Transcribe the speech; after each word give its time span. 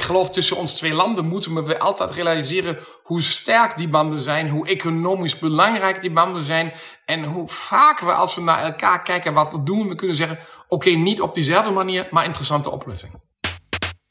Ik 0.00 0.06
geloof 0.06 0.30
tussen 0.30 0.56
ons 0.56 0.74
twee 0.74 0.92
landen 0.94 1.26
moeten 1.26 1.64
we 1.64 1.78
altijd 1.78 2.10
realiseren 2.10 2.78
hoe 3.02 3.22
sterk 3.22 3.76
die 3.76 3.88
banden 3.88 4.18
zijn, 4.18 4.48
hoe 4.48 4.66
economisch 4.66 5.38
belangrijk 5.38 6.00
die 6.00 6.12
banden 6.12 6.44
zijn 6.44 6.72
en 7.04 7.24
hoe 7.24 7.48
vaak 7.48 7.98
we 7.98 8.12
als 8.12 8.34
we 8.34 8.40
naar 8.40 8.62
elkaar 8.62 9.02
kijken 9.02 9.34
wat 9.34 9.50
we 9.50 9.62
doen, 9.62 9.88
we 9.88 9.94
kunnen 9.94 10.16
zeggen, 10.16 10.38
oké, 10.68 10.90
niet 10.90 11.20
op 11.20 11.34
diezelfde 11.34 11.70
manier, 11.70 12.08
maar 12.10 12.24
interessante 12.24 12.70
oplossing. 12.70 13.22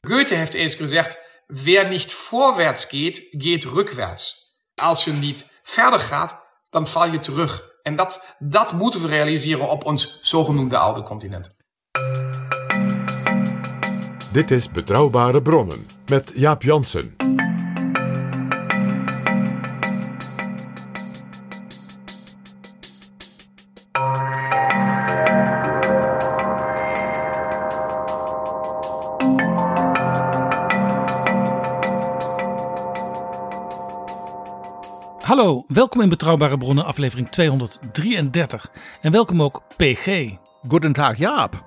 Goethe 0.01 0.35
heeft 0.35 0.53
eens 0.53 0.75
gezegd, 0.75 1.19
wer 1.47 1.87
niet 1.87 2.13
voorwaarts 2.13 2.85
geht, 2.85 3.27
geht 3.29 3.65
rückwärts. 3.65 4.53
Als 4.75 5.03
je 5.03 5.11
niet 5.11 5.51
verder 5.63 5.99
gaat, 5.99 6.39
dan 6.69 6.87
val 6.87 7.11
je 7.11 7.19
terug. 7.19 7.67
En 7.83 7.95
dat, 7.95 8.35
dat 8.39 8.73
moeten 8.73 9.01
we 9.01 9.07
realiseren 9.07 9.69
op 9.69 9.85
ons 9.85 10.19
zogenoemde 10.21 10.77
oude 10.77 11.03
continent. 11.03 11.49
Dit 14.31 14.51
is 14.51 14.71
Betrouwbare 14.71 15.41
Bronnen 15.41 15.85
met 16.09 16.31
Jaap 16.35 16.63
Jansen. 16.63 17.15
Hallo, 35.21 35.63
welkom 35.67 36.01
in 36.01 36.09
Betrouwbare 36.09 36.57
Bronnen, 36.57 36.85
aflevering 36.85 37.29
233. 37.29 38.71
En 39.01 39.11
welkom 39.11 39.41
ook 39.41 39.61
PG. 39.77 40.31
Goedendag 40.67 41.17
Jaap. 41.17 41.65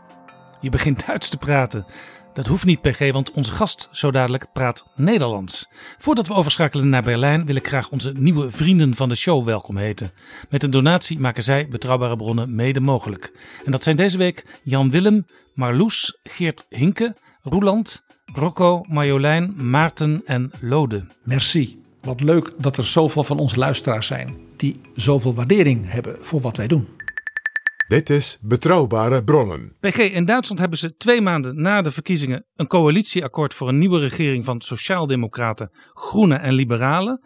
Je 0.61 0.71
begint 0.71 1.07
Duits 1.07 1.29
te 1.29 1.39
praten. 1.39 1.87
Dat 2.33 2.47
hoeft 2.47 2.65
niet, 2.65 2.81
PG, 2.81 3.13
want 3.13 3.33
onze 3.33 3.53
gast 3.53 3.89
zo 3.91 4.11
dadelijk 4.11 4.47
praat 4.53 4.89
Nederlands. 4.97 5.69
Voordat 5.99 6.27
we 6.27 6.35
overschakelen 6.35 6.89
naar 6.89 7.03
Berlijn 7.03 7.47
wil 7.47 7.55
ik 7.55 7.67
graag 7.67 7.91
onze 7.91 8.13
nieuwe 8.17 8.51
vrienden 8.51 8.95
van 8.95 9.09
de 9.09 9.15
show 9.15 9.45
welkom 9.45 9.77
heten. 9.77 10.13
Met 10.51 10.63
een 10.63 10.71
donatie 10.71 11.21
maken 11.21 11.43
zij 11.43 11.69
Betrouwbare 11.69 12.17
Bronnen 12.17 12.55
mede 12.55 12.81
mogelijk. 12.81 13.33
En 13.65 13.71
dat 13.71 13.83
zijn 13.83 13.97
deze 13.97 14.19
week 14.19 14.61
Jan 14.63 14.91
Willem, 14.91 15.27
Marloes, 15.55 16.19
Geert 16.23 16.67
Hinke, 16.69 17.17
Roeland, 17.43 18.03
Rocco, 18.35 18.85
Marjolein, 18.89 19.71
Maarten 19.71 20.23
en 20.25 20.51
Lode. 20.61 21.07
Merci. 21.25 21.83
Wat 22.01 22.21
leuk 22.21 22.53
dat 22.59 22.77
er 22.77 22.87
zoveel 22.87 23.25
van 23.25 23.39
onze 23.39 23.59
luisteraars 23.59 24.07
zijn 24.07 24.37
die 24.57 24.81
zoveel 24.95 25.35
waardering 25.35 25.91
hebben 25.91 26.17
voor 26.21 26.41
wat 26.41 26.57
wij 26.57 26.67
doen. 26.67 26.89
Dit 27.93 28.11
is 28.11 28.39
Betrouwbare 28.43 29.25
Bronnen. 29.25 29.77
PG, 29.81 29.99
in 29.99 30.25
Duitsland 30.25 30.61
hebben 30.61 30.79
ze 30.79 30.97
twee 30.97 31.21
maanden 31.21 31.63
na 31.63 31.83
de 31.83 31.91
verkiezingen 31.91 32.47
een 32.55 32.67
coalitieakkoord 32.67 33.55
voor 33.55 33.69
een 33.69 33.79
nieuwe 33.79 33.99
regering 33.99 34.45
van 34.45 34.61
Sociaaldemocraten, 34.61 35.71
Groenen 35.93 36.41
en 36.41 36.53
Liberalen. 36.53 37.25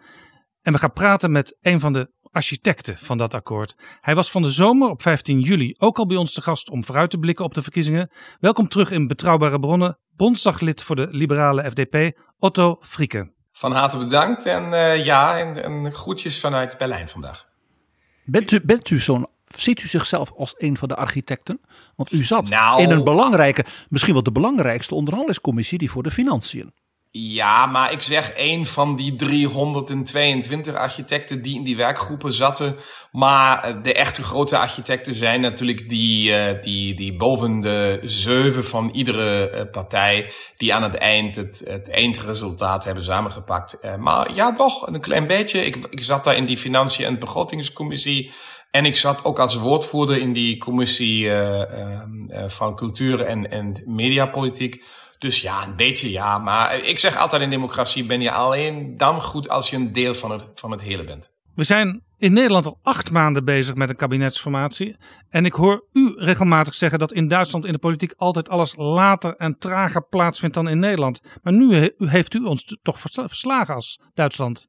En 0.61 0.73
we 0.73 0.79
gaan 0.79 0.93
praten 0.93 1.31
met 1.31 1.57
een 1.61 1.79
van 1.79 1.93
de 1.93 2.11
architecten 2.31 2.97
van 2.97 3.17
dat 3.17 3.33
akkoord. 3.33 3.75
Hij 4.01 4.15
was 4.15 4.31
van 4.31 4.41
de 4.41 4.49
zomer 4.49 4.89
op 4.89 5.01
15 5.01 5.39
juli 5.39 5.75
ook 5.77 5.97
al 5.97 6.05
bij 6.05 6.17
ons 6.17 6.33
te 6.33 6.41
gast 6.41 6.69
om 6.69 6.85
vooruit 6.85 7.09
te 7.09 7.17
blikken 7.17 7.45
op 7.45 7.53
de 7.53 7.61
verkiezingen. 7.61 8.11
Welkom 8.39 8.67
terug 8.67 8.91
in 8.91 9.07
Betrouwbare 9.07 9.59
Bronnen, 9.59 9.99
bondsdaglid 10.15 10.83
voor 10.83 10.95
de 10.95 11.07
liberale 11.11 11.63
FDP, 11.63 12.17
Otto 12.39 12.77
Frieke. 12.81 13.33
Van 13.51 13.71
harte 13.71 13.97
bedankt 13.97 14.45
en 14.45 14.73
eh, 14.73 15.05
ja, 15.05 15.39
en, 15.39 15.63
en 15.63 15.91
groetjes 15.91 16.39
vanuit 16.39 16.77
Berlijn 16.77 17.07
vandaag. 17.07 17.45
Bent 18.25 18.51
u, 18.51 18.61
bent 18.61 18.89
u 18.89 18.99
zo'n, 18.99 19.27
ziet 19.59 19.81
u 19.81 19.87
zichzelf 19.87 20.31
als 20.37 20.53
een 20.57 20.77
van 20.77 20.87
de 20.87 20.95
architecten? 20.95 21.59
Want 21.95 22.11
u 22.11 22.23
zat 22.23 22.49
Nou, 22.49 22.81
in 22.81 22.91
een 22.91 23.03
belangrijke, 23.03 23.65
misschien 23.89 24.13
wel 24.13 24.23
de 24.23 24.31
belangrijkste 24.31 24.95
onderhandelingscommissie 24.95 25.77
die 25.77 25.91
voor 25.91 26.03
de 26.03 26.11
financiën. 26.11 26.73
Ja, 27.11 27.65
maar 27.65 27.91
ik 27.91 28.01
zeg 28.01 28.31
één 28.31 28.65
van 28.65 28.95
die 28.95 29.15
322 29.15 30.75
architecten 30.75 31.41
die 31.41 31.55
in 31.55 31.63
die 31.63 31.77
werkgroepen 31.77 32.33
zaten. 32.33 32.75
Maar 33.11 33.63
eh, 33.63 33.73
de 33.83 33.93
echte 33.93 34.23
grote 34.23 34.57
architecten 34.57 35.13
zijn 35.15 35.41
natuurlijk 35.41 35.89
die, 35.89 36.33
eh, 36.33 36.61
die, 36.61 36.93
die 36.93 37.15
boven 37.15 37.61
de 37.61 37.99
zeven 38.03 38.65
van 38.65 38.89
iedere 38.93 39.49
eh, 39.49 39.71
partij. 39.71 40.31
Die 40.55 40.73
aan 40.73 40.83
het 40.83 40.95
eind 40.95 41.35
het, 41.35 41.63
het 41.67 41.89
eindresultaat 41.89 42.83
hebben 42.83 43.03
samengepakt. 43.03 43.79
Maar 43.99 44.33
ja, 44.33 44.53
toch, 44.53 44.87
een 44.87 45.01
klein 45.01 45.27
beetje. 45.27 45.65
Ik, 45.65 45.75
ik 45.89 46.03
zat 46.03 46.23
daar 46.23 46.35
in 46.35 46.45
die 46.45 46.57
financiën- 46.57 47.05
en 47.05 47.19
begrotingscommissie. 47.19 48.31
En 48.71 48.85
ik 48.85 48.95
zat 48.95 49.25
ook 49.25 49.39
als 49.39 49.55
woordvoerder 49.55 50.17
in 50.17 50.33
die 50.33 50.57
commissie 50.57 51.29
eh, 51.29 51.61
ehm, 51.61 52.29
eh, 52.29 52.49
van 52.49 52.75
cultuur 52.75 53.21
en, 53.21 53.51
en 53.51 53.83
mediapolitiek. 53.85 54.83
Dus 55.17 55.41
ja, 55.41 55.67
een 55.67 55.75
beetje 55.75 56.11
ja. 56.11 56.37
Maar 56.37 56.79
ik 56.79 56.99
zeg 56.99 57.17
altijd 57.17 57.41
in 57.41 57.49
democratie 57.49 58.05
ben 58.05 58.21
je 58.21 58.31
alleen 58.31 58.97
dan 58.97 59.21
goed 59.21 59.49
als 59.49 59.69
je 59.69 59.75
een 59.75 59.93
deel 59.93 60.13
van 60.13 60.31
het, 60.31 60.45
van 60.53 60.71
het 60.71 60.81
hele 60.81 61.03
bent. 61.03 61.29
We 61.55 61.63
zijn 61.63 62.03
in 62.17 62.33
Nederland 62.33 62.65
al 62.65 62.79
acht 62.83 63.11
maanden 63.11 63.45
bezig 63.45 63.75
met 63.75 63.89
een 63.89 63.95
kabinetsformatie. 63.95 64.95
En 65.29 65.45
ik 65.45 65.53
hoor 65.53 65.85
u 65.91 66.13
regelmatig 66.17 66.75
zeggen 66.75 66.99
dat 66.99 67.13
in 67.13 67.27
Duitsland 67.27 67.65
in 67.65 67.71
de 67.71 67.77
politiek 67.79 68.13
altijd 68.17 68.49
alles 68.49 68.75
later 68.75 69.35
en 69.35 69.57
trager 69.57 70.07
plaatsvindt 70.07 70.55
dan 70.55 70.67
in 70.67 70.79
Nederland. 70.79 71.21
Maar 71.43 71.53
nu 71.53 71.73
he- 71.75 71.91
heeft 71.97 72.33
u 72.33 72.43
ons 72.43 72.77
toch 72.81 72.99
versla- 72.99 73.27
verslagen 73.27 73.75
als 73.75 73.99
Duitsland. 74.13 74.67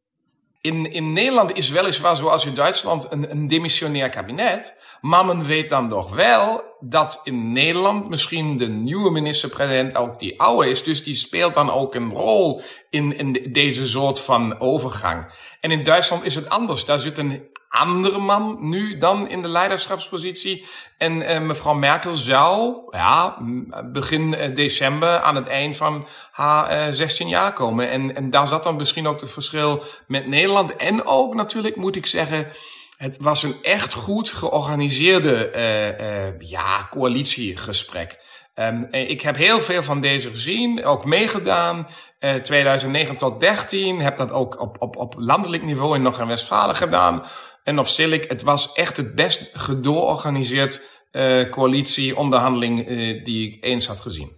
In, 0.60 0.92
in 0.92 1.12
Nederland 1.12 1.56
is 1.56 1.70
weliswaar 1.70 2.16
zoals 2.16 2.46
in 2.46 2.54
Duitsland 2.54 3.06
een, 3.10 3.30
een 3.30 3.48
demissionair 3.48 4.08
kabinet. 4.08 4.74
Maar 5.00 5.26
men 5.26 5.44
weet 5.44 5.68
dan 5.68 5.88
toch 5.88 6.14
wel 6.14 6.62
dat 6.80 7.20
in 7.24 7.52
Nederland 7.52 8.08
misschien 8.08 8.56
de 8.56 8.68
nieuwe 8.68 9.10
minister-president 9.10 9.96
ook 9.96 10.18
die 10.18 10.40
oude 10.40 10.68
is. 10.70 10.82
Dus 10.82 11.04
die 11.04 11.14
speelt 11.14 11.54
dan 11.54 11.70
ook 11.70 11.94
een 11.94 12.10
rol 12.10 12.62
in, 12.90 13.16
in 13.16 13.32
de- 13.32 13.50
deze 13.50 13.86
soort 13.86 14.20
van 14.20 14.60
overgang. 14.60 15.26
En 15.60 15.70
in 15.70 15.82
Duitsland 15.82 16.24
is 16.24 16.34
het 16.34 16.48
anders. 16.48 16.84
Daar 16.84 16.98
zit 16.98 17.18
een 17.18 17.48
andere 17.78 18.18
man 18.18 18.56
nu 18.60 18.98
dan 18.98 19.28
in 19.28 19.42
de 19.42 19.48
leiderschapspositie. 19.48 20.64
En 20.98 21.22
eh, 21.22 21.40
mevrouw 21.40 21.74
Merkel 21.74 22.16
zou 22.16 22.76
ja, 22.90 23.36
begin 23.84 24.34
eh, 24.34 24.54
december 24.54 25.20
aan 25.20 25.34
het 25.34 25.46
eind 25.46 25.76
van 25.76 26.06
haar 26.30 26.66
eh 26.68 26.92
16 26.92 27.28
jaar 27.28 27.52
komen. 27.52 27.90
En, 27.90 28.16
en 28.16 28.30
daar 28.30 28.48
zat 28.48 28.62
dan 28.62 28.76
misschien 28.76 29.06
ook 29.06 29.20
het 29.20 29.30
verschil 29.30 29.82
met 30.06 30.26
Nederland. 30.26 30.76
En 30.76 31.06
ook 31.06 31.34
natuurlijk 31.34 31.76
moet 31.76 31.96
ik 31.96 32.06
zeggen, 32.06 32.52
het 32.98 33.16
was 33.20 33.42
een 33.42 33.54
echt 33.62 33.94
goed 33.94 34.28
georganiseerde 34.28 35.50
eh, 35.50 36.26
eh, 36.26 36.34
ja, 36.38 36.88
coalitiegesprek. 36.90 38.18
Eh, 38.58 39.10
ik 39.10 39.20
heb 39.20 39.36
heel 39.36 39.60
veel 39.60 39.82
van 39.82 40.00
deze 40.00 40.30
gezien, 40.30 40.84
ook 40.84 41.04
meegedaan. 41.04 41.86
eh 42.18 42.34
2009 42.34 43.16
tot 43.16 43.40
13 43.40 44.00
heb 44.00 44.16
dat 44.16 44.30
ook 44.30 44.60
op, 44.60 44.76
op, 44.78 44.96
op 44.96 45.14
landelijk 45.18 45.62
niveau 45.62 45.94
in 45.94 46.02
Noord-Rijn-Westfalen 46.02 46.76
gedaan. 46.76 47.22
En 47.62 47.78
op 47.78 47.86
Sillik, 47.86 48.24
het 48.30 48.42
was 48.42 48.72
echt 48.72 48.96
het 48.96 49.14
best 49.14 49.50
gedoorganiseerd 49.52 50.82
eh 51.10 51.50
coalitieonderhandeling 51.50 52.86
eh, 52.86 53.24
die 53.24 53.48
ik 53.48 53.64
eens 53.64 53.86
had 53.86 54.00
gezien. 54.00 54.37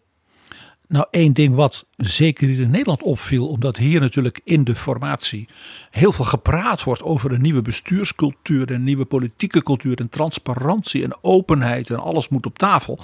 Nou, 0.91 1.07
één 1.11 1.33
ding 1.33 1.55
wat 1.55 1.87
zeker 1.97 2.49
hier 2.49 2.61
in 2.61 2.71
Nederland 2.71 3.03
opviel, 3.03 3.49
omdat 3.49 3.77
hier 3.77 4.01
natuurlijk 4.01 4.41
in 4.45 4.65
de 4.65 4.75
formatie 4.75 5.49
heel 5.91 6.13
veel 6.13 6.25
gepraat 6.25 6.83
wordt 6.83 7.03
over 7.03 7.33
een 7.33 7.41
nieuwe 7.41 7.63
bestuurscultuur, 7.63 8.71
een 8.71 8.85
nieuwe 8.85 9.05
politieke 9.05 9.63
cultuur 9.63 9.99
en 9.99 10.09
transparantie 10.09 11.05
en 11.05 11.17
openheid 11.21 11.91
en 11.91 11.99
alles 11.99 12.29
moet 12.29 12.47
op 12.47 12.59
tafel. 12.59 12.99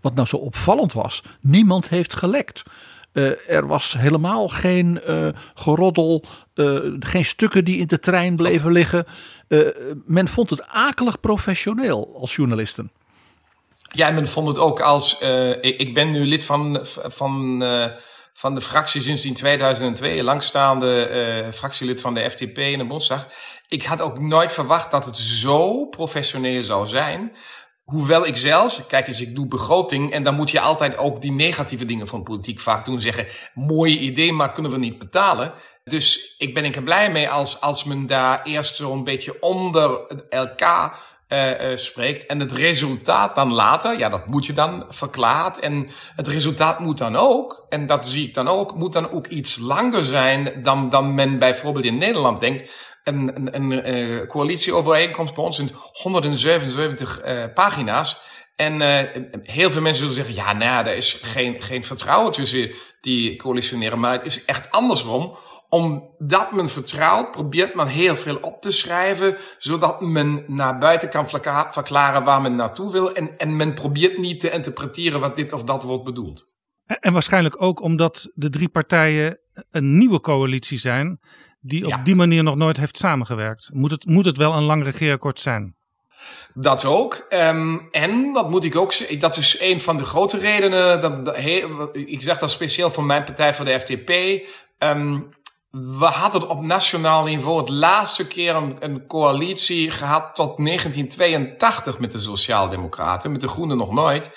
Wat 0.00 0.14
nou 0.14 0.26
zo 0.26 0.36
opvallend 0.36 0.92
was, 0.92 1.22
niemand 1.40 1.88
heeft 1.88 2.14
gelekt. 2.14 2.62
Uh, 3.12 3.50
er 3.50 3.66
was 3.66 3.92
helemaal 3.98 4.48
geen 4.48 5.00
uh, 5.08 5.28
geroddel, 5.54 6.24
uh, 6.54 6.78
geen 6.98 7.24
stukken 7.24 7.64
die 7.64 7.78
in 7.78 7.86
de 7.86 7.98
trein 7.98 8.36
bleven 8.36 8.72
liggen. 8.72 9.04
men 10.06 10.28
vond 10.28 10.50
het 10.50 10.66
akelig 10.66 11.20
professioneel 11.20 12.16
als 12.20 12.34
journalisten. 12.34 12.90
Ja, 13.92 14.10
men 14.10 14.26
vond 14.26 14.48
het 14.48 14.58
ook 14.58 14.80
als. 14.80 15.20
Ik, 15.60 15.80
ik, 15.80 15.94
ben 15.94 16.10
nu 16.10 16.24
lid 16.24 16.44
van, 16.44 16.78
van, 17.02 17.62
van 18.32 18.54
de 18.54 18.60
fractie 18.60 19.00
sinds 19.00 19.24
in 19.24 19.34
2002, 19.34 20.22
langstaande 20.22 21.48
fractielid 21.52 22.00
van 22.00 22.14
de 22.14 22.30
FDP 22.30 22.58
in 22.58 22.78
de 22.78 22.86
Bondsdag. 22.86 23.28
Ik 23.68 23.84
had 23.84 24.00
ook 24.00 24.20
nooit 24.20 24.52
verwacht 24.52 24.90
dat 24.90 25.04
het 25.04 25.16
zo 25.16 25.86
professioneel 25.86 26.62
zou 26.62 26.86
zijn. 26.86 27.32
Hoewel 27.84 28.26
ik 28.26 28.36
zelfs, 28.36 28.86
kijk 28.86 29.08
eens, 29.08 29.20
ik 29.20 29.34
doe 29.34 29.46
begroting 29.46 30.12
en 30.12 30.22
dan 30.22 30.34
moet 30.34 30.50
je 30.50 30.60
altijd 30.60 30.96
ook 30.96 31.20
die 31.20 31.32
negatieve 31.32 31.84
dingen 31.84 32.06
van 32.06 32.22
politiek 32.22 32.60
vaak 32.60 32.84
doen. 32.84 33.00
Zeggen, 33.00 33.26
mooie 33.54 33.98
idee, 33.98 34.32
maar 34.32 34.52
kunnen 34.52 34.72
we 34.72 34.78
niet 34.78 34.98
betalen. 34.98 35.52
Dus 35.84 36.34
ik 36.38 36.54
ben 36.54 36.72
er 36.74 36.82
blij 36.82 37.10
mee 37.10 37.28
als, 37.28 37.60
als 37.60 37.84
men 37.84 38.06
daar 38.06 38.42
eerst 38.42 38.76
zo'n 38.76 39.04
beetje 39.04 39.40
onder 39.40 40.06
elkaar 40.28 40.98
uh, 41.32 41.76
spreekt. 41.76 42.26
En 42.26 42.40
het 42.40 42.52
resultaat 42.52 43.34
dan 43.34 43.52
later, 43.52 43.98
ja, 43.98 44.08
dat 44.08 44.26
moet 44.26 44.46
je 44.46 44.52
dan 44.52 44.84
verklaard. 44.88 45.58
En 45.58 45.88
het 46.16 46.28
resultaat 46.28 46.78
moet 46.78 46.98
dan 46.98 47.16
ook, 47.16 47.66
en 47.68 47.86
dat 47.86 48.08
zie 48.08 48.28
ik 48.28 48.34
dan 48.34 48.48
ook, 48.48 48.74
moet 48.74 48.92
dan 48.92 49.10
ook 49.10 49.26
iets 49.26 49.58
langer 49.58 50.04
zijn 50.04 50.62
dan, 50.62 50.90
dan 50.90 51.14
men 51.14 51.38
bijvoorbeeld 51.38 51.84
in 51.84 51.98
Nederland 51.98 52.40
denkt 52.40 52.70
een, 53.04 53.30
een, 53.34 53.54
een 53.54 53.94
uh, 53.94 54.26
coalitieovereenkomst 54.26 55.34
bij 55.34 55.44
ons 55.44 55.58
in 55.58 55.70
177 55.92 57.24
uh, 57.24 57.44
pagina's. 57.54 58.22
En 58.56 58.80
heel 59.42 59.70
veel 59.70 59.82
mensen 59.82 60.08
zullen 60.08 60.24
zeggen, 60.24 60.34
ja, 60.34 60.52
nou 60.52 60.86
er 60.86 60.96
is 60.96 61.20
geen, 61.22 61.62
geen 61.62 61.84
vertrouwen 61.84 62.32
tussen 62.32 62.70
die 63.00 63.36
coalitioneren. 63.36 64.00
Maar 64.00 64.12
het 64.12 64.26
is 64.26 64.44
echt 64.44 64.70
andersom. 64.70 65.36
Omdat 65.70 66.52
men 66.52 66.68
vertrouwt, 66.68 67.30
probeert 67.30 67.74
men 67.74 67.86
heel 67.86 68.16
veel 68.16 68.36
op 68.36 68.62
te 68.62 68.70
schrijven, 68.70 69.36
zodat 69.58 70.00
men 70.00 70.44
naar 70.46 70.78
buiten 70.78 71.08
kan 71.08 71.28
verklaren 71.70 72.24
waar 72.24 72.40
men 72.40 72.54
naartoe 72.54 72.92
wil. 72.92 73.14
En, 73.14 73.38
en 73.38 73.56
men 73.56 73.74
probeert 73.74 74.18
niet 74.18 74.40
te 74.40 74.50
interpreteren 74.50 75.20
wat 75.20 75.36
dit 75.36 75.52
of 75.52 75.64
dat 75.64 75.82
wordt 75.82 76.04
bedoeld. 76.04 76.48
En 76.86 77.12
waarschijnlijk 77.12 77.62
ook 77.62 77.80
omdat 77.80 78.30
de 78.34 78.50
drie 78.50 78.68
partijen 78.68 79.38
een 79.70 79.98
nieuwe 79.98 80.20
coalitie 80.20 80.78
zijn 80.78 81.20
die 81.60 81.86
op 81.86 82.04
die 82.04 82.14
manier 82.14 82.42
nog 82.42 82.56
nooit 82.56 82.76
heeft 82.76 82.96
samengewerkt. 82.96 83.70
Moet 83.72 83.90
het, 83.90 84.06
moet 84.06 84.24
het 84.24 84.36
wel 84.36 84.52
een 84.52 84.62
lang 84.62 84.84
regeerakkoord 84.84 85.40
zijn? 85.40 85.76
Dat 86.54 86.84
ook. 86.84 87.26
Um, 87.30 87.88
en 87.90 88.32
dat 88.32 88.50
moet 88.50 88.64
ik 88.64 88.76
ook 88.76 88.92
zeggen. 88.92 89.18
Dat 89.18 89.36
is 89.36 89.60
een 89.60 89.80
van 89.80 89.96
de 89.96 90.04
grote 90.04 90.38
redenen. 90.38 91.00
Dat, 91.00 91.24
dat 91.24 91.36
ik 91.92 92.22
zeg 92.22 92.38
dat 92.38 92.50
speciaal 92.50 92.90
voor 92.90 93.04
mijn 93.04 93.24
partij, 93.24 93.54
voor 93.54 93.64
de 93.64 93.80
FDP. 93.80 94.10
Um, 94.78 95.28
we 95.70 96.04
hadden 96.04 96.48
op 96.48 96.62
nationaal 96.62 97.24
niveau 97.24 97.60
het 97.60 97.68
laatste 97.68 98.26
keer 98.26 98.54
een, 98.54 98.76
een, 98.80 99.06
coalitie 99.06 99.90
gehad 99.90 100.34
tot 100.34 100.56
1982 100.56 101.98
met 101.98 102.12
de 102.12 102.18
Sociaaldemocraten, 102.18 103.32
met 103.32 103.40
de 103.40 103.48
Groenen 103.48 103.76
nog 103.76 103.92
nooit. 103.92 104.30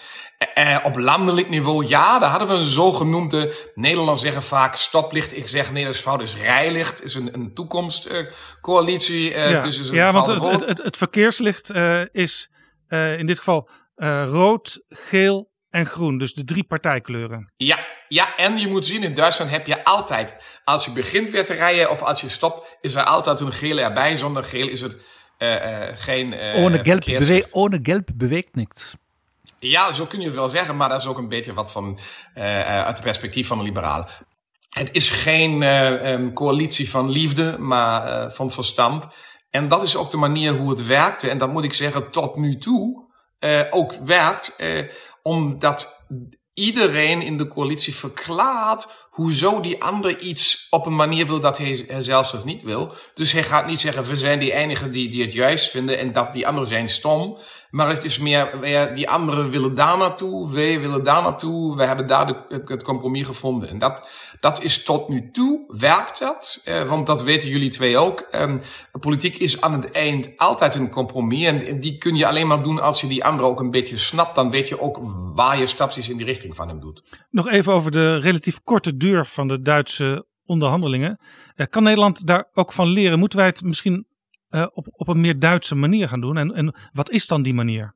Eh, 0.53 0.77
op 0.83 0.97
landelijk 0.97 1.49
niveau, 1.49 1.85
ja, 1.87 2.19
daar 2.19 2.29
hadden 2.29 2.47
we 2.47 2.53
een 2.53 2.61
zogenoemde, 2.61 3.53
Nederlanders 3.75 4.21
zeggen 4.21 4.43
vaak 4.43 4.75
stoplicht. 4.75 5.37
Ik 5.37 5.47
zeg 5.47 5.67
Nederlands 5.67 5.99
fout 5.99 6.21
is 6.21 6.37
rijlicht, 6.37 7.03
is 7.03 7.15
een, 7.15 7.33
een 7.33 7.53
toekomstcoalitie. 7.53 9.29
Uh, 9.29 9.49
ja, 9.49 9.61
dus 9.61 9.79
is 9.79 9.89
ja 9.89 10.11
want 10.11 10.27
het, 10.27 10.43
het, 10.43 10.65
het, 10.65 10.83
het, 10.83 10.97
verkeerslicht 10.97 11.71
uh, 11.71 12.01
is 12.11 12.51
uh, 12.87 13.19
in 13.19 13.25
dit 13.25 13.37
geval 13.37 13.69
rood, 14.25 14.83
geel 14.87 15.51
en 15.73 15.85
groen. 15.85 16.17
Dus 16.17 16.33
de 16.33 16.43
drie 16.43 16.63
partijkleuren. 16.63 17.51
Ja, 17.57 17.79
ja, 18.07 18.35
en 18.37 18.57
je 18.57 18.67
moet 18.67 18.85
zien, 18.85 19.03
in 19.03 19.13
Duitsland 19.13 19.51
heb 19.51 19.67
je 19.67 19.83
altijd, 19.83 20.33
als 20.63 20.85
je 20.85 20.91
begint 20.91 21.31
weer 21.31 21.45
te 21.45 21.53
rijden 21.53 21.89
of 21.89 22.01
als 22.01 22.21
je 22.21 22.29
stopt, 22.29 22.77
is 22.81 22.95
er 22.95 23.03
altijd 23.03 23.39
een 23.39 23.53
geel 23.53 23.77
erbij. 23.77 24.17
Zonder 24.17 24.43
geel 24.43 24.67
is 24.67 24.81
het 24.81 24.95
geen 25.95 26.33
ohne, 26.33 26.83
gelb 26.83 27.05
bewe 27.05 27.47
ohne 27.51 27.79
gelb 27.83 28.09
beweegt 28.13 28.55
niks. 28.55 28.93
Ja, 29.59 29.91
zo 29.91 30.05
kun 30.05 30.19
je 30.19 30.25
het 30.25 30.35
wel 30.35 30.47
zeggen, 30.47 30.77
maar 30.77 30.89
dat 30.89 30.99
is 30.99 31.07
ook 31.07 31.17
een 31.17 31.27
beetje 31.27 31.53
wat 31.53 31.71
van, 31.71 31.99
uh, 32.35 32.61
uit 32.61 32.87
het 32.87 33.01
perspectief 33.01 33.47
van 33.47 33.57
de 33.57 33.63
liberalen. 33.63 34.07
Het 34.69 34.89
is 34.91 35.09
geen 35.09 35.61
uh, 35.61 36.11
um, 36.11 36.33
coalitie 36.33 36.89
van 36.89 37.09
liefde, 37.09 37.55
maar 37.59 38.07
uh, 38.07 38.31
van 38.31 38.51
verstand. 38.51 39.07
En 39.49 39.67
dat 39.67 39.81
is 39.81 39.95
ook 39.95 40.11
de 40.11 40.17
manier 40.17 40.53
hoe 40.53 40.69
het 40.69 40.85
werkte. 40.85 41.29
En 41.29 41.37
dat 41.37 41.51
moet 41.51 41.63
ik 41.63 41.73
zeggen, 41.73 42.11
tot 42.11 42.35
nu 42.35 42.57
toe 42.57 43.11
ook 43.69 43.93
werkt. 43.93 44.55
Omdat 45.23 46.05
iedereen 46.53 47.21
in 47.21 47.37
de 47.37 47.47
coalitie 47.47 47.95
verklaart 47.95 48.87
hoezo 49.09 49.59
die 49.59 49.83
ander 49.83 50.19
iets 50.19 50.67
op 50.69 50.85
een 50.85 50.95
manier 50.95 51.27
wil 51.27 51.39
dat 51.39 51.57
hij 51.57 51.85
zelfs 51.99 52.31
dus 52.31 52.43
niet 52.43 52.63
wil. 52.63 52.93
Dus 53.13 53.31
hij 53.31 53.43
gaat 53.43 53.67
niet 53.67 53.81
zeggen, 53.81 54.03
we 54.03 54.17
zijn 54.17 54.39
die 54.39 54.53
enigen 54.53 54.91
die, 54.91 55.09
die 55.09 55.21
het 55.21 55.33
juist 55.33 55.69
vinden 55.69 55.97
en 55.97 56.13
dat 56.13 56.33
die 56.33 56.47
anderen 56.47 56.69
zijn 56.69 56.89
stom. 56.89 57.37
Maar 57.73 57.89
het 57.89 58.03
is 58.03 58.19
meer, 58.19 58.59
wij, 58.59 58.93
die 58.93 59.09
anderen 59.09 59.49
willen 59.49 59.75
daar 59.75 59.97
naartoe, 59.97 60.53
wij 60.53 60.79
willen 60.79 61.03
daar 61.03 61.21
naartoe. 61.21 61.75
We 61.77 61.83
hebben 61.83 62.07
daar 62.07 62.27
de, 62.27 62.63
het, 62.65 62.83
compromis 62.83 63.25
gevonden. 63.25 63.69
En 63.69 63.79
dat, 63.79 64.09
dat 64.39 64.63
is 64.63 64.83
tot 64.83 65.09
nu 65.09 65.31
toe, 65.31 65.63
werkt 65.67 66.19
dat. 66.19 66.61
Eh, 66.65 66.81
want 66.81 67.07
dat 67.07 67.23
weten 67.23 67.49
jullie 67.49 67.69
twee 67.69 67.97
ook. 67.97 68.19
Eh, 68.19 68.53
politiek 68.99 69.37
is 69.37 69.61
aan 69.61 69.73
het 69.73 69.91
eind 69.91 70.37
altijd 70.37 70.75
een 70.75 70.89
compromis. 70.89 71.43
En 71.43 71.79
die 71.79 71.97
kun 71.97 72.15
je 72.15 72.27
alleen 72.27 72.47
maar 72.47 72.63
doen 72.63 72.81
als 72.81 73.01
je 73.01 73.07
die 73.07 73.25
andere 73.25 73.47
ook 73.47 73.59
een 73.59 73.71
beetje 73.71 73.97
snapt. 73.97 74.35
Dan 74.35 74.51
weet 74.51 74.67
je 74.67 74.81
ook 74.81 74.99
waar 75.35 75.57
je 75.57 75.67
stapjes 75.67 76.09
in 76.09 76.17
die 76.17 76.25
richting 76.25 76.55
van 76.55 76.67
hem 76.67 76.79
doet. 76.79 77.25
Nog 77.29 77.49
even 77.49 77.73
over 77.73 77.91
de 77.91 78.17
relatief 78.17 78.59
korte 78.63 78.97
duur 78.97 79.25
van 79.25 79.47
de 79.47 79.61
Duitse 79.61 80.25
onderhandelingen. 80.45 81.19
Eh, 81.55 81.67
kan 81.69 81.83
Nederland 81.83 82.27
daar 82.27 82.49
ook 82.53 82.73
van 82.73 82.87
leren? 82.87 83.19
Moeten 83.19 83.37
wij 83.37 83.47
het 83.47 83.63
misschien 83.63 84.05
uh, 84.53 84.65
op, 84.73 84.87
op 84.91 85.07
een 85.07 85.21
meer 85.21 85.39
Duitse 85.39 85.75
manier 85.75 86.07
gaan 86.07 86.21
doen? 86.21 86.37
En, 86.37 86.53
en 86.55 86.75
wat 86.93 87.09
is 87.09 87.27
dan 87.27 87.41
die 87.41 87.53
manier? 87.53 87.95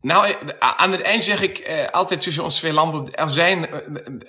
Nou, 0.00 0.26
eh, 0.26 0.36
aan 0.58 0.92
het 0.92 1.00
eind 1.00 1.22
zeg 1.22 1.42
ik 1.42 1.58
eh, 1.58 1.86
altijd 1.90 2.20
tussen 2.20 2.44
ons 2.44 2.56
twee 2.56 2.72
landen, 2.72 3.14
er 3.14 3.30
zijn 3.30 3.68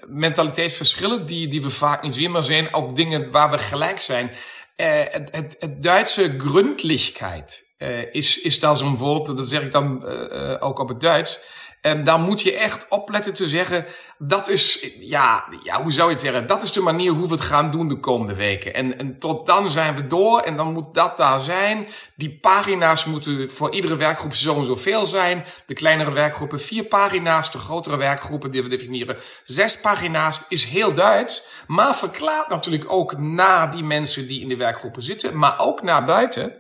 mentaliteitsverschillen 0.07 1.25
die, 1.25 1.47
die 1.47 1.61
we 1.61 1.69
vaak 1.69 2.03
niet 2.03 2.15
zien, 2.15 2.31
maar 2.31 2.43
zijn 2.43 2.73
ook 2.73 2.95
dingen 2.95 3.31
waar 3.31 3.51
we 3.51 3.57
gelijk 3.57 4.01
zijn. 4.01 4.31
Het, 4.75 5.29
het, 5.31 5.55
het 5.59 5.83
Duitse 5.83 6.35
gründlichkeit 6.37 7.75
is, 8.11 8.41
is 8.41 8.59
daar 8.59 8.75
zo'n 8.75 8.97
woord, 8.97 9.25
dat 9.25 9.47
zeg 9.47 9.61
ik 9.61 9.71
dan 9.71 10.05
ook 10.59 10.79
op 10.79 10.89
het 10.89 10.99
Duits. 10.99 11.39
En 11.81 12.03
daar 12.03 12.19
moet 12.19 12.41
je 12.41 12.57
echt 12.57 12.87
opletten 12.87 13.33
te 13.33 13.47
zeggen, 13.47 13.85
dat 14.17 14.47
is, 14.47 14.93
ja, 14.99 15.45
ja, 15.63 15.81
hoe 15.81 15.91
zou 15.91 16.07
je 16.07 16.13
het 16.13 16.23
zeggen? 16.23 16.47
Dat 16.47 16.61
is 16.61 16.71
de 16.71 16.81
manier 16.81 17.11
hoe 17.11 17.27
we 17.27 17.33
het 17.33 17.41
gaan 17.41 17.71
doen 17.71 17.87
de 17.87 17.99
komende 17.99 18.35
weken. 18.35 18.73
En, 18.73 18.97
en 18.97 19.19
tot 19.19 19.45
dan 19.45 19.71
zijn 19.71 19.95
we 19.95 20.07
door 20.07 20.39
en 20.39 20.55
dan 20.55 20.73
moet 20.73 20.93
dat 20.93 21.17
daar 21.17 21.39
zijn. 21.39 21.87
Die 22.15 22.39
pagina's 22.39 23.05
moeten 23.05 23.51
voor 23.51 23.73
iedere 23.73 23.95
werkgroep 23.95 24.35
zo 24.35 24.57
en 24.57 24.65
zoveel 24.65 25.05
zijn. 25.05 25.45
De 25.65 25.73
kleinere 25.73 26.11
werkgroepen 26.11 26.61
vier 26.61 26.83
pagina's, 26.83 27.51
de 27.51 27.57
grotere 27.57 27.97
werkgroepen 27.97 28.51
die 28.51 28.63
we 28.63 28.69
definiëren 28.69 29.17
zes 29.43 29.79
pagina's. 29.79 30.41
Is 30.49 30.65
heel 30.65 30.93
Duits, 30.93 31.43
maar 31.67 31.95
verklaart 31.95 32.49
natuurlijk 32.49 32.91
ook 32.91 33.17
naar 33.17 33.71
die 33.71 33.83
mensen 33.83 34.27
die 34.27 34.41
in 34.41 34.47
de 34.47 34.57
werkgroepen 34.57 35.01
zitten, 35.01 35.37
maar 35.37 35.59
ook 35.59 35.81
naar 35.81 36.05
buiten. 36.05 36.55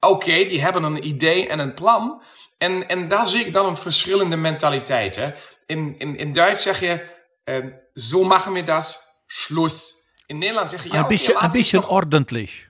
Oké, 0.00 0.44
die 0.44 0.62
hebben 0.62 0.82
een 0.82 1.06
idee 1.06 1.48
en 1.48 1.58
een 1.58 1.74
plan. 1.74 2.22
En, 2.58 2.88
en 2.88 3.08
daar 3.08 3.26
zie 3.26 3.46
ik 3.46 3.52
dan 3.52 3.66
een 3.66 3.76
verschillende 3.76 4.36
mentaliteit. 4.36 5.16
Hè? 5.16 5.30
In, 5.66 5.94
in, 5.98 6.16
in 6.16 6.32
Duits 6.32 6.62
zeg 6.62 6.80
je, 6.80 7.06
uh, 7.44 7.72
zo 7.94 8.24
machen 8.24 8.52
we 8.52 8.62
dat, 8.62 9.14
Schluss. 9.26 9.94
In 10.26 10.38
Nederland 10.38 10.70
zeg 10.70 10.82
je, 10.82 10.92
ja, 10.92 10.98
een 10.98 11.08
beetje, 11.08 11.32
okay, 11.34 11.44
een 11.44 11.52
beetje 11.52 11.88
ordentlich. 11.88 12.68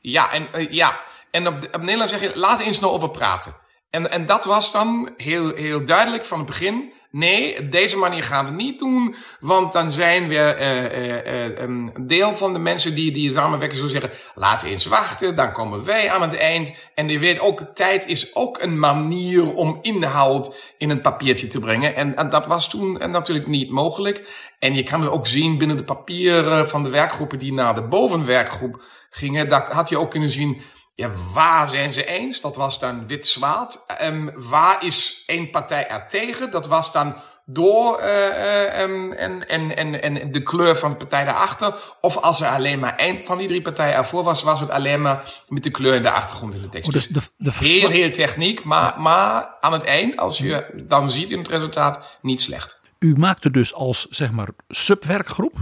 Ja, 0.00 0.32
en, 0.32 0.48
uh, 0.54 0.70
ja. 0.70 1.00
en 1.30 1.46
op, 1.46 1.54
op 1.72 1.80
Nederland 1.80 2.10
zeg 2.10 2.20
je, 2.20 2.32
laat 2.34 2.60
eens 2.60 2.80
nou 2.80 2.92
over 2.92 3.10
praten. 3.10 3.56
En, 3.90 4.10
en 4.10 4.26
dat 4.26 4.44
was 4.44 4.72
dan 4.72 5.12
heel, 5.16 5.54
heel 5.54 5.84
duidelijk 5.84 6.24
van 6.24 6.38
het 6.38 6.46
begin. 6.46 6.92
Nee, 7.10 7.68
deze 7.68 7.96
manier 7.96 8.22
gaan 8.22 8.46
we 8.46 8.52
niet 8.52 8.78
doen. 8.78 9.14
Want 9.40 9.72
dan 9.72 9.92
zijn 9.92 10.28
we 10.28 10.34
uh, 10.34 11.44
uh, 11.50 11.58
een 11.58 11.92
deel 12.06 12.34
van 12.34 12.52
de 12.52 12.58
mensen 12.58 12.94
die, 12.94 13.12
die 13.12 13.32
samenwerken 13.32 13.78
zo 13.78 13.86
zeggen... 13.86 14.10
laten 14.34 14.68
eens 14.68 14.86
wachten, 14.86 15.36
dan 15.36 15.52
komen 15.52 15.84
wij 15.84 16.10
aan 16.10 16.22
het 16.22 16.36
eind. 16.36 16.72
En 16.94 17.08
je 17.08 17.18
weet 17.18 17.40
ook, 17.40 17.60
tijd 17.74 18.06
is 18.06 18.34
ook 18.34 18.62
een 18.62 18.78
manier 18.78 19.54
om 19.54 19.78
inhoud 19.82 20.54
in 20.78 20.90
een 20.90 21.00
papiertje 21.00 21.46
te 21.46 21.60
brengen. 21.60 21.96
En, 21.96 22.16
en 22.16 22.30
dat 22.30 22.46
was 22.46 22.70
toen 22.70 22.92
natuurlijk 22.92 23.46
niet 23.46 23.70
mogelijk. 23.70 24.28
En 24.58 24.74
je 24.74 24.82
kan 24.82 25.00
het 25.00 25.10
ook 25.10 25.26
zien 25.26 25.58
binnen 25.58 25.76
de 25.76 25.84
papieren 25.84 26.68
van 26.68 26.82
de 26.82 26.90
werkgroepen 26.90 27.38
die 27.38 27.52
naar 27.52 27.74
de 27.74 27.82
bovenwerkgroep 27.82 28.82
gingen. 29.10 29.48
Daar 29.48 29.72
had 29.72 29.88
je 29.88 29.98
ook 29.98 30.10
kunnen 30.10 30.30
zien 30.30 30.60
ja, 30.96 31.10
waar 31.34 31.68
zijn 31.68 31.92
ze 31.92 32.04
eens? 32.04 32.40
Dat 32.40 32.56
was 32.56 32.78
dan 32.78 33.06
wit 33.06 33.26
zwaard. 33.26 33.78
Um, 34.02 34.30
waar 34.34 34.84
is 34.84 35.22
één 35.26 35.50
partij 35.50 35.88
er 35.88 36.08
tegen? 36.08 36.50
Dat 36.50 36.66
was 36.66 36.92
dan 36.92 37.16
door 37.44 38.00
uh, 38.00 38.78
en, 38.78 39.18
en, 39.48 39.76
en, 39.76 40.02
en 40.02 40.32
de 40.32 40.42
kleur 40.42 40.76
van 40.76 40.90
de 40.90 40.96
partij 40.96 41.24
daarachter. 41.24 41.74
Of 42.00 42.16
als 42.16 42.40
er 42.40 42.48
alleen 42.48 42.78
maar 42.78 42.96
één 42.96 43.26
van 43.26 43.38
die 43.38 43.48
drie 43.48 43.62
partijen 43.62 43.94
ervoor 43.94 44.22
was, 44.22 44.42
was 44.42 44.60
het 44.60 44.70
alleen 44.70 45.02
maar 45.02 45.24
met 45.48 45.62
de 45.62 45.70
kleur 45.70 45.94
in 45.94 46.02
de 46.02 46.10
achtergrond 46.10 46.54
in 46.54 46.62
de 46.62 46.68
tekst. 46.68 46.88
Oh, 46.88 46.94
dus 46.94 47.08
de, 47.08 47.20
de 47.36 47.52
heel, 47.54 47.88
heel 47.88 48.10
techniek, 48.10 48.64
maar, 48.64 48.92
ja. 48.96 49.02
maar 49.02 49.56
aan 49.60 49.72
het 49.72 49.84
eind, 49.84 50.16
als 50.16 50.38
je 50.38 50.82
dan 50.88 51.10
ziet 51.10 51.30
in 51.30 51.38
het 51.38 51.48
resultaat, 51.48 52.18
niet 52.20 52.42
slecht. 52.42 52.80
U 52.98 53.14
maakte 53.16 53.50
dus 53.50 53.74
als 53.74 54.06
zeg 54.10 54.30
maar 54.30 54.48
subwerkgroep 54.68 55.54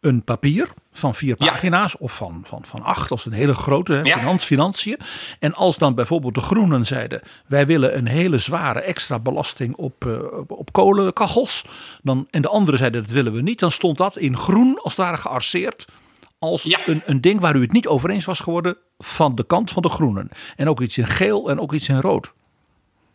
een 0.00 0.24
papier 0.24 0.68
van 0.92 1.14
vier 1.14 1.34
Ja. 1.38 1.50
pagina's 1.50 1.96
of 1.98 2.14
van, 2.16 2.42
van, 2.46 2.64
van 2.66 2.82
acht, 2.82 3.10
als 3.10 3.26
een 3.26 3.32
hele 3.32 3.54
grote 3.54 3.92
hè, 3.92 4.02
Ja. 4.02 4.16
finans- 4.18 4.44
financiën. 4.44 4.96
En 5.38 5.54
als 5.54 5.78
dan 5.78 5.94
bijvoorbeeld 5.94 6.34
de 6.34 6.40
Groenen 6.40 6.86
zeiden: 6.86 7.20
wij 7.46 7.66
willen 7.66 7.96
een 7.96 8.06
hele 8.06 8.38
zware 8.38 8.80
extra 8.80 9.18
belasting 9.18 9.74
op, 9.76 10.06
eh, 10.06 10.12
op, 10.38 10.50
op 10.50 10.72
kolenkachels. 10.72 11.64
Dan, 12.02 12.26
en 12.30 12.42
de 12.42 12.48
anderen 12.48 12.78
zeiden 12.78 13.02
dat 13.02 13.10
willen 13.12 13.32
we 13.32 13.42
niet. 13.42 13.58
Dan 13.58 13.70
stond 13.70 13.96
dat 13.96 14.16
in 14.16 14.36
groen 14.36 14.78
als 14.82 14.96
het 14.96 15.04
ware 15.06 15.16
gearseerd. 15.16 15.86
Als 16.38 16.62
Ja. 16.62 16.78
een, 16.86 17.02
een 17.06 17.20
ding 17.20 17.40
waar 17.40 17.56
u 17.56 17.60
het 17.60 17.72
niet 17.72 17.86
over 17.86 18.10
eens 18.10 18.24
was 18.24 18.40
geworden 18.40 18.76
van 18.98 19.34
de 19.34 19.44
kant 19.44 19.70
van 19.70 19.82
de 19.82 19.88
Groenen. 19.88 20.28
En 20.56 20.68
ook 20.68 20.80
iets 20.80 20.98
in 20.98 21.06
geel 21.06 21.50
en 21.50 21.60
ook 21.60 21.72
iets 21.72 21.88
in 21.88 22.00
rood. 22.00 22.32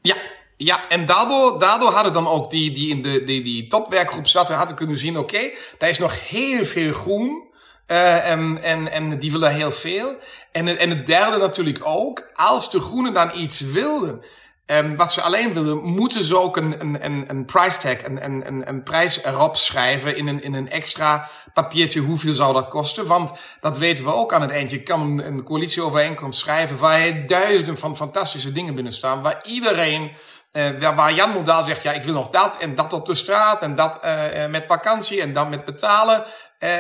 Ja, 0.02 0.16
ja, 0.58 0.90
en 0.90 1.06
daardoor, 1.06 1.60
daardoor 1.60 1.92
hadden 1.92 2.14
dan 2.14 2.28
ook 2.28 2.52
die, 2.52 2.72
die 2.72 2.90
in 2.90 3.02
de 3.02 3.24
die, 3.24 3.44
die 3.44 3.68
topwerkgroep 3.68 4.28
zaten, 4.28 4.56
hadden 4.56 4.76
kunnen 4.76 4.98
zien, 4.98 5.18
oké, 5.18 5.52
daar 5.78 5.90
is 5.90 6.00
nog 6.00 6.30
heel 6.30 6.66
veel 6.66 6.94
groen. 6.94 7.44
eh, 7.86 8.30
en, 8.30 8.64
en, 8.64 8.92
en 8.92 9.20
die 9.20 9.32
willen 9.32 9.54
heel 9.54 9.72
veel. 9.72 10.16
En, 10.52 10.78
en 10.78 10.90
het 10.90 11.06
derde 11.06 11.38
natuurlijk 11.38 11.80
ook, 11.84 12.30
als 12.34 12.72
de 12.72 12.80
groenen 12.80 13.14
dan 13.14 13.32
iets 13.36 13.60
wilden, 13.60 14.24
ehm, 14.66 14.96
wat 14.96 15.12
ze 15.12 15.22
alleen 15.22 15.54
willen, 15.54 15.84
moeten 15.84 16.24
ze 16.24 16.38
ook 16.40 16.58
een, 16.58 16.80
een, 16.82 17.06
een, 17.06 17.26
een 17.28 17.46
price 17.46 17.80
tag, 17.80 18.04
een, 18.04 18.26
een, 18.26 18.48
een, 18.48 18.70
een 18.70 18.84
prijs 18.84 19.24
erop 19.24 19.56
schrijven 19.56 20.18
in 20.18 20.28
een, 20.28 20.44
in 20.44 20.54
een 20.54 20.70
extra 20.70 21.30
papiertje. 21.54 22.00
Hoeveel 22.00 22.34
zou 22.34 22.54
dat 22.54 22.68
kosten? 22.68 23.06
Want 23.06 23.32
dat 23.62 23.78
weten 23.78 24.06
we 24.06 24.14
ook 24.14 24.34
aan 24.34 24.42
het 24.42 24.52
eind. 24.52 24.72
Je 24.72 24.84
kan 24.84 25.02
een, 25.02 25.28
een 25.28 25.44
coalitieovereenkomst 25.44 26.40
schrijven 26.40 26.78
waar 26.78 27.28
duizenden 27.28 27.78
van 27.78 27.96
fantastische 27.98 28.52
dingen 28.52 28.76
binnen 28.76 28.94
staan, 28.94 29.22
waar 29.22 29.40
iedereen 29.44 30.12
eh, 30.56 30.96
waar- 30.96 31.14
Jan 31.14 31.32
Modaal 31.32 31.64
zegt, 31.64 31.84
ja, 31.84 31.92
ik 31.92 32.04
wil 32.04 32.14
nog 32.14 32.30
dat 32.30 32.58
en 32.58 32.76
dat 32.76 32.94
op 32.94 33.06
de 33.06 33.14
straat 33.14 33.62
en 33.62 33.76
dat 33.76 34.00
eh, 34.02 34.44
eh, 34.44 34.52
met 34.52 34.66
vakantie 34.66 35.22
en 35.22 35.34
dat 35.34 35.50
met 35.50 35.66
betalen. 35.66 36.24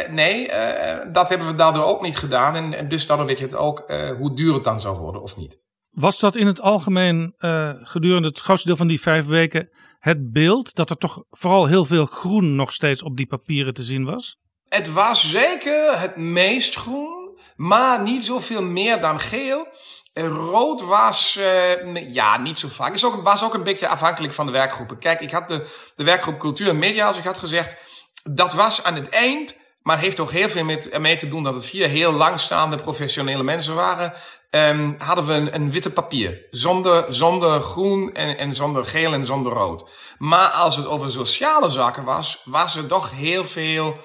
Nee, 0.09 0.47
dat 1.11 1.29
hebben 1.29 1.47
we 1.47 1.55
daardoor 1.55 1.83
ook 1.83 2.01
niet 2.01 2.17
gedaan. 2.17 2.55
En, 2.55 2.73
en 2.73 2.89
dus 2.89 3.07
daardoor 3.07 3.25
weet 3.25 3.37
je 3.37 3.43
het 3.43 3.55
ook 3.55 3.83
hoe 4.17 4.35
duur 4.35 4.53
het 4.53 4.63
dan 4.63 4.81
zou 4.81 4.97
worden 4.97 5.21
of 5.21 5.37
niet. 5.37 5.57
Was 5.89 6.19
dat 6.19 6.35
in 6.35 6.47
het 6.47 6.61
algemeen 6.61 7.33
gedurende 7.83 8.27
het 8.27 8.39
grootste 8.39 8.67
deel 8.67 8.77
van 8.77 8.87
die 8.87 9.01
vijf 9.01 9.25
weken 9.25 9.69
het 9.99 10.31
beeld 10.31 10.75
dat 10.75 10.89
er 10.89 10.97
toch 10.97 11.23
vooral 11.29 11.65
heel 11.65 11.85
veel 11.85 12.05
groen 12.05 12.55
nog 12.55 12.73
steeds 12.73 13.03
op 13.03 13.17
die 13.17 13.27
papieren 13.27 13.73
te 13.73 13.83
zien 13.83 14.05
was? 14.05 14.37
Het 14.69 14.91
was 14.91 15.29
zeker 15.31 15.99
het 15.99 16.15
meest 16.15 16.75
groen, 16.75 17.39
maar 17.55 18.01
niet 18.01 18.25
zoveel 18.25 18.63
meer 18.63 19.01
dan 19.01 19.19
geel. 19.19 19.67
Eh, 20.15 20.27
Rood 20.27 20.81
was, 20.81 21.37
eh, 21.37 22.13
ja, 22.13 22.37
niet 22.37 22.59
zo 22.59 22.67
vaak. 22.67 22.91
Het 22.91 23.21
was 23.23 23.43
ook 23.43 23.53
een 23.53 23.63
beetje 23.63 23.87
afhankelijk 23.87 24.33
van 24.33 24.45
de 24.45 24.51
werkgroepen. 24.51 24.97
Kijk, 24.97 25.21
ik 25.21 25.31
had 25.31 25.47
de, 25.47 25.67
de 25.95 26.03
werkgroep 26.03 26.39
Cultuur 26.39 26.69
en 26.69 26.79
Media, 26.79 27.07
als 27.07 27.17
ik 27.17 27.23
had 27.23 27.37
gezegd, 27.37 27.75
dat 28.23 28.53
was 28.53 28.83
aan 28.83 28.95
het 28.95 29.09
eind, 29.09 29.57
maar 29.81 29.99
heeft 29.99 30.19
ook 30.19 30.31
heel 30.31 30.49
veel 30.49 30.63
met, 30.63 30.89
ermee 30.89 31.15
te 31.15 31.27
doen 31.27 31.43
dat 31.43 31.55
het 31.55 31.65
vier 31.65 31.87
heel 31.87 32.11
langstaande 32.11 32.77
professionele 32.77 33.43
mensen 33.43 33.75
waren. 33.75 34.13
Ehm, 34.49 34.93
hadden 34.97 35.25
we 35.25 35.33
een, 35.33 35.55
een 35.55 35.71
witte 35.71 35.91
papier. 35.91 36.45
Zonder, 36.49 37.05
zonder 37.13 37.61
groen 37.61 38.13
en, 38.13 38.37
en 38.37 38.55
zonder 38.55 38.85
geel 38.85 39.13
en 39.13 39.25
zonder 39.25 39.53
rood. 39.53 39.89
Maar 40.17 40.49
als 40.49 40.75
het 40.75 40.87
over 40.87 41.09
sociale 41.09 41.69
zaken 41.69 42.03
was, 42.03 42.41
was 42.45 42.75
er 42.75 42.87
toch 42.87 43.11
heel 43.11 43.45
veel 43.45 43.95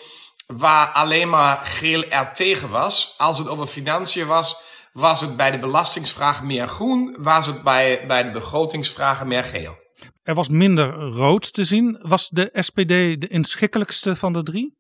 waar 0.47 0.89
alleen 0.89 1.29
maar 1.29 1.61
geel 1.65 2.05
er 2.09 2.31
tegen 2.35 2.71
was. 2.71 3.15
Als 3.17 3.39
het 3.39 3.49
over 3.49 3.67
financiën 3.67 4.27
was, 4.27 4.69
was 4.93 5.21
het 5.21 5.37
bij 5.37 5.51
de 5.51 5.59
belastingsvraag 5.59 6.43
meer 6.43 6.69
groen. 6.69 7.17
Was 7.19 7.47
het 7.47 7.63
bij, 7.63 8.05
bij 8.07 8.23
de 8.23 8.31
begrotingsvragen 8.31 9.29
meer 9.29 9.45
geel. 9.45 9.79
Er 10.23 10.35
was 10.35 10.49
minder 10.49 10.93
rood 10.95 11.53
te 11.53 11.65
zien. 11.65 11.99
Was 12.03 12.29
de 12.29 12.49
SPD 12.53 12.89
de 13.21 13.29
inschikkelijkste 13.29 14.17
van 14.17 14.33
de 14.33 14.43
drie? 14.43 14.79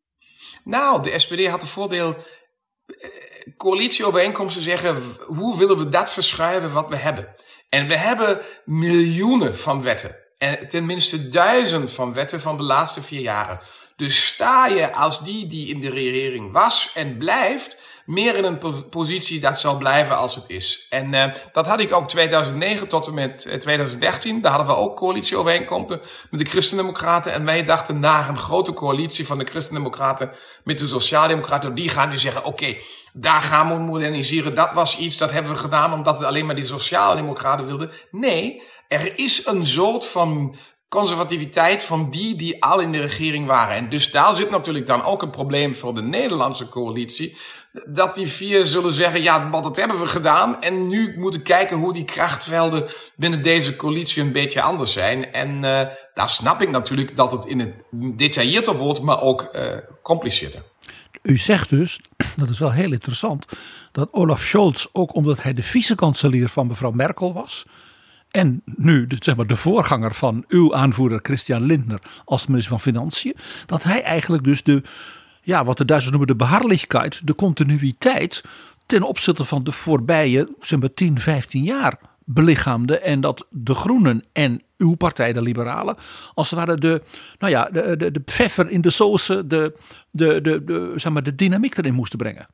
Nou, 0.64 1.02
de 1.02 1.18
SPD 1.18 1.46
had 1.46 1.60
het 1.60 1.70
voordeel. 1.70 2.16
eh, 2.86 3.08
Coalitieovereenkomsten 3.56 4.62
zeggen, 4.62 4.96
hoe 5.26 5.58
willen 5.58 5.78
we 5.78 5.88
dat 5.88 6.12
verschuiven 6.12 6.72
wat 6.72 6.88
we 6.88 6.96
hebben? 6.96 7.34
En 7.68 7.86
we 7.86 7.96
hebben 7.96 8.40
miljoenen 8.64 9.56
van 9.56 9.82
wetten. 9.82 10.16
En 10.38 10.68
tenminste 10.68 11.28
duizend 11.28 11.92
van 11.92 12.14
wetten 12.14 12.40
van 12.40 12.56
de 12.56 12.62
laatste 12.62 13.02
vier 13.02 13.20
jaren. 13.20 13.60
Dus 13.96 14.26
sta 14.26 14.66
je 14.66 14.92
als 14.92 15.24
die 15.24 15.46
die 15.46 15.68
in 15.68 15.80
de 15.80 15.90
regering 15.90 16.52
was 16.52 16.90
en 16.94 17.16
blijft, 17.18 17.76
meer 18.10 18.36
in 18.36 18.44
een 18.44 18.58
po- 18.58 18.84
positie 18.90 19.40
dat 19.40 19.60
zal 19.60 19.76
blijven 19.76 20.16
als 20.16 20.34
het 20.34 20.44
is. 20.46 20.86
En 20.88 21.14
eh, 21.14 21.34
dat 21.52 21.66
had 21.66 21.80
ik 21.80 21.94
ook 21.94 22.08
2009 22.08 22.88
tot 22.88 23.06
en 23.06 23.14
met 23.14 23.44
eh, 23.44 23.58
2013. 23.58 24.40
Daar 24.40 24.52
hadden 24.52 24.74
we 24.74 24.80
ook 24.80 24.96
coalitieovereenkomsten 24.96 26.00
met 26.30 26.40
de 26.40 26.46
Christendemocraten. 26.46 27.32
En 27.32 27.44
wij 27.44 27.64
dachten 27.64 28.00
naar 28.00 28.28
een 28.28 28.38
grote 28.38 28.72
coalitie 28.72 29.26
van 29.26 29.38
de 29.38 29.44
Christendemocraten 29.44 30.30
met 30.64 30.78
de 30.78 30.86
Sociaaldemocraten. 30.86 31.74
Die 31.74 31.88
gaan 31.88 32.08
nu 32.08 32.18
zeggen, 32.18 32.44
oké, 32.44 32.76
daar 33.12 33.42
gaan 33.42 33.68
we 33.68 33.74
moderniseren. 33.74 34.54
Dat 34.54 34.72
was 34.72 34.98
iets, 34.98 35.16
dat 35.16 35.32
hebben 35.32 35.52
we 35.52 35.58
gedaan 35.58 35.92
omdat 35.92 36.18
we 36.18 36.26
alleen 36.26 36.46
maar 36.46 36.54
die 36.54 36.64
Sociaaldemocraten 36.64 37.66
wilden. 37.66 37.90
Nee, 38.10 38.62
er 38.88 39.18
is 39.18 39.46
een 39.46 39.66
soort 39.66 40.06
van 40.06 40.56
conservativiteit 40.90 41.84
van 41.84 42.10
die 42.10 42.34
die 42.34 42.64
al 42.64 42.80
in 42.80 42.92
de 42.92 43.00
regering 43.00 43.46
waren. 43.46 43.76
En 43.76 43.88
dus 43.88 44.10
daar 44.10 44.34
zit 44.34 44.50
natuurlijk 44.50 44.86
dan 44.86 45.04
ook 45.04 45.22
een 45.22 45.30
probleem 45.30 45.76
voor 45.76 45.94
de 45.94 46.02
Nederlandse 46.02 46.68
coalitie. 46.68 47.36
Dat 47.72 48.14
die 48.14 48.26
vier 48.26 48.66
zullen 48.66 48.92
zeggen, 48.92 49.22
ja, 49.22 49.38
maar 49.38 49.62
dat 49.62 49.76
hebben 49.76 50.00
we 50.00 50.06
gedaan. 50.06 50.62
En 50.62 50.86
nu 50.86 51.14
moeten 51.18 51.42
kijken 51.42 51.76
hoe 51.76 51.92
die 51.92 52.04
krachtvelden 52.04 52.88
binnen 53.16 53.42
deze 53.42 53.76
coalitie 53.76 54.22
een 54.22 54.32
beetje 54.32 54.62
anders 54.62 54.92
zijn. 54.92 55.32
En 55.32 55.54
uh, 55.54 55.86
daar 56.14 56.28
snap 56.28 56.60
ik 56.60 56.70
natuurlijk 56.70 57.16
dat 57.16 57.32
het 57.32 57.44
in 57.44 57.60
het 57.60 57.72
detailleerder 58.16 58.76
wordt, 58.76 59.02
maar 59.02 59.20
ook 59.20 59.48
uh. 59.52 59.76
U 61.22 61.38
zegt 61.38 61.68
dus, 61.68 62.00
dat 62.36 62.48
is 62.48 62.58
wel 62.58 62.72
heel 62.72 62.92
interessant, 62.92 63.46
dat 63.92 64.08
Olaf 64.12 64.40
Scholz, 64.40 64.86
ook 64.92 65.14
omdat 65.14 65.42
hij 65.42 65.54
de 65.54 65.62
vice-kanselier 65.62 66.48
van 66.48 66.66
mevrouw 66.66 66.90
Merkel 66.90 67.32
was, 67.32 67.66
en 68.30 68.62
nu 68.64 69.06
zeg 69.18 69.36
maar, 69.36 69.46
de 69.46 69.56
voorganger 69.56 70.14
van 70.14 70.44
uw 70.48 70.74
aanvoerder 70.74 71.18
Christian 71.22 71.62
Lindner 71.62 72.00
als 72.24 72.46
minister 72.46 72.70
van 72.70 72.80
Financiën, 72.80 73.36
dat 73.66 73.82
hij 73.82 74.02
eigenlijk 74.02 74.44
dus 74.44 74.62
de, 74.62 74.82
ja, 75.42 75.64
wat 75.64 75.78
de 75.78 75.84
Duitsers 75.84 76.10
noemen 76.10 76.36
de 76.36 76.44
beharrlijkheid, 76.44 77.20
de 77.24 77.34
continuïteit 77.34 78.42
ten 78.86 79.02
opzichte 79.02 79.44
van 79.44 79.64
de 79.64 79.72
voorbije 79.72 80.48
zeg 80.60 80.78
maar, 80.78 80.94
10, 80.94 81.20
15 81.20 81.62
jaar 81.62 81.98
belichaamde. 82.24 82.98
En 82.98 83.20
dat 83.20 83.46
de 83.50 83.74
Groenen 83.74 84.24
en 84.32 84.62
uw 84.78 84.94
partij, 84.94 85.32
de 85.32 85.42
Liberalen, 85.42 85.96
als 86.34 86.50
het 86.50 86.58
ware 86.58 86.76
de, 86.76 87.02
nou 87.38 87.52
ja, 87.52 87.68
de, 87.72 87.96
de, 87.96 88.10
de 88.10 88.20
pfeffer 88.20 88.70
in 88.70 88.80
de 88.80 88.90
sauce, 88.90 89.46
de, 89.46 89.76
de, 90.10 90.40
de, 90.40 90.64
de, 90.64 90.92
zeg 90.96 91.12
maar, 91.12 91.22
de 91.22 91.34
dynamiek 91.34 91.76
erin 91.76 91.94
moesten 91.94 92.18
brengen. 92.18 92.48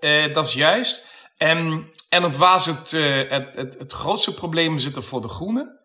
Uh, 0.00 0.34
dat 0.34 0.46
is 0.46 0.54
juist. 0.54 1.06
En, 1.36 1.86
en 2.08 2.22
het 2.22 2.36
was 2.36 2.66
het, 2.66 2.92
uh, 2.92 3.30
het, 3.30 3.56
het, 3.56 3.78
het 3.78 3.92
grootste 3.92 4.34
probleem 4.34 4.78
zit 4.78 4.96
er 4.96 5.02
voor 5.02 5.22
de 5.22 5.28
Groenen. 5.28 5.78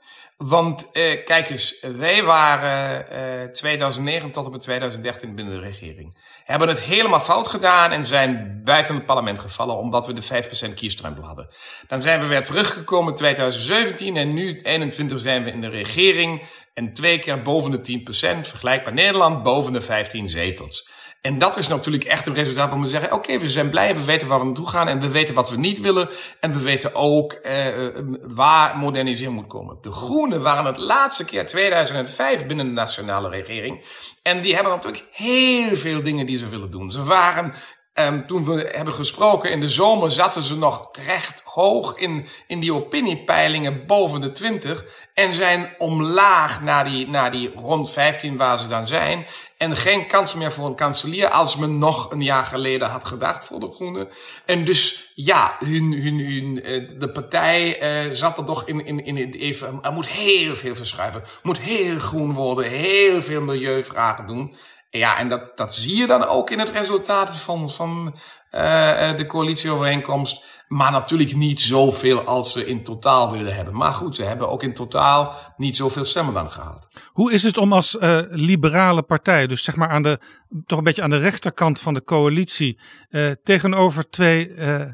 Want 0.47 0.87
uh, 0.93 1.23
kijk 1.23 1.49
eens, 1.49 1.79
wij 1.81 2.23
waren 2.23 3.05
uh, 3.43 3.51
2009 3.51 4.31
tot 4.31 4.45
en 4.45 4.51
met 4.51 4.61
2013 4.61 5.35
binnen 5.35 5.53
de 5.53 5.67
regering. 5.67 6.17
Hebben 6.43 6.67
het 6.67 6.79
helemaal 6.79 7.19
fout 7.19 7.47
gedaan 7.47 7.91
en 7.91 8.05
zijn 8.05 8.61
buiten 8.63 8.95
het 8.95 9.05
parlement 9.05 9.39
gevallen 9.39 9.77
omdat 9.77 10.07
we 10.07 10.13
de 10.13 10.69
5% 10.69 10.73
kiesdrempel 10.73 11.23
hadden. 11.23 11.49
Dan 11.87 12.01
zijn 12.01 12.19
we 12.19 12.27
weer 12.27 12.43
teruggekomen 12.43 13.09
in 13.09 13.15
2017 13.15 14.17
en 14.17 14.33
nu 14.33 14.59
21 14.59 15.19
zijn 15.19 15.43
we 15.43 15.51
in 15.51 15.61
de 15.61 15.69
regering 15.69 16.43
en 16.73 16.93
twee 16.93 17.19
keer 17.19 17.41
boven 17.41 17.71
de 17.71 18.01
10%, 18.05 18.39
vergelijkbaar 18.41 18.93
Nederland, 18.93 19.43
boven 19.43 19.73
de 19.73 19.81
15 19.81 20.29
zetels. 20.29 20.89
En 21.21 21.39
dat 21.39 21.57
is 21.57 21.67
natuurlijk 21.67 22.03
echt 22.03 22.27
een 22.27 22.33
resultaat 22.33 22.73
om 22.73 22.83
te 22.83 22.89
zeggen, 22.89 23.13
oké, 23.13 23.37
we 23.37 23.49
zijn 23.49 23.69
blij, 23.69 23.95
we 23.95 24.03
weten 24.03 24.27
waar 24.27 24.39
we 24.39 24.45
naartoe 24.45 24.69
gaan 24.69 24.87
en 24.87 24.99
we 24.99 25.11
weten 25.11 25.33
wat 25.33 25.49
we 25.49 25.57
niet 25.57 25.79
willen. 25.79 26.09
En 26.39 26.53
we 26.53 26.61
weten 26.61 26.95
ook 26.95 27.39
uh, 27.43 27.87
waar 28.21 28.77
modernisering 28.77 29.35
moet 29.35 29.47
komen. 29.47 29.77
De 29.81 29.91
Groenen 29.91 30.41
waren 30.41 30.65
het 30.65 30.77
laatste 30.77 31.25
keer 31.25 31.45
2005 31.45 32.45
binnen 32.45 32.65
de 32.65 32.71
nationale 32.71 33.29
regering. 33.29 33.83
En 34.21 34.41
die 34.41 34.55
hebben 34.55 34.73
natuurlijk 34.73 35.05
heel 35.11 35.75
veel 35.75 36.01
dingen 36.01 36.25
die 36.25 36.37
ze 36.37 36.47
willen 36.47 36.71
doen. 36.71 36.91
Ze 36.91 37.03
waren 37.03 37.53
Um, 37.93 38.27
toen 38.27 38.45
we 38.45 38.69
hebben 38.71 38.93
gesproken 38.93 39.51
in 39.51 39.59
de 39.59 39.69
zomer 39.69 40.11
zaten 40.11 40.43
ze 40.43 40.57
nog 40.57 40.89
recht 41.05 41.41
hoog 41.45 41.95
in, 41.95 42.27
in 42.47 42.59
die 42.59 42.73
opiniepeilingen 42.73 43.85
boven 43.85 44.21
de 44.21 44.31
20 44.31 44.85
en 45.13 45.33
zijn 45.33 45.75
omlaag 45.77 46.61
naar 46.61 46.85
die, 46.85 47.07
naar 47.07 47.31
die 47.31 47.51
rond 47.55 47.89
15 47.89 48.37
waar 48.37 48.59
ze 48.59 48.67
dan 48.67 48.87
zijn. 48.87 49.25
En 49.59 49.75
geen 49.77 50.07
kans 50.07 50.33
meer 50.33 50.51
voor 50.51 50.67
een 50.67 50.75
kanselier 50.75 51.29
als 51.29 51.55
men 51.55 51.77
nog 51.77 52.11
een 52.11 52.21
jaar 52.21 52.45
geleden 52.45 52.89
had 52.89 53.05
gedacht 53.05 53.45
voor 53.45 53.59
de 53.59 53.71
Groenen. 53.71 54.09
En 54.45 54.65
dus 54.65 55.11
ja, 55.15 55.55
hun, 55.59 55.91
hun, 55.91 56.19
hun, 56.19 56.55
de 56.99 57.09
partij 57.13 57.81
uh, 58.07 58.13
zat 58.13 58.37
er 58.37 58.45
toch 58.45 58.67
in, 58.67 58.85
in, 58.85 59.05
in 59.05 59.17
het 59.17 59.35
even, 59.35 59.79
er 59.81 59.93
moet 59.93 60.07
heel 60.07 60.55
veel 60.55 60.75
verschuiven, 60.75 61.23
moet 61.43 61.59
heel 61.59 61.99
groen 61.99 62.33
worden, 62.33 62.69
heel 62.69 63.21
veel 63.21 63.41
milieuvragen 63.41 64.25
doen. 64.25 64.55
Ja, 64.89 65.17
en 65.17 65.29
dat, 65.29 65.57
dat 65.57 65.73
zie 65.73 65.97
je 65.97 66.07
dan 66.07 66.25
ook 66.25 66.49
in 66.49 66.59
het 66.59 66.69
resultaat 66.69 67.39
van, 67.39 67.69
van 67.69 68.15
uh, 68.51 69.17
de 69.17 69.25
coalitieovereenkomst. 69.27 70.45
Maar 70.69 70.91
natuurlijk 70.91 71.35
niet 71.35 71.61
zoveel 71.61 72.21
als 72.21 72.51
ze 72.51 72.65
in 72.65 72.83
totaal 72.83 73.31
willen 73.31 73.55
hebben. 73.55 73.75
Maar 73.75 73.93
goed, 73.93 74.15
ze 74.15 74.23
hebben 74.23 74.49
ook 74.49 74.63
in 74.63 74.73
totaal 74.73 75.53
niet 75.57 75.75
zoveel 75.75 76.05
stemmen 76.05 76.33
dan 76.33 76.51
gehaald. 76.51 76.87
Hoe 77.13 77.33
is 77.33 77.43
het 77.43 77.57
om 77.57 77.73
als 77.73 77.95
uh, 77.95 78.19
liberale 78.29 79.01
partij, 79.01 79.47
dus 79.47 79.63
zeg 79.63 79.75
maar 79.75 79.89
aan 79.89 80.03
de, 80.03 80.19
toch 80.65 80.77
een 80.77 80.83
beetje 80.83 81.01
aan 81.01 81.09
de 81.09 81.17
rechterkant 81.17 81.79
van 81.79 81.93
de 81.93 82.03
coalitie, 82.03 82.79
uh, 83.09 83.31
tegenover 83.43 84.09
twee 84.09 84.53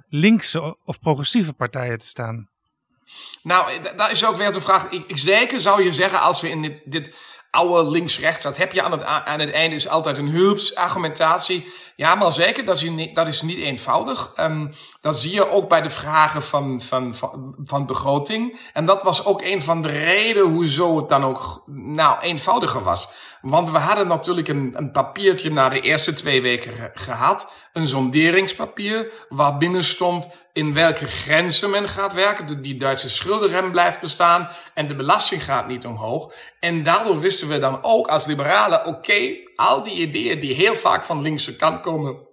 linkse 0.10 0.77
of 0.86 1.00
progressieve 1.00 1.53
partijen 1.53 1.98
te 1.98 2.08
staan? 2.08 2.50
Nou, 3.44 3.72
dat 3.96 4.12
is 4.12 4.25
ook 4.25 4.36
weer 4.36 4.51
de 4.51 4.62
vraag. 4.62 4.89
Ik, 4.89 5.03
ik 5.08 5.17
zeker 5.17 5.60
zou 5.60 5.84
je 5.84 5.91
zeggen, 5.91 6.22
als 6.22 6.41
we 6.41 6.50
in 6.50 6.62
dit, 6.62 6.82
dit 6.86 7.13
oude 7.55 7.89
links-rechts, 7.89 8.43
dat 8.43 8.57
heb 8.57 8.71
je 8.71 8.81
aan 8.81 8.91
het, 8.91 9.03
aan 9.03 9.39
het 9.39 9.51
einde, 9.51 9.75
is 9.75 9.88
altijd 9.88 10.17
een 10.17 10.29
hulpsargumentatie. 10.29 11.74
Ja, 11.95 12.15
maar 12.15 12.31
zeker, 12.31 12.65
dat 12.65 12.75
is 12.75 12.89
niet, 12.89 13.15
dat 13.15 13.27
is 13.27 13.41
niet 13.41 13.57
eenvoudig. 13.57 14.33
Um, 14.39 14.74
dat 15.01 15.19
zie 15.19 15.33
je 15.33 15.50
ook 15.50 15.69
bij 15.69 15.81
de 15.81 15.89
vragen 15.89 16.43
van, 16.43 16.81
van, 16.81 17.15
van, 17.15 17.55
van 17.65 17.85
begroting. 17.85 18.59
En 18.74 18.85
dat 18.85 19.03
was 19.03 19.25
ook 19.25 19.41
een 19.41 19.62
van 19.62 19.81
de 19.81 19.89
redenen 19.89 20.53
hoezo 20.53 20.97
het 20.97 21.09
dan 21.09 21.24
ook 21.24 21.63
nou, 21.65 22.19
eenvoudiger 22.19 22.83
was. 22.83 23.09
Want 23.41 23.71
we 23.71 23.77
hadden 23.77 24.07
natuurlijk 24.07 24.47
een, 24.47 24.74
een 24.75 24.91
papiertje 24.91 25.51
na 25.51 25.69
de 25.69 25.81
eerste 25.81 26.13
twee 26.13 26.41
weken 26.41 26.91
gehad. 26.93 27.53
Een 27.74 27.88
sonderingspapier 27.88 29.12
waarbinnen 29.29 29.83
stond 29.83 30.29
in 30.55 30.74
welke 30.74 31.07
grenzen 31.07 31.69
men 31.69 31.89
gaat 31.89 32.13
werken. 32.13 32.62
Die 32.62 32.77
Duitse 32.77 33.09
schuldenrem 33.09 33.71
blijft 33.71 34.00
bestaan 34.00 34.50
en 34.74 34.88
de 34.88 34.95
belasting 34.95 35.43
gaat 35.43 35.67
niet 35.67 35.85
omhoog. 35.85 36.33
En 36.59 36.83
daardoor 36.83 37.19
wisten 37.19 37.47
we 37.47 37.57
dan 37.57 37.83
ook 37.83 38.07
als 38.07 38.25
liberalen, 38.25 38.85
oké, 38.85 39.35
al 39.55 39.83
die 39.83 39.95
ideeën 39.95 40.39
die 40.39 40.53
heel 40.53 40.75
vaak 40.75 41.05
van 41.05 41.21
linkse 41.21 41.55
kant 41.55 41.79
komen 41.81 42.27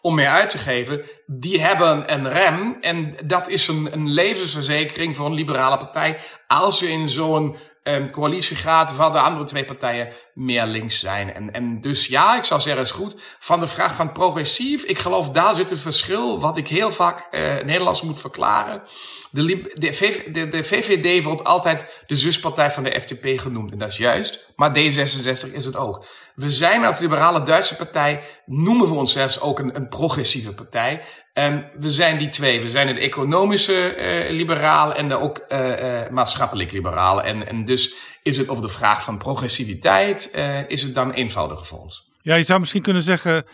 om 0.00 0.14
meer 0.14 0.28
uit 0.28 0.50
te 0.50 0.58
geven, 0.58 1.02
die 1.26 1.60
hebben 1.60 2.12
een 2.12 2.32
rem. 2.32 2.76
En 2.80 3.14
dat 3.24 3.48
is 3.48 3.68
een, 3.68 3.88
een 3.92 4.10
levensverzekering 4.10 5.16
voor 5.16 5.26
een 5.26 5.34
liberale 5.34 5.76
partij 5.76 6.18
als 6.46 6.78
je 6.78 6.88
in 6.88 7.08
zo'n 7.08 7.56
um, 7.88 8.10
coalitie 8.10 8.56
gaat 8.56 8.96
waar 8.96 9.12
de 9.12 9.20
andere 9.20 9.44
twee 9.44 9.64
partijen 9.64 10.08
meer 10.34 10.66
links 10.66 10.98
zijn. 10.98 11.34
En, 11.34 11.52
en 11.52 11.80
dus 11.80 12.06
ja, 12.06 12.36
ik 12.36 12.44
zou 12.44 12.60
zeggen, 12.60 12.82
is 12.82 12.90
goed. 12.90 13.16
Van 13.38 13.60
de 13.60 13.66
vraag 13.66 13.94
van 13.94 14.12
progressief, 14.12 14.82
ik 14.82 14.98
geloof 14.98 15.30
daar 15.30 15.54
zit 15.54 15.70
het 15.70 15.78
verschil 15.78 16.40
wat 16.40 16.56
ik 16.56 16.68
heel 16.68 16.90
vaak 16.90 17.26
uh, 17.30 17.40
Nederlands 17.54 18.02
moet 18.02 18.20
verklaren. 18.20 18.82
De, 19.30 19.44
de, 19.74 20.24
de, 20.32 20.48
de, 20.48 20.64
VVD 20.64 21.24
wordt 21.24 21.44
altijd 21.44 22.02
de 22.06 22.16
zuspartij 22.16 22.70
van 22.70 22.82
de 22.82 23.00
FDP 23.00 23.40
genoemd. 23.40 23.72
En 23.72 23.78
dat 23.78 23.90
is 23.90 23.96
juist. 23.96 24.52
Maar 24.56 24.70
D66 24.78 25.52
is 25.52 25.64
het 25.64 25.76
ook. 25.76 26.04
We 26.34 26.50
zijn 26.50 26.84
als 26.84 26.98
liberale 26.98 27.42
Duitse 27.42 27.76
partij, 27.76 28.22
noemen 28.46 28.88
we 28.88 28.94
ons 28.94 29.12
zelfs 29.12 29.40
ook 29.40 29.58
een, 29.58 29.76
een 29.76 29.88
progressieve 29.88 30.54
partij. 30.54 31.02
En 31.38 31.70
we 31.78 31.90
zijn 31.90 32.18
die 32.18 32.28
twee. 32.28 32.62
We 32.62 32.70
zijn 32.70 32.88
het 32.88 32.98
economische 32.98 33.96
liberaal 34.30 34.94
en 34.94 35.08
de 35.08 35.14
ook 35.14 35.44
uh, 35.48 35.68
uh, 35.68 36.08
maatschappelijk 36.10 36.72
liberaal. 36.72 37.22
En, 37.22 37.46
en 37.46 37.64
dus 37.64 37.94
is 38.22 38.36
het 38.36 38.48
over 38.48 38.62
de 38.62 38.68
vraag 38.68 39.02
van 39.02 39.18
progressiviteit, 39.18 40.34
is 40.68 40.82
het 40.82 40.94
dan 40.94 41.12
eenvoudiger 41.12 41.66
voor 41.66 41.78
ons. 41.78 42.08
Ja, 42.22 42.34
je 42.34 42.42
zou 42.42 42.60
misschien 42.60 42.82
kunnen 42.82 43.02
zeggen, 43.02 43.44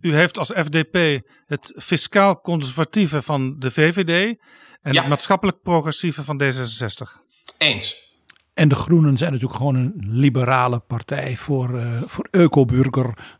u 0.00 0.14
heeft 0.14 0.38
als 0.38 0.50
FDP 0.50 1.20
het 1.46 1.74
fiscaal 1.76 2.40
conservatieve 2.40 3.22
van 3.22 3.58
de 3.58 3.70
VVD 3.70 4.38
en 4.82 4.92
ja. 4.92 5.00
het 5.00 5.08
maatschappelijk 5.08 5.62
progressieve 5.62 6.24
van 6.24 6.42
D66. 6.42 7.22
Eens. 7.58 8.13
En 8.54 8.68
de 8.68 8.74
Groenen 8.74 9.18
zijn 9.18 9.32
natuurlijk 9.32 9.58
gewoon 9.58 9.74
een 9.74 9.94
liberale 9.96 10.78
partij 10.78 11.36
voor, 11.36 11.70
uh, 11.70 12.02
voor. 12.06 12.28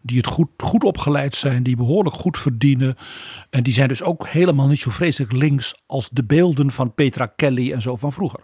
Die 0.03 0.17
het 0.17 0.27
goed, 0.27 0.49
goed 0.57 0.85
opgeleid 0.85 1.37
zijn, 1.37 1.63
die 1.63 1.77
behoorlijk 1.77 2.17
goed 2.17 2.39
verdienen. 2.39 2.97
En 3.51 3.63
die 3.63 3.73
zijn 3.73 3.89
dus 3.89 4.03
ook 4.03 4.29
helemaal 4.29 4.67
niet 4.67 4.81
zo 4.81 4.91
vreselijk 4.91 5.33
links 5.33 5.75
als 5.87 6.09
de 6.13 6.25
beelden 6.25 6.71
van 6.71 6.95
Petra 6.95 7.27
Kelly 7.27 7.73
en 7.73 7.83
zo 7.83 7.97
van 7.97 8.13
vroeger. 8.13 8.41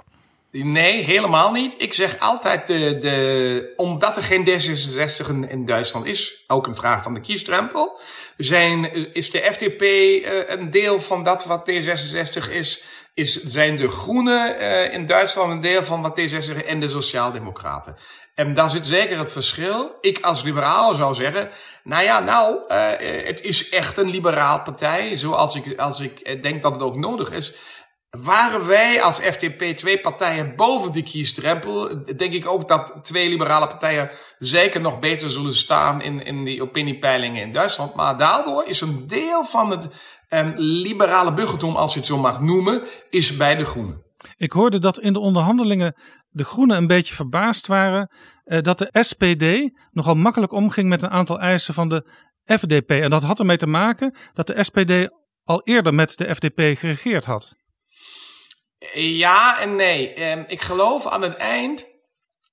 Nee, 0.53 1.03
helemaal 1.03 1.53
niet. 1.53 1.75
Ik 1.79 1.93
zeg 1.93 2.19
altijd, 2.19 2.67
de, 2.67 2.99
de, 3.01 3.73
omdat 3.77 4.17
er 4.17 4.23
geen 4.23 4.49
D66 4.49 5.49
in, 5.49 5.65
Duitsland 5.65 6.07
is, 6.07 6.45
ook 6.47 6.67
een 6.67 6.77
vraag 6.77 7.03
van 7.03 7.15
de 7.15 7.21
kiesdrempel, 7.21 7.99
zijn, 8.37 8.95
is 9.15 9.31
de 9.31 9.49
FDP 9.53 9.83
uh, 9.83 10.59
een 10.59 10.71
deel 10.71 11.01
van 11.01 11.25
dat 11.25 11.45
wat 11.45 11.71
D66 11.71 12.53
is 12.53 12.85
is, 13.21 13.43
zijn 13.43 13.77
de 13.77 13.89
Groenen 13.91 14.61
uh, 14.61 14.93
in 14.93 15.07
Duitsland 15.07 15.53
een 15.53 15.61
deel 15.61 15.83
van 15.83 16.03
wat 16.03 16.21
D66 16.21 16.67
en 16.67 16.81
de 16.81 16.89
Sociaaldemocraten. 16.89 17.97
En 18.35 18.55
daar 18.55 18.71
zit 18.71 18.87
zeker 18.87 19.19
het 19.19 19.33
verschil. 19.33 19.99
Ik 20.01 20.21
als 20.21 20.43
liberaal 20.43 20.95
zou 20.95 21.15
zeggen, 21.15 21.51
nou 21.85 22.05
ja, 22.05 22.21
nou, 22.21 22.65
uh, 22.69 23.27
het 23.27 23.41
is 23.41 23.69
echt 23.69 23.97
een 23.97 24.11
liberaal 24.11 24.63
partij, 24.63 25.17
zoals 25.17 25.55
ik, 25.55 25.79
als 25.79 26.01
ik 26.01 26.43
denk 26.43 26.63
dat 26.63 26.73
het 26.73 26.83
ook 26.83 26.97
nodig 26.97 27.31
is. 27.31 27.57
Waren 28.11 28.67
wij 28.67 29.03
als 29.03 29.19
FDP 29.19 29.77
twee 29.77 30.01
partijen 30.01 30.57
boven 30.57 30.93
de 30.93 31.03
kiesdrempel, 31.03 32.05
denk 32.17 32.33
ik 32.33 32.47
ook 32.47 32.69
dat 32.69 32.95
twee 33.03 33.29
liberale 33.29 33.67
partijen 33.67 34.11
zeker 34.39 34.81
nog 34.81 34.99
beter 34.99 35.31
zullen 35.31 35.55
staan 35.55 36.03
in, 36.03 36.25
in 36.25 36.45
die 36.45 36.63
opiniepeilingen 36.63 37.43
in 37.43 37.53
Duitsland. 37.53 37.95
Maar 37.95 38.19
daardoor 38.19 38.65
is 38.67 38.81
een 38.81 39.07
deel 39.07 39.45
van 39.45 39.71
het 39.71 39.89
um, 40.31 40.53
liberale 40.57 41.33
burgertum, 41.33 41.77
als 41.77 41.93
je 41.93 41.99
het 41.99 42.09
zo 42.09 42.19
mag 42.19 42.41
noemen, 42.41 42.83
is 43.11 43.37
bij 43.37 43.57
de 43.57 43.65
Groenen. 43.65 44.03
Ik 44.37 44.53
hoorde 44.53 44.79
dat 44.79 44.99
in 44.99 45.13
de 45.13 45.19
onderhandelingen 45.19 45.95
de 46.29 46.45
Groenen 46.45 46.77
een 46.77 46.87
beetje 46.87 47.15
verbaasd 47.15 47.67
waren 47.67 48.11
uh, 48.45 48.61
dat 48.61 48.79
de 48.79 48.89
SPD 48.93 49.75
nogal 49.91 50.15
makkelijk 50.15 50.53
omging 50.53 50.89
met 50.89 51.03
een 51.03 51.11
aantal 51.11 51.41
eisen 51.41 51.75
van 51.75 51.89
de 51.89 52.05
FDP. 52.45 52.91
En 52.91 53.11
dat 53.11 53.23
had 53.23 53.39
ermee 53.39 53.57
te 53.57 53.67
maken 53.67 54.15
dat 54.35 54.47
de 54.47 54.65
SPD 54.65 55.09
al 55.45 55.61
eerder 55.65 55.95
met 55.95 56.17
de 56.17 56.35
FDP 56.35 56.79
geregeerd 56.79 57.25
had. 57.25 57.57
Ja 58.95 59.61
en 59.61 59.77
nee. 59.77 60.31
Um, 60.31 60.45
ik 60.47 60.61
geloof 60.61 61.07
aan 61.07 61.23
het 61.23 61.37
eind 61.37 61.90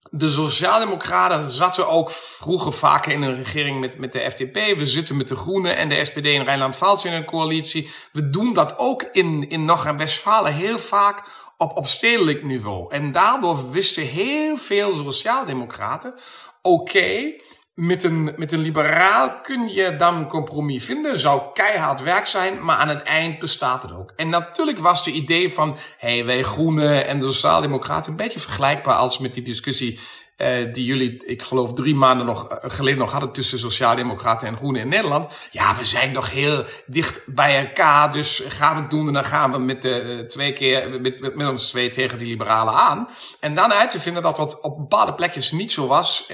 de 0.10 0.30
Sociaaldemocraten 0.30 1.50
zaten 1.50 1.88
ook 1.88 2.10
vroeger 2.12 2.74
vaker 2.74 3.12
in 3.12 3.22
een 3.22 3.36
regering 3.36 3.80
met, 3.80 3.98
met 3.98 4.14
de 4.14 4.32
FDP. 4.32 4.78
We 4.78 4.86
zitten 4.86 5.18
met 5.18 5.28
de 5.28 5.36
Groenen 5.36 5.78
en 5.78 5.90
de 5.90 6.06
SPD 6.06 6.26
in 6.26 6.44
Rijnland-Pfalz 6.44 7.06
in 7.06 7.14
een 7.14 7.26
coalitie. 7.26 7.92
We 8.12 8.30
doen 8.30 8.54
dat 8.54 8.78
ook 8.78 9.10
in, 9.12 9.50
in 9.50 9.66
Noord-Westfalen 9.66 10.54
heel 10.54 10.80
vaak 10.80 11.24
op, 11.58 11.78
op 11.78 11.88
stedelijk 11.88 12.44
niveau. 12.44 12.94
En 12.94 13.12
daardoor 13.12 13.72
wisten 13.72 14.04
heel 14.04 14.58
veel 14.58 14.96
Sociaaldemocraten, 14.96 16.14
oké, 16.62 16.82
okay, 16.82 17.42
met 17.78 18.04
een, 18.04 18.34
met 18.38 18.52
een 18.52 18.60
liberaal 18.60 19.42
kun 19.42 19.68
je 19.68 19.96
dan 19.98 20.16
een 20.16 20.28
compromis 20.28 20.86
vinden. 20.86 21.20
Zou 21.20 21.42
keihard 21.54 22.04
werk 22.04 22.26
zijn, 22.26 22.64
maar 22.64 22.78
aan 22.78 22.88
het 22.88 23.04
eind 23.04 23.40
bestaat 23.40 23.82
het 23.82 23.92
ook. 23.92 24.14
En 24.16 24.30
natuurlijk 24.30 24.80
was 24.80 25.04
de 25.04 25.12
idee 25.12 25.54
van, 25.54 25.78
hey, 25.98 26.26
wij 26.26 26.44
Groenen 26.44 27.08
en 27.08 27.20
de 27.20 27.26
Sociaaldemocraten 27.26 28.12
een 28.12 28.18
beetje 28.18 28.40
vergelijkbaar 28.40 28.96
als 28.96 29.20
met 29.20 29.34
die 29.34 29.44
discussie 29.44 30.00
uh, 30.38 30.74
die 30.74 30.86
jullie, 30.86 31.26
ik 31.26 31.42
geloof, 31.42 31.74
drie 31.74 31.96
maanden 31.96 32.26
nog, 32.26 32.52
uh, 32.52 32.58
geleden 32.62 33.00
nog 33.00 33.12
hadden 33.12 33.32
tussen 33.32 33.60
Sociaaldemocraten 33.60 34.48
en 34.48 34.58
Groenen 34.58 34.82
in 34.82 34.88
Nederland. 34.88 35.28
Ja, 35.52 35.76
we 35.76 35.86
zijn 35.86 36.12
nog 36.12 36.32
heel 36.32 36.66
dicht 36.86 37.22
bij 37.26 37.66
elkaar, 37.66 38.12
dus 38.12 38.44
gaan 38.48 38.76
we 38.76 38.82
het 38.82 38.90
doen 38.90 39.08
en 39.08 39.14
dan 39.14 39.26
gaan 39.26 39.52
we 39.52 39.58
met 39.58 39.82
de 39.82 40.04
uh, 40.04 40.26
twee 40.26 40.54
keer, 40.54 41.02
met, 41.02 41.20
met, 41.20 41.36
met 41.36 41.48
ons 41.48 41.70
twee 41.70 41.90
tegen 41.90 42.18
die 42.18 42.28
liberalen 42.28 42.74
aan. 42.74 43.10
En 43.40 43.56
dan 43.56 43.74
uit 43.74 43.90
te 43.90 44.00
vinden 44.00 44.24
dat 44.24 44.36
dat 44.36 44.62
op 44.62 44.78
bepaalde 44.78 45.14
plekjes 45.14 45.52
niet 45.52 45.72
zo 45.72 45.88
was, 45.88 46.30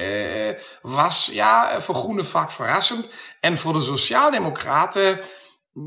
was 0.82 1.30
ja, 1.34 1.82
voor 1.82 1.96
Groenen 1.96 2.26
vaak 2.26 2.52
verrassend. 2.52 3.10
En 3.40 3.58
voor 3.58 3.74
de 3.74 3.82
Sociaaldemocraten, 3.82 5.20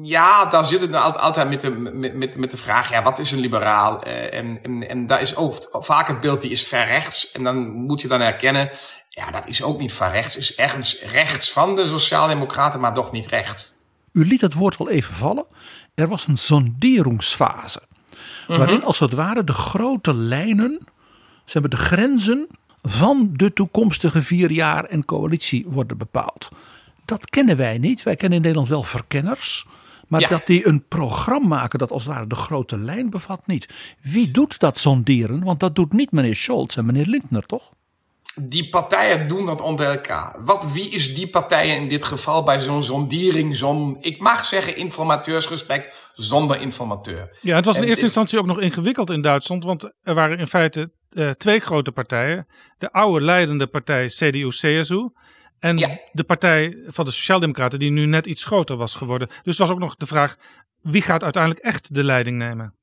ja, 0.02 0.44
daar 0.44 0.64
zit 0.64 0.80
het 0.80 0.90
nou 0.90 1.16
altijd 1.16 1.48
met 1.48 1.60
de, 1.60 1.70
met, 1.70 2.36
met, 2.36 2.50
de 2.50 2.56
vraag, 2.56 2.90
ja, 2.90 3.02
wat 3.02 3.18
is 3.18 3.30
een 3.30 3.40
liberaal? 3.40 4.06
Uh, 4.06 4.34
en, 4.34 4.58
en, 4.62 4.88
en 4.88 5.06
daar 5.06 5.20
is 5.20 5.36
ook 5.36 5.68
vaak 5.72 6.08
het 6.08 6.20
beeld, 6.20 6.40
die 6.40 6.50
is 6.50 6.66
ver 6.66 6.86
rechts. 6.86 7.32
En 7.32 7.42
dan 7.44 7.70
moet 7.70 8.00
je 8.00 8.08
dan 8.08 8.20
herkennen, 8.20 8.70
ja, 9.08 9.30
dat 9.30 9.46
is 9.46 9.62
ook 9.62 9.78
niet 9.78 9.92
ver 9.92 10.10
rechts. 10.10 10.36
Is 10.36 10.54
ergens 10.54 11.02
rechts 11.02 11.52
van 11.52 11.76
de 11.76 11.86
Sociaaldemocraten, 11.86 12.80
maar 12.80 12.94
toch 12.94 13.12
niet 13.12 13.26
rechts. 13.26 13.72
U 14.12 14.26
liet 14.26 14.40
het 14.40 14.54
woord 14.54 14.76
al 14.78 14.88
even 14.88 15.14
vallen. 15.14 15.44
Er 15.94 16.08
was 16.08 16.26
een 16.26 16.38
sonderingsfase. 16.38 17.82
Waarin 18.46 18.84
als 18.84 18.98
het 18.98 19.12
ware 19.12 19.44
de 19.44 19.52
grote 19.52 20.14
lijnen, 20.14 20.88
ze 21.44 21.52
hebben 21.52 21.70
de 21.70 21.76
grenzen 21.76 22.46
van 22.82 23.30
de 23.32 23.52
toekomstige 23.52 24.22
vier 24.22 24.50
jaar 24.50 24.84
en 24.84 25.04
coalitie 25.04 25.66
worden 25.68 25.98
bepaald. 25.98 26.48
Dat 27.04 27.30
kennen 27.30 27.56
wij 27.56 27.78
niet. 27.78 28.02
Wij 28.02 28.16
kennen 28.16 28.36
in 28.36 28.42
Nederland 28.42 28.68
wel 28.68 28.82
verkenners. 28.82 29.66
Maar 30.06 30.20
ja. 30.20 30.28
dat 30.28 30.46
die 30.46 30.66
een 30.66 30.84
programma 30.88 31.56
maken 31.56 31.78
dat 31.78 31.90
als 31.90 32.04
het 32.04 32.12
ware 32.12 32.26
de 32.26 32.34
grote 32.34 32.78
lijn 32.78 33.10
bevat, 33.10 33.46
niet. 33.46 33.68
Wie 34.02 34.30
doet 34.30 34.58
dat 34.58 34.78
sonderen? 34.78 35.44
Want 35.44 35.60
dat 35.60 35.74
doet 35.74 35.92
niet 35.92 36.12
meneer 36.12 36.36
Scholz 36.36 36.76
en 36.76 36.86
meneer 36.86 37.06
Lindner, 37.06 37.46
toch? 37.46 37.70
Die 38.40 38.68
partijen 38.68 39.28
doen 39.28 39.46
dat 39.46 39.60
onder 39.60 39.86
elkaar. 39.86 40.36
Wat, 40.38 40.72
wie 40.72 40.88
is 40.90 41.14
die 41.14 41.28
partijen 41.28 41.76
in 41.76 41.88
dit 41.88 42.04
geval 42.04 42.42
bij 42.42 42.60
zo'n 42.60 42.82
sondering, 42.82 43.56
zo'n, 43.56 43.96
ik 44.00 44.20
mag 44.20 44.44
zeggen, 44.44 44.76
informateursgesprek 44.76 46.10
zonder 46.14 46.60
informateur? 46.60 47.38
Ja, 47.40 47.56
het 47.56 47.64
was 47.64 47.76
in 47.76 47.82
en, 47.82 47.88
eerste 47.88 48.04
instantie 48.04 48.38
ook 48.38 48.46
nog 48.46 48.60
ingewikkeld 48.60 49.10
in 49.10 49.22
Duitsland, 49.22 49.64
want 49.64 49.92
er 50.02 50.14
waren 50.14 50.38
in 50.38 50.46
feite 50.46 50.90
uh, 51.10 51.30
twee 51.30 51.60
grote 51.60 51.92
partijen. 51.92 52.46
De 52.78 52.92
oude 52.92 53.24
leidende 53.24 53.66
partij 53.66 54.06
CDU-CSU 54.06 55.08
En 55.58 55.76
Ja. 55.76 55.98
de 56.12 56.24
partij 56.24 56.76
van 56.86 57.04
de 57.04 57.10
Sociaaldemocraten, 57.10 57.78
die 57.78 57.90
nu 57.90 58.06
net 58.06 58.26
iets 58.26 58.44
groter 58.44 58.76
was 58.76 58.94
geworden. 58.94 59.28
Dus 59.28 59.38
het 59.44 59.58
was 59.58 59.70
ook 59.70 59.78
nog 59.78 59.96
de 59.96 60.06
vraag: 60.06 60.36
wie 60.80 61.02
gaat 61.02 61.22
uiteindelijk 61.22 61.64
echt 61.64 61.94
de 61.94 62.04
leiding 62.04 62.38
nemen? 62.38 62.74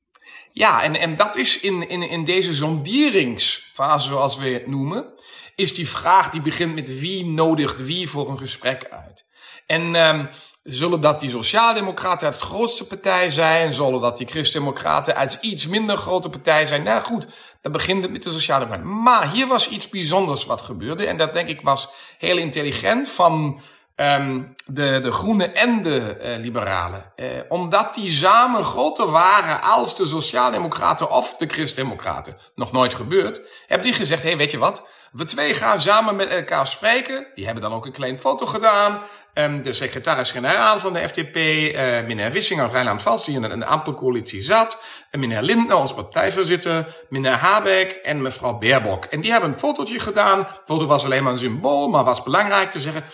Ja, 0.52 0.82
en, 0.82 0.96
en 0.96 1.16
dat 1.16 1.36
is 1.36 1.60
in, 1.60 1.88
in, 1.88 2.08
in 2.08 2.24
deze 2.24 2.54
zonderingsfase, 2.54 4.08
zoals 4.08 4.36
we 4.38 4.48
het 4.48 4.66
noemen, 4.66 5.12
is 5.54 5.74
die 5.74 5.88
vraag 5.88 6.30
die 6.30 6.42
begint 6.42 6.74
met 6.74 6.98
wie 7.00 7.26
nodigt 7.26 7.84
wie 7.84 8.08
voor 8.08 8.30
een 8.30 8.38
gesprek 8.38 8.86
uit. 8.90 9.24
En 9.66 9.94
um, 9.94 10.28
zullen 10.62 11.00
dat 11.00 11.20
die 11.20 11.30
Sociaaldemocraten 11.30 12.26
uit 12.26 12.38
de 12.38 12.44
grootste 12.44 12.86
partij 12.86 13.30
zijn? 13.30 13.72
Zullen 13.72 14.00
dat 14.00 14.16
die 14.16 14.26
Christendemocraten 14.26 15.16
uit 15.16 15.38
iets 15.40 15.66
minder 15.66 15.96
grote 15.96 16.28
partij 16.28 16.66
zijn? 16.66 16.82
Nou 16.82 17.04
goed, 17.04 17.26
dan 17.64 17.72
begint 17.72 18.10
met 18.10 18.22
de 18.22 18.30
Sociaaldemocraten. 18.30 19.02
Maar 19.02 19.30
hier 19.30 19.46
was 19.46 19.68
iets 19.68 19.88
bijzonders 19.88 20.46
wat 20.46 20.62
gebeurde. 20.62 21.06
En 21.06 21.16
dat 21.16 21.32
denk 21.32 21.48
ik 21.48 21.60
was 21.60 21.88
heel 22.18 22.36
intelligent 22.36 23.08
van 23.08 23.60
um, 23.96 24.54
de, 24.66 25.00
de 25.02 25.12
Groenen 25.12 25.54
en 25.54 25.82
de 25.82 26.16
uh, 26.22 26.36
Liberalen. 26.36 27.12
Uh, 27.16 27.26
omdat 27.48 27.94
die 27.94 28.10
samen 28.10 28.64
groter 28.64 29.10
waren 29.10 29.62
als 29.62 29.96
de 29.96 30.06
Sociaaldemocraten 30.06 31.10
of 31.10 31.36
de 31.36 31.46
Christendemocraten. 31.46 32.36
Nog 32.54 32.72
nooit 32.72 32.94
gebeurd. 32.94 33.40
Hebben 33.66 33.86
die 33.86 33.96
gezegd, 33.96 34.22
hé, 34.22 34.28
hey, 34.28 34.38
weet 34.38 34.50
je 34.50 34.58
wat? 34.58 34.82
We 35.12 35.24
twee 35.24 35.54
gaan 35.54 35.80
samen 35.80 36.16
met 36.16 36.28
elkaar 36.28 36.66
spreken. 36.66 37.26
Die 37.34 37.44
hebben 37.44 37.62
dan 37.62 37.72
ook 37.72 37.86
een 37.86 37.92
klein 37.92 38.18
foto 38.18 38.46
gedaan. 38.46 39.02
Um, 39.34 39.62
de 39.62 39.72
secretaris-generaal 39.72 40.78
van 40.78 40.92
de 40.92 41.08
FDP, 41.08 41.36
uh, 41.36 42.06
meneer 42.06 42.30
Wissing 42.30 42.60
uit 42.60 42.72
Rijnland-Pfalz, 42.72 43.24
die 43.24 43.34
in 43.34 43.42
een 43.42 43.66
ampelcoalitie 43.66 44.42
zat. 44.42 44.82
En 45.10 45.20
meneer 45.20 45.42
Lindner, 45.42 45.76
ons 45.76 45.94
partijvoorzitter, 45.94 46.86
meneer 47.08 47.32
Habeck 47.32 47.90
en 47.90 48.22
mevrouw 48.22 48.58
Baerbock. 48.58 49.04
En 49.04 49.20
die 49.20 49.30
hebben 49.30 49.50
een 49.50 49.58
fotootje 49.58 50.00
gedaan. 50.00 50.38
De 50.38 50.46
foto 50.64 50.86
was 50.86 51.04
alleen 51.04 51.22
maar 51.22 51.32
een 51.32 51.38
symbool, 51.38 51.88
maar 51.88 52.04
was 52.04 52.22
belangrijk 52.22 52.70
te 52.70 52.80
zeggen... 52.80 53.04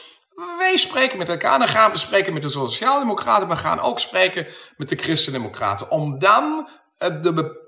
Wij 0.59 0.77
spreken 0.77 1.19
met 1.19 1.29
elkaar, 1.29 1.59
dan 1.59 1.69
gaan 1.69 1.91
we 1.91 1.99
spreken 1.99 2.33
met 2.33 2.43
de 2.43 2.49
Sociaaldemocraten, 2.49 3.49
we 3.49 3.57
gaan 3.57 3.81
ook 3.81 4.01
spreken 4.01 4.47
met 4.77 4.89
de 4.89 4.97
Christendemocraten. 4.97 5.91
Om 5.91 6.19
dan 6.19 6.69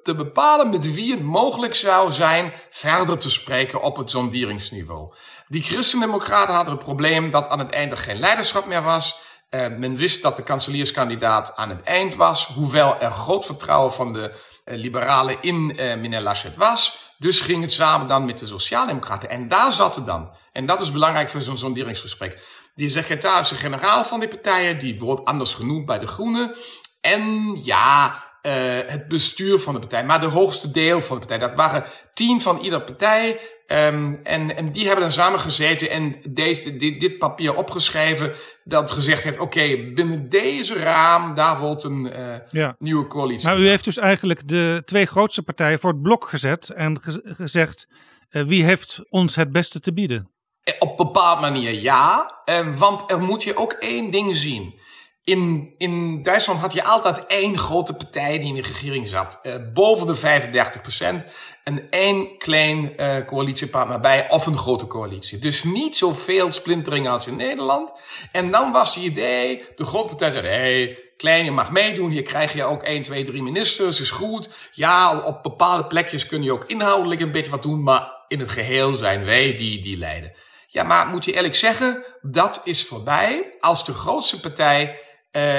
te 0.03 0.15
bepalen 0.17 0.71
met 0.71 0.95
wie 0.95 1.13
het 1.13 1.23
mogelijk 1.23 1.75
zou 1.75 2.11
zijn 2.11 2.53
verder 2.71 3.19
te 3.19 3.31
spreken 3.31 3.83
op 3.83 3.97
het 3.97 4.11
sonderingsniveau. 4.11 5.13
Die 5.53 5.63
Christendemocraten 5.63 6.55
hadden 6.55 6.75
het 6.75 6.85
probleem 6.85 7.31
dat 7.31 7.49
aan 7.49 7.59
het 7.59 7.71
eind 7.71 7.93
er 7.93 7.99
geen 7.99 8.19
leiderschap 8.19 8.67
meer 8.67 8.83
was. 8.83 9.21
Uh, 9.51 9.67
men 9.69 9.97
wist 9.97 10.23
dat 10.23 10.37
de 10.37 10.43
kanselierskandidaat 10.43 11.57
aan 11.57 11.69
het 11.69 11.83
eind 11.83 12.15
was, 12.15 12.47
hoewel 12.47 13.01
er 13.01 13.11
groot 13.11 13.45
vertrouwen 13.45 13.93
van 13.93 14.13
de 14.13 14.33
uh, 14.65 14.77
liberalen 14.77 15.43
in 15.43 15.55
uh, 15.55 15.77
meneer 15.97 16.21
Laschet 16.21 16.57
was. 16.57 17.15
Dus 17.19 17.41
ging 17.41 17.63
het 17.63 17.73
samen 17.73 18.09
dan 18.09 18.25
met 18.25 18.39
de 18.39 18.47
Sociaaldemocraten. 18.47 19.29
En 19.29 19.49
daar 19.49 19.73
zat 19.73 19.95
het 19.95 20.07
dan. 20.07 20.31
En 20.53 20.67
dat 20.67 20.81
is 20.81 20.93
belangrijk 20.93 21.31
voor 21.31 21.41
zo'n 21.41 21.59
sonderingsgesprek. 21.59 22.39
Die 22.75 22.89
secretaris-generaal 22.89 24.05
van 24.05 24.21
die 24.21 24.29
partijen, 24.29 24.79
die 24.79 24.99
wordt 24.99 25.25
anders 25.25 25.55
genoemd 25.55 25.87
bij 25.87 25.99
de 25.99 26.07
Groenen. 26.07 26.57
En 27.01 27.53
ja, 27.63 28.25
het 28.87 29.09
bestuur 29.09 29.59
van 29.59 29.73
de 29.75 29.81
partij, 29.81 30.05
maar 30.05 30.21
de 30.21 30.27
hoogste 30.27 30.71
deel 30.71 31.01
van 31.01 31.21
de 31.21 31.27
partij. 31.27 31.49
Dat 31.49 31.57
waren 31.57 31.85
tien 32.15 32.41
van 32.41 32.59
ieder 32.59 32.83
partij. 32.83 33.41
Um, 33.73 34.21
en, 34.23 34.57
en 34.57 34.73
die 34.73 34.85
hebben 34.85 35.03
dan 35.03 35.13
samen 35.13 35.41
gezeten 35.41 35.91
en 35.91 36.17
deze, 36.29 36.77
dit, 36.77 37.01
dit 37.01 37.19
papier 37.19 37.55
opgeschreven. 37.55 38.33
Dat 38.65 38.91
gezegd 38.91 39.23
heeft, 39.23 39.39
oké, 39.39 39.59
okay, 39.59 39.93
binnen 39.93 40.29
deze 40.29 40.75
raam, 40.75 41.35
daar 41.35 41.59
wordt 41.59 41.85
een 41.85 42.13
uh, 42.19 42.37
ja. 42.51 42.75
nieuwe 42.79 43.07
coalitie. 43.07 43.49
Maar 43.49 43.59
u 43.59 43.69
heeft 43.69 43.85
dus 43.85 43.99
eigenlijk 43.99 44.49
de 44.49 44.83
twee 44.85 45.07
grootste 45.07 45.43
partijen 45.43 45.79
voor 45.79 45.91
het 45.91 46.03
blok 46.03 46.29
gezet. 46.29 46.71
En 46.71 47.01
ge 47.01 47.21
gezegd, 47.25 47.87
uh, 48.31 48.43
wie 48.43 48.65
heeft 48.65 49.01
ons 49.09 49.37
het 49.37 49.53
beste 49.53 49.81
te 49.81 49.93
bieden? 49.93 50.31
Op 50.79 50.91
een 50.91 51.07
bepaalde 51.07 51.41
manier 51.41 51.73
ja. 51.73 52.41
Uh, 52.45 52.77
want 52.77 53.11
er 53.11 53.19
moet 53.19 53.43
je 53.43 53.57
ook 53.57 53.73
één 53.73 54.11
ding 54.11 54.37
zien. 54.37 54.81
In, 55.25 55.75
in 55.79 56.23
Duitsland 56.23 56.61
had 56.61 56.73
je 56.73 56.85
altijd 56.85 57.27
één 57.27 57.59
grote 57.59 57.95
partij 57.95 58.39
die 58.39 58.49
in 58.49 58.55
de 58.55 58.63
regering 58.63 59.09
zat. 59.09 59.41
Uh, 59.43 59.55
boven 59.73 60.07
de 60.07 60.15
35 60.15 60.81
procent. 60.81 61.25
En 61.65 61.91
één 61.91 62.39
klein 62.39 62.93
uh, 62.97 63.25
coalitiepartner 63.25 64.01
bij 64.01 64.31
of 64.31 64.47
een 64.47 64.59
grote 64.59 64.87
coalitie. 64.87 65.39
Dus 65.39 65.65
niet 65.65 65.97
zoveel 65.97 66.53
splintering 66.53 67.09
als 67.09 67.27
in 67.27 67.37
Nederland. 67.37 67.93
En 68.33 68.51
dan 68.51 68.73
was 68.73 68.95
het 68.95 69.05
idee, 69.05 69.65
de 69.77 69.85
grote 69.85 70.09
partij 70.09 70.31
zei, 70.31 70.47
hey, 70.47 70.99
klein, 71.17 71.45
je 71.45 71.51
mag 71.51 71.71
meedoen. 71.71 72.11
Hier 72.11 72.23
krijg 72.23 72.53
je 72.53 72.65
ook 72.65 72.83
1, 72.83 73.03
2, 73.03 73.25
3 73.25 73.43
ministers, 73.43 74.01
is 74.01 74.11
goed. 74.11 74.49
Ja, 74.73 75.25
op 75.25 75.43
bepaalde 75.43 75.87
plekjes 75.87 76.27
kun 76.27 76.43
je 76.43 76.53
ook 76.53 76.65
inhoudelijk 76.65 77.21
een 77.21 77.33
beetje 77.33 77.51
wat 77.51 77.63
doen. 77.63 77.83
Maar 77.83 78.11
in 78.29 78.41
het 78.41 78.51
geheel 78.51 78.95
zijn 78.95 79.25
wij 79.25 79.55
die, 79.57 79.83
die 79.83 79.99
leiden. 79.99 80.33
Ja, 80.67 80.83
maar 80.83 81.07
moet 81.07 81.25
je 81.25 81.35
eerlijk 81.35 81.55
zeggen, 81.55 82.05
dat 82.21 82.61
is 82.65 82.85
voorbij 82.85 83.55
als 83.61 83.85
de 83.85 83.93
grootste 83.93 84.41
partij 84.41 85.01
uh, 85.33 85.59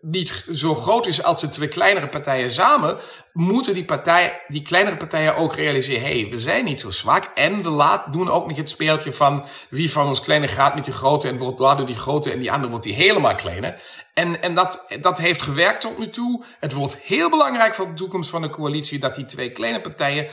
niet 0.00 0.44
zo 0.52 0.74
groot 0.74 1.06
is 1.06 1.22
als 1.22 1.40
de 1.40 1.48
twee 1.48 1.68
kleinere 1.68 2.08
partijen 2.08 2.52
samen, 2.52 2.98
moeten 3.32 3.74
die, 3.74 3.84
partij, 3.84 4.42
die 4.48 4.62
kleinere 4.62 4.96
partijen 4.96 5.36
ook 5.36 5.54
realiseren, 5.54 6.02
hey, 6.02 6.26
we 6.30 6.38
zijn 6.38 6.64
niet 6.64 6.80
zo 6.80 6.90
zwak 6.90 7.24
en 7.34 7.62
we 7.62 7.70
laat, 7.70 8.12
doen 8.12 8.30
ook 8.30 8.46
nog 8.46 8.56
het 8.56 8.70
speeltje 8.70 9.12
van 9.12 9.46
wie 9.70 9.92
van 9.92 10.06
ons 10.06 10.20
kleine 10.20 10.48
gaat 10.48 10.74
met 10.74 10.84
die 10.84 10.94
grote 10.94 11.28
en 11.28 11.38
wordt 11.38 11.58
daardoor 11.58 11.86
die 11.86 11.96
grote 11.96 12.32
en 12.32 12.38
die 12.38 12.52
andere 12.52 12.70
wordt 12.70 12.84
die 12.84 12.94
helemaal 12.94 13.34
kleiner. 13.34 13.82
En, 14.14 14.42
en 14.42 14.54
dat, 14.54 14.86
dat 15.00 15.18
heeft 15.18 15.42
gewerkt 15.42 15.80
tot 15.80 15.98
nu 15.98 16.10
toe. 16.10 16.44
Het 16.60 16.72
wordt 16.72 16.96
heel 16.96 17.30
belangrijk 17.30 17.74
voor 17.74 17.86
de 17.86 17.94
toekomst 17.94 18.30
van 18.30 18.42
de 18.42 18.50
coalitie 18.50 18.98
dat 18.98 19.14
die 19.14 19.24
twee 19.24 19.50
kleine 19.50 19.80
partijen, 19.80 20.28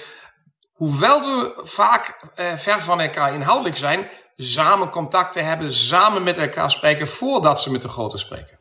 hoewel 0.73 1.21
ze 1.21 1.59
vaak 1.63 2.19
uh, 2.35 2.45
ver 2.55 2.81
van 2.81 3.01
elkaar 3.01 3.33
inhoudelijk 3.33 3.77
zijn, 3.77 4.07
samen 4.37 4.89
contacten 4.89 5.45
hebben, 5.45 5.73
samen 5.73 6.23
met 6.23 6.37
elkaar 6.37 6.71
spreken 6.71 7.07
voordat 7.07 7.61
ze 7.61 7.71
met 7.71 7.81
de 7.81 7.89
grote 7.89 8.17
spreken. 8.17 8.59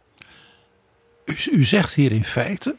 U, 1.50 1.64
zegt 1.64 1.94
hier 1.94 2.12
in 2.12 2.24
feite, 2.24 2.76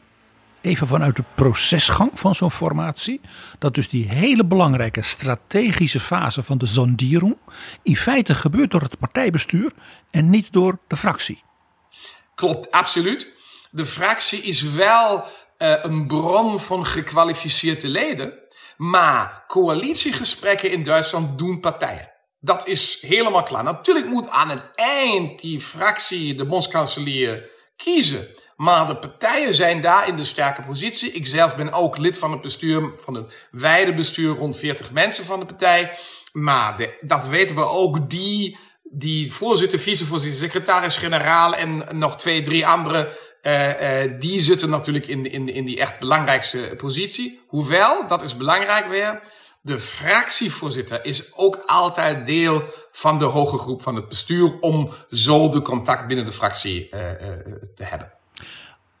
even 0.60 0.86
vanuit 0.86 1.16
de 1.16 1.24
procesgang 1.34 2.10
van 2.14 2.34
zo'n 2.34 2.50
formatie, 2.50 3.20
dat 3.58 3.74
dus 3.74 3.88
die 3.88 4.08
hele 4.08 4.44
belangrijke 4.44 5.02
strategische 5.02 6.00
fase 6.00 6.42
van 6.42 6.58
de 6.58 6.66
zondierung 6.66 7.36
in 7.82 7.96
feite 7.96 8.34
gebeurt 8.34 8.70
door 8.70 8.80
het 8.80 8.98
partijbestuur 8.98 9.72
en 10.10 10.30
niet 10.30 10.52
door 10.52 10.78
de 10.88 10.96
fractie. 10.96 11.42
Klopt, 12.34 12.70
absoluut. 12.70 13.34
De 13.70 13.86
fractie 13.86 14.42
is 14.42 14.62
wel 14.62 15.16
uh, 15.18 15.24
een 15.82 16.06
bron 16.06 16.60
van 16.60 16.86
gekwalificeerde 16.86 17.88
leden, 17.88 18.38
maar 18.76 19.44
coalitiegesprekken 19.46 20.70
in 20.70 20.82
Duitsland 20.82 21.38
doen 21.38 21.60
partijen. 21.60 22.10
Dat 22.40 22.66
is 22.66 22.98
helemaal 23.00 23.42
klaar. 23.42 23.64
Natuurlijk 23.64 24.06
moet 24.06 24.28
aan 24.28 24.50
het 24.50 24.70
eind 24.74 25.40
die 25.40 25.60
fractie, 25.60 26.34
de 26.34 26.46
bondskanselier, 26.46 27.50
kiezen. 27.76 28.26
Maar 28.62 28.86
de 28.86 28.96
partijen 28.96 29.54
zijn 29.54 29.80
daar 29.80 30.08
in 30.08 30.16
de 30.16 30.24
sterke 30.24 30.62
positie. 30.62 31.12
Ik 31.12 31.26
zelf 31.26 31.56
ben 31.56 31.72
ook 31.72 31.98
lid 31.98 32.18
van 32.18 32.32
het 32.32 32.40
bestuur, 32.40 32.92
van 32.96 33.14
het 33.14 33.26
wijde 33.50 33.94
bestuur, 33.94 34.34
rond 34.34 34.56
40 34.56 34.92
mensen 34.92 35.24
van 35.24 35.38
de 35.38 35.46
partij. 35.46 35.92
Maar 36.32 36.88
dat 37.00 37.26
weten 37.26 37.56
we 37.56 37.66
ook, 37.66 38.10
die, 38.10 38.58
die 38.82 39.32
voorzitter, 39.32 39.78
vicevoorzitter, 39.78 40.40
secretaris-generaal 40.40 41.54
en 41.54 41.84
nog 41.92 42.16
twee, 42.16 42.42
drie 42.42 42.66
andere, 42.66 43.18
uh, 43.42 44.04
uh, 44.04 44.12
die 44.18 44.40
zitten 44.40 44.70
natuurlijk 44.70 45.06
in, 45.06 45.30
in, 45.30 45.48
in 45.48 45.64
die 45.64 45.80
echt 45.80 45.98
belangrijkste 45.98 46.74
positie. 46.76 47.40
Hoewel, 47.46 48.06
dat 48.06 48.22
is 48.22 48.36
belangrijk 48.36 48.86
weer, 48.86 49.20
de 49.60 49.78
fractievoorzitter 49.78 51.04
is 51.04 51.34
ook 51.36 51.62
altijd 51.66 52.26
deel 52.26 52.62
van 52.92 53.18
de 53.18 53.24
hoge 53.24 53.58
groep 53.58 53.82
van 53.82 53.94
het 53.94 54.08
bestuur 54.08 54.58
om 54.60 54.90
zo 55.10 55.48
de 55.48 55.62
contact 55.62 56.06
binnen 56.06 56.26
de 56.26 56.32
fractie 56.32 56.88
uh, 56.90 57.00
te 57.74 57.84
hebben. 57.84 58.20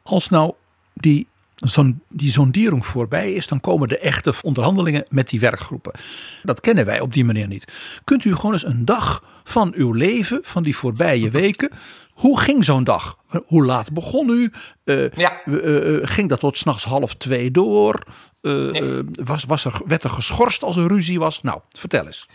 Als 0.02 0.28
nou 0.28 0.54
die, 0.94 1.26
zo'n 1.54 2.02
die 2.08 2.30
zondering 2.30 2.86
voorbij 2.86 3.32
is, 3.32 3.46
dan 3.46 3.60
komen 3.60 3.88
de 3.88 3.98
echte 3.98 4.34
onderhandelingen 4.42 5.04
met 5.10 5.28
die 5.28 5.40
werkgroepen. 5.40 5.92
Dat 6.42 6.60
kennen 6.60 6.84
wij 6.84 7.00
op 7.00 7.12
die 7.12 7.24
manier 7.24 7.46
niet. 7.46 7.72
Kunt 8.04 8.24
u 8.24 8.34
gewoon 8.34 8.52
eens 8.52 8.64
een 8.64 8.84
dag 8.84 9.24
van 9.44 9.72
uw 9.76 9.92
leven, 9.92 10.40
van 10.42 10.62
die 10.62 10.76
voorbije 10.76 11.30
weken. 11.30 11.70
Hoe 12.12 12.40
ging 12.40 12.64
zo'n 12.64 12.84
dag? 12.84 13.16
Hoe 13.46 13.64
laat 13.64 13.92
begon 13.92 14.28
u? 14.28 14.52
Uh, 14.84 15.10
ja. 15.10 15.40
uh, 15.46 15.98
ging 16.02 16.28
dat 16.28 16.40
tot 16.40 16.58
s'nachts 16.58 16.84
half 16.84 17.14
twee 17.14 17.50
door? 17.50 18.02
Nee. 18.40 19.02
was, 19.24 19.44
was 19.44 19.64
er, 19.64 19.80
werd 19.86 20.04
er 20.04 20.10
geschorst 20.10 20.62
als 20.62 20.76
er 20.76 20.86
ruzie 20.86 21.18
was? 21.18 21.42
Nou, 21.42 21.60
vertel 21.70 22.06
eens. 22.06 22.28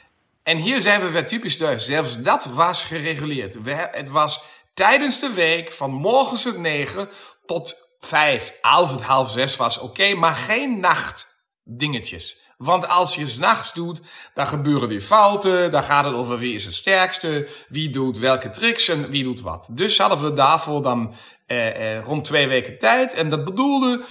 En 0.43 0.57
hier 0.57 0.81
zijn 0.81 1.01
we 1.01 1.11
weer 1.11 1.27
typisch 1.27 1.57
Duits. 1.57 1.85
Zelfs 1.85 2.21
dat 2.21 2.45
was 2.45 2.85
gereguleerd. 2.85 3.63
We, 3.63 3.87
het 3.91 4.09
was 4.09 4.43
tijdens 4.73 5.19
de 5.19 5.33
week 5.33 5.71
van 5.71 5.91
morgens 5.91 6.43
het 6.43 6.57
negen 6.59 7.09
tot 7.47 7.95
vijf. 7.99 8.57
Als 8.61 8.91
het 8.91 9.01
half 9.01 9.29
zes 9.29 9.55
was, 9.55 9.77
oké, 9.77 10.13
maar 10.13 10.35
geen 10.35 10.79
nachtdingetjes. 10.79 12.45
Want 12.57 12.87
als 12.87 13.15
je 13.15 13.27
s'nachts 13.27 13.73
doet, 13.73 14.01
dan 14.33 14.47
gebeuren 14.47 14.89
die 14.89 15.01
fouten. 15.01 15.71
Dan 15.71 15.83
gaat 15.83 16.05
het 16.05 16.13
over 16.13 16.37
wie 16.37 16.53
is 16.53 16.65
het 16.65 16.73
sterkste, 16.73 17.47
wie 17.67 17.89
doet 17.89 18.17
welke 18.17 18.49
tricks 18.49 18.87
en 18.87 19.09
wie 19.09 19.23
doet 19.23 19.41
wat. 19.41 19.69
Dus 19.71 19.97
hadden 19.97 20.21
we 20.21 20.33
daarvoor 20.33 20.81
dan 20.81 21.13
eh, 21.45 21.95
eh, 21.97 22.05
rond 22.05 22.23
twee 22.23 22.47
weken 22.47 22.77
tijd. 22.77 23.13
En 23.13 23.29
dat 23.29 23.45
bedoelde 23.45 24.03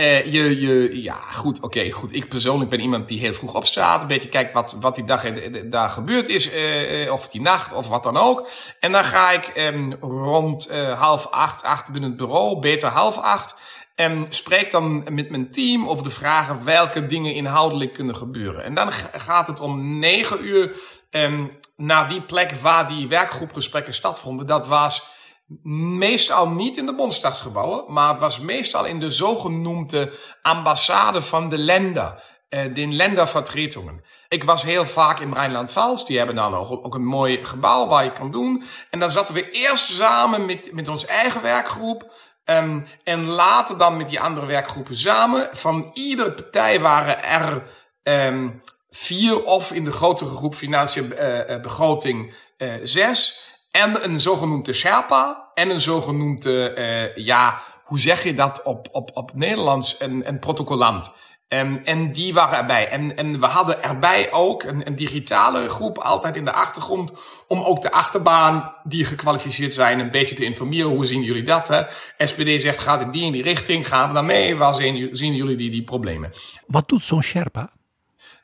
Uh, 0.00 0.32
je, 0.32 0.60
je, 0.60 1.02
ja, 1.02 1.20
goed, 1.30 1.60
oké, 1.60 1.90
goed. 1.90 2.14
Ik 2.14 2.28
persoonlijk 2.28 2.70
ben 2.70 2.80
iemand 2.80 3.08
die 3.08 3.20
heel 3.20 3.32
vroeg 3.32 3.54
opstaat. 3.54 4.02
Een 4.02 4.08
beetje 4.08 4.28
kijkt 4.28 4.52
wat, 4.52 4.76
wat 4.80 4.94
die 4.94 5.04
dag 5.04 5.32
daar 5.64 5.90
gebeurd 5.90 6.28
is. 6.28 6.54
Uh, 6.54 7.12
of 7.12 7.28
die 7.28 7.40
nacht, 7.40 7.72
of 7.72 7.88
wat 7.88 8.02
dan 8.02 8.16
ook. 8.16 8.48
En 8.80 8.92
dan 8.92 9.04
ga 9.04 9.30
ik 9.30 9.52
um, 9.56 9.94
rond 10.00 10.70
half 10.98 11.26
acht 11.30 11.62
achter 11.62 11.92
binnen 11.92 12.10
het 12.10 12.18
bureau. 12.18 12.58
Beter 12.58 12.88
half 12.88 13.18
acht. 13.18 13.54
En 13.94 14.26
spreek 14.28 14.70
dan 14.70 15.04
met 15.10 15.30
mijn 15.30 15.50
team 15.50 15.88
over 15.88 16.04
de 16.04 16.10
vragen 16.10 16.64
welke 16.64 17.06
dingen 17.06 17.34
inhoudelijk 17.34 17.92
kunnen 17.92 18.16
gebeuren. 18.16 18.64
En 18.64 18.74
dan 18.74 18.92
gaat 19.16 19.46
het 19.46 19.60
om 19.60 19.98
negen 19.98 20.46
uur 20.46 20.72
um, 21.10 21.58
naar 21.76 22.08
die 22.08 22.22
plek 22.22 22.52
waar 22.52 22.86
die 22.86 23.08
werkgroepgesprekken 23.08 23.94
stattvonden. 23.94 24.46
Dat 24.46 24.68
was 24.68 25.18
meestal 25.62 26.48
niet 26.48 26.76
in 26.76 26.86
de 26.86 26.94
Bondsdagsgebouwen, 26.94 27.84
maar 27.92 28.10
het 28.10 28.20
was 28.20 28.40
meestal 28.40 28.84
in 28.84 29.00
de 29.00 29.10
zogenoemde 29.10 30.12
ambassade 30.42 31.22
van 31.22 31.48
de 31.48 31.58
lender. 31.58 32.22
Uh, 32.50 32.74
de 32.74 32.86
lendervertretungen. 32.86 34.04
Ik 34.28 34.44
was 34.44 34.62
heel 34.62 34.86
vaak 34.86 35.20
in 35.20 35.32
Rijnland-Pfalz. 35.32 36.04
Die 36.04 36.16
hebben 36.18 36.36
dan 36.36 36.54
ook, 36.54 36.94
een 36.94 37.04
mooi 37.04 37.44
gebouw 37.44 37.86
waar 37.86 38.04
je 38.04 38.12
kan 38.12 38.30
doen. 38.30 38.64
En 38.90 38.98
dan 38.98 39.10
zaten 39.10 39.34
we 39.34 39.50
eerst 39.50 39.84
samen 39.84 40.46
met, 40.46 40.72
met 40.72 40.88
ons 40.88 41.06
eigen 41.06 41.42
werkgroep. 41.42 42.12
Um, 42.44 42.86
en 43.04 43.24
later 43.24 43.78
dan 43.78 43.96
met 43.96 44.08
die 44.08 44.20
andere 44.20 44.46
werkgroepen 44.46 44.96
samen. 44.96 45.48
Van 45.52 45.90
iedere 45.94 46.32
partij 46.32 46.80
waren 46.80 47.22
er 47.22 47.62
um, 48.02 48.62
vier 48.90 49.44
of 49.44 49.72
in 49.72 49.84
de 49.84 49.92
grotere 49.92 50.36
groep 50.36 50.54
financiële 50.54 51.46
uh, 51.48 51.60
begroting 51.60 52.34
uh, 52.58 52.74
zes. 52.82 53.49
En 53.70 54.04
een 54.04 54.20
zogenoemde 54.20 54.72
Sherpa 54.72 55.50
en 55.54 55.70
een 55.70 55.80
zogenoemde, 55.80 56.74
uh, 57.16 57.24
ja, 57.24 57.62
hoe 57.84 57.98
zeg 57.98 58.22
je 58.22 58.34
dat 58.34 58.62
op, 58.62 58.88
op, 58.92 59.10
op 59.14 59.34
Nederlands, 59.34 60.00
een, 60.00 60.28
een 60.28 60.38
protocollant. 60.38 61.12
Um, 61.52 61.80
en 61.84 62.12
die 62.12 62.34
waren 62.34 62.58
erbij. 62.58 62.88
En, 62.88 63.16
en 63.16 63.40
we 63.40 63.46
hadden 63.46 63.82
erbij 63.82 64.32
ook 64.32 64.62
een, 64.62 64.86
een 64.86 64.94
digitale 64.94 65.68
groep 65.68 65.98
altijd 65.98 66.36
in 66.36 66.44
de 66.44 66.52
achtergrond. 66.52 67.12
Om 67.48 67.62
ook 67.62 67.82
de 67.82 67.92
achterbaan 67.92 68.74
die 68.84 69.04
gekwalificeerd 69.04 69.74
zijn 69.74 70.00
een 70.00 70.10
beetje 70.10 70.34
te 70.34 70.44
informeren. 70.44 70.90
Hoe 70.90 71.06
zien 71.06 71.22
jullie 71.22 71.42
dat? 71.42 71.68
Hè? 71.68 71.82
SPD 72.26 72.62
zegt 72.62 72.78
gaat 72.78 73.00
in 73.00 73.10
die 73.10 73.24
in 73.24 73.32
die 73.32 73.42
richting. 73.42 73.88
Gaan 73.88 74.08
we 74.08 74.14
dan 74.14 74.26
mee? 74.26 74.56
Waar 74.56 74.74
zien, 74.74 75.16
zien 75.16 75.34
jullie 75.34 75.56
die, 75.56 75.70
die 75.70 75.84
problemen? 75.84 76.32
Wat 76.66 76.88
doet 76.88 77.02
zo'n 77.02 77.22
Sherpa? 77.22 77.72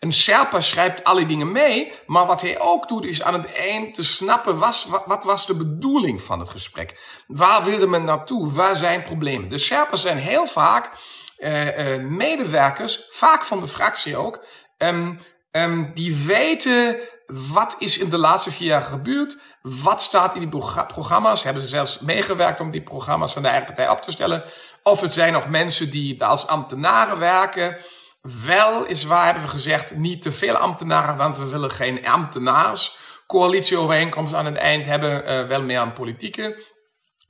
Een 0.00 0.12
Sherpa 0.12 0.60
schrijft 0.60 1.04
alle 1.04 1.26
dingen 1.26 1.52
mee, 1.52 1.92
maar 2.06 2.26
wat 2.26 2.40
hij 2.40 2.60
ook 2.60 2.88
doet 2.88 3.04
is 3.04 3.22
aan 3.22 3.34
het 3.34 3.52
eind 3.52 3.94
te 3.94 4.04
snappen 4.04 4.58
was, 4.58 4.86
wat, 4.86 5.02
wat 5.06 5.24
was 5.24 5.46
de 5.46 5.56
bedoeling 5.56 6.22
van 6.22 6.38
het 6.38 6.48
gesprek. 6.48 7.00
Waar 7.26 7.64
wilde 7.64 7.86
men 7.86 8.04
naartoe? 8.04 8.52
Waar 8.52 8.76
zijn 8.76 9.02
problemen? 9.02 9.48
De 9.48 9.58
Sherpas 9.58 10.02
zijn 10.02 10.18
heel 10.18 10.46
vaak 10.46 10.90
uh, 11.38 11.96
uh, 11.96 12.04
medewerkers, 12.04 13.06
vaak 13.10 13.44
van 13.44 13.60
de 13.60 13.68
fractie 13.68 14.16
ook, 14.16 14.44
um, 14.78 15.20
um, 15.50 15.90
die 15.94 16.16
weten 16.16 16.98
wat 17.26 17.76
is 17.78 17.98
in 17.98 18.10
de 18.10 18.18
laatste 18.18 18.50
vier 18.50 18.68
jaar 18.68 18.82
gebeurd, 18.82 19.38
wat 19.62 20.02
staat 20.02 20.34
in 20.34 20.40
die 20.50 20.62
programma's? 20.86 21.42
Hebben 21.42 21.62
ze 21.62 21.68
zelfs 21.68 21.98
meegewerkt 21.98 22.60
om 22.60 22.70
die 22.70 22.82
programma's 22.82 23.32
van 23.32 23.42
de 23.42 23.48
eigen 23.48 23.66
partij 23.66 23.88
op 23.88 24.00
te 24.00 24.10
stellen? 24.10 24.44
Of 24.82 25.00
het 25.00 25.12
zijn 25.12 25.32
nog 25.32 25.48
mensen 25.48 25.90
die 25.90 26.24
als 26.24 26.46
ambtenaren 26.46 27.18
werken. 27.18 27.76
Wel 28.44 28.84
is 28.84 29.04
waar 29.04 29.24
hebben 29.24 29.42
we 29.42 29.48
gezegd, 29.48 29.96
niet 29.96 30.22
te 30.22 30.32
veel 30.32 30.56
ambtenaren, 30.56 31.16
want 31.16 31.38
we 31.38 31.48
willen 31.48 31.70
geen 31.70 32.06
ambtenaars. 32.06 32.98
Coalitieovereenkomst 33.26 34.34
aan 34.34 34.44
het 34.44 34.56
eind 34.56 34.86
hebben, 34.86 35.30
uh, 35.30 35.48
wel 35.48 35.62
meer 35.62 35.78
aan 35.78 35.92
politieke. 35.92 36.62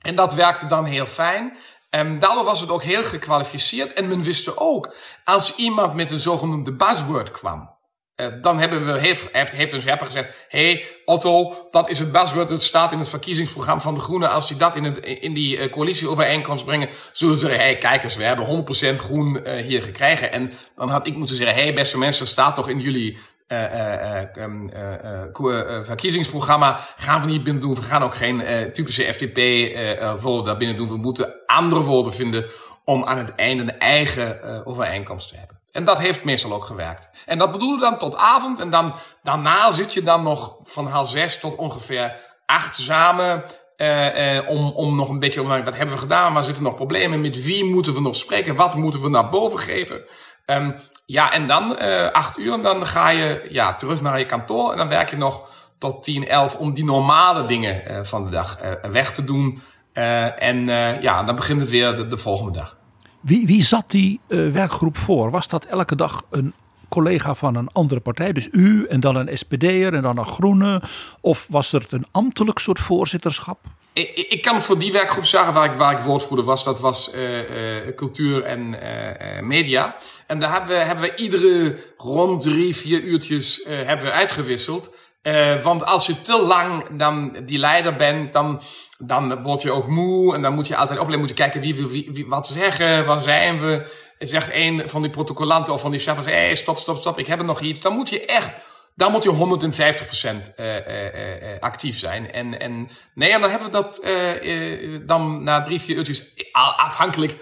En 0.01 0.17
dat 0.17 0.35
werkte 0.35 0.67
dan 0.67 0.85
heel 0.85 1.07
fijn. 1.07 1.57
En 1.91 2.19
daardoor 2.19 2.45
was 2.45 2.61
het 2.61 2.71
ook 2.71 2.83
heel 2.83 3.05
gekwalificeerd. 3.05 3.93
En 3.93 4.09
men 4.09 4.23
wist 4.23 4.57
ook, 4.57 4.95
als 5.25 5.57
iemand 5.57 5.95
met 5.95 6.11
een 6.11 6.19
zogenoemde 6.19 6.73
buzzword 6.73 7.31
kwam, 7.31 7.76
uh, 8.17 8.27
dan 8.43 8.59
hebben 8.59 8.87
we, 8.87 8.99
heeft, 8.99 9.33
heeft, 9.33 9.73
een 9.73 9.81
Scherper 9.81 10.07
gezegd, 10.07 10.47
hey 10.49 10.85
Otto, 11.05 11.69
dat 11.71 11.91
is 11.91 11.99
het 11.99 12.13
buzzword, 12.13 12.49
dat 12.49 12.63
staat 12.63 12.93
in 12.93 12.99
het 12.99 13.09
verkiezingsprogramma 13.09 13.83
van 13.83 13.95
de 13.95 14.01
Groenen. 14.01 14.31
Als 14.31 14.49
die 14.49 14.57
dat 14.57 14.77
in, 14.77 14.85
het, 14.85 14.99
in 14.99 15.35
die 15.35 15.57
uh, 15.57 15.73
coalitieovereenkomst 15.73 16.65
brengen, 16.65 16.89
zullen 17.13 17.37
ze 17.37 17.47
zeggen, 17.47 17.65
hey 17.65 17.79
kijk 17.79 18.03
eens, 18.03 18.17
we 18.17 18.25
hebben 18.25 18.67
100% 18.95 18.99
groen 18.99 19.41
uh, 19.45 19.55
hier 19.65 19.83
gekregen. 19.83 20.33
En 20.33 20.53
dan 20.77 20.89
had 20.89 21.07
ik 21.07 21.17
moeten 21.17 21.37
zeggen, 21.37 21.57
hey 21.57 21.75
beste 21.75 21.99
mensen, 21.99 22.27
staat 22.27 22.55
toch 22.55 22.69
in 22.69 22.81
jullie 22.81 23.19
um, 24.39 24.71
verkiezingsprogramma 25.83 26.81
gaan 26.97 27.21
we 27.21 27.27
niet 27.27 27.45
binnen 27.45 27.63
doen. 27.63 27.75
We 27.75 27.83
gaan 27.83 28.03
ook 28.03 28.15
geen 28.15 28.43
typische 28.73 29.03
FDP-woorden 29.03 30.45
daar 30.45 30.57
binnen 30.57 30.77
doen. 30.77 30.89
We 30.89 30.97
moeten 30.97 31.35
andere 31.47 31.83
woorden 31.83 32.13
vinden 32.13 32.47
om 32.85 33.05
aan 33.05 33.19
het 33.19 33.35
einde 33.35 33.63
een 33.63 33.79
eigen 33.79 34.65
overeenkomst 34.65 35.29
te 35.29 35.37
hebben. 35.37 35.56
En 35.77 35.85
dat 35.85 35.99
heeft 35.99 36.25
meestal 36.25 36.53
ook 36.53 36.65
gewerkt. 36.65 37.09
En 37.27 37.39
dat 37.39 37.53
bedoelde 37.53 37.81
dan 37.81 37.99
tot 37.99 38.17
avond. 38.17 38.61
En 38.61 38.71
dan, 38.71 38.95
daarna 39.23 39.73
zit 39.73 39.95
je 39.95 40.03
dan 40.03 40.23
nog 40.23 40.57
van 40.65 40.87
half 40.87 41.09
zes 41.09 41.41
tot 41.41 41.57
ongeveer 41.57 42.21
acht 42.47 42.77
samen. 42.77 43.45
Uh, 43.77 44.37
uh, 44.37 44.49
om, 44.49 44.71
om 44.71 44.97
nog 44.97 45.09
een 45.09 45.19
beetje, 45.19 45.47
wat 45.47 45.77
hebben 45.77 45.95
we 45.95 46.01
gedaan? 46.01 46.35
Waar 46.35 46.45
zitten 46.45 46.63
nog 46.63 46.75
problemen? 46.75 47.21
Met 47.21 47.45
wie 47.45 47.65
moeten 47.65 47.95
we 47.95 48.01
nog 48.01 48.17
spreken? 48.17 48.55
Wat 48.55 48.75
moeten 48.75 49.03
we 49.03 49.09
naar 49.09 49.29
boven 49.29 49.59
geven? 49.59 50.05
Um, 50.47 50.75
ja, 51.07 51.33
en 51.33 51.47
dan 51.47 51.77
uh, 51.81 52.11
acht 52.11 52.39
uur, 52.39 52.63
dan 52.63 52.87
ga 52.87 53.09
je 53.09 53.47
ja, 53.51 53.75
terug 53.75 54.03
naar 54.03 54.19
je 54.19 54.27
kantoor. 54.27 54.73
En 54.73 54.77
dan 54.77 54.89
werk 54.89 55.11
je 55.11 55.17
nog 55.17 55.43
tot 55.79 56.03
tien, 56.03 56.29
elf 56.29 56.57
om 56.57 56.75
die 56.75 56.85
normale 56.85 57.45
dingen 57.45 58.07
van 58.07 58.25
de 58.25 58.31
dag 58.31 58.59
weg 58.91 59.13
te 59.13 59.25
doen. 59.25 59.63
en 60.39 60.67
ja, 61.01 61.23
dan 61.23 61.37
begint 61.37 61.61
het 61.61 61.71
weer 61.71 62.09
de 62.09 62.19
volgende 62.19 62.53
dag. 62.53 62.76
Wie, 63.27 63.47
wie 63.47 63.65
zat 63.65 63.91
die 63.91 64.21
uh, 64.29 64.53
werkgroep 64.53 64.97
voor? 64.97 65.31
Was 65.31 65.49
dat 65.49 65.65
elke 65.65 65.97
dag 65.97 66.25
een 66.31 66.53
collega 66.89 67.35
van 67.35 67.55
een 67.55 67.69
andere 67.73 68.01
partij? 68.01 68.33
Dus 68.33 68.49
u 68.53 68.87
en 68.89 69.01
dan 69.01 69.17
een 69.17 69.39
SPD'er 69.39 69.95
en 69.95 70.03
dan 70.03 70.19
een 70.19 70.27
Groene? 70.27 70.83
Of 71.21 71.47
was 71.51 71.73
er 71.73 71.87
een 71.89 72.07
ambtelijk 72.11 72.59
soort 72.59 72.79
voorzitterschap? 72.79 73.59
Ik, 73.93 74.09
ik 74.15 74.43
kan 74.43 74.63
voor 74.63 74.79
die 74.79 74.93
werkgroep 74.93 75.25
zeggen 75.25 75.53
waar 75.53 75.73
ik, 75.73 75.79
waar 75.79 75.99
ik 75.99 76.05
woordvoerder 76.05 76.45
was. 76.45 76.65
Dat 76.65 76.81
was 76.81 77.15
uh, 77.15 77.87
uh, 77.87 77.95
cultuur 77.95 78.43
en 78.45 78.77
media. 79.47 79.97
En 80.27 80.41
daar 80.41 80.53
hebben 80.53 80.71
we, 80.71 80.85
hebben 80.85 81.05
we 81.05 81.15
iedere 81.15 81.79
rond 81.97 82.43
drie, 82.43 82.77
vier 82.77 83.03
uurtjes 83.03 83.65
hebben 83.69 84.07
we 84.07 84.13
uitgewisseld. 84.13 84.91
Uh, 85.27 85.63
want 85.63 85.85
als 85.85 86.07
je 86.07 86.23
te 86.23 86.43
lang 86.43 86.85
dan 86.91 87.37
die 87.45 87.59
leider 87.59 87.97
bent, 87.97 88.33
dan, 88.33 88.63
dan 88.99 89.43
word 89.43 89.63
je 89.63 89.73
ook 89.73 89.87
moe. 89.87 90.35
En 90.35 90.43
dan 90.43 90.55
moet 90.55 90.69
je 90.69 90.77
altijd 90.77 90.99
opletten, 90.99 91.21
moet 91.21 91.29
je 91.29 91.35
kijken 91.35 91.61
wie 91.61 91.77
wil 91.77 91.89
wie, 91.89 92.25
wat 92.29 92.47
zeggen, 92.47 93.05
waar 93.05 93.21
zijn 93.21 93.61
we. 93.61 93.87
Zegt 94.19 94.51
een 94.53 94.91
van 94.91 95.03
die 95.03 95.11
protocollanten 95.11 95.75
of 95.75 95.81
van 95.81 95.91
die 95.91 96.01
chappers, 96.01 96.27
hé, 96.27 96.55
stop, 96.55 96.79
stop, 96.79 96.97
stop, 96.97 97.19
ik 97.19 97.27
heb 97.27 97.43
nog 97.43 97.61
iets. 97.61 97.81
Dan 97.81 97.95
moet 97.95 98.09
je 98.09 98.25
echt, 98.25 98.55
dan 98.95 99.13
moet 99.13 99.23
je 99.23 99.33
150% 99.33 99.35
uh, 100.61 100.67
uh, 100.67 101.05
uh, 101.05 101.61
actief 101.61 101.99
zijn. 101.99 102.33
En, 102.33 102.61
en 102.61 102.89
nee, 103.15 103.33
en 103.33 103.41
dan 103.41 103.51
hebben 103.51 103.71
we 103.71 103.75
dat 103.75 104.01
dan 105.07 105.43
na 105.43 105.61
drie, 105.61 105.81
vier 105.81 105.97
uurtjes 105.97 106.33
afhankelijk 106.77 107.35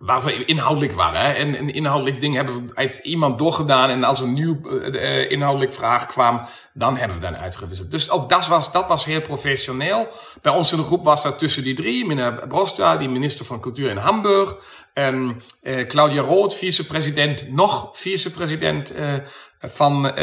waar 0.00 0.22
we 0.22 0.44
inhoudelijk 0.44 0.92
waren. 0.92 1.20
Hè? 1.20 1.32
En 1.32 1.58
een 1.58 1.74
inhoudelijk 1.74 2.20
ding 2.20 2.34
hebben 2.34 2.54
we, 2.54 2.72
heeft 2.74 2.98
iemand 2.98 3.38
doorgedaan. 3.38 3.90
En 3.90 4.04
als 4.04 4.20
een 4.20 4.32
nieuw 4.32 4.60
uh, 4.64 5.30
inhoudelijk 5.30 5.72
vraag 5.72 6.06
kwam, 6.06 6.40
dan 6.74 6.96
hebben 6.96 7.16
we 7.16 7.22
dan 7.22 7.36
uitgewisseld. 7.36 7.90
Dus 7.90 8.10
ook 8.10 8.28
dat 8.28 8.46
was, 8.46 8.72
dat 8.72 8.88
was 8.88 9.04
heel 9.04 9.20
professioneel. 9.20 10.08
Bij 10.42 10.52
ons 10.52 10.72
in 10.72 10.78
de 10.78 10.84
groep 10.84 11.04
was 11.04 11.22
dat 11.22 11.38
tussen 11.38 11.62
die 11.62 11.74
drie. 11.74 12.06
Meneer 12.06 12.46
Brosta, 12.48 12.96
die 12.96 13.08
minister 13.08 13.44
van 13.44 13.60
Cultuur 13.60 13.90
in 13.90 13.96
Hamburg. 13.96 14.56
Um, 14.94 15.42
uh, 15.62 15.86
Claudia 15.86 16.22
Rood, 16.22 16.54
vicepresident, 16.54 17.50
nog 17.50 17.90
vicepresident 17.92 18.96
uh, 18.96 19.14
van 19.60 20.06
uh, 20.06 20.14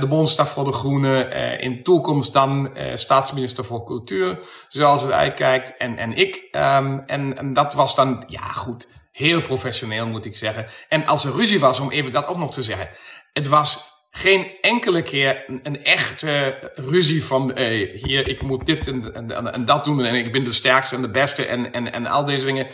de 0.00 0.06
Bondsdag 0.08 0.48
voor 0.48 0.64
de 0.64 0.72
Groenen. 0.72 1.30
In 1.60 1.82
toekomst 1.82 2.32
dan 2.32 2.70
staatsminister 2.94 3.64
voor 3.64 3.84
Cultuur, 3.84 4.38
zoals 4.68 5.02
het 5.02 5.12
uitkijkt. 5.12 5.76
En, 5.76 5.98
en 5.98 6.16
ik. 6.16 6.48
Um, 6.52 7.02
en, 7.06 7.38
en 7.38 7.52
dat 7.52 7.74
was 7.74 7.94
dan, 7.94 8.24
ja 8.26 8.42
goed, 8.42 8.86
Heel 9.12 9.42
professioneel 9.42 10.06
moet 10.06 10.24
ik 10.24 10.36
zeggen. 10.36 10.66
En 10.88 11.06
als 11.06 11.24
er 11.24 11.32
ruzie 11.32 11.60
was, 11.60 11.80
om 11.80 11.90
even 11.90 12.12
dat 12.12 12.26
ook 12.26 12.36
nog 12.36 12.52
te 12.52 12.62
zeggen. 12.62 12.88
Het 13.32 13.48
was 13.48 13.90
geen 14.10 14.50
enkele 14.60 15.02
keer 15.02 15.44
een, 15.62 15.84
echte 15.84 16.58
ruzie 16.74 17.24
van 17.24 17.52
hey, 17.54 17.90
hier, 18.02 18.28
ik 18.28 18.42
moet 18.42 18.66
dit 18.66 18.86
en, 18.86 19.52
en, 19.52 19.64
dat 19.64 19.84
doen 19.84 20.04
en 20.04 20.14
ik 20.14 20.32
ben 20.32 20.44
de 20.44 20.52
sterkste 20.52 20.96
en 20.96 21.02
de 21.02 21.10
beste 21.10 21.46
en, 21.46 21.72
en, 21.72 21.92
en 21.92 22.06
al 22.06 22.24
deze 22.24 22.44
dingen. 22.44 22.66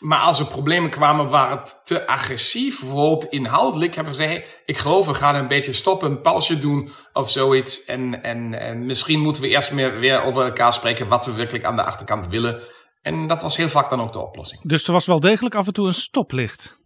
Maar 0.00 0.18
als 0.18 0.40
er 0.40 0.46
problemen 0.46 0.90
kwamen 0.90 1.28
waar 1.28 1.50
het 1.50 1.80
te 1.84 2.06
agressief 2.06 2.80
wordt 2.80 3.24
inhoudelijk, 3.24 3.94
hebben 3.94 4.14
we 4.14 4.22
gezegd, 4.22 4.42
ik 4.64 4.78
geloof 4.78 5.06
we 5.06 5.14
gaan 5.14 5.34
een 5.34 5.48
beetje 5.48 5.72
stoppen, 5.72 6.20
een 6.22 6.60
doen 6.60 6.90
of 7.12 7.30
zoiets. 7.30 7.84
En, 7.84 8.22
en, 8.22 8.60
en 8.60 8.86
misschien 8.86 9.20
moeten 9.20 9.42
we 9.42 9.48
eerst 9.48 9.72
meer 9.72 9.98
weer 9.98 10.22
over 10.22 10.44
elkaar 10.44 10.72
spreken 10.72 11.08
wat 11.08 11.26
we 11.26 11.32
werkelijk 11.32 11.64
aan 11.64 11.76
de 11.76 11.84
achterkant 11.84 12.26
willen. 12.26 12.60
En 13.04 13.26
dat 13.26 13.42
was 13.42 13.56
heel 13.56 13.68
vaak 13.68 13.90
dan 13.90 14.00
ook 14.00 14.12
de 14.12 14.18
oplossing. 14.18 14.60
Dus 14.62 14.86
er 14.86 14.92
was 14.92 15.06
wel 15.06 15.20
degelijk 15.20 15.54
af 15.54 15.66
en 15.66 15.72
toe 15.72 15.86
een 15.86 15.94
stoplicht. 15.94 16.82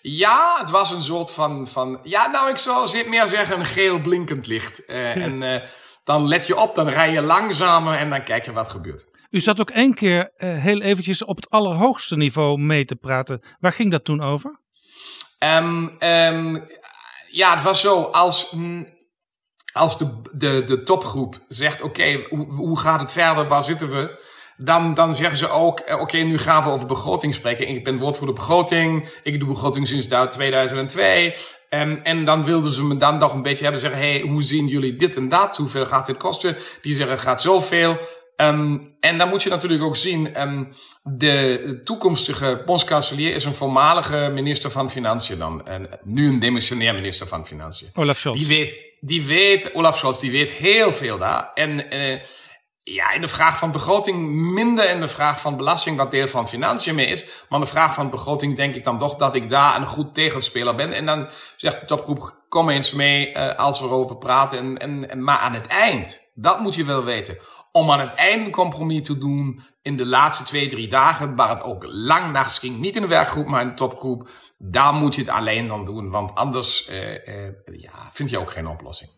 Ja, 0.00 0.56
het 0.60 0.70
was 0.70 0.90
een 0.90 1.02
soort 1.02 1.30
van, 1.30 1.68
van 1.68 1.98
ja, 2.02 2.30
nou 2.30 2.50
ik 2.50 2.56
zou 2.56 3.08
meer 3.08 3.26
zeggen 3.26 3.58
een 3.58 3.66
geel 3.66 4.00
blinkend 4.00 4.46
licht. 4.46 4.82
Uh, 4.88 5.16
En 5.16 5.42
uh, 5.42 5.62
dan 6.04 6.28
let 6.28 6.46
je 6.46 6.56
op, 6.56 6.74
dan 6.74 6.88
rij 6.88 7.12
je 7.12 7.22
langzamer 7.22 7.94
en 7.94 8.10
dan 8.10 8.24
kijk 8.24 8.44
je 8.44 8.52
wat 8.52 8.68
gebeurt. 8.68 9.04
U 9.30 9.40
zat 9.40 9.60
ook 9.60 9.70
één 9.70 9.94
keer 9.94 10.32
uh, 10.38 10.58
heel 10.58 10.80
eventjes 10.80 11.24
op 11.24 11.36
het 11.36 11.50
allerhoogste 11.50 12.16
niveau 12.16 12.58
mee 12.58 12.84
te 12.84 12.96
praten. 12.96 13.42
Waar 13.58 13.72
ging 13.72 13.90
dat 13.90 14.04
toen 14.04 14.22
over? 14.22 14.60
Um, 15.38 15.96
um, 16.00 16.66
ja, 17.30 17.54
het 17.54 17.62
was 17.62 17.80
zo. 17.80 18.02
Als, 18.02 18.54
als 19.72 19.98
de, 19.98 20.22
de, 20.32 20.64
de 20.64 20.82
topgroep 20.82 21.40
zegt: 21.48 21.82
Oké, 21.82 22.00
okay, 22.00 22.26
hoe, 22.28 22.54
hoe 22.54 22.78
gaat 22.78 23.00
het 23.00 23.12
verder? 23.12 23.48
Waar 23.48 23.62
zitten 23.62 23.90
we? 23.90 24.28
Dan, 24.62 24.94
dan 24.94 25.16
zeggen 25.16 25.36
ze 25.36 25.48
ook, 25.48 25.80
eh, 25.80 25.94
oké, 25.94 26.02
okay, 26.02 26.22
nu 26.22 26.38
gaan 26.38 26.62
we 26.62 26.70
over 26.70 26.86
begroting 26.86 27.34
spreken. 27.34 27.68
Ik 27.68 27.84
ben 27.84 27.98
woordvoerder 27.98 28.34
begroting. 28.34 29.08
Ik 29.22 29.40
doe 29.40 29.48
begroting 29.48 29.86
sinds 29.86 30.06
2002. 30.30 31.34
En, 31.68 32.04
en 32.04 32.24
dan 32.24 32.44
wilden 32.44 32.70
ze 32.70 32.84
me 32.84 32.96
dan 32.96 33.18
nog 33.18 33.34
een 33.34 33.42
beetje 33.42 33.62
hebben 33.62 33.80
zeggen, 33.80 34.00
hey, 34.00 34.20
hoe 34.20 34.42
zien 34.42 34.66
jullie 34.66 34.96
dit 34.96 35.16
en 35.16 35.28
dat? 35.28 35.56
Hoeveel 35.56 35.86
gaat 35.86 36.06
dit 36.06 36.16
kosten? 36.16 36.56
Die 36.82 36.94
zeggen, 36.94 37.14
het 37.14 37.24
gaat 37.24 37.40
zoveel. 37.40 37.98
Um, 38.36 38.96
en 39.00 39.18
dan 39.18 39.28
moet 39.28 39.42
je 39.42 39.50
natuurlijk 39.50 39.82
ook 39.82 39.96
zien, 39.96 40.40
um, 40.40 40.72
de 41.02 41.80
toekomstige 41.84 42.62
bondskanselier 42.66 43.34
is 43.34 43.44
een 43.44 43.54
voormalige 43.54 44.30
minister 44.32 44.70
van 44.70 44.90
Financiën 44.90 45.38
dan. 45.38 45.66
En 45.66 45.88
nu 46.04 46.28
een 46.28 46.38
demissionair 46.38 46.94
minister 46.94 47.28
van 47.28 47.46
Financiën. 47.46 47.88
Olaf 47.94 48.18
Scholz. 48.18 48.38
Die 48.38 48.46
weet, 48.46 48.74
die 49.00 49.26
weet, 49.26 49.74
Olaf 49.74 49.98
Scholz, 49.98 50.20
die 50.20 50.30
weet 50.30 50.50
heel 50.50 50.92
veel 50.92 51.18
daar. 51.18 51.50
En 51.54 51.94
uh, 51.94 52.20
ja, 52.82 53.12
in 53.12 53.20
de 53.20 53.28
vraag 53.28 53.58
van 53.58 53.72
begroting 53.72 54.28
minder 54.30 54.90
in 54.90 55.00
de 55.00 55.08
vraag 55.08 55.40
van 55.40 55.56
belasting, 55.56 55.96
wat 55.96 56.10
deel 56.10 56.28
van 56.28 56.48
financiën 56.48 56.98
is. 56.98 57.24
Maar 57.24 57.58
in 57.58 57.64
de 57.64 57.70
vraag 57.70 57.94
van 57.94 58.10
begroting 58.10 58.56
denk 58.56 58.74
ik 58.74 58.84
dan 58.84 58.98
toch 58.98 59.16
dat 59.16 59.34
ik 59.34 59.50
daar 59.50 59.80
een 59.80 59.86
goed 59.86 60.14
tegenspeler 60.14 60.74
ben. 60.74 60.92
En 60.92 61.06
dan 61.06 61.28
zegt 61.56 61.80
de 61.80 61.86
topgroep, 61.86 62.44
kom 62.48 62.68
eens 62.68 62.92
mee 62.92 63.34
uh, 63.34 63.54
als 63.54 63.80
we 63.80 63.86
erover 63.86 64.18
praten. 64.18 64.58
En, 64.58 64.78
en, 64.78 65.10
en, 65.10 65.24
maar 65.24 65.38
aan 65.38 65.54
het 65.54 65.66
eind, 65.66 66.30
dat 66.34 66.60
moet 66.60 66.74
je 66.74 66.84
wel 66.84 67.04
weten. 67.04 67.38
Om 67.72 67.90
aan 67.90 68.00
het 68.00 68.14
eind 68.14 68.46
een 68.46 68.52
compromis 68.52 69.02
te 69.02 69.18
doen 69.18 69.62
in 69.82 69.96
de 69.96 70.06
laatste 70.06 70.44
twee, 70.44 70.68
drie 70.68 70.88
dagen, 70.88 71.36
waar 71.36 71.48
het 71.48 71.62
ook 71.62 71.84
lang 71.86 72.32
nachts 72.32 72.58
ging. 72.58 72.78
Niet 72.78 72.96
in 72.96 73.02
de 73.02 73.08
werkgroep, 73.08 73.46
maar 73.46 73.62
in 73.62 73.68
de 73.68 73.74
topgroep. 73.74 74.28
Daar 74.58 74.92
moet 74.92 75.14
je 75.14 75.20
het 75.20 75.30
alleen 75.30 75.68
dan 75.68 75.84
doen, 75.84 76.10
want 76.10 76.34
anders 76.34 76.90
uh, 76.90 77.10
uh, 77.10 77.16
ja, 77.64 78.08
vind 78.10 78.30
je 78.30 78.38
ook 78.38 78.50
geen 78.50 78.66
oplossing. 78.66 79.10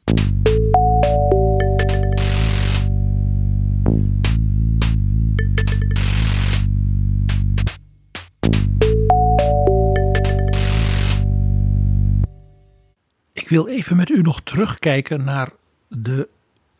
Wil 13.52 13.66
even 13.66 13.96
met 13.96 14.08
u 14.08 14.20
nog 14.20 14.40
terugkijken 14.44 15.24
naar 15.24 15.50
de 15.88 16.28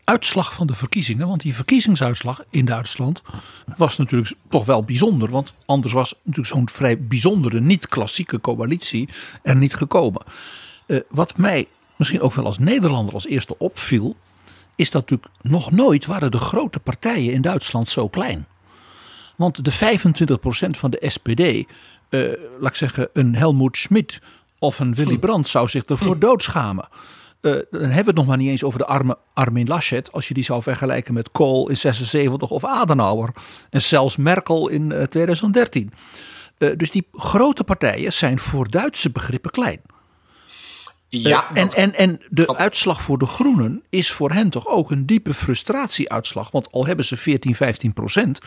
uitslag 0.05 0.53
van 0.53 0.67
de 0.67 0.75
verkiezingen. 0.75 1.29
Want 1.29 1.41
die 1.41 1.55
verkiezingsuitslag 1.55 2.45
in 2.51 2.65
Duitsland 2.65 3.23
was 3.77 3.97
natuurlijk 3.97 4.35
toch 4.49 4.65
wel 4.65 4.83
bijzonder. 4.85 5.31
Want 5.31 5.55
anders 5.67 5.93
was 5.93 6.15
natuurlijk 6.23 6.55
zo'n 6.55 6.69
vrij 6.69 7.01
bijzondere, 7.01 7.61
niet-klassieke 7.61 8.41
coalitie 8.41 9.09
er 9.43 9.57
niet 9.57 9.75
gekomen. 9.75 10.23
Uh, 10.87 11.01
wat 11.09 11.37
mij 11.37 11.67
misschien 11.97 12.21
ook 12.21 12.35
wel 12.35 12.45
als 12.45 12.59
Nederlander 12.59 13.15
als 13.15 13.27
eerste 13.27 13.59
opviel. 13.59 14.17
Is 14.77 14.91
dat 14.91 15.11
natuurlijk 15.11 15.35
nog 15.43 15.71
nooit 15.71 16.07
waren 16.07 16.31
de 16.31 16.39
grote 16.39 16.79
partijen 16.79 17.33
in 17.33 17.43
Duitsland 17.43 17.89
zo 17.89 18.09
klein. 18.09 18.47
Want 19.37 19.65
de 19.65 19.73
25% 19.73 19.75
van 20.71 20.91
de 20.91 21.05
SPD, 21.11 21.41
uh, 21.41 21.65
laat 22.61 22.71
ik 22.71 22.77
zeggen, 22.77 23.09
een 23.13 23.35
Helmoet 23.37 23.77
Schmidt 23.77 24.21
of 24.63 24.79
een 24.79 24.95
Willy. 24.95 25.19
Brandt 25.19 25.49
zou 25.49 25.69
zich 25.69 25.85
ervoor 25.85 26.19
doodschamen. 26.19 26.89
Uh, 27.41 27.53
dan 27.71 27.81
hebben 27.81 27.91
we 27.91 27.95
het 27.95 28.15
nog 28.15 28.27
maar 28.27 28.37
niet 28.37 28.49
eens 28.49 28.65
over 28.65 28.79
de 28.79 28.87
arme 28.87 29.19
Armin 29.35 29.67
Laschet. 29.67 30.13
Als 30.13 30.29
je 30.29 30.35
die 30.35 30.45
zou 30.45 30.63
vergelijken 30.63 31.15
met 31.15 31.31
Kohl 31.31 31.69
in 31.69 31.77
76 31.77 32.51
of 32.51 32.65
Adenauer. 32.65 33.33
En 33.71 33.83
zelfs 33.83 34.17
Merkel 34.17 34.69
in 34.69 34.91
uh, 34.91 35.03
2013. 35.03 35.93
Uh, 36.59 36.71
dus 36.77 36.91
die 36.91 37.07
grote 37.13 37.65
partijen 37.65 38.13
zijn 38.13 38.39
voor 38.39 38.71
Duitse 38.71 39.11
begrippen 39.11 39.51
klein. 39.51 39.81
Ja, 41.09 41.55
en, 41.55 41.71
en, 41.71 41.95
en 41.95 42.21
de 42.31 42.57
uitslag 42.57 43.03
voor 43.03 43.19
de 43.19 43.27
Groenen 43.27 43.83
is 43.91 44.13
voor 44.13 44.31
hen 44.31 44.51
toch 44.51 44.69
ook 44.69 44.91
een 44.91 45.07
diepe 45.07 45.35
frustratieuitslag. 45.35 46.51
Want 46.51 46.73
al 46.73 46.87
hebben 46.87 47.05
ze 47.05 47.17
14, 47.17 47.55
15 47.55 47.93
procent. 47.93 48.39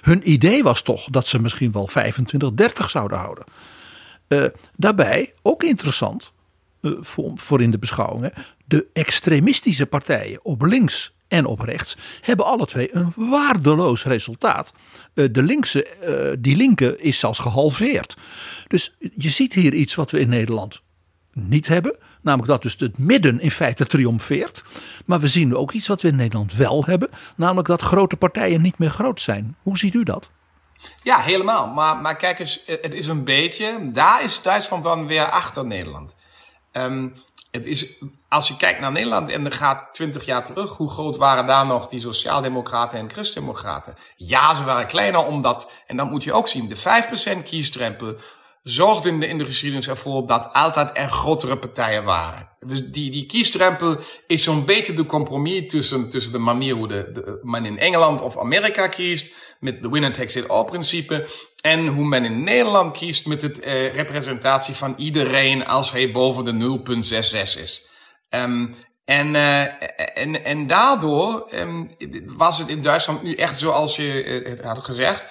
Hun 0.00 0.30
idee 0.30 0.62
was 0.62 0.82
toch 0.82 1.04
dat 1.04 1.26
ze 1.26 1.40
misschien 1.40 1.72
wel 1.72 1.86
25, 1.86 2.52
30 2.52 2.90
zouden 2.90 3.18
houden. 3.18 3.44
Uh, 4.32 4.44
daarbij, 4.76 5.32
ook 5.42 5.62
interessant 5.62 6.32
uh, 6.80 6.92
voor, 7.34 7.60
in 7.60 7.70
de 7.70 7.78
beschouwingen, 7.78 8.32
de 8.64 8.86
extremistische 8.92 9.86
partijen 9.86 10.44
op 10.44 10.62
links 10.62 11.14
en 11.28 11.46
op 11.46 11.60
rechts 11.60 11.96
hebben 12.20 12.46
alle 12.46 12.66
twee 12.66 12.94
een 12.94 13.12
waardeloos 13.16 14.04
resultaat. 14.04 14.72
Uh, 15.14 15.28
de 15.32 15.42
linkse, 15.42 16.36
die 16.38 16.56
linker 16.56 17.00
is 17.00 17.18
zelfs 17.18 17.38
gehalveerd. 17.38 18.16
Dus 18.66 18.96
je 18.98 19.30
ziet 19.30 19.52
hier 19.52 19.74
iets 19.74 19.94
wat 19.94 20.10
we 20.10 20.20
in 20.20 20.28
Nederland 20.28 20.82
niet 21.32 21.68
hebben. 21.68 21.98
Namelijk 22.22 22.48
dat 22.48 22.62
dus 22.62 22.76
het 22.78 22.98
midden 22.98 23.40
in 23.40 23.50
feite 23.50 23.86
triomfeert. 23.86 24.64
Maar 25.06 25.20
we 25.20 25.28
zien 25.28 25.56
ook 25.56 25.72
iets 25.72 25.88
wat 25.88 26.02
we 26.02 26.08
in 26.08 26.16
Nederland 26.16 26.54
wel 26.54 26.84
hebben. 26.84 27.08
Namelijk 27.36 27.68
dat 27.68 27.82
grote 27.82 28.16
partijen 28.16 28.62
niet 28.62 28.78
meer 28.78 28.90
groot 28.90 29.20
zijn. 29.20 29.56
Hoe 29.62 29.78
ziet 29.78 29.94
u 29.94 30.02
dat? 30.02 30.30
Ja, 31.02 31.18
helemaal. 31.18 31.66
Maar, 31.66 31.96
maar 31.96 32.16
kijk 32.16 32.38
eens, 32.38 32.62
het 32.66 32.94
is 32.94 33.06
een 33.06 33.24
beetje. 33.24 33.90
Daar 33.92 34.22
is 34.22 34.42
Duitsland 34.42 34.84
dan 34.84 35.06
weer 35.06 35.30
achter 35.30 35.66
Nederland. 35.66 36.14
Um, 36.72 37.14
het 37.50 37.66
is, 37.66 38.02
als 38.28 38.48
je 38.48 38.56
kijkt 38.56 38.80
naar 38.80 38.92
Nederland 38.92 39.30
en 39.30 39.44
er 39.44 39.52
gaat 39.52 39.94
twintig 39.94 40.24
jaar 40.24 40.44
terug, 40.44 40.76
hoe 40.76 40.90
groot 40.90 41.16
waren 41.16 41.46
daar 41.46 41.66
nog 41.66 41.86
die 41.86 42.00
Sociaaldemocraten 42.00 42.98
en 42.98 43.10
Christdemocraten? 43.10 43.94
Ja, 44.16 44.54
ze 44.54 44.64
waren 44.64 44.86
kleiner 44.86 45.24
omdat, 45.24 45.70
en 45.86 45.96
dat 45.96 46.10
moet 46.10 46.24
je 46.24 46.32
ook 46.32 46.48
zien, 46.48 46.68
de 46.68 46.76
5% 47.38 47.42
kiesdrempel 47.42 48.16
zorgde 48.62 49.08
in 49.08 49.20
de, 49.20 49.26
in 49.26 49.38
de 49.38 49.44
geschiedenis 49.44 49.88
ervoor 49.88 50.26
dat 50.26 50.52
altijd 50.52 50.90
er 50.94 51.08
grotere 51.08 51.56
partijen 51.56 52.04
waren. 52.04 52.48
Dus 52.58 52.90
die, 52.90 53.10
die 53.10 53.26
kiesdrempel 53.26 53.96
is 54.26 54.42
zo'n 54.42 54.64
beetje 54.64 54.94
de 54.94 55.06
compromis 55.06 55.70
tussen, 55.70 56.08
tussen 56.08 56.32
de 56.32 56.38
manier 56.38 56.74
hoe 56.74 56.88
de, 56.88 57.10
de, 57.12 57.40
men 57.42 57.64
in 57.64 57.78
Engeland 57.78 58.20
of 58.20 58.38
Amerika 58.38 58.86
kiest, 58.86 59.34
met 59.60 59.82
de 59.82 59.88
winner 59.88 60.12
takes 60.12 60.36
it 60.36 60.48
all 60.48 60.64
principe, 60.64 61.28
en 61.60 61.86
hoe 61.86 62.04
men 62.04 62.24
in 62.24 62.44
Nederland 62.44 62.92
kiest 62.92 63.26
met 63.26 63.42
het 63.42 63.60
eh, 63.60 63.94
representatie 63.94 64.74
van 64.74 64.94
iedereen 64.96 65.66
als 65.66 65.92
hij 65.92 66.10
boven 66.10 66.44
de 66.44 66.82
0,66 67.58 67.62
is. 67.62 67.88
Um, 68.30 68.74
en, 69.04 69.34
uh, 69.34 69.60
en, 70.18 70.44
en 70.44 70.66
daardoor 70.66 71.48
um, 71.54 71.90
was 72.26 72.58
het 72.58 72.68
in 72.68 72.82
Duitsland 72.82 73.22
nu 73.22 73.34
echt 73.34 73.58
zoals 73.58 73.96
je 73.96 74.22
eh, 74.22 74.50
het 74.50 74.60
had 74.60 74.84
gezegd 74.84 75.26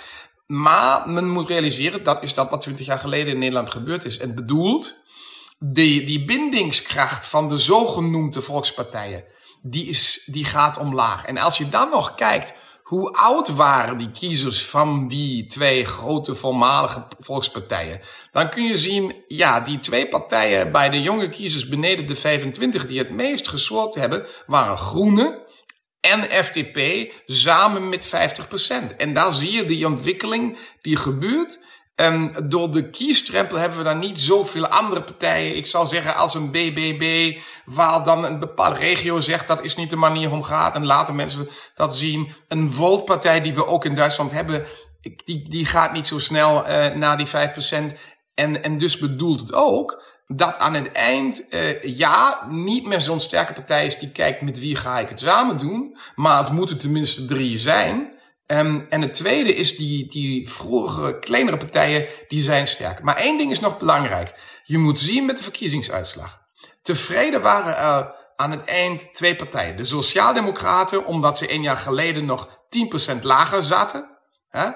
maar 0.51 1.09
men 1.09 1.29
moet 1.29 1.47
realiseren, 1.47 2.03
dat 2.03 2.23
is 2.23 2.33
dat 2.33 2.49
wat 2.49 2.61
twintig 2.61 2.85
jaar 2.85 2.99
geleden 2.99 3.33
in 3.33 3.39
Nederland 3.39 3.71
gebeurd 3.71 4.05
is. 4.05 4.17
En 4.17 4.35
bedoeld, 4.35 4.95
die, 5.59 6.05
die 6.05 6.25
bindingskracht 6.25 7.25
van 7.25 7.49
de 7.49 7.57
zogenoemde 7.57 8.41
volkspartijen, 8.41 9.23
die, 9.61 9.87
is, 9.87 10.23
die 10.25 10.45
gaat 10.45 10.77
omlaag. 10.77 11.25
En 11.25 11.37
als 11.37 11.57
je 11.57 11.69
dan 11.69 11.89
nog 11.89 12.15
kijkt, 12.15 12.53
hoe 12.89 13.11
oud 13.11 13.49
waren 13.49 13.97
die 13.97 14.11
kiezers 14.11 14.65
van 14.65 15.07
die 15.07 15.45
twee 15.45 15.85
grote 15.85 16.35
voormalige 16.35 17.07
volkspartijen? 17.19 17.99
Dan 18.31 18.49
kun 18.49 18.63
je 18.63 18.77
zien, 18.77 19.23
ja, 19.27 19.59
die 19.59 19.79
twee 19.79 20.07
partijen 20.07 20.71
bij 20.71 20.89
de 20.89 21.01
jonge 21.01 21.29
kiezers 21.29 21.67
beneden 21.67 22.07
de 22.07 22.15
25 22.15 22.87
die 22.87 22.97
het 22.97 23.09
meest 23.09 23.47
gesoord 23.47 23.95
hebben, 23.95 24.25
waren 24.45 24.77
Groene 24.77 25.45
en 25.99 26.45
FDP 26.45 27.11
samen 27.25 27.89
met 27.89 28.07
50%. 28.07 28.95
En 28.97 29.13
daar 29.13 29.33
zie 29.33 29.51
je 29.51 29.65
die 29.65 29.85
ontwikkeling 29.85 30.57
die 30.81 30.97
gebeurt. 30.97 31.63
En 31.99 32.33
door 32.43 32.71
de 32.71 32.89
kiesdrempel 32.89 33.57
hebben 33.57 33.77
we 33.77 33.83
dan 33.83 33.99
niet 33.99 34.19
zoveel 34.19 34.67
andere 34.67 35.01
partijen. 35.01 35.55
Ik 35.55 35.65
zal 35.65 35.85
zeggen 35.85 36.15
als 36.15 36.35
een 36.35 36.51
BBB, 36.51 37.37
waar 37.65 38.03
dan 38.03 38.25
een 38.25 38.39
bepaalde 38.39 38.79
regio 38.79 39.19
zegt 39.19 39.47
dat 39.47 39.63
is 39.63 39.75
niet 39.75 39.89
de 39.89 39.95
manier 39.95 40.31
om 40.31 40.43
gaat. 40.43 40.75
En 40.75 40.85
laten 40.85 41.15
mensen 41.15 41.49
dat 41.75 41.95
zien. 41.95 42.31
Een 42.47 42.71
Volt-partij 42.71 43.41
die 43.41 43.53
we 43.53 43.65
ook 43.65 43.85
in 43.85 43.95
Duitsland 43.95 44.31
hebben, 44.31 44.65
die, 45.25 45.49
die 45.49 45.65
gaat 45.65 45.93
niet 45.93 46.07
zo 46.07 46.19
snel 46.19 46.69
uh, 46.69 46.95
naar 46.95 47.17
die 47.17 47.27
5%. 47.27 47.31
En, 48.33 48.63
en 48.63 48.77
dus 48.77 48.97
bedoelt 48.97 49.39
het 49.39 49.53
ook 49.53 50.03
dat 50.25 50.57
aan 50.57 50.73
het 50.73 50.91
eind, 50.91 51.45
uh, 51.49 51.81
ja, 51.81 52.45
niet 52.49 52.85
meer 52.85 53.01
zo'n 53.01 53.19
sterke 53.19 53.53
partij 53.53 53.85
is 53.85 53.99
die 53.99 54.11
kijkt 54.11 54.41
met 54.41 54.59
wie 54.59 54.75
ga 54.75 54.99
ik 54.99 55.09
het 55.09 55.19
samen 55.19 55.57
doen. 55.57 55.97
Maar 56.15 56.37
het 56.37 56.51
moeten 56.51 56.77
tenminste 56.77 57.25
drie 57.25 57.57
zijn. 57.57 58.17
Um, 58.51 58.85
en 58.89 59.01
het 59.01 59.13
tweede 59.13 59.55
is 59.55 59.77
die, 59.77 60.07
die 60.07 60.49
vroegere, 60.49 61.19
kleinere 61.19 61.57
partijen, 61.57 62.07
die 62.27 62.41
zijn 62.41 62.67
sterk. 62.67 63.01
Maar 63.01 63.15
één 63.15 63.37
ding 63.37 63.51
is 63.51 63.59
nog 63.59 63.77
belangrijk. 63.77 64.33
Je 64.63 64.77
moet 64.77 64.99
zien 64.99 65.25
met 65.25 65.37
de 65.37 65.43
verkiezingsuitslag. 65.43 66.47
Tevreden 66.81 67.41
waren 67.41 67.77
er 67.77 68.15
aan 68.35 68.51
het 68.51 68.65
eind 68.65 69.13
twee 69.13 69.35
partijen. 69.35 69.77
De 69.77 69.85
Sociaaldemocraten, 69.85 71.05
omdat 71.05 71.37
ze 71.37 71.53
een 71.53 71.61
jaar 71.61 71.77
geleden 71.77 72.25
nog 72.25 72.59
10% 73.17 73.21
lager 73.21 73.63
zaten. 73.63 74.17
Hè? 74.49 74.69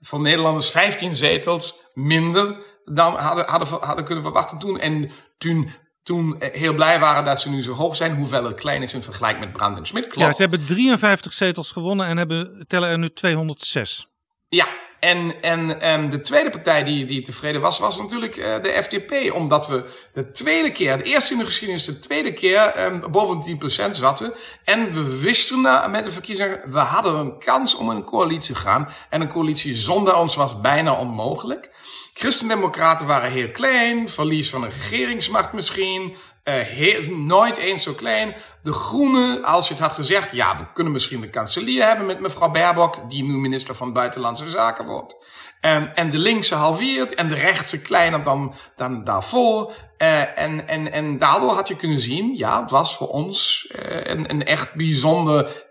Voor 0.00 0.20
Nederlanders 0.20 0.70
15 0.70 1.14
zetels 1.14 1.80
minder 1.94 2.56
dan 2.84 3.16
hadden, 3.16 3.46
hadden, 3.46 3.68
hadden 3.80 4.04
kunnen 4.04 4.24
verwachten 4.24 4.58
toen. 4.58 4.78
En 4.78 5.10
toen 5.38 5.70
toen 6.06 6.40
eh, 6.40 6.60
heel 6.60 6.74
blij 6.74 7.00
waren 7.00 7.24
dat 7.24 7.40
ze 7.40 7.50
nu 7.50 7.62
zo 7.62 7.72
hoog 7.72 7.96
zijn, 7.96 8.14
hoewel 8.14 8.44
het 8.44 8.54
klein 8.54 8.82
is 8.82 8.94
in 8.94 9.02
vergelijking 9.02 9.44
met 9.44 9.52
Brand 9.52 9.78
en 9.78 9.86
Schmidt. 9.86 10.06
Klopt. 10.06 10.26
Ja, 10.26 10.32
ze 10.32 10.40
hebben 10.40 10.64
53 10.64 11.32
zetels 11.32 11.70
gewonnen 11.70 12.06
en 12.06 12.16
hebben, 12.16 12.64
tellen 12.66 12.88
er 12.88 12.98
nu 12.98 13.08
206. 13.08 14.06
Ja, 14.48 14.68
en, 15.00 15.42
en, 15.42 15.80
en 15.80 16.10
de 16.10 16.20
tweede 16.20 16.50
partij 16.50 16.84
die, 16.84 17.04
die 17.04 17.22
tevreden 17.22 17.60
was, 17.60 17.78
was 17.78 17.98
natuurlijk 17.98 18.36
uh, 18.36 18.62
de 18.62 18.82
FDP. 18.82 19.32
Omdat 19.34 19.68
we 19.68 19.84
de 20.12 20.30
tweede 20.30 20.72
keer, 20.72 20.90
het 20.90 21.02
eerste 21.06 21.32
in 21.32 21.38
de 21.38 21.44
geschiedenis, 21.44 21.84
de 21.84 21.98
tweede 21.98 22.32
keer 22.32 22.84
um, 22.84 23.10
boven 23.10 23.58
de 23.58 23.86
10% 23.88 23.90
zaten. 23.90 24.32
En 24.64 24.92
we 24.92 25.20
wisten 25.20 25.60
na, 25.60 25.86
met 25.86 26.04
de 26.04 26.10
verkiezingen, 26.10 26.60
we 26.66 26.78
hadden 26.78 27.14
een 27.14 27.38
kans 27.38 27.74
om 27.74 27.88
een 27.88 28.04
coalitie 28.04 28.54
te 28.54 28.60
gaan. 28.60 28.88
En 29.10 29.20
een 29.20 29.28
coalitie 29.28 29.74
zonder 29.74 30.16
ons 30.16 30.36
was 30.36 30.60
bijna 30.60 30.92
onmogelijk. 30.92 31.70
Christendemocraten 32.18 33.06
waren 33.06 33.30
heel 33.30 33.50
klein, 33.50 34.10
verlies 34.10 34.50
van 34.50 34.62
een 34.62 34.70
regeringsmacht 34.70 35.52
misschien, 35.52 36.02
uh, 36.44 36.54
heel, 36.54 37.16
nooit 37.16 37.56
eens 37.56 37.82
zo 37.82 37.92
klein. 37.92 38.34
De 38.62 38.72
Groenen, 38.72 39.44
als 39.44 39.68
je 39.68 39.74
het 39.74 39.82
had 39.82 39.92
gezegd, 39.92 40.32
ja, 40.32 40.56
we 40.56 40.64
kunnen 40.74 40.92
misschien 40.92 41.20
de 41.20 41.30
kanselier 41.30 41.86
hebben 41.86 42.06
met 42.06 42.20
mevrouw 42.20 42.50
Baerbock, 42.50 43.10
die 43.10 43.24
nu 43.24 43.36
minister 43.36 43.74
van 43.74 43.92
Buitenlandse 43.92 44.48
Zaken 44.48 44.84
wordt. 44.84 45.16
Um, 45.60 45.90
en 45.94 46.10
de 46.10 46.18
linkse 46.18 46.54
halveert 46.54 47.14
en 47.14 47.28
de 47.28 47.34
rechtse 47.34 47.80
kleiner 47.80 48.22
dan, 48.22 48.54
dan 48.76 49.04
daarvoor. 49.04 49.72
Uh, 49.98 50.38
en, 50.38 50.68
en, 50.68 50.92
en 50.92 51.18
daardoor 51.18 51.52
had 51.52 51.68
je 51.68 51.76
kunnen 51.76 51.98
zien, 51.98 52.36
ja, 52.36 52.60
het 52.62 52.70
was 52.70 52.96
voor 52.96 53.08
ons 53.08 53.68
uh, 53.76 54.00
een, 54.02 54.30
een 54.30 54.44
echt 54.44 54.74
bijzonder 54.74 55.64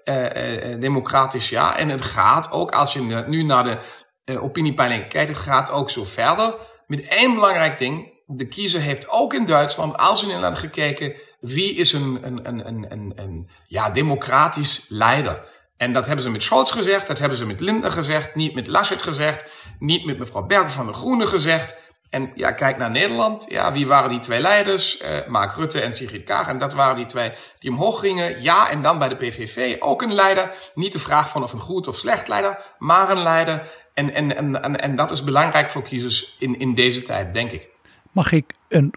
democratisch 0.79 1.49
jaar. 1.49 1.75
En 1.75 1.89
het 1.89 2.01
gaat 2.01 2.51
ook, 2.51 2.71
als 2.71 2.93
je 2.93 3.23
nu 3.27 3.43
naar 3.43 3.63
de 3.63 3.77
uh, 4.25 4.43
opiniepeiling 4.43 5.07
kijkt, 5.07 5.29
het 5.29 5.39
gaat 5.39 5.71
ook 5.71 5.89
zo 5.89 6.05
verder. 6.05 6.55
Met 6.87 7.07
één 7.07 7.33
belangrijk 7.33 7.77
ding. 7.77 8.13
De 8.27 8.47
kiezer 8.47 8.81
heeft 8.81 9.09
ook 9.09 9.33
in 9.33 9.45
Duitsland, 9.45 9.97
als 9.97 10.21
in 10.21 10.27
Nederland 10.27 10.59
gekeken, 10.59 11.13
wie 11.39 11.75
is 11.75 11.93
een, 11.93 12.19
een, 12.21 12.47
een, 12.47 12.91
een, 12.91 13.13
een, 13.15 13.49
ja, 13.67 13.89
democratisch 13.89 14.85
leider. 14.89 15.43
En 15.77 15.93
dat 15.93 16.05
hebben 16.05 16.23
ze 16.23 16.31
met 16.31 16.43
Scholz 16.43 16.71
gezegd, 16.71 17.07
dat 17.07 17.19
hebben 17.19 17.37
ze 17.37 17.45
met 17.45 17.59
Lindner 17.59 17.91
gezegd, 17.91 18.35
niet 18.35 18.53
met 18.53 18.67
Laschet 18.67 19.01
gezegd, 19.01 19.45
niet 19.79 20.05
met 20.05 20.19
mevrouw 20.19 20.45
Berg 20.45 20.71
van 20.71 20.85
de 20.85 20.93
Groenen 20.93 21.27
gezegd. 21.27 21.75
En 22.09 22.31
ja, 22.35 22.51
kijk 22.51 22.77
naar 22.77 22.91
Nederland. 22.91 23.45
Ja, 23.49 23.71
wie 23.71 23.87
waren 23.87 24.09
die 24.09 24.19
twee 24.19 24.39
leiders? 24.39 25.01
Uh, 25.01 25.27
Mark 25.27 25.55
Rutte 25.55 25.81
en 25.81 25.93
Sigrid 25.95 26.23
Kaag. 26.23 26.47
En 26.47 26.57
dat 26.57 26.73
waren 26.73 26.95
die 26.95 27.05
twee 27.05 27.31
die 27.59 27.71
omhoog 27.71 27.99
gingen. 27.99 28.41
Ja, 28.41 28.69
en 28.69 28.81
dan 28.81 28.99
bij 28.99 29.09
de 29.09 29.15
PVV 29.15 29.75
ook 29.79 30.01
een 30.01 30.13
leider. 30.13 30.51
Niet 30.73 30.93
de 30.93 30.99
vraag 30.99 31.29
van 31.29 31.43
of 31.43 31.53
een 31.53 31.59
goed 31.59 31.87
of 31.87 31.95
slecht 31.95 32.27
leider, 32.27 32.57
maar 32.79 33.09
een 33.09 33.23
leider. 33.23 33.67
En, 33.95 34.13
en, 34.13 34.35
en, 34.35 34.63
en, 34.63 34.81
en 34.81 34.95
dat 34.95 35.11
is 35.11 35.23
belangrijk 35.23 35.69
voor 35.69 35.83
kiezers 35.83 36.35
in, 36.39 36.59
in 36.59 36.75
deze 36.75 37.01
tijd, 37.01 37.33
denk 37.33 37.51
ik. 37.51 37.67
Mag 38.11 38.31
ik 38.31 38.53
een 38.69 38.93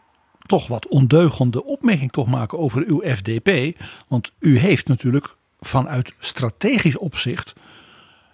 toch 0.46 0.66
wat 0.66 0.88
ondeugende 0.88 1.64
opmerking 1.64 2.12
toch 2.12 2.26
maken 2.26 2.58
over 2.58 2.84
uw 2.86 3.00
FDP? 3.04 3.80
Want 4.08 4.32
u 4.38 4.58
heeft 4.58 4.88
natuurlijk 4.88 5.36
vanuit 5.60 6.14
strategisch 6.18 6.96
opzicht 6.96 7.54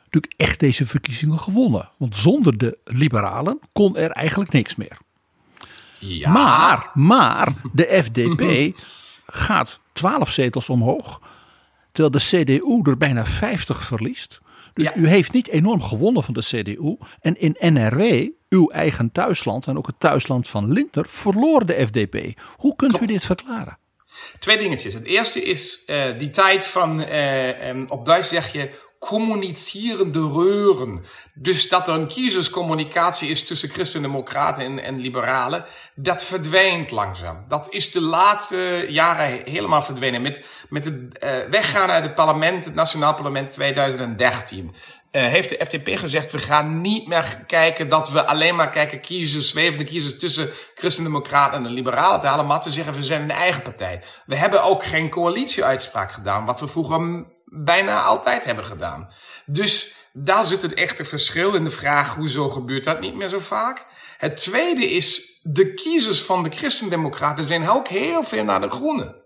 natuurlijk 0.05 0.35
echt 0.37 0.61
deze 0.61 0.87
verkiezingen 0.87 1.41
gewonnen. 1.41 1.89
Want 1.97 2.17
zonder 2.17 2.59
de 2.59 2.79
liberalen 2.85 3.59
kon 3.73 3.97
er 3.97 4.11
eigenlijk 4.11 4.53
niks 4.53 4.75
meer. 4.75 4.99
Ja. 5.99 6.31
Maar, 6.31 6.91
maar 6.95 7.53
de 7.73 8.03
FDP 8.05 8.75
gaat 9.27 9.81
12 9.93 10.31
zetels 10.31 10.69
omhoog. 10.69 11.21
Terwijl 11.93 12.11
de 12.11 12.45
CDU 12.45 12.91
er 12.91 12.99
bijna 12.99 13.27
50 13.27 13.83
verliest. 13.83 14.41
Dus 14.75 14.85
Ja. 14.85 14.95
u 14.95 15.09
heeft 15.09 15.33
niet 15.33 15.49
enorm 15.49 15.83
gewonnen 15.83 16.23
van 16.23 16.35
de 16.35 16.41
CDU. 16.41 16.97
En 17.21 17.41
in 17.41 17.57
NRW, 17.59 18.29
uw 18.49 18.69
eigen 18.71 19.13
thuisland 19.13 19.67
en 19.67 19.77
ook 19.77 19.87
het 19.87 20.01
thuisland 20.01 20.49
van 20.49 20.73
Lindner, 20.73 21.05
verloor 21.09 21.67
de 21.67 21.87
FDP. 21.87 22.41
Hoe 22.57 22.77
kunt 22.77 23.01
u 23.01 23.07
dit 23.07 23.25
verklaren? 23.25 23.79
Twee 24.39 24.59
dingetjes. 24.59 24.95
Het 24.95 25.05
eerste 25.05 25.43
is 25.43 25.83
uh, 25.87 26.19
die 26.19 26.31
tijd 26.31 26.67
van, 26.67 27.01
uh, 27.01 27.69
um, 27.69 27.87
op 27.89 28.07
Duits 28.07 28.29
zeg 28.29 28.53
je, 28.53 28.71
communicerende 29.05 30.19
reuren. 30.19 31.05
Dus 31.35 31.69
dat 31.69 31.89
er 31.89 31.95
een 31.95 32.07
kiezerscommunicatie 32.07 33.29
is 33.29 33.45
tussen 33.45 33.69
christendemocraten 33.69 34.65
en, 34.65 34.83
en 34.83 35.01
liberalen, 35.01 35.65
dat 35.95 36.25
verdwijnt 36.25 36.91
langzaam. 36.91 37.45
Dat 37.49 37.67
is 37.71 37.93
de 37.93 38.01
laatste 38.01 38.87
jaren 38.89 39.41
helemaal 39.45 39.83
verdwenen. 39.83 40.23
Met, 40.23 40.45
met 40.69 40.85
het 40.85 40.95
uh, 40.95 41.31
weggaan 41.51 41.91
uit 41.91 42.05
het 42.05 42.15
parlement, 42.15 42.65
het 42.65 42.75
Nationaal 42.75 43.15
Parlement 43.15 43.51
2013. 43.51 44.75
Uh, 45.13 45.23
heeft 45.27 45.49
de 45.49 45.65
FDP 45.65 45.99
gezegd, 45.99 46.33
we 46.33 46.39
gaan 46.39 46.81
niet 46.81 47.09
meer 47.09 47.45
kijken 47.47 47.89
dat 47.89 48.11
we 48.11 48.27
alleen 48.27 48.57
maar 48.57 48.71
kijken 48.71 49.01
kiezers, 49.01 49.49
zwevende 49.49 49.85
kiezers 49.85 50.19
tussen 50.19 50.51
christendemocraten 50.75 51.67
en 51.67 51.73
liberalen 51.73 52.21
te 52.21 52.27
halen, 52.27 52.47
maar 52.47 52.61
te 52.61 52.71
zeggen, 52.71 52.95
we 52.95 53.05
zijn 53.05 53.23
een 53.23 53.31
eigen 53.31 53.63
partij. 53.63 54.03
We 54.27 54.37
hebben 54.37 54.63
ook 54.63 54.85
geen 54.85 55.11
coalitieuitspraak 55.11 56.13
gedaan, 56.13 56.45
wat 56.45 56.61
we 56.61 56.69
vroeger 56.69 57.25
bijna 57.57 58.03
altijd 58.03 58.45
hebben 58.45 58.65
gedaan. 58.65 59.09
Dus 59.47 59.95
daar 60.13 60.47
zit 60.47 60.63
het 60.63 60.75
echte 60.75 61.05
verschil 61.05 61.55
in 61.55 61.65
de 61.65 61.71
vraag, 61.71 62.15
hoezo 62.15 62.49
gebeurt 62.49 62.85
dat 62.85 63.01
niet 63.01 63.15
meer 63.15 63.29
zo 63.29 63.39
vaak? 63.39 63.87
Het 64.19 64.37
tweede 64.37 64.91
is, 64.91 65.41
de 65.43 65.75
kiezers 65.75 66.23
van 66.23 66.43
de 66.43 66.51
christendemocraten 66.51 67.47
zijn 67.47 67.69
ook 67.69 67.89
heel 67.89 68.23
veel 68.23 68.45
naar 68.45 68.61
de 68.61 68.71
groenen. 68.71 69.23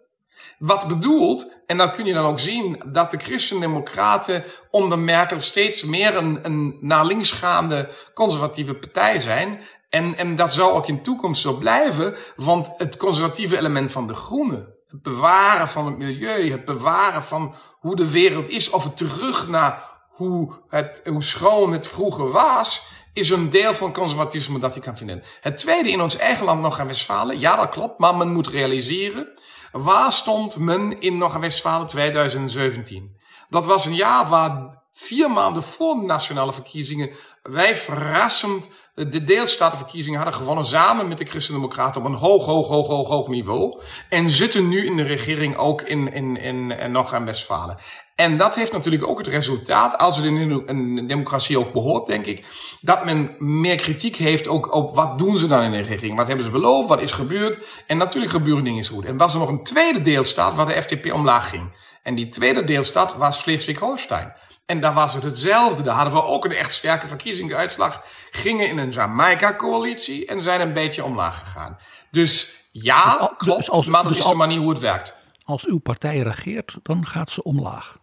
Wat 0.59 0.89
bedoelt, 0.89 1.47
en 1.67 1.77
dat 1.77 1.95
kun 1.95 2.05
je 2.05 2.13
dan 2.13 2.25
ook 2.25 2.39
zien, 2.39 2.83
dat 2.87 3.11
de 3.11 3.19
christendemocraten 3.19 4.45
onder 4.71 4.99
Merkel 4.99 5.41
steeds 5.41 5.83
meer 5.83 6.17
een, 6.17 6.39
een 6.43 6.77
naar 6.81 7.05
links 7.05 7.33
gaande 7.33 7.89
conservatieve 8.15 8.75
partij 8.75 9.19
zijn. 9.21 9.61
En, 9.89 10.17
en 10.17 10.37
dat 10.37 10.53
zal 10.53 10.75
ook 10.75 10.87
in 10.87 11.03
toekomst 11.03 11.43
zo 11.43 11.53
blijven, 11.53 12.17
want 12.37 12.73
het 12.77 12.97
conservatieve 12.97 13.57
element 13.57 13.93
van 13.93 14.07
de 14.07 14.15
groenen, 14.15 14.75
het 14.87 15.03
bewaren 15.03 15.69
van 15.69 15.87
het 15.87 15.99
milieu, 15.99 16.51
het 16.51 16.65
bewaren 16.65 17.23
van 17.23 17.55
hoe 17.89 17.97
de 17.97 18.11
wereld 18.11 18.49
is, 18.49 18.71
of 18.71 18.85
het 18.85 18.97
terug 18.97 19.49
naar 19.49 19.83
hoe, 20.09 20.53
het, 20.69 21.03
hoe 21.05 21.23
schoon 21.23 21.73
het 21.73 21.87
vroeger 21.87 22.31
was, 22.31 22.83
is 23.13 23.31
een 23.31 23.51
deel 23.51 23.75
van 23.75 23.93
conservatisme 23.93 24.59
dat 24.59 24.75
je 24.75 24.81
kan 24.81 24.97
vinden. 24.97 25.23
Het 25.41 25.59
tweede 25.59 25.91
in 25.91 26.01
ons 26.01 26.17
eigen 26.17 26.45
land 26.45 26.61
nog 26.61 26.81
aan 26.81 26.87
Westfalen, 26.87 27.39
ja 27.39 27.57
dat 27.57 27.69
klopt, 27.69 27.99
maar 27.99 28.17
men 28.17 28.33
moet 28.33 28.47
realiseren, 28.47 29.29
waar 29.73 30.13
stond 30.13 30.59
men 30.59 31.01
in 31.01 31.19
Noord-Westfalen 31.19 31.87
2017? 31.87 33.17
Dat 33.49 33.67
was 33.67 33.87
een 33.87 33.95
jaar 33.95 34.27
waar 34.27 34.83
vier 34.93 35.31
maanden 35.31 35.63
voor 35.63 35.95
de 35.95 36.07
nationale 36.07 36.53
verkiezingen 36.53 37.11
wij 37.49 37.77
verrassend 37.77 38.69
de 38.95 39.25
deelstatenverkiezingen 39.25 40.19
hadden 40.19 40.39
gewonnen 40.39 40.65
samen 40.65 41.09
met 41.09 41.19
de 41.19 41.25
Christendemocraten 41.25 42.01
op 42.01 42.07
een 42.07 42.15
hoog, 42.15 42.45
hoog, 42.45 42.69
hoog, 42.69 42.87
hoog, 42.87 43.09
hoog 43.09 43.29
niveau. 43.29 43.81
En 44.09 44.31
zitten 44.31 44.69
nu 44.69 44.87
in 44.87 44.97
de 44.97 45.03
regering 45.03 45.57
ook 45.57 45.83
in, 45.83 46.13
in, 46.13 46.37
in, 46.37 46.71
in 46.71 46.93
Noord-Westfalen. 46.93 47.77
En 48.15 48.37
dat 48.37 48.55
heeft 48.55 48.73
natuurlijk 48.73 49.07
ook 49.07 49.19
het 49.19 49.27
resultaat, 49.27 49.99
als 49.99 50.17
het 50.17 50.27
in 50.27 50.65
een 50.67 51.07
democratie 51.07 51.59
ook 51.59 51.73
behoort, 51.73 52.07
denk 52.07 52.27
ik, 52.27 52.45
dat 52.81 53.05
men 53.05 53.35
meer 53.39 53.77
kritiek 53.77 54.17
heeft 54.17 54.49
ook 54.49 54.75
op 54.75 54.95
wat 54.95 55.19
doen 55.19 55.39
ze 55.39 55.47
dan 55.47 55.63
in 55.63 55.71
de 55.71 55.81
regering. 55.81 56.17
Wat 56.17 56.27
hebben 56.27 56.45
ze 56.45 56.51
beloofd, 56.51 56.89
wat 56.89 57.03
is 57.03 57.13
gebeurd. 57.13 57.59
En 57.87 57.97
natuurlijk 57.97 58.33
gebeuren 58.33 58.65
dingen 58.65 58.85
goed. 58.87 59.05
En 59.05 59.17
was 59.17 59.33
er 59.33 59.39
nog 59.39 59.49
een 59.49 59.63
tweede 59.63 60.03
deelstaat 60.03 60.55
waar 60.55 60.67
de 60.67 60.83
FDP 60.83 61.13
omlaag 61.13 61.49
ging. 61.49 61.73
En 62.03 62.15
die 62.15 62.29
tweede 62.29 62.65
deelstaat 62.65 63.17
was 63.17 63.39
Schleswig-Holstein. 63.39 64.33
En 64.69 64.81
daar 64.81 64.95
was 64.95 65.15
het 65.15 65.23
hetzelfde. 65.23 65.83
Daar 65.83 65.95
hadden 65.95 66.15
we 66.15 66.23
ook 66.23 66.45
een 66.45 66.53
echt 66.53 66.73
sterke 66.73 67.07
verkiezing. 67.07 67.49
De 67.49 67.57
uitslag 67.57 68.03
gingen 68.31 68.69
in 68.69 68.79
een 68.79 68.91
Jamaica-coalitie 68.91 70.27
en 70.27 70.43
zijn 70.43 70.61
een 70.61 70.73
beetje 70.73 71.05
omlaag 71.05 71.39
gegaan. 71.39 71.79
Dus 72.11 72.55
ja, 72.73 73.05
Dus 73.11 73.21
al- 73.21 73.35
klopt, 73.37 73.59
dus 73.59 73.71
als- 73.71 73.87
maar 73.87 74.03
dat 74.03 74.13
dus 74.13 74.23
is 74.25 74.31
de 74.31 74.37
manier 74.37 74.59
hoe 74.59 74.71
het 74.71 74.79
werkt. 74.79 75.17
Als 75.45 75.67
uw 75.67 75.79
partij 75.79 76.19
regeert, 76.19 76.77
dan 76.83 77.07
gaat 77.07 77.31
ze 77.31 77.43
omlaag. 77.43 77.97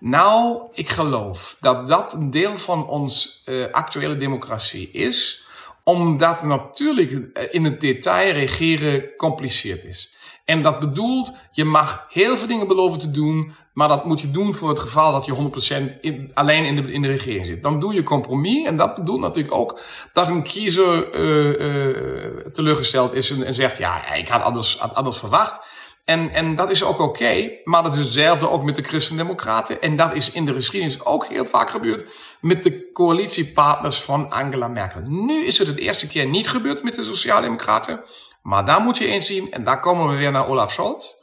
Nou, 0.00 0.60
ik 0.72 0.88
geloof 0.88 1.56
dat 1.60 1.88
dat 1.88 2.12
een 2.12 2.30
deel 2.30 2.58
van 2.58 2.86
ons 2.86 3.42
uh, 3.46 3.66
actuele 3.72 4.16
democratie 4.16 4.90
is, 4.90 5.46
omdat 5.84 6.42
natuurlijk 6.42 7.10
uh, 7.10 7.26
in 7.50 7.64
het 7.64 7.80
detail 7.80 8.32
regeren 8.32 9.14
compliceerd 9.16 9.84
is. 9.84 10.14
En 10.44 10.62
dat 10.62 10.78
bedoelt, 10.80 11.32
je 11.52 11.64
mag 11.64 12.06
heel 12.10 12.36
veel 12.36 12.46
dingen 12.48 12.68
beloven 12.68 12.98
te 12.98 13.10
doen, 13.10 13.54
maar 13.78 13.88
dat 13.88 14.04
moet 14.04 14.20
je 14.20 14.30
doen 14.30 14.54
voor 14.54 14.68
het 14.68 14.78
geval 14.78 15.12
dat 15.12 15.26
je 15.26 15.90
100% 15.94 16.00
in, 16.00 16.30
alleen 16.34 16.64
in 16.64 16.76
de, 16.76 16.92
in 16.92 17.02
de 17.02 17.08
regering 17.08 17.46
zit. 17.46 17.62
Dan 17.62 17.80
doe 17.80 17.94
je 17.94 18.02
compromis 18.02 18.66
en 18.66 18.76
dat 18.76 18.94
bedoelt 18.94 19.20
natuurlijk 19.20 19.54
ook 19.54 19.80
dat 20.12 20.28
een 20.28 20.42
kiezer 20.42 21.14
uh, 21.14 22.46
teleurgesteld 22.52 23.12
is 23.12 23.30
en, 23.30 23.54
zegt, 23.54 23.78
ja, 23.78 24.12
ik 24.12 24.28
had 24.28 24.42
anders, 24.42 24.80
anders 24.80 25.18
verwacht. 25.18 25.60
En, 26.04 26.30
en 26.30 26.56
dat 26.56 26.70
is 26.70 26.84
ook 26.84 27.00
oké, 27.00 27.50
maar 27.64 27.82
dat 27.82 27.92
is 27.92 27.98
hetzelfde 27.98 28.50
ook 28.50 28.64
met 28.64 28.76
de 28.76 28.82
Christendemocraten. 28.82 29.82
En 29.82 29.96
dat 29.96 30.14
is 30.14 30.30
in 30.32 30.46
de 30.46 30.54
geschiedenis 30.54 31.04
ook 31.04 31.26
heel 31.26 31.44
vaak 31.44 31.70
gebeurd 31.70 32.04
met 32.40 32.62
de 32.62 32.90
coalitiepartners 32.92 34.02
van 34.02 34.30
Angela 34.30 34.68
Merkel. 34.68 35.00
Nu 35.04 35.44
is 35.44 35.58
het 35.58 35.66
het 35.66 35.78
eerste 35.78 36.06
keer 36.06 36.26
niet 36.26 36.48
gebeurd 36.48 36.82
met 36.82 36.94
de 36.94 37.02
Sociaaldemocraten. 37.02 38.00
Maar 38.42 38.64
daar 38.64 38.80
moet 38.80 38.98
je 38.98 39.06
eens 39.06 39.26
zien, 39.26 39.52
en 39.52 39.64
daar 39.64 39.80
komen 39.80 40.08
we 40.08 40.16
weer 40.16 40.30
naar 40.30 40.48
Olaf 40.48 40.72
Scholz. 40.72 41.17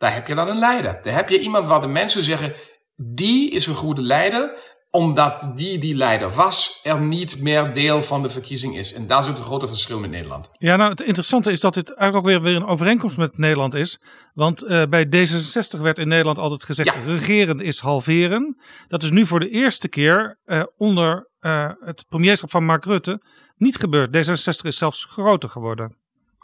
Daar 0.00 0.14
heb 0.14 0.26
je 0.26 0.34
dan 0.34 0.48
een 0.48 0.58
leider. 0.58 0.98
Daar 1.02 1.14
heb 1.14 1.28
je 1.28 1.40
iemand 1.40 1.68
waar 1.68 1.80
de 1.80 1.86
mensen 1.86 2.22
zeggen, 2.22 2.52
die 2.96 3.50
is 3.50 3.66
een 3.66 3.74
goede 3.74 4.02
leider. 4.02 4.68
omdat 4.92 5.52
die 5.56 5.78
die 5.78 5.94
leider 5.94 6.30
was, 6.30 6.80
er 6.82 7.00
niet 7.00 7.40
meer 7.40 7.72
deel 7.72 8.02
van 8.02 8.22
de 8.22 8.30
verkiezing 8.30 8.76
is. 8.78 8.92
En 8.92 9.06
daar 9.06 9.22
zit 9.22 9.38
een 9.38 9.44
grote 9.44 9.66
verschil 9.66 9.98
met 9.98 10.10
Nederland. 10.10 10.48
Ja, 10.52 10.76
nou 10.76 10.90
het 10.90 11.00
interessante 11.00 11.50
is 11.50 11.60
dat 11.60 11.74
dit 11.74 11.94
eigenlijk 11.94 12.16
ook 12.16 12.32
weer, 12.32 12.42
weer 12.42 12.56
een 12.56 12.66
overeenkomst 12.66 13.16
met 13.16 13.38
Nederland 13.38 13.74
is. 13.74 14.00
Want 14.34 14.64
uh, 14.64 14.82
bij 14.88 15.06
D66 15.06 15.80
werd 15.80 15.98
in 15.98 16.08
Nederland 16.08 16.38
altijd 16.38 16.64
gezegd, 16.64 16.94
ja. 16.94 17.00
regeren 17.00 17.58
is 17.58 17.78
halveren. 17.78 18.60
Dat 18.88 19.02
is 19.02 19.10
nu 19.10 19.26
voor 19.26 19.40
de 19.40 19.50
eerste 19.50 19.88
keer 19.88 20.38
uh, 20.44 20.62
onder 20.76 21.30
uh, 21.40 21.70
het 21.80 22.04
premierschap 22.08 22.50
van 22.50 22.64
Mark 22.64 22.84
Rutte 22.84 23.22
niet 23.56 23.76
gebeurd. 23.76 24.16
D66 24.16 24.66
is 24.66 24.78
zelfs 24.78 25.04
groter 25.04 25.48
geworden. 25.48 25.99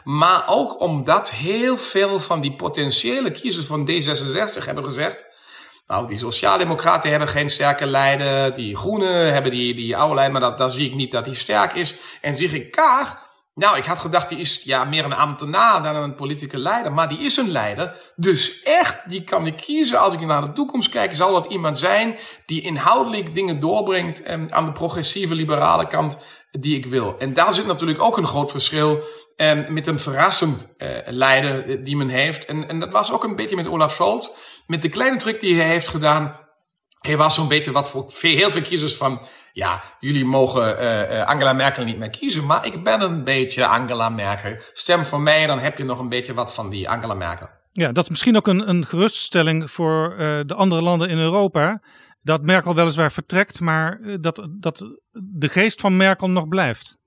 Maar 0.07 0.43
ook 0.47 0.81
omdat 0.81 1.31
heel 1.31 1.77
veel 1.77 2.19
van 2.19 2.41
die 2.41 2.55
potentiële 2.55 3.31
kiezers 3.31 3.65
van 3.65 3.89
D66 3.89 4.65
hebben 4.65 4.83
gezegd 4.83 5.25
nou, 5.87 6.07
die 6.07 6.17
Sociaaldemocraten 6.17 7.09
hebben 7.09 7.27
geen 7.27 7.49
sterke 7.49 7.85
leider. 7.85 8.53
Die 8.53 8.77
Groenen 8.77 9.33
hebben 9.33 9.51
die, 9.51 9.75
die 9.75 9.97
oude 9.97 10.15
leider, 10.15 10.39
maar 10.39 10.49
dat, 10.49 10.57
dat 10.57 10.73
zie 10.73 10.85
ik 10.85 10.95
niet 10.95 11.11
dat 11.11 11.25
die 11.25 11.33
sterk 11.33 11.73
is. 11.73 11.95
En 12.21 12.37
Sigrid 12.37 12.69
Kaag, 12.69 13.27
nou, 13.57 13.77
ik 13.77 13.85
had 13.85 13.99
gedacht, 13.99 14.29
die 14.29 14.37
is 14.37 14.61
ja, 14.63 14.83
meer 14.83 15.05
een 15.05 15.13
ambtenaar 15.13 15.83
dan 15.83 15.95
een 15.95 16.15
politieke 16.15 16.57
leider. 16.57 16.93
Maar 16.93 17.09
die 17.09 17.19
is 17.19 17.37
een 17.37 17.51
leider. 17.51 17.95
Dus 18.15 18.61
echt, 18.63 19.09
die 19.09 19.23
kan 19.23 19.45
ik 19.45 19.57
kiezen. 19.57 19.99
Als 19.99 20.13
ik 20.13 20.19
naar 20.19 20.45
de 20.45 20.51
toekomst 20.51 20.89
kijk, 20.89 21.15
zal 21.15 21.31
dat 21.31 21.45
iemand 21.45 21.79
zijn 21.79 22.15
die 22.45 22.61
inhoudelijk 22.61 23.33
dingen 23.33 23.59
doorbrengt 23.59 24.23
en 24.23 24.53
aan 24.53 24.65
de 24.65 24.71
progressieve 24.71 25.35
liberale 25.35 25.87
kant 25.87 26.17
die 26.59 26.75
ik 26.75 26.85
wil. 26.85 27.15
En 27.17 27.33
daar 27.33 27.53
zit 27.53 27.65
natuurlijk 27.65 28.01
ook 28.01 28.17
een 28.17 28.27
groot 28.27 28.51
verschil 28.51 29.03
en 29.35 29.73
met 29.73 29.87
een 29.87 29.99
verrassend 29.99 30.75
uh, 30.77 30.89
leider 31.05 31.83
die 31.83 31.97
men 31.97 32.09
heeft. 32.09 32.45
En, 32.45 32.67
en 32.67 32.79
dat 32.79 32.91
was 32.91 33.11
ook 33.11 33.23
een 33.23 33.35
beetje 33.35 33.55
met 33.55 33.67
Olaf 33.67 33.93
Scholz. 33.93 34.29
Met 34.67 34.81
de 34.81 34.89
kleine 34.89 35.17
truc 35.17 35.39
die 35.39 35.55
hij 35.55 35.67
heeft 35.67 35.87
gedaan. 35.87 36.39
Hij 36.97 37.17
was 37.17 37.35
zo'n 37.35 37.47
beetje 37.47 37.71
wat 37.71 37.89
voor 37.89 38.11
heel 38.19 38.49
veel 38.49 38.61
kiezers 38.61 38.95
van. 38.95 39.21
Ja, 39.53 39.83
jullie 39.99 40.25
mogen 40.25 40.83
uh, 40.83 41.25
Angela 41.25 41.53
Merkel 41.53 41.83
niet 41.83 41.97
meer 41.97 42.09
kiezen. 42.09 42.45
Maar 42.45 42.65
ik 42.65 42.83
ben 42.83 43.01
een 43.01 43.23
beetje 43.23 43.65
Angela 43.65 44.09
Merkel. 44.09 44.55
Stem 44.73 45.05
voor 45.05 45.21
mij, 45.21 45.47
dan 45.47 45.59
heb 45.59 45.77
je 45.77 45.83
nog 45.83 45.99
een 45.99 46.09
beetje 46.09 46.33
wat 46.33 46.53
van 46.53 46.69
die 46.69 46.89
Angela 46.89 47.13
Merkel. 47.13 47.47
Ja, 47.71 47.91
dat 47.91 48.03
is 48.03 48.09
misschien 48.09 48.37
ook 48.37 48.47
een, 48.47 48.69
een 48.69 48.85
geruststelling 48.85 49.71
voor 49.71 50.15
de 50.45 50.53
andere 50.55 50.81
landen 50.81 51.09
in 51.09 51.17
Europa. 51.17 51.81
Dat 52.27 52.41
Merkel 52.41 52.75
weliswaar 52.75 53.11
vertrekt, 53.11 53.59
maar 53.59 53.99
dat, 54.21 54.47
dat 54.49 54.95
de 55.11 55.49
geest 55.49 55.81
van 55.81 55.97
Merkel 55.97 56.29
nog 56.29 56.47
blijft. 56.47 56.97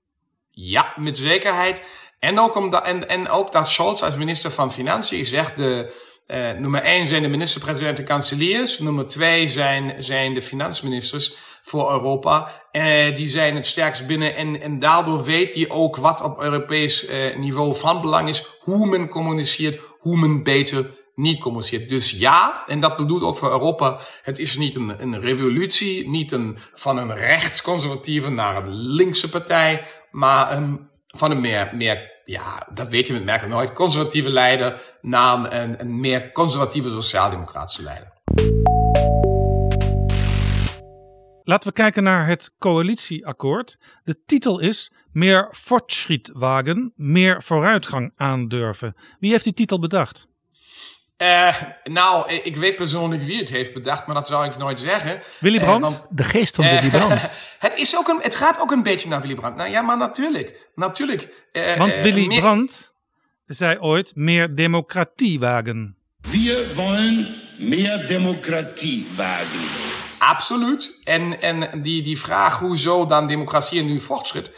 Ja, 0.49 0.93
met 0.95 1.17
zekerheid. 1.17 1.81
En 2.19 2.39
ook, 2.39 2.55
omdat, 2.55 2.85
en, 2.85 3.09
en 3.09 3.29
ook 3.29 3.51
dat 3.51 3.69
Scholz 3.69 4.01
als 4.01 4.15
minister 4.15 4.51
van 4.51 4.71
Financiën 4.71 5.25
zegt 5.25 5.57
de, 5.57 5.93
uh, 6.27 6.51
nummer 6.51 6.81
1 6.81 7.07
zijn 7.07 7.21
de 7.21 7.27
minister-president 7.27 7.99
en 7.99 8.05
kanseliers. 8.05 8.79
Nummer 8.79 9.07
2 9.07 9.47
zijn, 9.47 10.03
zijn 10.03 10.33
de 10.33 10.41
finansministers 10.41 11.35
voor 11.61 11.91
Europa. 11.91 12.51
Uh, 12.71 13.15
die 13.15 13.29
zijn 13.29 13.55
het 13.55 13.65
sterkst 13.65 14.07
binnen 14.07 14.35
en, 14.35 14.61
en 14.61 14.79
daardoor 14.79 15.23
weet 15.23 15.55
hij 15.55 15.69
ook 15.69 15.97
wat 15.97 16.21
op 16.21 16.41
Europees 16.41 17.09
uh, 17.09 17.37
niveau 17.37 17.75
van 17.75 18.01
belang 18.01 18.29
is. 18.29 18.45
Hoe 18.59 18.87
men 18.87 19.07
communiceert, 19.07 19.81
hoe 19.99 20.17
men 20.17 20.43
beter 20.43 20.99
niet 21.15 21.39
communiceert. 21.39 21.89
Dus 21.89 22.11
ja, 22.11 22.63
en 22.67 22.79
dat 22.79 22.97
bedoelt 22.97 23.23
ook 23.23 23.37
voor 23.37 23.51
Europa, 23.51 23.99
het 24.21 24.39
is 24.39 24.57
niet 24.57 24.75
een, 24.75 25.01
een 25.01 25.19
revolutie, 25.19 26.09
niet 26.09 26.31
een, 26.31 26.57
van 26.73 26.97
een 26.97 27.15
rechtsconservatieve 27.15 28.29
naar 28.29 28.63
een 28.65 28.73
linkse 28.75 29.29
partij, 29.29 29.87
maar 30.11 30.51
een, 30.51 30.89
van 31.07 31.31
een 31.31 31.39
meer, 31.39 31.69
meer 31.73 32.21
ja, 32.25 32.67
dat 32.73 32.89
weet 32.89 33.07
je 33.07 33.13
met 33.13 33.23
Merkel 33.23 33.47
nooit, 33.47 33.73
conservatieve 33.73 34.31
leider 34.31 34.81
naar 35.01 35.53
een, 35.53 35.79
een 35.79 35.99
meer 35.99 36.31
conservatieve 36.31 36.89
sociaaldemocratische 36.89 37.83
leider. 37.83 38.11
Laten 41.43 41.67
we 41.67 41.73
kijken 41.73 42.03
naar 42.03 42.27
het 42.27 42.53
coalitieakkoord. 42.59 43.77
De 44.03 44.23
titel 44.25 44.59
is 44.59 44.91
Meer 45.11 45.49
Fortschrittwagen, 45.51 46.93
meer 46.95 47.43
vooruitgang 47.43 48.11
aandurven. 48.15 48.95
Wie 49.19 49.31
heeft 49.31 49.43
die 49.43 49.53
titel 49.53 49.79
bedacht? 49.79 50.30
Uh, 51.21 51.55
nou, 51.83 52.31
ik 52.31 52.55
weet 52.55 52.75
persoonlijk 52.75 53.23
wie 53.23 53.39
het 53.39 53.49
heeft 53.49 53.73
bedacht, 53.73 54.05
maar 54.05 54.15
dat 54.15 54.27
zou 54.27 54.45
ik 54.45 54.57
nooit 54.57 54.79
zeggen. 54.79 55.21
Willy 55.39 55.57
eh, 55.57 55.63
Brandt? 55.63 55.91
Uh, 55.91 55.99
de 56.09 56.23
geest 56.23 56.55
van 56.55 56.65
Willy 56.65 56.89
Brandt. 56.89 57.29
het, 57.59 57.79
is 57.79 57.97
ook 57.97 58.07
een, 58.07 58.19
het 58.21 58.35
gaat 58.35 58.59
ook 58.59 58.71
een 58.71 58.83
beetje 58.83 59.09
naar 59.09 59.21
Willy 59.21 59.35
Brandt. 59.35 59.57
Nou 59.57 59.69
ja, 59.69 59.81
maar 59.81 59.97
natuurlijk. 59.97 60.69
natuurlijk 60.75 61.33
uh, 61.51 61.77
Want 61.77 61.97
Willy 61.97 62.27
meer... 62.27 62.39
Brandt 62.39 62.93
zei 63.45 63.79
ooit 63.79 64.15
meer 64.15 64.55
democratie 64.55 65.39
wagen. 65.39 65.97
We 66.21 66.71
willen 66.75 67.35
meer 67.57 68.07
democratie 68.07 69.07
wagen. 69.15 69.59
Absoluut. 70.17 70.99
En, 71.03 71.41
en 71.41 71.81
die, 71.81 72.01
die 72.01 72.19
vraag 72.19 72.59
hoezo 72.59 73.05
dan 73.05 73.27
democratie 73.27 73.79
en 73.79 73.85
nu 73.85 73.99
voortschritt. 73.99 74.51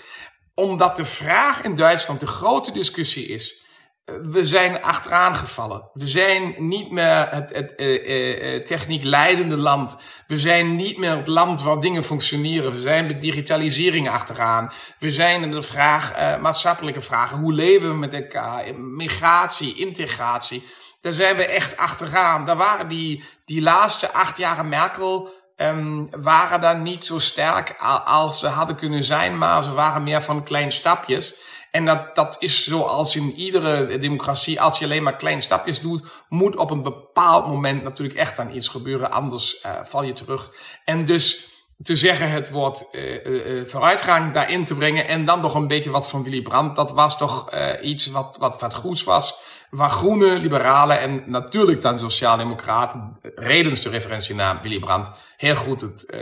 Omdat 0.54 0.96
de 0.96 1.06
vraag 1.06 1.64
in 1.64 1.76
Duitsland 1.76 2.20
de 2.20 2.28
grote 2.28 2.72
discussie 2.72 3.28
is 3.28 3.63
we 4.06 4.46
zijn 4.46 4.82
achteraan 4.82 5.36
gevallen. 5.36 5.90
We 5.94 6.08
zijn 6.08 6.56
niet 6.58 6.92
meer 6.92 7.28
het, 7.30 7.54
het 7.54 7.74
uh, 7.78 8.54
uh, 8.54 8.64
techniek 8.64 9.04
leidende 9.04 9.58
land. 9.58 9.98
We 10.28 10.40
zijn 10.40 10.76
niet 10.76 10.98
meer 10.98 11.18
het 11.18 11.28
land 11.28 11.62
waar 11.62 11.80
dingen 11.80 12.04
functioneren. 12.04 12.72
We 12.72 12.80
zijn 12.80 13.08
met 13.08 13.22
digitalisering 13.22 14.10
achteraan. 14.10 14.72
We 15.00 15.12
zijn 15.12 15.44
in 15.44 15.52
de 15.52 15.62
vraag, 15.62 16.18
uh, 16.18 16.42
maatschappelijke 16.42 17.02
vragen. 17.02 17.38
Hoe 17.38 17.54
leven 17.54 17.90
we 17.90 17.96
met 17.96 18.14
elkaar? 18.14 18.76
Migratie, 18.80 19.76
integratie. 19.76 20.68
Daar 21.02 21.14
zijn 21.14 21.36
we 21.36 21.46
echt 21.46 21.78
achteraan. 21.78 22.46
Daar 22.46 22.58
waren 22.58 22.88
die, 22.88 23.24
die 23.46 23.62
laatste 23.62 24.14
acht 24.14 24.38
jaren 24.38 24.70
Merkel 24.70 25.30
um, 25.58 26.10
waren 26.12 26.62
dan 26.62 26.82
niet 26.82 27.06
zo 27.06 27.20
sterk 27.20 27.76
als 28.06 28.40
ze 28.40 28.48
hadden 28.48 28.76
kunnen 28.76 29.04
zijn. 29.04 29.38
Maar 29.38 29.64
ze 29.64 29.74
waren 29.74 30.04
meer 30.04 30.22
van 30.22 30.44
kleine 30.44 30.72
stapjes. 30.72 31.36
En 31.74 31.86
dat, 31.86 32.16
dat 32.16 32.36
is 32.40 32.64
zoals 32.64 33.16
in 33.16 33.34
iedere 33.36 33.98
democratie, 33.98 34.62
als 34.62 34.80
je 34.80 34.86
alleen 34.86 35.04
maar 35.04 35.16
kleine 35.16 35.42
stapjes 35.42 35.82
doet, 35.82 36.04
moet 36.30 36.56
op 36.56 36.72
een 36.72 36.84
bepaald 36.84 37.48
moment 37.48 37.84
natuurlijk 37.84 38.20
echt 38.20 38.40
aan 38.40 38.56
iets 38.56 38.68
gebeuren, 38.68 39.12
anders 39.12 39.64
uh, 39.66 39.72
val 39.84 40.04
je 40.04 40.14
terug. 40.14 40.52
En 40.86 41.06
dus 41.06 41.48
te 41.82 41.96
zeggen 41.96 42.32
het 42.32 42.50
woord 42.50 42.88
uh, 42.92 43.26
uh, 43.26 43.66
vooruitgang 43.66 44.34
daarin 44.34 44.66
te 44.66 44.76
brengen 44.76 45.08
en 45.08 45.26
dan 45.26 45.42
nog 45.42 45.56
een 45.56 45.68
beetje 45.68 45.90
wat 45.90 46.10
van 46.10 46.24
Willy 46.24 46.42
Brandt, 46.42 46.76
dat 46.76 46.92
was 46.92 47.18
toch 47.18 47.50
iets 47.82 48.06
wat, 48.06 48.38
wat, 48.40 48.62
wat 48.62 48.74
goeds 48.74 49.04
was. 49.04 49.40
Waar 49.70 49.90
groene, 49.90 50.40
liberalen 50.40 51.00
en 51.00 51.24
natuurlijk 51.26 51.82
dan 51.82 51.98
sociaaldemocraten, 51.98 53.20
redens 53.36 53.82
de 53.82 53.90
referentie 53.90 54.36
naar 54.36 54.62
Willy 54.62 54.80
Brandt, 54.80 55.12
heel 55.38 55.56
goed 55.56 55.82
het 55.82 56.16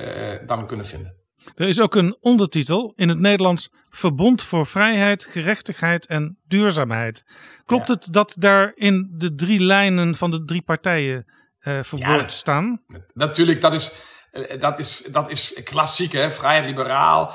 dan 0.47 0.67
kunnen 0.67 0.85
vinden. 0.85 1.20
Er 1.55 1.67
is 1.67 1.79
ook 1.79 1.95
een 1.95 2.17
ondertitel 2.21 2.93
in 2.95 3.09
het 3.09 3.19
Nederlands 3.19 3.69
Verbond 3.89 4.43
voor 4.43 4.65
Vrijheid, 4.65 5.25
Gerechtigheid 5.25 6.05
en 6.05 6.37
Duurzaamheid. 6.47 7.23
Klopt 7.65 7.87
het 7.87 8.07
dat 8.11 8.35
daar 8.39 8.71
in 8.75 9.09
de 9.11 9.35
drie 9.35 9.59
lijnen 9.59 10.15
van 10.15 10.31
de 10.31 10.45
drie 10.45 10.61
partijen 10.61 11.25
uh, 11.61 11.79
verwoord 11.83 12.21
ja, 12.21 12.27
staan? 12.27 12.81
Natuurlijk, 13.13 13.61
dat 13.61 13.73
is, 13.73 13.95
uh, 14.31 14.61
dat 14.61 14.79
is, 14.79 15.01
dat 15.11 15.29
is 15.29 15.61
klassiek, 15.63 16.11
hè? 16.11 16.31
vrijheid, 16.31 16.65
liberaal, 16.65 17.27
uh, 17.27 17.33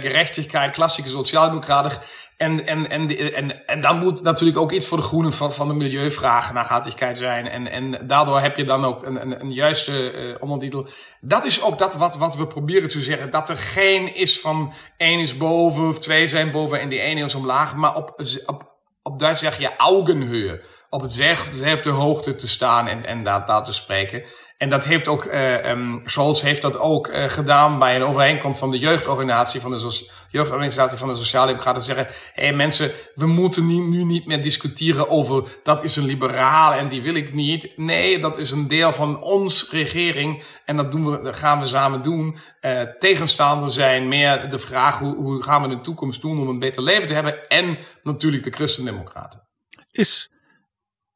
gerechtigheid, 0.00 0.72
klassieke 0.72 1.10
sociaaldemocraten. 1.10 1.98
En, 2.40 2.66
en, 2.66 2.90
en, 2.90 3.34
en, 3.34 3.66
en 3.66 3.80
dan 3.80 3.98
moet 3.98 4.22
natuurlijk 4.22 4.58
ook 4.58 4.72
iets 4.72 4.86
voor 4.86 4.98
de 4.98 5.04
groenen 5.04 5.32
van, 5.32 5.52
van 5.52 5.68
de 5.68 5.74
milieuvraag 5.74 6.52
nachhaltigheid 6.52 7.18
zijn. 7.18 7.48
En, 7.48 7.70
en 7.70 8.06
daardoor 8.06 8.40
heb 8.40 8.56
je 8.56 8.64
dan 8.64 8.84
ook 8.84 9.06
een, 9.06 9.20
een, 9.20 9.40
een 9.40 9.52
juiste 9.52 10.12
uh, 10.12 10.36
ondertitel. 10.38 10.86
Dat 11.20 11.44
is 11.44 11.62
ook 11.62 11.78
dat 11.78 11.94
wat, 11.94 12.16
wat 12.16 12.36
we 12.36 12.46
proberen 12.46 12.88
te 12.88 13.00
zeggen. 13.00 13.30
Dat 13.30 13.48
er 13.48 13.56
geen 13.56 14.14
is 14.14 14.40
van 14.40 14.72
één 14.96 15.20
is 15.20 15.36
boven 15.36 15.88
of 15.88 15.98
twee 15.98 16.28
zijn 16.28 16.50
boven 16.50 16.80
en 16.80 16.88
die 16.88 17.00
ene 17.00 17.24
is 17.24 17.34
omlaag. 17.34 17.76
Maar 17.76 17.96
op, 17.96 18.22
op, 18.46 18.74
op 19.02 19.18
Duits 19.18 19.40
zeg 19.40 19.58
je 19.58 19.76
augenhöhe. 19.76 20.60
Op 20.90 21.02
hetzelfde 21.02 21.90
hoogte 21.90 22.34
te 22.34 22.48
staan 22.48 22.86
en, 22.86 23.04
en 23.04 23.24
daar, 23.24 23.46
daar 23.46 23.64
te 23.64 23.72
spreken. 23.72 24.22
En 24.60 24.70
dat 24.70 24.84
heeft 24.84 25.08
ook, 25.08 25.24
uh, 25.24 25.96
Scholz 26.04 26.42
heeft 26.42 26.62
dat 26.62 26.78
ook 26.78 27.08
uh, 27.08 27.28
gedaan 27.28 27.78
bij 27.78 27.96
een 27.96 28.02
overeenkomst 28.02 28.58
van 28.58 28.70
de 28.70 28.78
jeugdorganisatie 28.78 29.60
van 29.60 29.70
de, 29.70 30.08
jeugdorganisatie 30.28 30.98
van 30.98 31.08
de 31.08 31.14
Sociaaldemocraten. 31.14 31.82
Zeggen, 31.82 32.06
hé 32.32 32.42
hey, 32.42 32.52
mensen, 32.52 32.90
we 33.14 33.26
moeten 33.26 33.66
nu, 33.66 33.74
nu 33.74 34.04
niet 34.04 34.26
meer 34.26 34.42
discussiëren 34.42 35.08
over 35.08 35.58
dat 35.62 35.84
is 35.84 35.96
een 35.96 36.04
liberaal 36.04 36.72
en 36.72 36.88
die 36.88 37.02
wil 37.02 37.14
ik 37.14 37.34
niet. 37.34 37.72
Nee, 37.76 38.18
dat 38.18 38.38
is 38.38 38.50
een 38.50 38.68
deel 38.68 38.92
van 38.92 39.22
ons 39.22 39.70
regering 39.70 40.42
en 40.64 40.76
dat, 40.76 40.92
doen 40.92 41.10
we, 41.10 41.20
dat 41.20 41.36
gaan 41.36 41.60
we 41.60 41.66
samen 41.66 42.02
doen. 42.02 42.36
Uh, 42.60 42.82
tegenstander 42.98 43.70
zijn 43.70 44.08
meer 44.08 44.50
de 44.50 44.58
vraag 44.58 44.98
hoe, 44.98 45.16
hoe 45.16 45.42
gaan 45.42 45.62
we 45.62 45.68
in 45.68 45.74
de 45.74 45.80
toekomst 45.80 46.20
doen 46.20 46.40
om 46.40 46.48
een 46.48 46.58
beter 46.58 46.82
leven 46.82 47.06
te 47.06 47.14
hebben. 47.14 47.48
En 47.48 47.78
natuurlijk 48.02 48.44
de 48.44 48.50
christendemocraten. 48.50 49.42
Is 49.90 50.30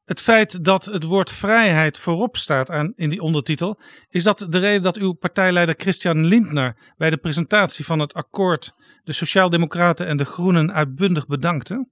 het 0.05 0.21
feit 0.21 0.63
dat 0.63 0.85
het 0.85 1.03
woord 1.03 1.31
vrijheid 1.31 1.97
voorop 1.97 2.37
staat 2.37 2.69
aan, 2.69 2.93
in 2.95 3.09
die 3.09 3.21
ondertitel, 3.21 3.79
is 4.09 4.23
dat 4.23 4.45
de 4.49 4.57
reden 4.57 4.81
dat 4.81 4.97
uw 4.97 5.13
partijleider 5.13 5.75
Christian 5.77 6.25
Lindner 6.25 6.75
bij 6.97 7.09
de 7.09 7.17
presentatie 7.17 7.85
van 7.85 7.99
het 7.99 8.13
akkoord 8.13 8.73
de 9.03 9.13
Sociaaldemocraten 9.13 10.07
en 10.07 10.17
de 10.17 10.25
Groenen 10.25 10.73
uitbundig 10.73 11.27
bedankte? 11.27 11.87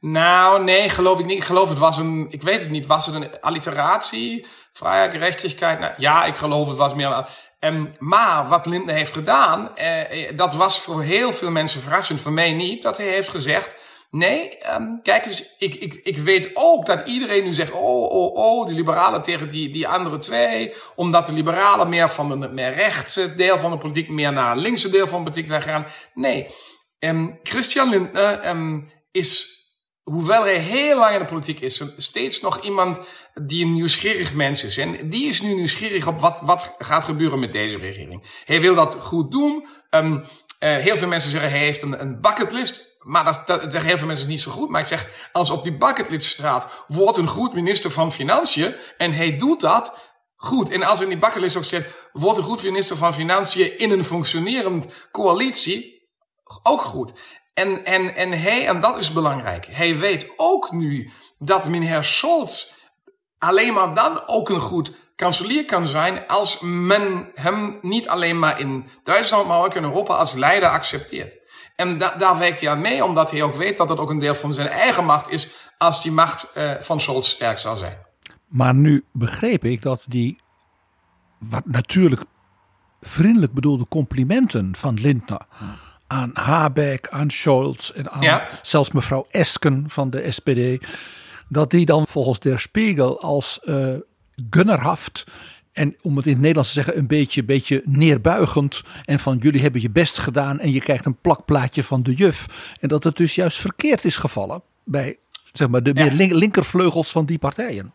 Nou, 0.00 0.64
nee, 0.64 0.88
geloof 0.88 1.18
ik 1.18 1.26
niet. 1.26 1.36
Ik 1.36 1.44
geloof 1.44 1.68
het 1.68 1.78
was 1.78 1.98
een, 1.98 2.26
ik 2.30 2.42
weet 2.42 2.60
het 2.60 2.70
niet, 2.70 2.86
was 2.86 3.06
het 3.06 3.14
een 3.14 3.40
alliteratie? 3.40 4.46
Vrijheid, 4.72 5.12
gerechtigheid? 5.12 5.80
Nou, 5.80 5.92
ja, 5.96 6.24
ik 6.24 6.34
geloof 6.34 6.68
het 6.68 6.76
was 6.76 6.94
meer. 6.94 7.28
Um, 7.60 7.90
maar 7.98 8.48
wat 8.48 8.66
Lindner 8.66 8.94
heeft 8.94 9.12
gedaan, 9.12 9.76
eh, 9.76 10.36
dat 10.36 10.54
was 10.54 10.80
voor 10.80 11.02
heel 11.02 11.32
veel 11.32 11.50
mensen 11.50 11.80
verrassend, 11.80 12.20
voor 12.20 12.32
mij 12.32 12.52
niet, 12.52 12.82
dat 12.82 12.96
hij 12.96 13.06
heeft 13.06 13.28
gezegd, 13.28 13.76
Nee, 14.14 14.56
um, 14.74 15.02
kijk 15.02 15.24
eens, 15.24 15.54
ik, 15.58 15.74
ik, 15.74 16.00
ik 16.02 16.18
weet 16.18 16.50
ook 16.54 16.86
dat 16.86 17.06
iedereen 17.06 17.44
nu 17.44 17.52
zegt, 17.52 17.72
oh, 17.72 18.10
oh, 18.10 18.34
oh, 18.34 18.66
die 18.66 18.74
liberalen 18.74 19.22
tegen 19.22 19.48
die, 19.48 19.70
die 19.70 19.88
andere 19.88 20.16
twee, 20.16 20.74
omdat 20.94 21.26
de 21.26 21.32
liberalen 21.32 21.88
meer 21.88 22.10
van 22.10 22.40
de 22.40 22.48
meer 22.48 22.74
rechtse 22.74 23.34
deel 23.34 23.58
van 23.58 23.70
de 23.70 23.78
politiek, 23.78 24.08
meer 24.08 24.32
naar 24.32 24.50
het 24.50 24.60
linkse 24.60 24.90
deel 24.90 25.06
van 25.06 25.18
de 25.18 25.24
politiek 25.24 25.46
zijn 25.46 25.62
gegaan. 25.62 25.86
Nee, 26.14 26.46
um, 26.98 27.38
Christian 27.42 27.88
Lindner 27.88 28.48
um, 28.48 28.90
is, 29.10 29.58
hoewel 30.02 30.42
hij 30.42 30.58
heel 30.58 30.98
lang 30.98 31.12
in 31.12 31.18
de 31.18 31.24
politiek 31.24 31.60
is, 31.60 31.82
steeds 31.96 32.40
nog 32.40 32.64
iemand 32.64 32.98
die 33.34 33.64
een 33.64 33.72
nieuwsgierig 33.72 34.34
mens 34.34 34.64
is. 34.64 34.78
En 34.78 35.08
die 35.08 35.28
is 35.28 35.40
nu 35.40 35.54
nieuwsgierig 35.54 36.06
op 36.06 36.20
wat, 36.20 36.40
wat 36.40 36.76
gaat 36.78 37.04
gebeuren 37.04 37.38
met 37.38 37.52
deze 37.52 37.78
regering. 37.78 38.42
Hij 38.44 38.60
wil 38.60 38.74
dat 38.74 38.94
goed 38.94 39.30
doen. 39.30 39.66
Uh, 39.90 40.10
heel 40.58 40.96
veel 40.96 41.08
mensen 41.08 41.30
zeggen 41.30 41.50
hij 41.50 41.58
heeft 41.58 41.82
een, 41.82 42.00
een 42.00 42.20
bucketlist. 42.20 42.93
Maar 43.04 43.24
dat, 43.24 43.46
dat 43.46 43.60
zeggen 43.62 43.84
heel 43.84 43.98
veel 43.98 44.06
mensen 44.06 44.28
niet 44.28 44.40
zo 44.40 44.50
goed. 44.50 44.68
Maar 44.68 44.80
ik 44.80 44.86
zeg, 44.86 45.28
als 45.32 45.50
op 45.50 45.62
die 45.62 45.76
bucketlist 45.76 46.30
staat, 46.30 46.84
wordt 46.86 47.16
een 47.16 47.28
goed 47.28 47.54
minister 47.54 47.90
van 47.90 48.12
Financiën. 48.12 48.74
En 48.96 49.12
hij 49.12 49.36
doet 49.36 49.60
dat 49.60 49.92
goed. 50.36 50.70
En 50.70 50.82
als 50.82 51.00
in 51.00 51.08
die 51.08 51.18
bucketlist 51.18 51.56
ook 51.56 51.64
staat, 51.64 51.84
wordt 52.12 52.38
een 52.38 52.44
goed 52.44 52.62
minister 52.62 52.96
van 52.96 53.14
Financiën 53.14 53.78
in 53.78 53.90
een 53.90 54.04
functionerend 54.04 54.86
coalitie. 55.10 56.08
Ook 56.62 56.80
goed. 56.80 57.12
En, 57.54 57.84
en, 57.84 58.14
en 58.14 58.32
hij, 58.32 58.66
en 58.66 58.80
dat 58.80 58.98
is 58.98 59.12
belangrijk, 59.12 59.66
hij 59.70 59.98
weet 59.98 60.26
ook 60.36 60.72
nu 60.72 61.10
dat 61.38 61.68
meneer 61.68 62.04
Scholz 62.04 62.82
alleen 63.38 63.72
maar 63.72 63.94
dan 63.94 64.26
ook 64.26 64.48
een 64.48 64.60
goed 64.60 64.92
kanselier 65.16 65.64
kan 65.64 65.86
zijn 65.86 66.26
als 66.26 66.58
men 66.60 67.30
hem 67.34 67.78
niet 67.80 68.08
alleen 68.08 68.38
maar 68.38 68.60
in 68.60 68.88
Duitsland, 69.02 69.48
maar 69.48 69.64
ook 69.64 69.74
in 69.74 69.82
Europa 69.82 70.14
als 70.14 70.34
leider 70.34 70.68
accepteert. 70.68 71.38
En 71.76 71.98
da 71.98 72.14
daar 72.18 72.38
werkt 72.38 72.60
hij 72.60 72.70
aan 72.70 72.80
mee, 72.80 73.04
omdat 73.04 73.30
hij 73.30 73.42
ook 73.42 73.54
weet 73.54 73.76
dat 73.76 73.88
het 73.88 73.98
ook 73.98 74.10
een 74.10 74.18
deel 74.18 74.34
van 74.34 74.54
zijn 74.54 74.68
eigen 74.68 75.04
macht 75.04 75.30
is 75.30 75.50
als 75.78 76.02
die 76.02 76.12
macht 76.12 76.52
uh, 76.56 76.72
van 76.80 77.00
Scholz 77.00 77.28
sterk 77.28 77.58
zal 77.58 77.76
zijn. 77.76 77.96
Maar 78.46 78.74
nu 78.74 79.04
begreep 79.12 79.64
ik 79.64 79.82
dat 79.82 80.04
die 80.08 80.40
wat 81.38 81.66
natuurlijk 81.66 82.22
vriendelijk 83.00 83.52
bedoelde 83.52 83.88
complimenten 83.88 84.76
van 84.76 85.00
Lindner 85.00 85.46
aan 86.06 86.30
Habeck, 86.34 87.08
aan 87.08 87.30
Scholz 87.30 87.90
en 87.90 88.10
aan 88.10 88.22
ja. 88.22 88.48
zelfs 88.62 88.90
mevrouw 88.90 89.26
Esken 89.30 89.84
van 89.88 90.10
de 90.10 90.32
SPD, 90.32 90.86
dat 91.48 91.70
die 91.70 91.86
dan 91.86 92.06
volgens 92.06 92.38
Der 92.40 92.60
Spiegel 92.60 93.20
als 93.20 93.60
uh, 93.64 93.94
gunnerhaft 94.50 95.24
en 95.74 95.96
om 96.02 96.16
het 96.16 96.26
in 96.26 96.32
het 96.32 96.40
Nederlands 96.40 96.68
te 96.68 96.74
zeggen, 96.74 96.98
een 96.98 97.06
beetje, 97.06 97.44
beetje 97.44 97.82
neerbuigend. 97.84 98.82
En 99.04 99.18
van 99.18 99.38
jullie 99.38 99.60
hebben 99.60 99.80
je 99.80 99.90
best 99.90 100.18
gedaan 100.18 100.60
en 100.60 100.70
je 100.70 100.80
krijgt 100.80 101.06
een 101.06 101.20
plakplaatje 101.20 101.84
van 101.84 102.02
de 102.02 102.14
juf. 102.14 102.46
En 102.80 102.88
dat 102.88 103.04
het 103.04 103.16
dus 103.16 103.34
juist 103.34 103.58
verkeerd 103.58 104.04
is 104.04 104.16
gevallen 104.16 104.62
bij 104.84 105.18
zeg 105.52 105.68
maar, 105.68 105.82
de 105.82 105.94
meer 105.94 106.12
linkervleugels 106.12 107.10
van 107.10 107.26
die 107.26 107.38
partijen. 107.38 107.92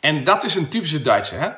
En 0.00 0.24
dat 0.24 0.44
is 0.44 0.54
een 0.54 0.68
typische 0.68 1.02
Duitse. 1.02 1.34
Hè? 1.34 1.50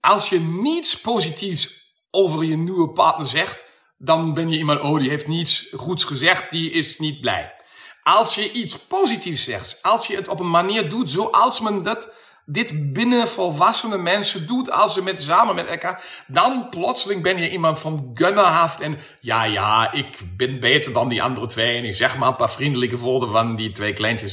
Als 0.00 0.28
je 0.28 0.40
niets 0.40 1.00
positiefs 1.00 1.92
over 2.10 2.44
je 2.44 2.56
nieuwe 2.56 2.90
partner 2.90 3.26
zegt, 3.26 3.64
dan 3.98 4.34
ben 4.34 4.48
je 4.50 4.58
iemand, 4.58 4.80
oh 4.80 4.98
die 4.98 5.08
heeft 5.08 5.26
niets 5.26 5.72
goeds 5.76 6.04
gezegd, 6.04 6.50
die 6.50 6.70
is 6.70 6.98
niet 6.98 7.20
blij. 7.20 7.54
Als 8.02 8.34
je 8.34 8.52
iets 8.52 8.78
positiefs 8.78 9.44
zegt, 9.44 9.78
als 9.82 10.06
je 10.06 10.16
het 10.16 10.28
op 10.28 10.40
een 10.40 10.50
manier 10.50 10.88
doet 10.88 11.10
zoals 11.10 11.60
men 11.60 11.82
dat 11.82 12.08
dit 12.50 12.92
binnen 12.92 13.28
volwassene 13.28 13.98
mensen 13.98 14.46
doet 14.46 14.70
als 14.70 14.94
ze 14.94 15.02
met, 15.02 15.22
samen 15.22 15.54
met 15.54 15.66
elkaar, 15.66 16.04
dan 16.26 16.68
plotseling 16.70 17.22
ben 17.22 17.38
je 17.38 17.50
iemand 17.50 17.80
van 17.80 18.10
gunnerhaft 18.14 18.80
en 18.80 18.98
ja, 19.20 19.44
ja, 19.44 19.92
ik 19.92 20.18
ben 20.36 20.60
beter 20.60 20.92
dan 20.92 21.08
die 21.08 21.22
andere 21.22 21.46
twee 21.46 21.76
en 21.76 21.84
ik 21.84 21.94
zeg 21.94 22.18
maar 22.18 22.28
een 22.28 22.36
paar 22.36 22.50
vriendelijke 22.50 22.98
woorden 22.98 23.30
van 23.30 23.56
die 23.56 23.70
twee 23.70 23.92
kleintjes, 23.92 24.32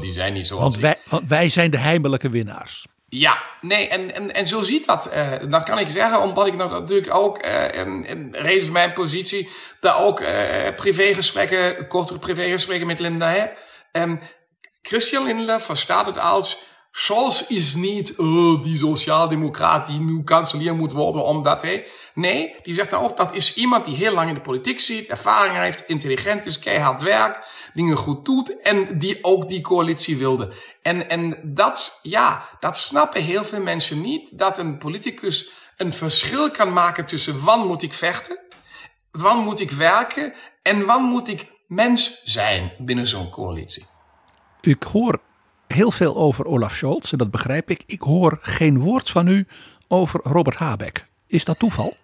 die 0.00 0.12
zijn 0.12 0.32
niet 0.32 0.46
zoals 0.46 0.62
want 0.62 0.76
wij, 0.76 0.96
want 1.08 1.28
wij 1.28 1.48
zijn 1.48 1.70
de 1.70 1.78
heimelijke 1.78 2.28
winnaars. 2.28 2.86
Ja, 3.08 3.42
nee, 3.60 3.88
en, 3.88 4.14
en, 4.14 4.34
en 4.34 4.46
zo 4.46 4.62
ziet 4.62 4.86
dat. 4.86 5.10
Uh, 5.14 5.32
dan 5.48 5.64
kan 5.64 5.78
ik 5.78 5.88
zeggen, 5.88 6.20
omdat 6.20 6.46
ik 6.46 6.56
natuurlijk 6.56 7.14
ook, 7.14 7.44
uh, 7.44 7.78
en, 7.78 8.06
en 8.06 8.28
reden 8.32 8.72
mijn 8.72 8.92
positie, 8.92 9.48
daar 9.80 9.98
ook 9.98 10.20
uh, 10.20 10.28
privégesprekken, 10.76 11.86
kortere 11.86 12.18
privégesprekken 12.18 12.86
met 12.86 13.00
Linda 13.00 13.30
heb. 13.30 13.58
Um, 13.92 14.20
Christian 14.82 15.24
Lindler 15.24 15.60
verstaat 15.60 16.06
het 16.06 16.18
als, 16.18 16.58
Scholz 16.92 17.48
is 17.48 17.74
niet 17.74 18.14
uh, 18.18 18.62
die 18.62 18.76
sociaaldemocraat 18.76 19.86
die 19.86 20.00
nu 20.00 20.22
kanselier 20.22 20.74
moet 20.74 20.92
worden 20.92 21.24
omdat 21.24 21.62
hij... 21.62 21.86
Nee, 22.14 22.54
die 22.62 22.74
zegt 22.74 22.94
ook 22.94 23.16
dat 23.16 23.34
is 23.34 23.54
iemand 23.54 23.84
die 23.84 23.96
heel 23.96 24.12
lang 24.12 24.28
in 24.28 24.34
de 24.34 24.40
politiek 24.40 24.80
zit, 24.80 25.06
ervaring 25.06 25.56
heeft, 25.56 25.84
intelligent 25.86 26.46
is, 26.46 26.58
keihard 26.58 27.02
werkt, 27.02 27.40
dingen 27.74 27.96
goed 27.96 28.24
doet 28.24 28.60
en 28.60 28.98
die 28.98 29.18
ook 29.22 29.48
die 29.48 29.60
coalitie 29.60 30.16
wilde. 30.16 30.52
En, 30.82 31.08
en 31.08 31.40
dat, 31.42 31.98
ja, 32.02 32.48
dat 32.60 32.78
snappen 32.78 33.22
heel 33.22 33.44
veel 33.44 33.62
mensen 33.62 34.00
niet, 34.00 34.38
dat 34.38 34.58
een 34.58 34.78
politicus 34.78 35.50
een 35.76 35.92
verschil 35.92 36.50
kan 36.50 36.72
maken 36.72 37.06
tussen 37.06 37.44
wanneer 37.44 37.66
moet 37.66 37.82
ik 37.82 37.92
vechten, 37.92 38.38
wanneer 39.10 39.44
moet 39.44 39.60
ik 39.60 39.70
werken 39.70 40.34
en 40.62 40.86
wanneer 40.86 41.10
moet 41.10 41.28
ik 41.28 41.50
mens 41.66 42.22
zijn 42.24 42.72
binnen 42.78 43.06
zo'n 43.06 43.30
coalitie. 43.30 43.86
Ik 44.60 44.82
hoor 44.82 45.20
heel 45.72 45.90
veel 45.90 46.16
over 46.16 46.44
Olaf 46.44 46.74
Scholz 46.74 47.12
en 47.12 47.18
dat 47.18 47.30
begrijp 47.30 47.70
ik. 47.70 47.82
Ik 47.86 48.00
hoor 48.00 48.38
geen 48.40 48.78
woord 48.78 49.10
van 49.10 49.26
u 49.26 49.46
over 49.88 50.20
Robert 50.22 50.56
Habeck. 50.56 51.06
Is 51.26 51.44
dat 51.44 51.58
toeval? 51.58 51.96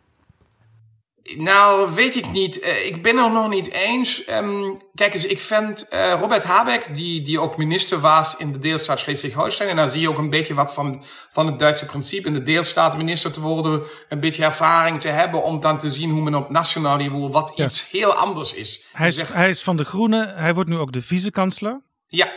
Nou, 1.37 1.95
weet 1.95 2.17
ik 2.17 2.31
niet. 2.31 2.63
Uh, 2.63 2.87
ik 2.87 3.03
ben 3.03 3.17
er 3.17 3.33
nog 3.33 3.49
niet 3.49 3.71
eens. 3.71 4.29
Um, 4.29 4.79
kijk 4.95 5.15
eens, 5.15 5.27
ik 5.27 5.41
vind 5.41 5.87
uh, 5.91 6.17
Robert 6.21 6.45
Habeck, 6.45 6.95
die, 6.95 7.23
die 7.23 7.41
ook 7.41 7.57
minister 7.57 8.01
was 8.01 8.37
in 8.37 8.53
de 8.53 8.59
deelstaat 8.59 8.99
Schleswig-Holstein. 8.99 9.71
En 9.71 9.77
daar 9.77 9.89
zie 9.89 10.01
je 10.01 10.09
ook 10.09 10.19
een 10.19 10.31
beetje 10.31 10.55
wat 10.55 10.75
van, 10.75 11.05
van 11.31 11.47
het 11.47 11.59
Duitse 11.59 11.87
principe. 11.87 12.29
In 12.29 12.35
de 12.35 12.43
deelstaat 12.43 12.97
minister 12.97 13.33
te 13.33 13.41
worden, 13.41 13.83
een 14.09 14.21
beetje 14.21 14.45
ervaring 14.45 15.01
te 15.01 15.09
hebben. 15.09 15.43
Om 15.43 15.61
dan 15.61 15.79
te 15.79 15.91
zien 15.91 16.11
hoe 16.11 16.23
men 16.23 16.35
op 16.35 16.51
nationaal 16.51 16.97
niveau 16.97 17.31
wat 17.31 17.53
ja. 17.55 17.65
iets 17.65 17.91
heel 17.91 18.15
anders 18.15 18.55
is. 18.55 18.85
Hij 18.93 19.09
is, 19.09 19.23
hij 19.23 19.49
is 19.49 19.63
van 19.63 19.77
de 19.77 19.85
Groenen. 19.85 20.37
Hij 20.37 20.55
wordt 20.55 20.71
nu 20.71 20.77
ook 20.77 20.93
de 20.93 21.03
vice-kansler. 21.03 21.81
Ja, 22.09 22.29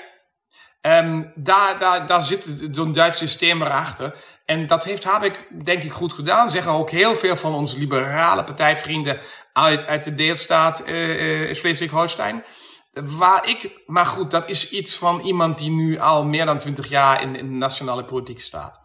Um, 0.90 1.32
daar, 1.36 1.80
daar, 1.80 2.08
daar 2.08 2.22
zit 2.22 2.68
zo'n 2.72 2.94
Duits 2.94 3.18
systeem 3.18 3.62
erachter. 3.62 4.16
En 4.46 4.68
dat 4.68 4.84
heeft 4.84 5.04
Habeck 5.04 5.48
denk 5.64 5.84
ik 5.84 5.92
goed 5.92 6.14
gedaan. 6.14 6.52
Zeggen 6.52 6.72
ook 6.72 6.90
heel 6.90 7.16
veel 7.16 7.36
van 7.36 7.54
onze 7.54 7.80
liberale 7.80 8.44
partijvrienden 8.44 9.20
uit, 9.54 9.86
uit 9.86 10.04
de 10.04 10.16
deelstaat 10.16 10.84
uh, 10.88 11.48
uh, 11.48 11.54
Schleswig-Holstein. 11.54 12.44
Waar 12.94 13.50
ik, 13.50 13.82
maar 13.86 14.06
goed, 14.06 14.32
dat 14.32 14.50
is 14.50 14.70
iets 14.70 14.96
van 14.96 15.22
iemand 15.22 15.58
die 15.58 15.70
nu 15.70 16.00
al 16.00 16.26
meer 16.26 16.46
dan 16.46 16.58
twintig 16.58 16.90
jaar 16.90 17.22
in, 17.22 17.36
in 17.36 17.58
nationale 17.58 18.04
politiek 18.04 18.40
staat. 18.40 18.80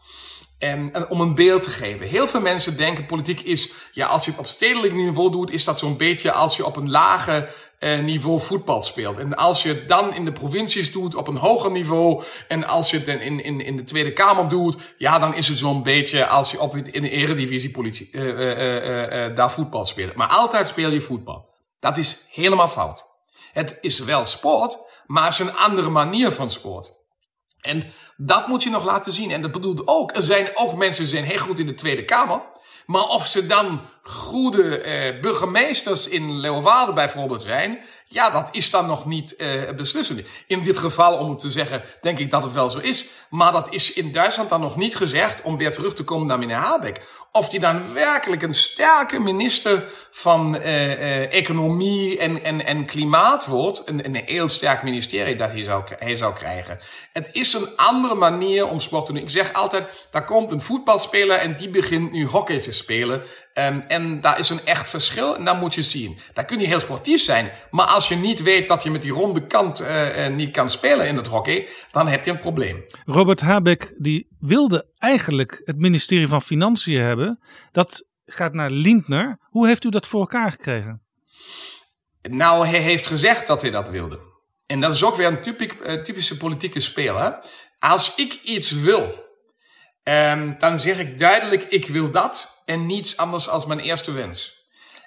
En, 0.59 0.93
en, 0.93 1.09
om 1.11 1.21
een 1.21 1.35
beeld 1.35 1.63
te 1.63 1.71
geven. 1.71 2.07
Heel 2.07 2.27
veel 2.27 2.41
mensen 2.41 2.77
denken 2.77 3.07
politiek 3.07 3.41
is, 3.41 3.73
ja, 3.93 4.07
als 4.07 4.25
je 4.25 4.31
het 4.31 4.41
op 4.41 4.47
stedelijk 4.47 4.95
niveau 4.95 5.31
doet, 5.31 5.51
is 5.51 5.65
dat 5.65 5.79
zo'n 5.79 5.97
beetje 5.97 6.33
als 6.33 6.57
je 6.57 6.67
op 6.67 6.77
een 6.77 6.91
lage 6.91 7.49
niveau 7.81 8.41
voetbal 8.41 8.83
speelt. 8.83 9.19
En 9.19 9.37
als 9.37 9.63
je 9.63 9.69
het 9.69 9.89
dan 9.89 10.15
in 10.15 10.25
de 10.25 10.33
provincies 10.33 10.93
doet 10.93 11.15
op 11.15 11.29
een 11.29 11.37
hoger 11.37 11.71
niveau 11.71 12.23
en 12.49 12.65
als 12.65 12.91
je 12.91 12.99
het 12.99 13.09
in, 13.09 13.45
in, 13.45 13.61
in 13.61 13.77
de 13.77 13.85
Tweede 13.85 14.13
Kamer 14.13 14.49
doet, 14.49 14.77
ja, 14.99 15.19
dan 15.19 15.35
is 15.35 15.49
het 15.49 15.59
zo'n 15.59 15.83
beetje 15.83 16.27
als 16.27 16.51
je 16.51 16.61
op, 16.61 16.77
in 16.77 17.03
de 17.03 17.11
eredivisie 17.11 17.71
politie, 17.71 18.09
uh, 18.13 18.25
uh, 18.25 19.37
daar 19.37 19.53
voetbal 19.53 19.85
speelt. 19.85 20.15
Maar 20.15 20.29
altijd 20.29 20.69
speel 20.69 20.91
je 20.91 21.01
voetbal. 21.01 21.49
Dat 21.81 21.97
is 21.97 22.27
helemaal 22.31 22.69
fout. 22.69 23.05
Het 23.53 23.79
is 23.81 23.99
wel 23.99 24.25
sport, 24.25 24.79
maar 25.07 25.25
het 25.25 25.33
is 25.33 25.39
een 25.39 25.57
andere 25.57 25.89
manier 25.89 26.33
van 26.33 26.51
sport. 26.51 26.93
En 27.61 27.93
dat 28.17 28.47
moet 28.47 28.63
je 28.63 28.71
nog 28.71 28.85
laten 28.85 29.13
zien. 29.13 29.31
En 29.31 29.43
dat 29.43 29.53
bedoelt 29.53 29.87
ook, 29.87 30.17
er 30.17 30.23
zijn 30.23 30.51
ook 30.55 30.75
mensen 30.75 31.03
die 31.03 31.13
zijn 31.13 31.25
heel 31.25 31.39
goed 31.39 31.59
in 31.59 31.67
de 31.67 31.75
Tweede 31.75 32.05
Kamer. 32.05 32.43
Maar 32.87 33.05
of 33.05 33.27
ze 33.27 33.47
dan 33.47 33.81
goede 34.03 34.79
eh, 34.79 35.21
burgemeesters 35.21 36.09
in 36.09 36.41
Leeuwarden 36.41 36.95
bijvoorbeeld 36.95 37.43
zijn, 37.43 37.79
ja, 38.07 38.31
dat 38.31 38.49
is 38.53 38.71
dan 38.71 38.87
nog 38.87 39.07
niet 39.07 39.35
uh, 39.39 39.71
beslissend. 39.71 40.21
In 40.47 40.63
dit 40.63 40.79
geval, 40.79 41.17
om 41.19 41.31
het 41.31 41.39
te 41.39 41.51
zeggen, 41.51 41.83
denk 42.01 42.19
ik 42.19 42.31
dat 42.31 42.43
het 42.43 42.53
wel 42.53 42.71
zo 42.71 42.79
is. 42.79 43.07
Maar 43.31 43.53
dat 43.53 43.73
is 43.73 43.93
in 43.93 44.13
Duitsland 44.13 44.51
dan 44.51 44.61
nog 44.61 44.77
niet 44.77 44.97
gezegd, 44.97 45.43
om 45.43 45.57
weer 45.57 45.73
terug 45.73 45.95
te 45.95 46.05
komen 46.05 46.27
naar 46.27 46.39
meneer 46.39 46.57
Habeck. 46.57 47.01
Of 47.37 47.49
die 47.49 47.61
dan 47.61 47.93
werkelijk 47.93 48.43
een 48.43 48.55
sterke 48.55 49.19
minister 49.19 49.85
van 50.11 50.57
uh, 50.57 50.65
uh, 50.65 51.33
economie 51.33 52.19
en, 52.19 52.43
en, 52.45 52.67
en 52.67 52.85
klimaat 52.85 53.47
wordt. 53.47 53.83
Een, 53.85 54.05
een 54.05 54.23
heel 54.25 54.49
sterk 54.49 54.83
ministerie 54.83 55.37
dat 55.37 55.51
hij 55.51 55.63
zou, 55.63 55.83
hij 55.99 56.17
zou 56.17 56.35
krijgen. 56.35 56.79
Het 57.13 57.29
is 57.33 57.53
een 57.53 57.77
andere 57.77 58.15
manier 58.15 58.69
om 58.69 58.81
sport 58.81 59.07
te 59.07 59.13
doen. 59.13 59.23
Ik 59.23 59.31
zeg 59.31 59.53
altijd, 59.53 60.07
daar 60.11 60.25
komt 60.25 60.53
een 60.53 60.61
voetbalspeler 60.61 61.39
en 61.39 61.55
die 61.57 61.69
begint 61.69 62.13
nu 62.13 62.27
hockey 62.27 62.61
te 62.61 62.73
spelen. 62.73 63.23
Um, 63.59 63.85
en 63.89 64.21
daar 64.21 64.39
is 64.39 64.51
een 64.51 64.65
echt 64.65 64.89
verschil 64.89 65.37
en 65.37 65.45
dat 65.45 65.61
moet 65.61 65.75
je 65.75 65.83
zien. 65.83 66.19
Daar 66.33 66.45
kun 66.45 66.61
je 66.61 66.67
heel 66.67 66.81
sportief 66.81 67.21
zijn. 67.21 67.51
Maar 67.71 67.87
als 67.87 68.09
je 68.09 68.15
niet 68.15 68.43
weet 68.43 68.69
dat 68.69 68.83
je 68.83 68.91
met 68.91 69.03
die 69.03 69.13
ronde 69.13 69.47
kant 69.47 69.81
uh, 69.81 70.27
niet 70.29 70.51
kan 70.51 70.71
spelen 70.71 71.07
in 71.07 71.17
het 71.17 71.27
hockey, 71.27 71.69
dan 71.93 72.09
heb 72.09 72.25
je 72.25 72.31
een 72.31 72.39
probleem. 72.39 72.85
Robert 73.05 73.41
Habeck 73.41 73.95
die 73.97 74.29
wilde 74.39 74.91
eigenlijk 74.99 75.61
het 75.65 75.79
ministerie 75.79 76.29
van 76.29 76.43
Financiën 76.43 77.01
hebben. 77.01 77.41
Dat 77.73 78.07
gaat 78.27 78.55
naar 78.55 78.71
Lindner. 78.71 79.39
Hoe 79.41 79.67
heeft 79.67 79.85
u 79.85 79.89
dat 79.89 80.07
voor 80.07 80.21
elkaar 80.21 80.51
gekregen? 80.51 81.03
Nou, 82.23 82.67
hij 82.67 82.81
heeft 82.81 83.07
gezegd 83.07 83.47
dat 83.47 83.63
hij 83.63 83.71
dat 83.71 83.89
wilde. 83.89 84.21
En 84.67 84.81
dat 84.81 84.93
is 84.93 85.05
ook 85.05 85.17
weer 85.17 85.27
een 85.27 85.41
typisch, 85.41 85.75
typische 86.03 86.37
politieke 86.37 86.81
speler. 86.81 87.39
Als 87.79 88.15
ik 88.15 88.33
iets 88.33 88.71
wil, 88.71 89.24
um, 90.05 90.57
dan 90.59 90.81
zeg 90.81 90.99
ik 90.99 91.19
duidelijk, 91.19 91.63
ik 91.63 91.87
wil 91.87 92.11
dat 92.11 92.63
en 92.65 92.87
niets 92.87 93.17
anders 93.17 93.49
als 93.49 93.67
mijn 93.67 93.81
eerste 93.81 94.13
wens. 94.13 94.63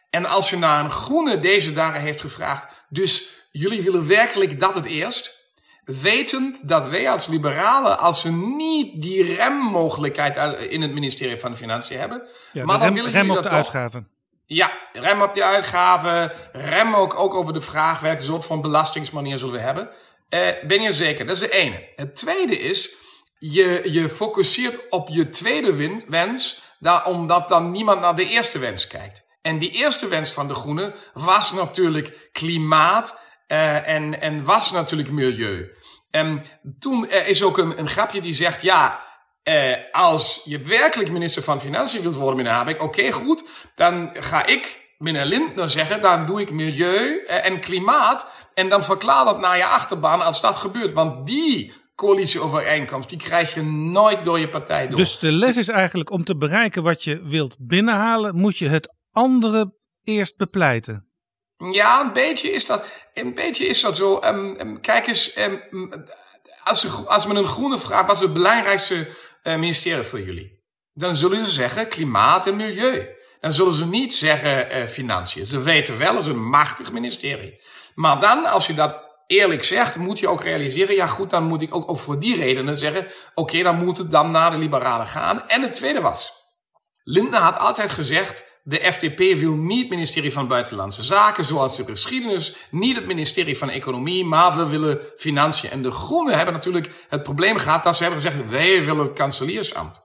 En 0.10 0.26
als 0.26 0.50
je 0.50 0.58
naar 0.58 0.84
een 0.84 0.92
groene 0.92 1.40
deze 1.40 1.74
dagen 1.74 2.02
heeft 2.02 2.22
gevraagd, 2.22 2.68
dus 2.90 3.30
jullie 3.52 3.84
willen 3.84 4.08
werkelijk 4.08 4.60
dat 4.60 4.76
het 4.76 4.86
eerst, 4.86 5.38
wetend 5.84 6.68
dat 6.68 6.90
wij 6.90 7.12
als 7.12 7.28
liberalen, 7.28 8.00
als 8.00 8.24
we 8.24 8.30
niet 8.30 9.02
die 9.02 9.36
remmogelijkheid 9.36 10.60
in 10.62 10.82
het 10.82 10.92
ministerie 10.92 11.40
van 11.40 11.58
Financiën 11.58 12.00
hebben, 12.00 12.28
ja, 12.54 12.64
maar 12.64 12.80
dan 12.80 12.86
rem, 12.86 12.94
willen 12.94 13.12
rem 13.12 13.22
jullie 13.22 13.38
op 13.38 13.44
de 13.44 13.50
dat 13.50 13.58
uitgaven. 13.58 14.08
Ja, 14.46 14.72
rem 14.94 15.22
op 15.22 15.34
die 15.34 15.44
uitgaven, 15.44 16.32
rem 16.52 16.94
ook, 16.94 17.20
ook 17.20 17.34
over 17.34 17.54
de 17.54 17.62
vraag 17.62 18.00
welke 18.00 18.22
soort 18.22 18.46
van 18.46 18.62
belastingsmanier 18.62 19.38
zullen 19.38 19.54
we 19.54 19.60
hebben. 19.60 19.90
Uh, 20.30 20.48
ben 20.68 20.82
je 20.82 20.94
zeker? 20.94 21.26
Dat 21.26 21.36
is 21.36 21.42
de 21.42 21.52
ene. 21.52 21.88
Het 21.96 22.16
tweede 22.16 22.60
is, 22.60 22.96
je, 23.40 23.82
je 23.92 24.10
focuseert 24.10 24.90
op 24.90 25.08
je 25.10 25.30
tweede 25.30 26.04
wens, 26.08 26.62
daar, 26.80 27.06
omdat 27.06 27.50
dan 27.50 27.72
niemand 27.72 28.02
naar 28.02 28.16
de 28.16 28.28
eerste 28.28 28.60
wens 28.60 28.88
kijkt. 28.88 29.26
En 29.42 29.58
die 29.60 29.72
eerste 29.72 30.08
wens 30.08 30.32
van 30.32 30.48
de 30.48 30.54
Groenen 30.54 30.94
was 31.14 31.52
natuurlijk 31.52 32.30
klimaat 32.32 33.20
uh, 33.48 33.88
en, 33.88 34.22
en 34.22 34.44
was 34.44 34.72
natuurlijk 34.72 35.12
milieu. 35.12 35.76
En 36.12 36.44
toen 36.80 37.10
er 37.10 37.28
is 37.28 37.44
ook 37.44 37.58
een, 37.58 37.80
een 37.80 37.90
grapje 37.90 38.22
die 38.22 38.34
zegt, 38.34 38.62
ja, 38.62 39.06
uh, 39.44 39.76
als 39.92 40.42
je 40.44 40.60
werkelijk 40.60 41.12
minister 41.12 41.44
van 41.44 41.62
Financiën 41.62 42.02
wilt 42.02 42.16
worden, 42.16 42.38
meneer 42.38 42.52
Habeck, 42.52 42.82
oké, 42.82 43.12
goed, 43.12 43.44
dan 43.76 44.10
ga 44.14 44.46
ik, 44.46 44.94
meneer 44.98 45.26
Lindner, 45.26 45.70
zeggen, 45.70 46.02
dan 46.02 46.26
doe 46.26 46.42
ik 46.42 46.52
milieu 46.52 47.24
en 47.26 47.60
klimaat 47.60 48.28
en 48.54 48.70
dan 48.70 48.84
verklaar 48.84 49.26
dat 49.26 49.40
naar 49.40 49.58
je 49.58 49.66
achterban 49.66 50.22
als 50.22 50.42
dat 50.42 50.56
gebeurt. 50.56 50.94
Want 50.94 51.28
die 51.28 51.74
coalitieovereenkomst, 51.98 53.10
die 53.10 53.18
krijg 53.18 53.54
je 53.54 53.64
nooit 53.64 54.24
door 54.24 54.40
je 54.40 54.50
partij 54.50 54.88
door. 54.88 54.98
Dus 54.98 55.20
de 55.20 55.32
les 55.32 55.58
is 55.58 55.68
eigenlijk 55.68 56.12
om 56.12 56.24
te 56.24 56.38
bereiken 56.38 56.84
wat 56.84 57.04
je 57.04 57.22
wilt 57.24 57.56
binnenhalen, 57.60 58.36
moet 58.36 58.58
je 58.58 58.68
het 58.68 58.94
andere 59.12 59.74
eerst 60.04 60.38
bepleiten. 60.38 61.08
Ja, 61.72 62.02
een 62.02 62.14
beetje 62.14 62.52
is 62.52 62.66
dat, 62.66 62.86
een 63.14 63.34
beetje 63.34 63.68
is 63.68 63.82
dat 63.82 63.98
zo. 63.98 64.20
Um, 64.24 64.60
um, 64.60 64.82
kijk 64.82 65.08
eens, 65.08 65.38
um, 65.38 65.62
als, 66.64 67.08
als 67.08 67.28
men 67.28 67.36
een 67.36 67.48
groene 67.48 67.78
vraagt, 67.78 68.08
wat 68.08 68.16
is 68.16 68.22
het 68.22 68.34
belangrijkste 68.34 69.08
uh, 69.44 69.56
ministerie 69.56 70.04
voor 70.04 70.22
jullie? 70.22 70.64
Dan 70.94 71.16
zullen 71.16 71.46
ze 71.46 71.52
zeggen 71.52 71.88
klimaat 71.88 72.48
en 72.48 72.56
milieu. 72.56 73.16
Dan 73.40 73.52
zullen 73.52 73.74
ze 73.74 73.88
niet 73.88 74.14
zeggen 74.14 74.78
uh, 74.78 74.88
financiën. 74.88 75.46
Ze 75.46 75.62
weten 75.62 75.98
wel, 75.98 76.16
het 76.16 76.26
is 76.26 76.34
een 76.34 76.50
machtig 76.50 76.92
ministerie. 76.92 77.62
Maar 77.96 78.20
dan, 78.20 78.46
als 78.46 78.68
je 78.68 78.74
dat 78.74 79.07
eerlijk 79.28 79.64
zegt, 79.64 79.96
moet 79.96 80.20
je 80.20 80.28
ook 80.28 80.44
realiseren, 80.44 80.96
ja 80.96 81.08
goed, 81.08 81.30
dan 81.30 81.44
moet 81.44 81.62
ik 81.62 81.76
ook, 81.76 81.90
ook 81.90 82.00
voor 82.00 82.20
die 82.20 82.36
redenen 82.36 82.78
zeggen, 82.78 83.08
oké, 83.34 83.64
dan 83.64 83.78
moet 83.86 83.98
het 83.98 84.12
dan 84.12 84.32
naar 84.32 84.52
de 84.52 84.58
liberalen 84.58 85.08
gaan. 85.08 85.48
En 85.48 85.62
het 85.62 85.74
tweede 85.74 86.02
was, 86.02 86.34
Lindner 87.04 87.40
had 87.40 87.60
altijd 87.60 87.92
gezegd, 87.92 88.46
de 88.64 88.92
FDP 88.94 89.38
wil 89.40 89.54
niet 89.54 89.80
het 89.80 89.90
ministerie 89.90 90.32
van 90.32 90.48
Buitenlandse 90.48 91.04
Zaken, 91.04 91.46
zoals 91.46 91.76
de 91.76 91.86
geschiedenis, 91.86 92.56
niet 92.70 92.96
het 92.96 93.06
ministerie 93.06 93.58
van 93.58 93.70
Economie, 93.70 94.26
maar 94.26 94.56
we 94.56 94.68
willen 94.68 95.00
financiën. 95.18 95.70
En 95.70 95.82
de 95.82 95.92
Groenen 95.92 96.36
hebben 96.36 96.54
natuurlijk 96.54 97.06
het 97.10 97.24
probleem 97.24 97.58
gehad 97.58 97.84
dat 97.84 97.98
ze 97.98 98.04
hebben 98.04 98.22
gezegd, 98.22 98.50
wij 98.50 98.86
willen 98.86 99.06
het 99.06 99.14
kanseliersambt. 99.14 100.02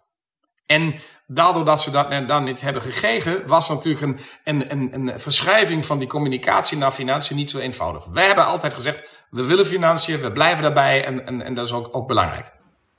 En 0.66 0.95
daardoor 1.27 1.64
dat 1.64 1.83
ze 1.83 1.91
dat 1.91 2.29
dan 2.29 2.45
niet 2.45 2.61
hebben 2.61 2.83
gekregen, 2.83 3.47
was 3.47 3.68
natuurlijk 3.68 4.01
een, 4.01 4.18
een, 4.45 4.95
een, 4.95 5.20
verschuiving 5.20 5.87
van 5.87 5.99
die 5.99 6.09
communicatie 6.09 6.79
naar 6.79 6.93
financiën 6.93 7.37
niet 7.37 7.51
zo 7.51 7.59
eenvoudig. 7.59 8.05
Wij 8.05 8.27
hebben 8.27 8.47
altijd 8.47 8.75
gezegd, 8.75 9.03
we 9.31 9.45
willen 9.45 9.66
financiën, 9.66 10.20
we 10.20 10.33
blijven 10.33 10.62
daarbij 10.62 11.05
en, 11.05 11.27
en, 11.27 11.43
en 11.43 11.55
dat 11.55 11.66
is 11.66 11.73
ook, 11.73 11.89
ook 11.97 12.07
belangrijk. 12.07 12.53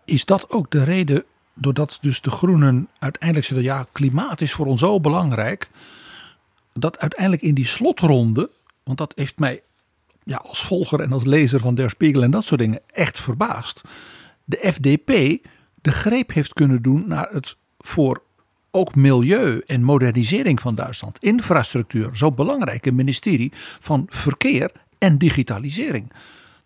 Is 0.05 0.25
dat 0.25 0.51
ook 0.51 0.71
de 0.71 0.83
reden, 0.83 1.23
doordat 1.53 1.97
dus 2.01 2.21
de 2.21 2.29
groenen 2.29 2.89
uiteindelijk 2.99 3.47
zeiden, 3.47 3.69
ja, 3.69 3.85
klimaat 3.91 4.41
is 4.41 4.51
voor 4.51 4.65
ons 4.65 4.79
zo 4.79 4.99
belangrijk, 4.99 5.69
dat 6.73 6.99
uiteindelijk 6.99 7.41
in 7.41 7.53
die 7.53 7.65
slotronde, 7.65 8.49
want 8.83 8.97
dat 8.97 9.13
heeft 9.15 9.39
mij 9.39 9.61
ja, 10.23 10.37
als 10.37 10.61
volger 10.61 10.99
en 10.99 11.13
als 11.13 11.25
lezer 11.25 11.59
van 11.59 11.75
Der 11.75 11.89
Spiegel 11.89 12.23
en 12.23 12.31
dat 12.31 12.45
soort 12.45 12.59
dingen 12.59 12.81
echt 12.87 13.19
verbaasd, 13.19 13.81
de 14.43 14.71
FDP 14.73 15.07
de 15.81 15.91
greep 15.91 16.33
heeft 16.33 16.53
kunnen 16.53 16.81
doen 16.81 17.07
naar 17.07 17.29
het 17.31 17.57
voor 17.83 18.21
ook 18.71 18.95
milieu 18.95 19.61
en 19.65 19.83
modernisering 19.83 20.61
van 20.61 20.75
Duitsland, 20.75 21.17
infrastructuur, 21.19 22.15
zo 22.15 22.31
belangrijke 22.31 22.91
ministerie 22.91 23.51
van 23.79 24.05
verkeer 24.09 24.71
en 24.97 25.17
digitalisering. 25.17 26.11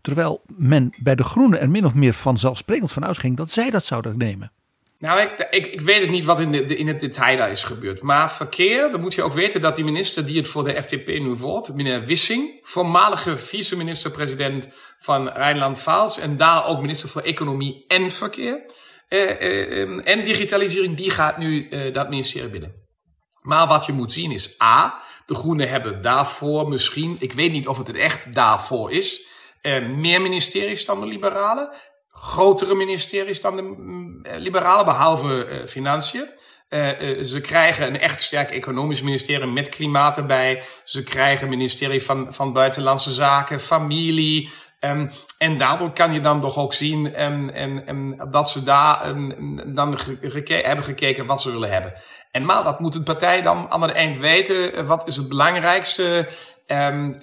Terwijl 0.02 0.42
men 0.46 0.94
bij 0.98 1.16
de 1.16 1.24
Groenen 1.24 1.60
er 1.62 1.70
min 1.70 1.86
of 1.86 1.94
meer 1.94 2.14
vanzelfsprekend 2.14 2.92
van 2.92 3.06
uitging 3.06 3.38
dat 3.38 3.52
zij 3.52 3.70
dat 3.70 3.86
zouden 3.86 4.18
nemen. 4.18 4.52
Nou, 5.00 5.22
ik, 5.22 5.48
ik, 5.50 5.68
ik 5.68 5.82
weet 5.82 6.02
het 6.02 6.10
niet 6.10 6.26
wat 6.26 6.40
in, 6.40 6.52
de, 6.52 6.76
in 6.76 6.88
het 6.88 7.00
detail 7.00 7.38
daar 7.38 7.52
is 7.52 7.64
gebeurd. 7.64 8.02
Maar 8.02 8.32
verkeer, 8.32 8.92
dan 8.92 9.02
moet 9.02 9.14
je 9.14 9.24
ook 9.24 9.34
weten 9.34 9.62
dat 9.62 9.76
die 9.76 9.86
minister 9.86 10.26
die 10.26 10.38
het 10.38 10.48
voor 10.48 10.64
de 10.64 10.82
FDP 10.82 11.08
nu 11.08 11.30
wordt, 11.30 11.74
meneer 11.74 12.06
Wissing, 12.06 12.60
voormalige 12.62 13.38
vice-minister-president 13.38 14.68
van 14.98 15.30
Rijnland-Vaals 15.30 16.20
en 16.20 16.38
daar 16.38 16.66
ook 16.66 16.82
minister 16.82 17.10
voor 17.10 17.22
Economie 17.22 17.86
en 17.88 18.12
Verkeer. 18.12 18.62
Uh, 19.10 20.08
en 20.08 20.24
digitalisering, 20.24 20.98
die 20.98 21.10
gaat 21.10 21.38
nu 21.38 21.68
uh, 21.70 21.94
dat 21.94 22.10
ministerie 22.10 22.50
binnen. 22.50 22.86
Maar 23.42 23.68
wat 23.68 23.86
je 23.86 23.94
moet 23.94 24.12
zien 24.12 24.32
is 24.32 24.62
A, 24.62 25.02
de 25.26 25.36
Groenen 25.36 25.70
hebben 25.70 26.02
daarvoor 26.02 26.70
misschien, 26.70 27.16
ik 27.20 27.34
weet 27.34 27.52
niet 27.52 27.68
of 27.68 27.78
het 27.78 27.96
echt 27.96 28.34
daarvoor 28.34 28.92
is, 28.92 29.28
meer 29.96 30.22
ministeries 30.22 30.86
dan 30.86 31.00
de 31.00 31.06
liberalen. 31.06 31.70
Grotere 32.10 32.76
ministeries 32.76 33.42
dan 33.42 33.56
de 33.56 33.62
mm, 33.62 34.22
liberalen, 34.38 34.86
behalve 34.86 35.64
financiën. 35.68 36.30
ze 37.24 37.40
krijgen 37.42 37.88
een 37.88 38.00
echt 38.00 38.22
sterk 38.22 38.52
economisch 38.52 39.02
ministerie 39.02 39.48
met 39.48 39.70
klimaat 39.70 40.18
erbij. 40.18 40.64
Ze 40.84 41.04
krijgen 41.04 41.50
ministerie 41.50 42.04
van, 42.04 42.34
van 42.34 42.54
Buitenlandse 42.54 43.12
Zaken, 43.12 43.60
familie, 43.60 44.50
Um, 44.90 45.10
en 45.38 45.58
daardoor 45.58 45.92
kan 45.92 46.14
je 46.14 46.20
dan 46.20 46.42
toch 46.42 46.58
ook 46.58 46.74
zien 46.74 47.24
um, 47.24 47.50
um, 47.88 48.32
dat 48.32 48.50
ze 48.50 48.64
daar 48.64 49.14
dan 49.66 49.98
geke 50.22 50.54
hebben 50.54 50.86
gekeken 50.86 51.26
wat 51.26 51.42
ze 51.42 51.52
willen 51.52 51.72
hebben. 51.72 51.94
En 52.32 52.46
maar 52.46 52.64
dat 52.64 52.80
moet 52.80 52.96
een 52.96 53.04
partij 53.04 53.42
dan 53.42 53.72
aan 53.72 53.82
het 53.82 53.92
eind 53.92 54.18
weten. 54.18 54.86
Wat 54.88 55.08
is 55.08 55.16
het 55.16 55.28
belangrijkste? 55.28 56.30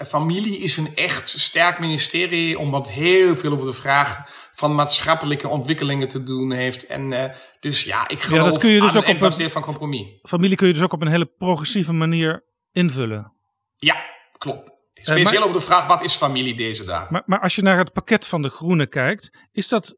familie 0.06 0.58
is 0.58 0.76
een 0.76 0.94
echt 0.94 1.28
sterk 1.28 1.78
ministerie, 1.78 2.58
omdat 2.58 2.90
heel 2.90 3.36
veel 3.36 3.52
over 3.52 3.66
de 3.66 3.72
vraag 3.72 4.22
van 4.52 4.74
maatschappelijke 4.74 5.48
ontwikkelingen 5.48 6.08
te 6.08 6.22
doen 6.22 6.52
heeft. 6.52 6.86
En 6.86 7.10
uh, 7.10 7.24
dus 7.60 7.84
ja, 7.84 8.08
ik 8.08 8.20
geloof 8.20 8.44
ja, 8.44 8.50
dat 8.50 8.60
kun 8.60 8.70
je 8.70 8.80
dus 8.80 8.96
ook 8.96 9.08
op 9.08 9.20
een 9.20 9.50
van 9.50 9.62
compromis. 9.62 10.06
Familie 10.22 10.56
kun 10.56 10.66
je 10.66 10.72
dus 10.72 10.82
ook 10.82 10.92
op 10.92 11.02
een 11.02 11.08
hele 11.08 11.26
progressieve 11.26 11.92
manier 11.92 12.44
invullen. 12.72 13.32
Ja, 13.76 13.96
klopt. 14.38 14.74
Speciaal 15.05 15.32
uh, 15.32 15.38
maar, 15.38 15.48
over 15.48 15.61
de 15.61 15.66
vraag, 15.66 15.86
wat 15.86 16.02
is 16.02 16.14
familie 16.14 16.57
deze 16.57 16.84
dagen? 16.84 17.12
Maar, 17.12 17.22
maar 17.26 17.40
als 17.40 17.57
je 17.57 17.62
naar 17.62 17.78
het 17.78 17.92
pakket 17.92 18.26
van 18.26 18.42
de 18.42 18.48
Groenen 18.48 18.88
kijkt, 18.88 19.30
is 19.52 19.68
dat 19.68 19.88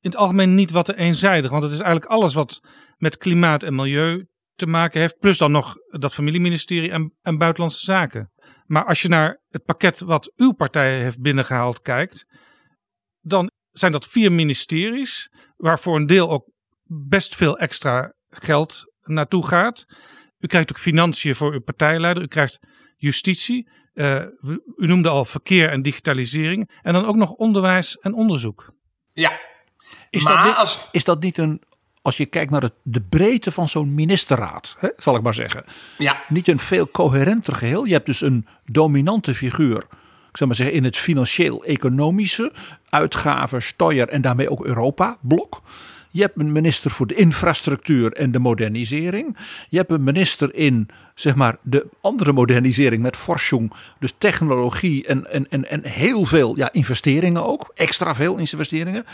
in 0.00 0.10
het 0.10 0.16
algemeen 0.16 0.54
niet 0.54 0.70
wat 0.70 0.84
te 0.84 0.96
eenzijdig. 0.96 1.50
Want 1.50 1.62
het 1.62 1.72
is 1.72 1.80
eigenlijk 1.80 2.12
alles 2.12 2.34
wat 2.34 2.60
met 2.96 3.18
klimaat 3.18 3.62
en 3.62 3.74
milieu 3.74 4.26
te 4.54 4.66
maken 4.66 5.00
heeft. 5.00 5.18
Plus 5.18 5.38
dan 5.38 5.52
nog 5.52 5.74
dat 5.86 6.14
familieministerie 6.14 6.90
en, 6.90 7.14
en 7.22 7.38
buitenlandse 7.38 7.84
zaken. 7.84 8.32
Maar 8.66 8.84
als 8.84 9.02
je 9.02 9.08
naar 9.08 9.40
het 9.48 9.64
pakket 9.64 10.00
wat 10.00 10.32
uw 10.36 10.52
partij 10.52 11.00
heeft 11.00 11.20
binnengehaald 11.20 11.82
kijkt, 11.82 12.26
dan 13.20 13.50
zijn 13.70 13.92
dat 13.92 14.06
vier 14.06 14.32
ministeries, 14.32 15.30
waar 15.56 15.78
voor 15.78 15.96
een 15.96 16.06
deel 16.06 16.30
ook 16.30 16.50
best 17.08 17.34
veel 17.34 17.58
extra 17.58 18.12
geld 18.28 18.84
naartoe 19.00 19.46
gaat. 19.46 19.84
U 20.38 20.46
krijgt 20.46 20.70
ook 20.70 20.78
financiën 20.78 21.34
voor 21.34 21.52
uw 21.52 21.60
partijleider, 21.60 22.22
u 22.22 22.26
krijgt 22.26 22.58
justitie. 22.96 23.68
Uh, 23.94 24.22
u 24.76 24.86
noemde 24.86 25.08
al 25.08 25.24
verkeer 25.24 25.68
en 25.68 25.82
digitalisering. 25.82 26.70
En 26.82 26.92
dan 26.92 27.04
ook 27.04 27.16
nog 27.16 27.32
onderwijs 27.32 27.98
en 27.98 28.14
onderzoek. 28.14 28.72
Ja. 29.12 29.38
Is, 30.10 30.22
maar 30.22 30.36
dat, 30.36 30.44
niet, 30.44 30.54
als... 30.54 30.88
is 30.92 31.04
dat 31.04 31.22
niet 31.22 31.38
een, 31.38 31.62
als 32.02 32.16
je 32.16 32.26
kijkt 32.26 32.50
naar 32.50 32.62
het, 32.62 32.74
de 32.82 33.00
breedte 33.00 33.52
van 33.52 33.68
zo'n 33.68 33.94
ministerraad, 33.94 34.76
hè, 34.78 34.88
zal 34.96 35.16
ik 35.16 35.22
maar 35.22 35.34
zeggen. 35.34 35.64
Ja. 35.98 36.22
Niet 36.28 36.48
een 36.48 36.58
veel 36.58 36.90
coherenter 36.90 37.54
geheel. 37.54 37.84
Je 37.84 37.92
hebt 37.92 38.06
dus 38.06 38.20
een 38.20 38.46
dominante 38.64 39.34
figuur, 39.34 39.86
ik 40.30 40.36
zou 40.36 40.48
maar 40.48 40.58
zeggen, 40.58 40.76
in 40.76 40.84
het 40.84 40.96
financieel-economische, 40.96 42.52
uitgaven, 42.88 43.62
steuer 43.62 44.08
en 44.08 44.20
daarmee 44.20 44.50
ook 44.50 44.64
Europa-blok. 44.64 45.62
Je 46.12 46.20
hebt 46.20 46.38
een 46.38 46.52
minister 46.52 46.90
voor 46.90 47.06
de 47.06 47.14
infrastructuur 47.14 48.12
en 48.12 48.32
de 48.32 48.38
modernisering. 48.38 49.36
Je 49.68 49.76
hebt 49.76 49.90
een 49.90 50.04
minister 50.04 50.54
in 50.54 50.88
zeg 51.14 51.34
maar, 51.34 51.56
de 51.62 51.86
andere 52.00 52.32
modernisering 52.32 53.02
met 53.02 53.16
forschung, 53.16 53.72
dus 53.98 54.14
technologie 54.18 55.06
en, 55.06 55.30
en, 55.30 55.50
en, 55.50 55.70
en 55.70 55.84
heel 55.84 56.24
veel 56.24 56.56
ja, 56.56 56.72
investeringen 56.72 57.44
ook, 57.44 57.72
extra 57.74 58.14
veel 58.14 58.36
investeringen. 58.36 59.04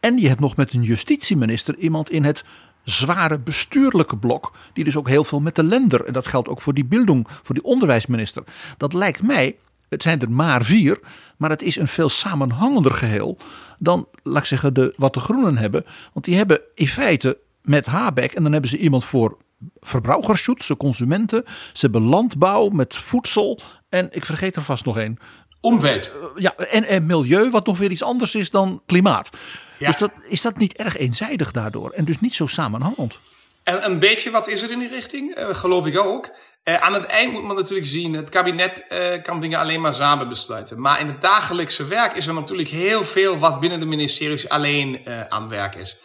En 0.00 0.18
je 0.18 0.28
hebt 0.28 0.40
nog 0.40 0.56
met 0.56 0.72
een 0.72 0.82
justitieminister 0.82 1.76
iemand 1.76 2.10
in 2.10 2.24
het 2.24 2.44
zware 2.82 3.38
bestuurlijke 3.38 4.16
blok, 4.16 4.52
die 4.72 4.84
dus 4.84 4.96
ook 4.96 5.08
heel 5.08 5.24
veel 5.24 5.40
met 5.40 5.54
de 5.54 5.64
lender, 5.64 6.04
en 6.04 6.12
dat 6.12 6.26
geldt 6.26 6.48
ook 6.48 6.60
voor 6.60 6.74
die 6.74 6.84
Bildung, 6.84 7.26
voor 7.42 7.54
die 7.54 7.64
onderwijsminister. 7.64 8.42
Dat 8.76 8.92
lijkt 8.92 9.22
mij, 9.22 9.56
het 9.96 10.04
zijn 10.04 10.20
er 10.20 10.30
maar 10.30 10.64
vier, 10.64 10.98
maar 11.36 11.50
het 11.50 11.62
is 11.62 11.76
een 11.76 11.88
veel 11.88 12.08
samenhangender 12.08 12.92
geheel 12.92 13.38
dan, 13.78 14.08
laat 14.22 14.38
ik 14.38 14.44
zeggen, 14.44 14.74
de, 14.74 14.94
wat 14.96 15.14
de 15.14 15.20
Groenen 15.20 15.56
hebben. 15.56 15.86
Want 16.12 16.24
die 16.24 16.36
hebben 16.36 16.60
in 16.74 16.88
feite 16.88 17.38
met 17.62 17.86
Habeck, 17.86 18.32
en 18.32 18.42
dan 18.42 18.52
hebben 18.52 18.70
ze 18.70 18.76
iemand 18.76 19.04
voor 19.04 19.36
verbruikersschutz, 19.80 20.68
de 20.68 20.76
consumenten. 20.76 21.44
Ze 21.72 21.80
hebben 21.80 22.02
landbouw 22.02 22.68
met 22.68 22.96
voedsel. 22.96 23.60
En 23.88 24.08
ik 24.10 24.24
vergeet 24.24 24.56
er 24.56 24.62
vast 24.62 24.84
nog 24.84 24.98
één. 24.98 25.18
Omwelt. 25.60 26.12
Ja, 26.36 26.54
en, 26.56 26.84
en 26.84 27.06
milieu, 27.06 27.50
wat 27.50 27.66
nog 27.66 27.78
weer 27.78 27.90
iets 27.90 28.02
anders 28.02 28.34
is 28.34 28.50
dan 28.50 28.82
klimaat. 28.86 29.30
Dus 29.78 29.96
dat, 29.96 30.10
is 30.28 30.42
dat 30.42 30.58
niet 30.58 30.72
erg 30.72 30.96
eenzijdig 30.96 31.50
daardoor? 31.50 31.90
En 31.90 32.04
dus 32.04 32.20
niet 32.20 32.34
zo 32.34 32.46
samenhangend? 32.46 33.18
En 33.62 33.84
een 33.84 33.98
beetje 33.98 34.30
wat 34.30 34.48
is 34.48 34.62
er 34.62 34.70
in 34.70 34.78
die 34.78 34.88
richting, 34.88 35.38
uh, 35.38 35.54
geloof 35.54 35.86
ik 35.86 35.98
ook. 35.98 36.30
Uh, 36.68 36.74
aan 36.74 36.94
het 36.94 37.04
eind 37.04 37.32
moet 37.32 37.44
men 37.44 37.56
natuurlijk 37.56 37.86
zien, 37.86 38.14
het 38.14 38.30
kabinet 38.30 38.84
uh, 38.88 39.22
kan 39.22 39.40
dingen 39.40 39.58
alleen 39.58 39.80
maar 39.80 39.94
samen 39.94 40.28
besluiten. 40.28 40.80
Maar 40.80 41.00
in 41.00 41.06
het 41.06 41.20
dagelijkse 41.20 41.86
werk 41.86 42.12
is 42.12 42.26
er 42.26 42.34
natuurlijk 42.34 42.68
heel 42.68 43.04
veel 43.04 43.38
wat 43.38 43.60
binnen 43.60 43.80
de 43.80 43.86
ministeries 43.86 44.48
alleen 44.48 45.06
aan 45.28 45.48
werk 45.48 45.74
is. 45.74 45.98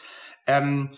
Um, 0.46 0.98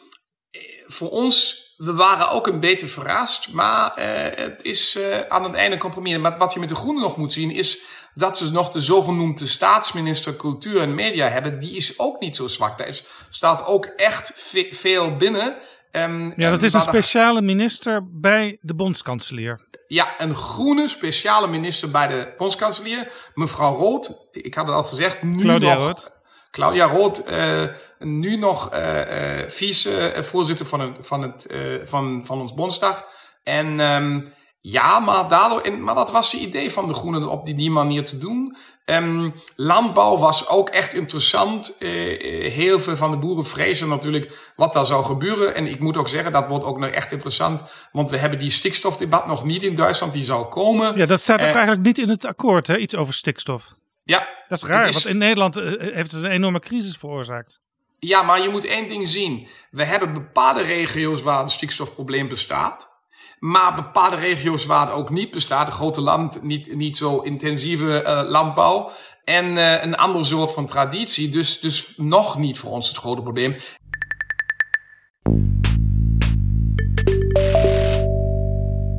voor 0.85 1.09
ons 1.09 1.61
we 1.77 1.93
waren 1.93 2.29
ook 2.29 2.47
een 2.47 2.59
beetje 2.59 2.87
verrast, 2.87 3.51
maar 3.51 3.91
het 4.35 4.63
is 4.63 4.99
aan 5.29 5.43
het 5.43 5.53
einde 5.53 5.77
compromis. 5.77 6.17
Maar 6.17 6.37
wat 6.37 6.53
je 6.53 6.59
met 6.59 6.69
de 6.69 6.75
Groenen 6.75 7.03
nog 7.03 7.17
moet 7.17 7.33
zien 7.33 7.51
is 7.51 7.83
dat 8.13 8.37
ze 8.37 8.51
nog 8.51 8.71
de 8.71 8.79
zogenoemde 8.79 9.47
staatsminister 9.47 10.35
cultuur 10.35 10.81
en 10.81 10.95
media 10.95 11.27
hebben. 11.27 11.59
Die 11.59 11.75
is 11.75 11.99
ook 11.99 12.19
niet 12.19 12.35
zo 12.35 12.47
zwak. 12.47 12.77
Daar 12.77 12.99
staat 13.29 13.65
ook 13.65 13.85
echt 13.85 14.31
veel 14.69 15.15
binnen. 15.15 15.55
Um, 15.95 16.33
ja, 16.35 16.49
dat 16.49 16.63
is 16.63 16.73
een 16.73 16.81
speciale 16.81 17.41
minister 17.41 18.19
bij 18.19 18.57
de 18.61 18.75
bondskanselier. 18.75 19.67
Ja, 19.87 20.21
een 20.21 20.35
groene 20.35 20.87
speciale 20.87 21.47
minister 21.47 21.91
bij 21.91 22.07
de 22.07 22.33
bondskanselier. 22.37 23.11
Mevrouw 23.33 23.75
Rood, 23.75 24.27
ik 24.31 24.53
had 24.53 24.67
het 24.67 24.75
al 24.75 24.83
gezegd, 24.83 25.23
nu 25.23 25.41
Claudia 25.43 25.73
nog... 25.73 25.85
Rood. 25.85 26.11
Claudia 26.51 26.85
Rood, 26.85 27.29
uh, 27.29 27.63
nu 27.99 28.35
nog 28.35 28.73
uh, 28.73 29.39
uh, 29.39 29.47
vice-voorzitter 29.47 30.65
van, 30.65 30.79
het, 30.79 31.07
van, 31.07 31.21
het, 31.21 31.47
van, 31.83 32.25
van 32.25 32.41
ons 32.41 32.53
Bondsdag. 32.53 33.05
En 33.43 33.79
um, 33.79 34.33
ja, 34.65 34.99
maar, 34.99 35.27
daardoor, 35.27 35.61
en, 35.61 35.83
maar 35.83 35.95
dat 35.95 36.11
was 36.11 36.31
het 36.31 36.41
idee 36.41 36.71
van 36.71 36.87
de 36.87 36.93
Groenen 36.93 37.29
op 37.29 37.45
die, 37.45 37.55
die 37.55 37.71
manier 37.71 38.05
te 38.05 38.17
doen. 38.17 38.57
Um, 38.85 39.33
landbouw 39.55 40.17
was 40.17 40.47
ook 40.47 40.69
echt 40.69 40.93
interessant. 40.93 41.75
heel 41.79 42.79
veel 42.79 42.95
van 42.95 43.11
de 43.11 43.17
boeren 43.17 43.45
vrezen 43.45 43.89
natuurlijk 43.89 44.51
wat 44.55 44.73
daar 44.73 44.85
zou 44.85 45.05
gebeuren. 45.05 45.55
En 45.55 45.67
ik 45.67 45.79
moet 45.79 45.97
ook 45.97 46.07
zeggen, 46.07 46.31
dat 46.31 46.47
wordt 46.47 46.65
ook 46.65 46.79
nog 46.79 46.89
echt 46.89 47.11
interessant. 47.11 47.63
Want 47.91 48.11
we 48.11 48.17
hebben 48.17 48.39
die 48.39 48.49
stikstofdebat 48.49 49.27
nog 49.27 49.43
niet 49.43 49.63
in 49.63 49.75
Duitsland, 49.75 50.13
die 50.13 50.23
zou 50.23 50.45
komen. 50.45 50.97
Ja, 50.97 51.05
dat 51.05 51.21
staat 51.21 51.39
ook 51.39 51.45
eigenlijk 51.45 51.85
niet 51.85 51.97
in 51.97 52.09
het 52.09 52.25
akkoord, 52.25 52.67
hè? 52.67 52.77
iets 52.77 52.95
over 52.95 53.13
stikstof. 53.13 53.73
Ja. 54.03 54.27
Dat 54.47 54.57
is 54.57 54.63
raar, 54.63 54.91
want 54.91 55.05
in 55.05 55.17
Nederland 55.17 55.55
heeft 55.77 56.11
het 56.11 56.23
een 56.23 56.31
enorme 56.31 56.59
crisis 56.59 56.97
veroorzaakt. 56.97 57.61
Ja, 57.99 58.21
maar 58.21 58.41
je 58.41 58.49
moet 58.49 58.65
één 58.65 58.87
ding 58.87 59.07
zien. 59.07 59.47
We 59.71 59.83
hebben 59.83 60.13
bepaalde 60.13 60.61
regio's 60.61 61.21
waar 61.21 61.41
een 61.41 61.49
stikstofprobleem 61.49 62.27
bestaat. 62.27 62.91
Maar 63.43 63.75
bepaalde 63.75 64.15
regio's 64.15 64.65
waar 64.65 64.87
het 64.87 64.95
ook 64.95 65.09
niet 65.09 65.31
bestaat. 65.31 65.67
Een 65.67 65.73
grote 65.73 66.01
land, 66.01 66.43
niet, 66.43 66.75
niet 66.75 66.97
zo 66.97 67.19
intensieve 67.19 68.03
uh, 68.03 68.29
landbouw. 68.29 68.91
En 69.23 69.45
uh, 69.45 69.83
een 69.83 69.95
ander 69.95 70.25
soort 70.25 70.51
van 70.51 70.65
traditie. 70.65 71.29
Dus, 71.29 71.59
dus 71.59 71.93
nog 71.97 72.37
niet 72.37 72.57
voor 72.57 72.71
ons 72.71 72.87
het 72.87 72.97
grote 72.97 73.21
probleem. 73.21 73.55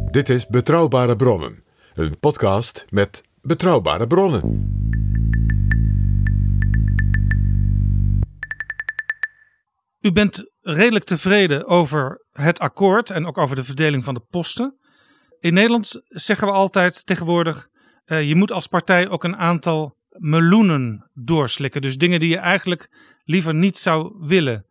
Dit 0.07 0.28
is 0.28 0.47
Betrouwbare 0.47 1.16
Bronnen. 1.16 1.64
Een 1.95 2.18
podcast 2.20 2.84
met 2.88 3.22
betrouwbare 3.42 4.07
bronnen. 4.07 4.42
U 10.01 10.12
bent 10.12 10.53
redelijk 10.65 11.05
tevreden 11.05 11.67
over 11.67 12.27
het 12.33 12.59
akkoord 12.59 13.11
en 13.11 13.27
ook 13.27 13.39
over 13.39 13.57
de 13.57 13.65
verdeling 13.65 14.05
van 14.05 14.15
de 14.15 14.25
posten. 14.31 14.79
In 15.41 15.55
Nederland 15.55 16.03
zeggen 16.09 16.47
we 16.47 16.53
altijd 16.53 17.07
tegenwoordig: 17.07 17.69
uh, 18.07 18.29
je 18.29 18.35
moet 18.35 18.53
als 18.53 18.67
partij 18.67 19.09
ook 19.09 19.25
een 19.25 19.37
aantal 19.37 19.97
meloenen 20.09 21.11
doorslikken. 21.12 21.83
Dus 21.83 21.97
dingen 21.97 22.21
die 22.21 22.29
je 22.29 22.39
eigenlijk 22.39 22.89
liever 23.25 23.55
niet 23.55 23.79
zou 23.79 24.15
willen. 24.19 24.67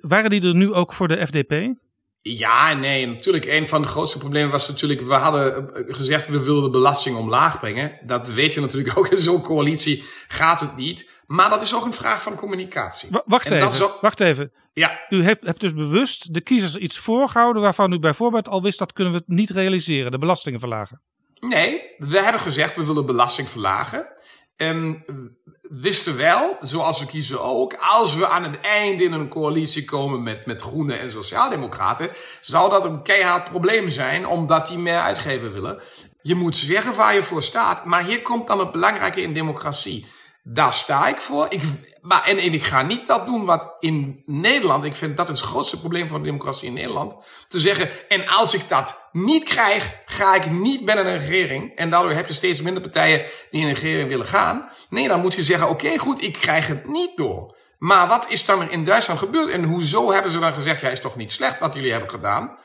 Waren 0.00 0.30
die 0.30 0.42
er 0.42 0.54
nu 0.54 0.72
ook 0.72 0.92
voor 0.92 1.08
de 1.08 1.26
FDP? 1.26 1.74
Ja, 2.20 2.74
nee, 2.74 3.06
natuurlijk. 3.06 3.44
Een 3.44 3.68
van 3.68 3.82
de 3.82 3.88
grootste 3.88 4.18
problemen 4.18 4.50
was 4.50 4.68
natuurlijk, 4.68 5.00
we 5.00 5.14
hadden 5.14 5.70
gezegd 5.74 6.26
we 6.26 6.44
willen 6.44 6.62
de 6.62 6.70
belasting 6.70 7.16
omlaag 7.16 7.60
brengen. 7.60 7.98
Dat 8.06 8.32
weet 8.32 8.54
je 8.54 8.60
natuurlijk 8.60 8.96
ook, 8.98 9.08
in 9.08 9.18
zo'n 9.18 9.42
coalitie 9.42 10.04
gaat 10.28 10.60
het 10.60 10.76
niet. 10.76 11.10
Maar 11.26 11.50
dat 11.50 11.62
is 11.62 11.74
ook 11.74 11.84
een 11.84 11.92
vraag 11.92 12.22
van 12.22 12.34
communicatie. 12.34 13.08
W 13.10 13.16
wacht 13.24 13.46
En 13.46 13.66
even, 13.66 13.90
wacht 14.00 14.20
even. 14.20 14.52
Ja, 14.74 15.00
U 15.08 15.22
hebt, 15.22 15.44
hebt 15.44 15.60
dus 15.60 15.74
bewust 15.74 16.34
de 16.34 16.40
kiezers 16.40 16.76
iets 16.76 16.98
voorgehouden 16.98 17.62
waarvan 17.62 17.92
u 17.92 17.98
bijvoorbeeld 17.98 18.48
al 18.48 18.62
wist 18.62 18.78
dat 18.78 18.92
kunnen 18.92 19.12
we 19.12 19.22
niet 19.26 19.50
realiseren, 19.50 20.10
de 20.10 20.18
belastingen 20.18 20.60
verlagen. 20.60 21.00
nee, 21.40 21.82
we 21.98 22.18
hebben 22.18 22.40
gezegd 22.40 22.76
we 22.76 22.86
willen 22.86 23.06
belasting 23.06 23.48
verlagen. 23.48 24.12
En 24.56 25.02
we 25.06 25.36
wisten 25.60 26.16
wel, 26.16 26.56
zoals 26.60 27.00
we 27.00 27.06
kiezen 27.06 27.42
ook, 27.42 27.76
als 27.78 28.14
we 28.14 28.28
aan 28.28 28.42
het 28.42 28.60
einde 28.60 29.04
in 29.04 29.12
een 29.12 29.28
coalitie 29.28 29.84
komen 29.84 30.22
met, 30.22 30.46
met 30.46 30.62
Groenen 30.62 31.00
en 31.00 31.10
Sociaaldemocraten, 31.10 32.10
zou 32.40 32.70
dat 32.70 32.84
een 32.84 33.02
keihard 33.02 33.50
probleem 33.50 33.90
zijn, 33.90 34.26
omdat 34.26 34.66
die 34.66 34.78
meer 34.78 35.00
uitgeven 35.00 35.52
willen. 35.52 35.80
Je 36.22 36.34
moet 36.34 36.56
zeggen 36.56 36.94
waar 36.94 37.14
je 37.14 37.22
voor 37.22 37.42
staat, 37.42 37.84
maar 37.84 38.04
hier 38.04 38.22
komt 38.22 38.46
dan 38.46 38.58
het 38.58 38.72
belangrijke 38.72 39.22
in 39.22 39.32
democratie. 39.32 40.06
Daar 40.42 40.72
sta 40.72 41.08
ik 41.08 41.20
voor. 41.20 41.46
Ik, 41.48 41.62
maar, 42.04 42.24
en, 42.24 42.38
en 42.38 42.52
ik 42.52 42.64
ga 42.64 42.82
niet 42.82 43.06
dat 43.06 43.26
doen 43.26 43.44
wat 43.44 43.74
in 43.80 44.22
Nederland, 44.26 44.84
ik 44.84 44.94
vind 44.94 45.16
dat 45.16 45.28
is 45.28 45.40
het 45.40 45.48
grootste 45.48 45.80
probleem 45.80 46.08
van 46.08 46.18
de 46.18 46.24
democratie 46.24 46.68
in 46.68 46.74
Nederland, 46.74 47.16
te 47.48 47.60
zeggen, 47.60 47.90
en 48.08 48.28
als 48.28 48.54
ik 48.54 48.68
dat 48.68 49.08
niet 49.12 49.44
krijg, 49.44 49.92
ga 50.06 50.34
ik 50.34 50.50
niet 50.50 50.84
binnen 50.84 51.06
een 51.06 51.18
regering. 51.18 51.76
En 51.76 51.90
daardoor 51.90 52.12
heb 52.12 52.26
je 52.26 52.32
steeds 52.32 52.62
minder 52.62 52.82
partijen 52.82 53.24
die 53.50 53.60
in 53.60 53.68
een 53.68 53.74
regering 53.74 54.08
willen 54.08 54.26
gaan. 54.26 54.68
Nee, 54.88 55.08
dan 55.08 55.20
moet 55.20 55.34
je 55.34 55.42
zeggen, 55.42 55.68
oké 55.68 55.98
goed, 55.98 56.22
ik 56.22 56.32
krijg 56.32 56.66
het 56.66 56.88
niet 56.88 57.16
door. 57.16 57.56
Maar 57.78 58.08
wat 58.08 58.30
is 58.30 58.44
dan 58.44 58.60
er 58.60 58.70
in 58.70 58.84
Duitsland 58.84 59.18
gebeurd? 59.18 59.50
En 59.50 59.64
hoezo 59.64 60.12
hebben 60.12 60.30
ze 60.30 60.38
dan 60.38 60.54
gezegd, 60.54 60.80
ja 60.80 60.88
is 60.88 61.00
toch 61.00 61.16
niet 61.16 61.32
slecht 61.32 61.58
wat 61.58 61.74
jullie 61.74 61.90
hebben 61.90 62.10
gedaan? 62.10 62.56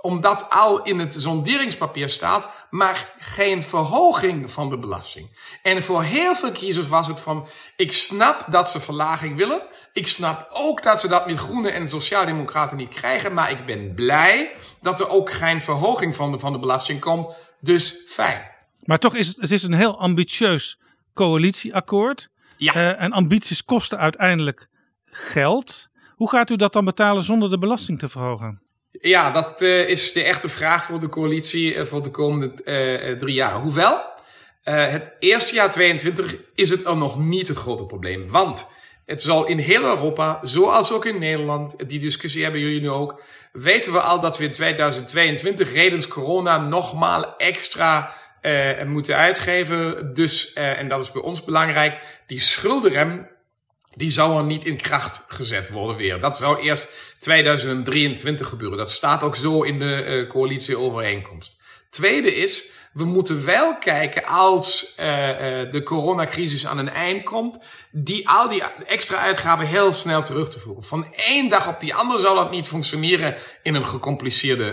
Omdat 0.00 0.50
al 0.50 0.82
in 0.82 0.98
het 0.98 1.14
sonderingspapier 1.18 2.08
staat, 2.08 2.48
maar 2.70 3.14
geen 3.18 3.62
verhoging 3.62 4.50
van 4.50 4.70
de 4.70 4.78
belasting. 4.78 5.38
En 5.62 5.84
voor 5.84 6.02
heel 6.02 6.34
veel 6.34 6.52
kiezers 6.52 6.88
was 6.88 7.06
het 7.06 7.20
van, 7.20 7.46
ik 7.76 7.92
snap 7.92 8.44
dat 8.50 8.70
ze 8.70 8.80
verlaging 8.80 9.36
willen. 9.36 9.62
Ik 9.92 10.06
snap 10.06 10.46
ook 10.52 10.82
dat 10.82 11.00
ze 11.00 11.08
dat 11.08 11.26
met 11.26 11.38
Groenen 11.38 11.74
en 11.74 11.88
Sociaaldemocraten 11.88 12.76
niet 12.76 12.94
krijgen. 12.94 13.34
Maar 13.34 13.50
ik 13.50 13.66
ben 13.66 13.94
blij 13.94 14.52
dat 14.80 15.00
er 15.00 15.08
ook 15.08 15.32
geen 15.32 15.62
verhoging 15.62 16.16
van 16.16 16.32
de, 16.32 16.38
van 16.38 16.52
de 16.52 16.58
belasting 16.58 17.00
komt. 17.00 17.34
Dus 17.60 18.02
fijn. 18.06 18.42
Maar 18.84 18.98
toch 18.98 19.14
is 19.14 19.26
het, 19.26 19.36
het 19.36 19.50
is 19.50 19.62
een 19.62 19.74
heel 19.74 19.98
ambitieus 19.98 20.78
coalitieakkoord. 21.14 22.28
Ja. 22.56 22.74
Eh, 22.74 23.02
en 23.02 23.12
ambities 23.12 23.64
kosten 23.64 23.98
uiteindelijk 23.98 24.68
geld. 25.04 25.88
Hoe 26.14 26.30
gaat 26.30 26.50
u 26.50 26.56
dat 26.56 26.72
dan 26.72 26.84
betalen 26.84 27.24
zonder 27.24 27.50
de 27.50 27.58
belasting 27.58 27.98
te 27.98 28.08
verhogen? 28.08 28.62
Ja, 29.00 29.30
dat 29.30 29.62
uh, 29.62 29.88
is 29.88 30.12
de 30.12 30.22
echte 30.22 30.48
vraag 30.48 30.84
voor 30.84 31.00
de 31.00 31.08
coalitie 31.08 31.74
uh, 31.74 31.84
voor 31.84 32.02
de 32.02 32.10
komende 32.10 32.52
uh, 32.64 33.18
drie 33.18 33.34
jaar. 33.34 33.54
Hoewel, 33.54 34.04
het 34.62 35.12
eerste 35.18 35.54
jaar 35.54 35.70
22 35.70 36.36
is 36.54 36.70
het 36.70 36.84
er 36.84 36.96
nog 36.96 37.18
niet 37.18 37.48
het 37.48 37.56
grote 37.56 37.86
probleem. 37.86 38.28
Want 38.28 38.66
het 39.06 39.22
zal 39.22 39.46
in 39.46 39.58
heel 39.58 39.82
Europa, 39.82 40.40
zoals 40.42 40.92
ook 40.92 41.04
in 41.04 41.18
Nederland, 41.18 41.88
die 41.88 42.00
discussie 42.00 42.42
hebben 42.42 42.60
jullie 42.60 42.80
nu 42.80 42.90
ook, 42.90 43.22
weten 43.52 43.92
we 43.92 44.00
al 44.00 44.20
dat 44.20 44.38
we 44.38 44.44
in 44.44 44.52
2022 44.52 45.72
redens 45.72 46.08
corona 46.08 46.58
nogmaal 46.58 47.36
extra 47.36 48.14
moeten 48.86 49.16
uitgeven. 49.16 50.14
Dus, 50.14 50.52
en 50.52 50.88
dat 50.88 51.00
is 51.00 51.12
bij 51.12 51.22
ons 51.22 51.44
belangrijk, 51.44 51.98
die 52.26 52.40
schuldenrem 52.40 53.28
die 53.94 54.10
zou 54.10 54.38
er 54.38 54.44
niet 54.44 54.64
in 54.64 54.76
kracht 54.76 55.24
gezet 55.28 55.70
worden 55.70 55.96
weer. 55.96 56.20
Dat 56.20 56.36
zou 56.36 56.60
eerst 56.60 56.88
2023 57.18 58.48
gebeuren. 58.48 58.78
Dat 58.78 58.90
staat 58.90 59.22
ook 59.22 59.36
zo 59.36 59.62
in 59.62 59.78
de 59.78 60.04
uh, 60.04 60.28
coalitieovereenkomst. 60.28 61.56
Tweede 61.90 62.34
is 62.34 62.70
we 62.92 63.04
moeten 63.04 63.44
wel 63.44 63.78
kijken 63.78 64.24
als 64.24 64.94
uh, 65.00 65.06
de 65.70 65.80
coronacrisis 65.84 66.66
aan 66.66 66.78
een 66.78 66.88
eind 66.88 67.22
komt, 67.22 67.58
die 67.90 68.28
al 68.28 68.48
die 68.48 68.62
extra 68.86 69.16
uitgaven 69.16 69.66
heel 69.66 69.92
snel 69.92 70.22
terug 70.22 70.48
te 70.48 70.58
voeren. 70.58 70.84
Van 70.84 71.14
één 71.14 71.48
dag 71.48 71.68
op 71.68 71.80
die 71.80 71.94
andere 71.94 72.20
zal 72.20 72.34
dat 72.34 72.50
niet 72.50 72.66
functioneren 72.66 73.36
in 73.62 73.74
een 73.74 73.86
gecompliceerde 73.86 74.70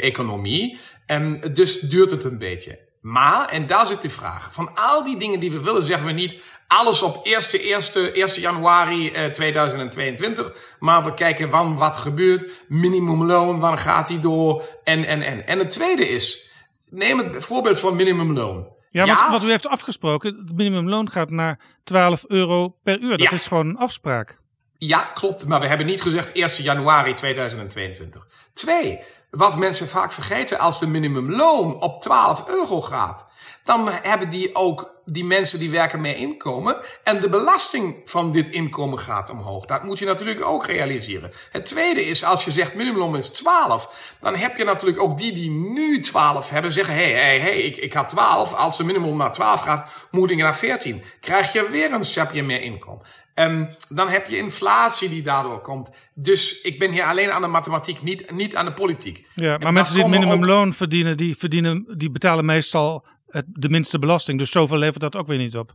economie. 0.00 0.78
En 1.06 1.40
dus 1.52 1.80
duurt 1.80 2.10
het 2.10 2.24
een 2.24 2.38
beetje. 2.38 2.89
Maar, 3.00 3.48
en 3.48 3.66
daar 3.66 3.86
zit 3.86 4.02
de 4.02 4.10
vraag, 4.10 4.48
van 4.54 4.70
al 4.74 5.04
die 5.04 5.16
dingen 5.16 5.40
die 5.40 5.50
we 5.50 5.60
willen, 5.62 5.82
zeggen 5.82 6.06
we 6.06 6.12
niet 6.12 6.36
alles 6.66 7.02
op 7.02 7.20
1, 7.26 7.42
1, 7.52 8.14
1 8.14 8.40
januari 8.40 9.10
eh, 9.10 9.24
2022. 9.30 10.52
Maar 10.78 11.04
we 11.04 11.14
kijken 11.14 11.50
wanneer 11.50 11.78
wat 11.78 11.96
gebeurt, 11.96 12.64
minimumloon, 12.68 13.58
wanneer 13.60 13.78
gaat 13.78 14.06
die 14.06 14.18
door, 14.18 14.62
en, 14.84 15.04
en, 15.04 15.22
en. 15.22 15.46
En 15.46 15.58
het 15.58 15.70
tweede 15.70 16.08
is, 16.08 16.52
neem 16.88 17.18
het 17.18 17.44
voorbeeld 17.44 17.80
van 17.80 17.96
minimumloon. 17.96 18.66
Ja, 18.88 19.06
want 19.06 19.30
wat 19.30 19.42
u 19.42 19.50
heeft 19.50 19.66
afgesproken, 19.66 20.36
het 20.46 20.56
minimumloon 20.56 21.10
gaat 21.10 21.30
naar 21.30 21.58
12 21.84 22.24
euro 22.28 22.76
per 22.82 22.98
uur. 22.98 23.10
Dat 23.10 23.20
Ja. 23.20 23.30
is 23.30 23.46
gewoon 23.46 23.68
een 23.68 23.76
afspraak. 23.76 24.40
Ja, 24.78 25.10
klopt. 25.14 25.46
Maar 25.46 25.60
we 25.60 25.66
hebben 25.66 25.86
niet 25.86 26.02
gezegd 26.02 26.32
1 26.32 26.48
januari 26.62 27.12
2022. 27.14 28.26
Twee, 28.52 29.00
wat 29.30 29.56
mensen 29.56 29.88
vaak 29.88 30.12
vergeten, 30.12 30.58
als 30.58 30.78
de 30.78 30.86
minimumloon 30.86 31.80
op 31.80 32.00
12 32.00 32.48
euro 32.48 32.80
gaat, 32.80 33.26
dan 33.64 33.88
hebben 33.90 34.30
die 34.30 34.54
ook 34.54 34.98
die 35.04 35.24
mensen 35.24 35.58
die 35.58 35.70
werken 35.70 36.00
meer 36.00 36.16
inkomen. 36.16 36.76
En 37.04 37.20
de 37.20 37.28
belasting 37.28 37.96
van 38.04 38.32
dit 38.32 38.48
inkomen 38.48 38.98
gaat 38.98 39.30
omhoog. 39.30 39.64
Dat 39.64 39.82
moet 39.82 39.98
je 39.98 40.04
natuurlijk 40.04 40.44
ook 40.44 40.66
realiseren. 40.66 41.32
Het 41.50 41.66
tweede 41.66 42.04
is, 42.04 42.24
als 42.24 42.44
je 42.44 42.50
zegt 42.50 42.74
minimumloon 42.74 43.16
is 43.16 43.28
12, 43.28 44.14
dan 44.20 44.36
heb 44.36 44.56
je 44.56 44.64
natuurlijk 44.64 45.00
ook 45.00 45.18
die 45.18 45.32
die 45.32 45.50
nu 45.50 46.00
12 46.00 46.50
hebben, 46.50 46.72
zeggen, 46.72 46.94
hé, 46.94 47.12
hey, 47.12 47.38
hey, 47.38 47.60
ik, 47.60 47.76
ik 47.76 47.92
had 47.92 48.08
12. 48.08 48.54
Als 48.54 48.76
de 48.76 48.84
minimum 48.84 49.16
naar 49.16 49.32
12 49.32 49.60
gaat, 49.60 49.90
moet 50.10 50.30
ik 50.30 50.36
naar 50.36 50.56
14. 50.56 51.04
Krijg 51.20 51.52
je 51.52 51.68
weer 51.70 51.92
een 51.92 52.04
stapje 52.04 52.42
meer 52.42 52.60
inkomen. 52.60 53.06
Um, 53.40 53.68
dan 53.88 54.08
heb 54.08 54.26
je 54.28 54.36
inflatie 54.36 55.08
die 55.08 55.22
daardoor 55.22 55.60
komt. 55.60 55.90
Dus 56.14 56.60
ik 56.60 56.78
ben 56.78 56.90
hier 56.92 57.04
alleen 57.04 57.30
aan 57.30 57.42
de 57.42 57.48
mathematiek, 57.48 58.02
niet, 58.02 58.30
niet 58.30 58.56
aan 58.56 58.64
de 58.64 58.72
politiek. 58.72 59.26
Ja, 59.34 59.54
En 59.54 59.60
maar 59.60 59.72
mensen 59.72 59.94
die 59.94 60.04
het 60.04 60.12
ook- 60.14 60.18
minimumloon 60.20 60.72
verdienen, 60.72 61.16
die, 61.16 61.36
verdienen, 61.36 61.94
die 61.96 62.10
betalen 62.10 62.44
meestal 62.44 63.06
het, 63.28 63.44
de 63.48 63.68
minste 63.68 63.98
belasting. 63.98 64.38
Dus 64.38 64.50
zoveel 64.50 64.76
levert 64.78 65.00
dat 65.00 65.16
ook 65.16 65.26
weer 65.26 65.38
niet 65.38 65.56
op. 65.56 65.74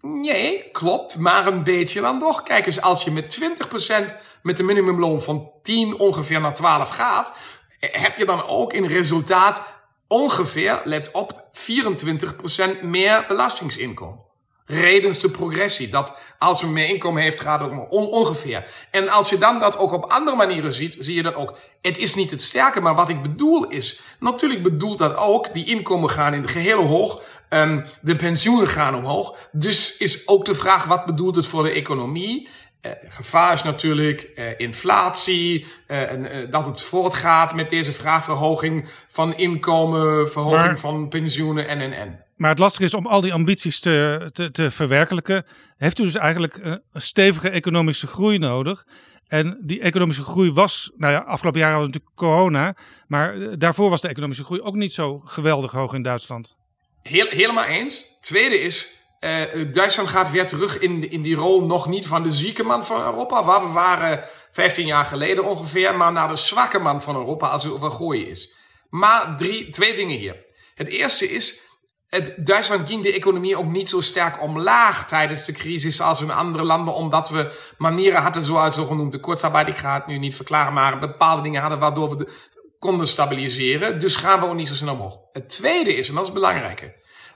Nee, 0.00 0.70
klopt, 0.72 1.16
maar 1.18 1.46
een 1.46 1.62
beetje 1.62 2.00
dan 2.00 2.18
toch. 2.18 2.42
Kijk 2.42 2.66
eens, 2.66 2.80
als 2.80 3.04
je 3.04 3.10
met 3.10 3.30
20% 3.30 4.16
met 4.42 4.56
de 4.56 4.62
minimumloon 4.62 5.22
van 5.22 5.50
10 5.62 5.98
ongeveer 5.98 6.40
naar 6.40 6.54
12 6.54 6.88
gaat, 6.88 7.32
heb 7.78 8.16
je 8.18 8.24
dan 8.24 8.46
ook 8.46 8.72
in 8.72 8.84
resultaat 8.86 9.62
ongeveer, 10.08 10.80
let 10.84 11.10
op, 11.10 11.48
24% 11.52 12.82
meer 12.82 13.24
belastingsinkomen. 13.28 14.26
Redens 14.70 15.18
de 15.18 15.30
progressie. 15.30 15.88
Dat 15.88 16.18
als 16.38 16.62
men 16.62 16.72
meer 16.72 16.88
inkomen 16.88 17.22
heeft, 17.22 17.40
gaat 17.40 17.60
het 17.60 17.68
ook 17.68 17.76
maar 17.76 17.86
on- 17.88 18.06
ongeveer. 18.06 18.66
En 18.90 19.08
als 19.08 19.30
je 19.30 19.38
dan 19.38 19.60
dat 19.60 19.78
ook 19.78 19.92
op 19.92 20.04
andere 20.04 20.36
manieren 20.36 20.72
ziet, 20.72 20.96
zie 20.98 21.14
je 21.14 21.22
dat 21.22 21.34
ook. 21.34 21.58
Het 21.82 21.98
is 21.98 22.14
niet 22.14 22.30
het 22.30 22.42
sterke, 22.42 22.80
maar 22.80 22.94
wat 22.94 23.08
ik 23.08 23.22
bedoel 23.22 23.68
is. 23.68 24.00
Natuurlijk 24.20 24.62
bedoelt 24.62 24.98
dat 24.98 25.16
ook, 25.16 25.54
die 25.54 25.64
inkomen 25.64 26.10
gaan 26.10 26.34
in 26.34 26.42
het 26.42 26.50
geheel 26.50 26.82
hoog. 26.86 27.22
Um, 27.50 27.84
de 28.00 28.16
pensioenen 28.16 28.68
gaan 28.68 28.94
omhoog. 28.94 29.36
Dus 29.52 29.96
is 29.96 30.28
ook 30.28 30.44
de 30.44 30.54
vraag, 30.54 30.84
wat 30.84 31.04
bedoelt 31.06 31.36
het 31.36 31.46
voor 31.46 31.62
de 31.62 31.70
economie? 31.70 32.48
Uh, 32.82 32.92
gevaar 33.08 33.52
is 33.52 33.62
natuurlijk 33.62 34.30
uh, 34.34 34.58
inflatie, 34.58 35.66
uh, 35.86 36.12
en, 36.12 36.50
dat 36.50 36.66
het 36.66 36.82
voortgaat 36.82 37.54
met 37.54 37.70
deze 37.70 37.92
vraagverhoging 37.92 38.88
van 39.08 39.36
inkomen, 39.36 40.30
verhoging 40.30 40.62
Maar- 40.62 40.78
van 40.78 41.08
pensioenen 41.08 41.68
en 41.68 41.80
en 41.80 41.92
en. 41.92 42.26
Maar 42.38 42.50
het 42.50 42.58
lastige 42.58 42.84
is 42.84 42.94
om 42.94 43.06
al 43.06 43.20
die 43.20 43.32
ambities 43.32 43.80
te, 43.80 44.28
te, 44.32 44.50
te 44.50 44.70
verwerkelijken. 44.70 45.46
Heeft 45.76 45.98
u 45.98 46.04
dus 46.04 46.14
eigenlijk 46.14 46.58
een 46.62 46.82
een 46.92 47.00
stevige 47.00 47.48
economische 47.48 48.06
groei 48.06 48.38
nodig. 48.38 48.86
En 49.26 49.58
die 49.60 49.80
economische 49.80 50.22
groei 50.22 50.52
was, 50.52 50.90
nou 50.96 51.12
ja, 51.12 51.18
afgelopen 51.18 51.60
jaar 51.60 51.72
hadden 51.72 51.90
we 51.90 51.94
natuurlijk 51.94 52.20
corona. 52.20 52.76
Maar 53.06 53.40
eh, 53.40 53.48
daarvoor 53.58 53.90
was 53.90 54.00
de 54.00 54.08
economische 54.08 54.44
groei 54.44 54.60
ook 54.60 54.74
niet 54.74 54.92
zo 54.92 55.22
geweldig 55.24 55.72
hoog 55.72 55.92
in 55.92 56.02
Duitsland. 56.02 56.56
Heel, 57.02 57.26
helemaal 57.26 57.64
eens. 57.64 58.18
Tweede 58.20 58.60
is, 58.60 58.96
uh, 59.20 59.72
Duitsland 59.72 60.08
gaat 60.08 60.30
weer 60.30 60.46
terug 60.46 60.78
in, 60.78 61.10
in 61.10 61.22
die 61.22 61.36
rol 61.36 61.66
nog 61.66 61.88
niet 61.88 62.06
van 62.06 62.22
de 62.22 62.32
zieke 62.32 62.62
man 62.62 62.84
van 62.84 63.00
Europa, 63.00 63.44
waar 63.44 63.66
we 63.66 63.72
waren 63.72 64.24
15 64.50 64.86
jaar 64.86 65.04
geleden 65.04 65.44
ongeveer, 65.44 65.96
maar 65.96 66.12
naar 66.12 66.28
de 66.28 66.36
zwakke 66.36 66.78
man 66.78 67.02
van 67.02 67.14
Europa 67.14 67.48
als 67.48 67.64
het 67.64 67.72
over 67.72 67.90
gooien 67.90 68.28
is. 68.28 68.56
Maar 68.90 69.36
drie, 69.36 69.70
twee 69.70 69.94
dingen 69.94 70.18
hier. 70.18 70.46
Het 70.74 70.88
eerste 70.88 71.30
is, 71.30 71.60
het, 72.08 72.46
Duitsland 72.46 72.88
ging 72.88 73.02
de 73.02 73.12
economie 73.12 73.56
ook 73.56 73.66
niet 73.66 73.88
zo 73.88 74.00
sterk 74.00 74.42
omlaag 74.42 75.08
tijdens 75.08 75.44
de 75.44 75.52
crisis 75.52 76.00
als 76.00 76.20
in 76.20 76.30
andere 76.30 76.64
landen, 76.64 76.94
omdat 76.94 77.28
we 77.28 77.52
manieren 77.78 78.22
hadden 78.22 78.42
zoals 78.42 78.74
zogenoemde 78.74 79.20
kurzarbeit. 79.20 79.68
Ik 79.68 79.76
ga 79.76 79.94
het 79.94 80.06
nu 80.06 80.18
niet 80.18 80.34
verklaren, 80.34 80.72
maar 80.72 80.98
bepaalde 80.98 81.42
dingen 81.42 81.60
hadden 81.60 81.78
waardoor 81.78 82.10
we 82.10 82.16
de, 82.16 82.32
konden 82.78 83.06
stabiliseren. 83.06 83.98
Dus 83.98 84.16
gaan 84.16 84.40
we 84.40 84.46
ook 84.46 84.54
niet 84.54 84.68
zo 84.68 84.74
snel 84.74 84.94
omhoog. 84.94 85.18
Het 85.32 85.48
tweede 85.48 85.94
is, 85.94 86.08
en 86.08 86.14
dat 86.14 86.26
is 86.26 86.32
belangrijker, 86.32 86.94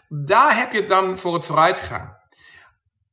daar 0.08 0.56
heb 0.56 0.72
je 0.72 0.86
dan 0.86 1.18
voor 1.18 1.34
het 1.34 1.44
vooruitgaan. 1.44 2.20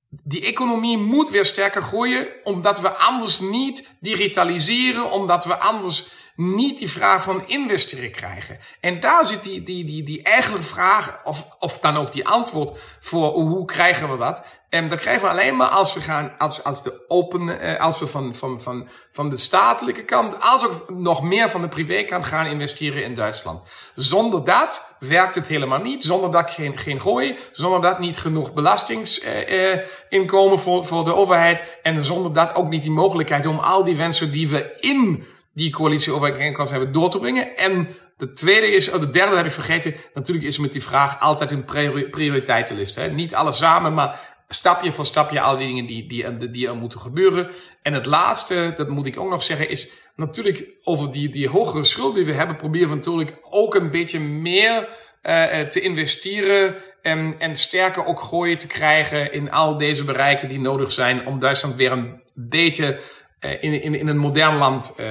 Die 0.10 0.46
economie 0.46 0.98
moet 0.98 1.30
weer 1.30 1.46
sterker 1.46 1.82
groeien, 1.82 2.28
omdat 2.44 2.82
we 2.82 2.98
anders 2.98 3.40
niet 3.40 3.98
digitaliseren, 4.00 5.12
omdat 5.12 5.46
we 5.46 5.58
anders 5.58 6.12
niet 6.36 6.78
die 6.78 6.90
vraag 6.90 7.24
van 7.24 7.48
investeren 7.48 8.12
krijgen. 8.12 8.60
En 8.80 9.00
daar 9.00 9.26
zit 9.26 9.44
die, 9.44 9.64
die, 9.64 9.86
die, 9.86 10.04
die 10.04 10.24
eigenlijke 10.24 10.68
vraag, 10.68 11.20
of, 11.24 11.48
of 11.60 11.80
dan 11.80 11.98
ook 11.98 12.12
die 12.12 12.28
antwoord 12.28 12.80
voor 13.00 13.32
hoe 13.32 13.66
krijgen 13.66 14.12
we 14.12 14.18
dat. 14.18 14.44
En 14.70 14.90
dat 14.90 15.00
krijgen 15.00 15.24
we 15.24 15.30
alleen 15.30 15.56
maar 15.56 15.68
als 15.68 15.94
we 15.94 16.02
gaan, 16.02 16.32
als, 16.38 16.64
als 16.64 16.84
de 16.84 17.06
open, 17.08 17.60
eh, 17.60 17.80
als 17.80 18.00
we 18.00 18.08
van, 18.08 18.36
van, 18.36 18.62
van, 18.62 18.88
van 19.12 19.30
de 19.30 19.38
statelijke 19.38 20.04
kant, 20.04 20.42
als 20.42 20.66
ook 20.66 20.90
nog 20.90 21.24
meer 21.24 21.50
van 21.50 21.62
de 21.62 21.68
privékant 21.68 22.26
gaan 22.26 22.46
investeren 22.46 23.04
in 23.04 23.16
Duitsland. 23.16 23.62
Zonder 23.96 24.46
dat 24.46 24.96
werkt 25.00 25.36
het 25.36 25.48
helemaal 25.48 25.82
niet. 25.82 26.04
Zonder 26.04 26.32
dat 26.32 26.52
geen, 26.52 26.78
geen 26.78 27.02
gooi. 27.02 27.38
Zonder 27.52 27.82
dat 27.82 28.00
niet 28.00 28.18
genoeg 28.18 28.54
belastingsinkomen 28.54 30.58
eh, 30.58 30.64
voor, 30.64 30.86
voor 30.86 31.04
de 31.04 31.16
overheid. 31.16 31.64
En 31.84 32.04
zonder 32.04 32.34
dat 32.34 32.56
ook 32.56 32.70
niet 32.70 32.82
die 32.82 32.92
mogelijkheid 32.92 33.46
om 33.46 33.60
al 33.60 33.84
die 33.84 33.96
wensen 33.96 34.32
die 34.32 34.50
we 34.50 34.78
in 34.80 35.26
die 35.60 35.72
coalitieovereenkomst 35.72 36.72
hebben 36.72 36.92
door 36.92 37.10
te 37.10 37.20
brengen. 37.20 37.58
En 37.58 37.88
de 38.18 38.34
tweede 38.34 38.72
is, 38.72 38.92
oh, 38.92 39.00
de 39.00 39.10
derde 39.10 39.36
heb 39.36 39.46
ik 39.46 39.52
vergeten. 39.52 39.96
Natuurlijk 40.14 40.48
is 40.48 40.58
met 40.58 40.72
die 40.72 40.84
vraag 40.84 41.20
altijd 41.20 41.52
een 41.52 41.66
priori- 41.66 42.10
prioriteitenlist. 42.10 42.96
Hè? 42.96 43.08
Niet 43.08 43.36
alles 43.36 43.58
samen, 43.58 43.94
maar 43.94 44.20
stapje 44.48 44.92
voor 44.92 45.06
stapje 45.06 45.42
al 45.42 45.58
die 45.58 45.68
dingen 45.68 45.86
die, 45.86 46.08
die, 46.08 46.50
die 46.50 46.68
er 46.68 46.76
moeten 46.76 47.00
gebeuren. 47.00 47.50
En 47.82 47.94
het 47.94 48.06
laatste, 48.06 48.74
dat 48.78 48.90
moet 48.90 49.06
ik 49.06 49.20
ook 49.20 49.30
nog 49.30 49.44
zeggen, 49.44 49.70
is 49.70 49.92
natuurlijk 50.16 50.68
over 50.84 51.12
die, 51.12 51.30
die 51.30 51.50
hogere 51.50 51.84
schuld 51.84 52.16
die 52.16 52.26
we 52.26 52.34
hebben, 52.34 52.56
proberen 52.56 52.90
we 52.90 52.96
natuurlijk 52.96 53.38
ook 53.50 53.76
een 53.76 53.92
beetje 53.92 54.20
meer 54.20 54.88
uh, 55.24 55.60
te 55.60 55.82
investeren 55.82 56.76
en, 57.02 57.36
en 57.40 57.56
sterker 57.56 58.06
ook 58.06 58.20
gooien 58.20 58.58
te 58.58 58.68
krijgen 58.68 59.34
in 59.34 59.52
al 59.52 59.78
deze 59.78 60.04
bereiken 60.04 60.48
die 60.48 60.60
nodig 60.60 60.92
zijn 60.92 61.28
om 61.28 61.40
Duitsland 61.40 61.76
weer 61.76 61.92
een 61.92 62.22
beetje 62.34 63.00
in, 63.40 63.82
in, 63.82 63.96
in 63.96 64.08
een 64.08 64.18
modern 64.18 64.56
land 64.56 64.96
uh, 65.00 65.06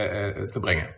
te 0.45 0.61
brengen. 0.61 0.95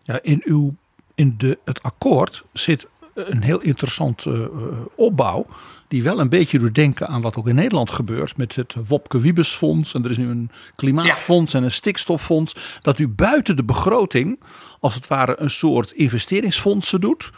Ja, 0.00 0.18
in, 0.22 0.42
uw, 0.44 0.74
in 1.14 1.34
de, 1.38 1.58
het 1.64 1.82
akkoord 1.82 2.44
zit 2.52 2.86
een 3.14 3.42
heel 3.42 3.60
interessant 3.60 4.24
uh, 4.24 4.46
opbouw. 4.94 5.46
Die 5.88 6.02
wel 6.02 6.20
een 6.20 6.28
beetje 6.28 6.58
doet 6.58 6.74
denken 6.74 7.08
aan 7.08 7.20
wat 7.20 7.36
ook 7.36 7.48
in 7.48 7.54
Nederland 7.54 7.90
gebeurt. 7.90 8.36
Met 8.36 8.54
het 8.54 8.74
Wopke 8.86 9.20
Wiebesfonds. 9.20 9.94
En 9.94 10.04
er 10.04 10.10
is 10.10 10.16
nu 10.16 10.28
een 10.28 10.50
klimaatfonds 10.76 11.52
ja. 11.52 11.58
en 11.58 11.64
een 11.64 11.72
stikstoffonds. 11.72 12.78
Dat 12.82 12.98
u 12.98 13.08
buiten 13.08 13.56
de 13.56 13.64
begroting 13.64 14.40
als 14.80 14.94
het 14.94 15.06
ware 15.06 15.40
een 15.40 15.50
soort 15.50 15.90
investeringsfondsen 15.90 17.00
doet. 17.00 17.30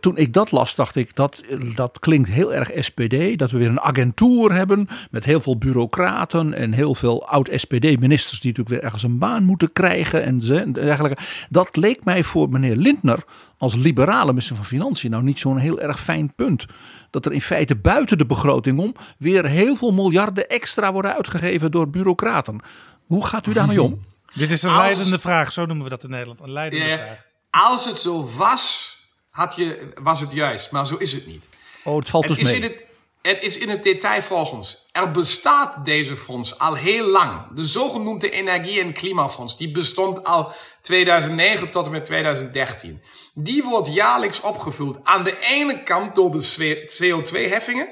Toen 0.00 0.16
ik 0.16 0.32
dat 0.32 0.50
las, 0.50 0.74
dacht 0.74 0.96
ik 0.96 1.14
dat, 1.14 1.42
dat 1.74 1.98
klinkt 1.98 2.28
heel 2.28 2.54
erg 2.54 2.70
SPD. 2.84 3.38
Dat 3.38 3.50
we 3.50 3.58
weer 3.58 3.68
een 3.68 3.80
agentuur 3.80 4.52
hebben 4.52 4.88
met 5.10 5.24
heel 5.24 5.40
veel 5.40 5.58
bureaucraten 5.58 6.54
en 6.54 6.72
heel 6.72 6.94
veel 6.94 7.28
oud-SPD-ministers 7.28 8.40
die 8.40 8.50
natuurlijk 8.50 8.68
weer 8.68 8.82
ergens 8.82 9.02
een 9.02 9.18
baan 9.18 9.44
moeten 9.44 9.72
krijgen 9.72 10.24
en 10.24 10.38
dergelijke. 10.72 11.22
Dat 11.48 11.76
leek 11.76 12.04
mij 12.04 12.24
voor 12.24 12.48
meneer 12.48 12.76
Lindner 12.76 13.24
als 13.60 13.74
liberale 13.74 14.26
minister 14.26 14.56
van 14.56 14.64
Financiën 14.64 15.10
nou 15.10 15.22
niet 15.22 15.38
zo'n 15.38 15.56
heel 15.56 15.80
erg 15.80 16.00
fijn 16.00 16.34
punt. 16.34 16.66
Dat 17.10 17.26
er 17.26 17.32
in 17.32 17.42
feite 17.42 17.76
buiten 17.76 18.18
de 18.18 18.26
begroting 18.26 18.78
om 18.78 18.94
weer 19.18 19.46
heel 19.46 19.76
veel 19.76 19.92
miljarden 19.92 20.48
extra 20.48 20.92
worden 20.92 21.14
uitgegeven 21.14 21.70
door 21.70 21.90
bureaucraten. 21.90 22.60
Hoe 23.06 23.26
gaat 23.26 23.46
u 23.46 23.52
daarmee 23.52 23.82
om? 23.82 24.04
Dit 24.34 24.50
is 24.50 24.62
een 24.62 24.70
als, 24.70 24.78
leidende 24.78 25.18
vraag, 25.18 25.52
zo 25.52 25.66
noemen 25.66 25.84
we 25.84 25.90
dat 25.90 26.04
in 26.04 26.10
Nederland. 26.10 26.40
Een 26.40 26.52
leidende 26.52 26.86
ja, 26.86 26.96
vraag. 26.96 27.24
Als 27.50 27.84
het 27.84 27.98
zo 27.98 28.28
was, 28.36 28.96
had 29.40 29.56
je, 29.56 29.92
was 30.02 30.20
het 30.20 30.32
juist, 30.32 30.70
maar 30.70 30.86
zo 30.86 30.96
is 30.96 31.12
het 31.12 31.26
niet. 31.26 31.48
Oh, 31.84 31.96
het 31.96 32.08
valt 32.08 32.26
dus 32.26 32.36
het 32.36 32.46
mee. 32.46 32.54
In 32.54 32.62
het, 32.62 32.84
Het 33.22 33.42
is 33.42 33.58
in 33.58 33.68
het 33.68 33.82
detail 33.82 34.22
volgens. 34.22 34.86
Er 34.92 35.10
bestaat 35.10 35.84
deze 35.84 36.16
fonds 36.16 36.58
al 36.58 36.74
heel 36.74 37.06
lang. 37.06 37.46
De 37.54 37.64
zogenoemde 37.64 38.30
Energie- 38.30 38.80
en 38.80 38.92
Klimafonds, 38.92 39.56
die 39.56 39.70
bestond 39.70 40.24
al 40.24 40.52
2009 40.82 41.70
tot 41.70 41.86
en 41.86 41.92
met 41.92 42.04
2013. 42.04 43.02
Die 43.34 43.62
wordt 43.62 43.94
jaarlijks 43.94 44.40
opgevuld 44.40 44.98
aan 45.02 45.24
de 45.24 45.38
ene 45.38 45.82
kant 45.82 46.14
door 46.14 46.30
de 46.30 46.88
CO2-heffingen, 46.98 47.88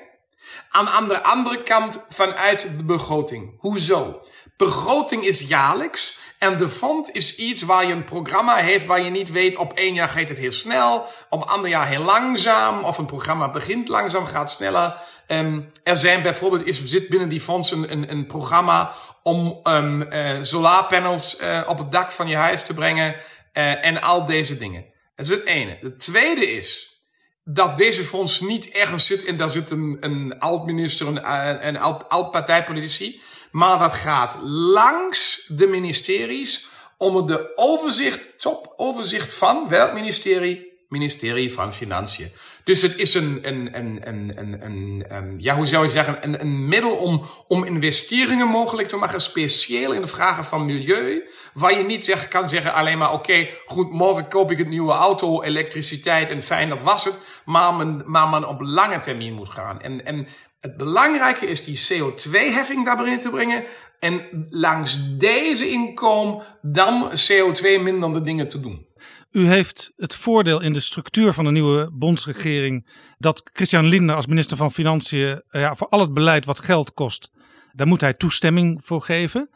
aan 0.68 1.08
de 1.08 1.22
andere 1.22 1.62
kant 1.62 2.04
vanuit 2.08 2.76
de 2.76 2.84
begroting. 2.84 3.54
Hoezo? 3.58 4.20
Begroting 4.56 5.24
is 5.24 5.40
jaarlijks 5.40 6.17
en 6.38 6.56
de 6.56 6.68
fond 6.68 7.14
is 7.14 7.36
iets 7.36 7.62
waar 7.62 7.86
je 7.86 7.92
een 7.92 8.04
programma 8.04 8.56
heeft 8.56 8.86
waar 8.86 9.00
je 9.00 9.10
niet 9.10 9.30
weet 9.30 9.56
op 9.56 9.72
één 9.72 9.94
jaar 9.94 10.08
gaat 10.08 10.28
het 10.28 10.38
heel 10.38 10.52
snel, 10.52 11.06
op 11.28 11.42
ander 11.42 11.70
jaar 11.70 11.88
heel 11.88 12.02
langzaam, 12.02 12.84
of 12.84 12.98
een 12.98 13.06
programma 13.06 13.50
begint 13.50 13.88
langzaam, 13.88 14.26
gaat 14.26 14.50
sneller. 14.50 14.96
Um, 15.28 15.70
er 15.82 15.96
zijn 15.96 16.22
bijvoorbeeld, 16.22 16.66
is, 16.66 16.84
zit 16.84 17.08
binnen 17.08 17.28
die 17.28 17.40
fonds 17.40 17.70
een, 17.70 18.10
een, 18.10 18.26
programma 18.26 18.92
om 19.22 19.60
um, 19.64 20.08
solarpanels 20.44 21.40
uh, 21.40 21.62
op 21.66 21.78
het 21.78 21.92
dak 21.92 22.12
van 22.12 22.28
je 22.28 22.36
huis 22.36 22.62
te 22.62 22.74
brengen 22.74 23.14
uh, 23.14 23.84
en 23.84 24.00
al 24.00 24.26
deze 24.26 24.58
dingen. 24.58 24.84
Dat 25.14 25.26
is 25.26 25.32
het 25.32 25.44
ene. 25.44 25.78
Het 25.80 25.98
tweede 25.98 26.50
is 26.50 26.96
dat 27.44 27.76
deze 27.76 28.04
fonds 28.04 28.40
niet 28.40 28.70
ergens 28.70 29.06
zit 29.06 29.24
en 29.24 29.36
daar 29.36 29.50
zit 29.50 29.70
een, 29.70 29.96
een 30.00 30.38
oud-minister, 30.38 31.06
een, 31.06 31.66
een 31.66 31.78
oud-partijpolitici, 32.08 33.20
maar 33.50 33.78
dat 33.78 33.92
gaat 33.92 34.38
langs 34.42 35.44
de 35.48 35.66
ministeries 35.66 36.68
onder 36.96 37.26
de 37.26 37.52
overzicht, 37.54 38.40
top 38.40 38.72
overzicht 38.76 39.34
van 39.34 39.68
welk 39.68 39.92
ministerie? 39.92 40.68
Ministerie 40.88 41.52
van 41.52 41.72
Financiën. 41.72 42.32
Dus 42.64 42.82
het 42.82 42.96
is 42.96 43.14
een, 43.14 43.38
een, 43.42 43.78
een, 43.78 44.08
een, 44.08 45.04
een, 45.08 45.34
ja, 45.38 45.56
hoe 45.56 45.66
zou 45.66 45.84
je 45.84 45.90
zeggen, 45.90 46.18
een, 46.20 46.40
een 46.40 46.68
middel 46.68 46.96
om, 46.96 47.24
om 47.48 47.64
investeringen 47.64 48.48
mogelijk 48.48 48.88
te 48.88 48.96
maken, 48.96 49.20
speciaal 49.20 49.92
in 49.92 50.00
de 50.00 50.06
vragen 50.06 50.44
van 50.44 50.66
milieu, 50.66 51.28
waar 51.54 51.78
je 51.78 51.84
niet 51.84 52.04
zeg, 52.04 52.28
kan 52.28 52.48
zeggen 52.48 52.74
alleen 52.74 52.98
maar, 52.98 53.12
oké, 53.12 53.48
goed, 53.66 53.90
morgen 53.90 54.28
koop 54.28 54.50
ik 54.50 54.58
een 54.58 54.68
nieuwe 54.68 54.92
auto, 54.92 55.42
elektriciteit 55.42 56.30
en 56.30 56.42
fijn, 56.42 56.68
dat 56.68 56.82
was 56.82 57.04
het, 57.04 57.20
maar 57.44 57.74
men, 57.74 58.02
maar 58.06 58.28
men 58.28 58.48
op 58.48 58.60
lange 58.60 59.00
termijn 59.00 59.32
moet 59.32 59.50
gaan. 59.50 59.80
En, 59.80 60.06
en 60.06 60.28
het 60.60 60.76
belangrijke 60.76 61.46
is 61.46 61.64
die 61.64 61.76
CO2-heffing 61.76 62.84
daar 62.84 62.96
binnen 62.96 63.20
te 63.20 63.30
brengen. 63.30 63.64
En 64.00 64.46
langs 64.50 65.16
deze 65.16 65.70
inkomen 65.70 66.44
dan 66.62 67.10
CO2 67.10 67.82
minderde 67.82 68.20
dingen 68.20 68.48
te 68.48 68.60
doen. 68.60 68.86
U 69.30 69.46
heeft 69.46 69.92
het 69.96 70.14
voordeel 70.14 70.60
in 70.60 70.72
de 70.72 70.80
structuur 70.80 71.32
van 71.32 71.44
de 71.44 71.50
nieuwe 71.50 71.90
bondsregering 71.92 72.86
dat 73.18 73.50
Christian 73.52 73.86
Lindner 73.86 74.16
als 74.16 74.26
minister 74.26 74.56
van 74.56 74.72
Financiën 74.72 75.42
ja, 75.50 75.74
voor 75.76 75.88
al 75.88 76.00
het 76.00 76.14
beleid 76.14 76.44
wat 76.44 76.60
geld 76.60 76.94
kost, 76.94 77.30
daar 77.72 77.86
moet 77.86 78.00
hij 78.00 78.14
toestemming 78.14 78.80
voor 78.84 79.02
geven. 79.02 79.50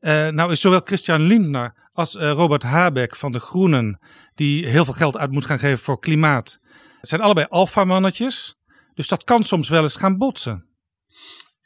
Uh, 0.00 0.28
nou 0.28 0.50
is 0.50 0.60
zowel 0.60 0.80
Christian 0.84 1.20
Lindner 1.20 1.74
als 1.92 2.14
uh, 2.14 2.30
Robert 2.30 2.62
Habeck 2.62 3.16
van 3.16 3.32
de 3.32 3.40
Groenen, 3.40 4.00
die 4.34 4.66
heel 4.66 4.84
veel 4.84 4.94
geld 4.94 5.16
uit 5.16 5.30
moet 5.30 5.46
gaan 5.46 5.58
geven 5.58 5.84
voor 5.84 6.00
klimaat, 6.00 6.60
zijn 7.00 7.20
allebei 7.20 7.46
alfamannetjes. 7.48 8.55
Dus 8.96 9.08
dat 9.08 9.24
kan 9.24 9.42
soms 9.42 9.68
wel 9.68 9.82
eens 9.82 9.96
gaan 9.96 10.18
botsen. 10.18 10.64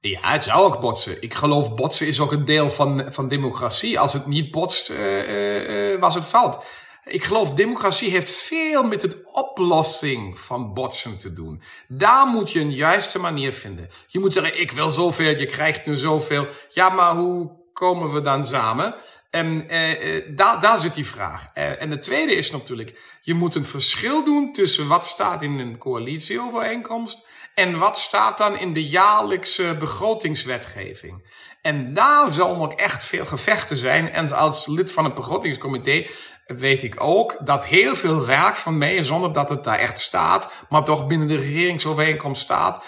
Ja, 0.01 0.21
het 0.21 0.45
zou 0.45 0.65
ook 0.65 0.81
botsen. 0.81 1.23
Ik 1.23 1.35
geloof 1.35 1.75
botsen 1.75 2.07
is 2.07 2.21
ook 2.21 2.33
een 2.33 2.45
deel 2.45 2.71
van, 2.71 3.07
van 3.09 3.29
democratie. 3.29 3.99
Als 4.01 4.13
het 4.13 4.27
niet 4.27 4.51
botst, 4.51 4.91
uh, 4.91 5.93
uh, 5.93 6.01
was 6.01 6.15
het 6.15 6.25
fout. 6.25 6.65
Ik 7.05 7.25
geloof 7.25 7.55
democratie 7.55 8.11
heeft 8.11 8.31
veel 8.31 8.83
met 8.83 9.03
het 9.03 9.17
oplossing 9.33 10.39
van 10.39 10.75
botsen 10.75 11.19
te 11.19 11.33
doen. 11.33 11.63
Daar 11.89 12.27
moet 12.27 12.51
je 12.51 12.61
een 12.61 12.73
juiste 12.73 13.19
manier 13.19 13.53
vinden. 13.53 13.89
Je 14.07 14.19
moet 14.19 14.33
zeggen, 14.33 14.61
ik 14.61 14.71
wil 14.71 14.91
zoveel, 14.91 15.39
je 15.39 15.47
krijgt 15.47 15.87
nu 15.87 15.97
zoveel. 15.97 16.47
Ja, 16.69 16.89
maar 16.89 17.17
hoe 17.17 17.51
komen 17.73 18.13
we 18.13 18.21
dan 18.21 18.47
samen? 18.47 18.95
En 19.31 19.69
eh, 19.69 20.17
eh, 20.17 20.25
daar, 20.29 20.61
daar 20.61 20.79
zit 20.79 20.95
die 20.95 21.07
vraag. 21.07 21.51
Eh, 21.55 21.83
en 21.83 21.91
de 21.91 21.99
tweede 21.99 22.35
is 22.35 22.51
natuurlijk, 22.51 23.19
je 23.21 23.35
moet 23.35 23.55
een 23.55 23.65
verschil 23.65 24.25
doen 24.25 24.53
tussen 24.53 24.89
wat 24.89 25.07
staat 25.07 25.43
in 25.43 25.59
een 25.59 25.79
coalitieovereenkomst 25.79 27.27
en 27.55 27.79
wat 27.79 27.99
staat 27.99 28.39
dan 28.39 28.59
in 28.59 28.73
de 28.73 28.85
jaarlijkse 28.85 29.77
begrotingswetgeving. 29.79 31.29
En 31.63 31.95
daar 31.95 32.31
zal 32.31 32.57
nog 32.57 32.75
echt 32.75 33.05
veel 33.05 33.27
gevechten 33.27 33.77
zijn. 33.77 34.13
En 34.13 34.33
als 34.33 34.67
lid 34.67 34.93
van 34.93 35.05
het 35.05 35.15
begrotingscomité 35.15 36.07
weet 36.47 36.83
ik 36.83 36.95
ook 36.99 37.37
dat 37.45 37.67
heel 37.67 37.97
veel 37.97 38.27
werk 38.27 38.57
van 38.57 38.79
mij, 38.79 39.05
zonder 39.05 39.33
dat 39.33 39.49
het 39.49 39.65
daar 39.65 39.79
echt 39.79 40.01
staat, 40.01 40.53
maar 40.69 40.85
toch 40.85 41.07
binnen 41.07 41.29
de 41.29 41.37
regeringsovereenkomst 41.37 42.43
staat. 42.43 42.85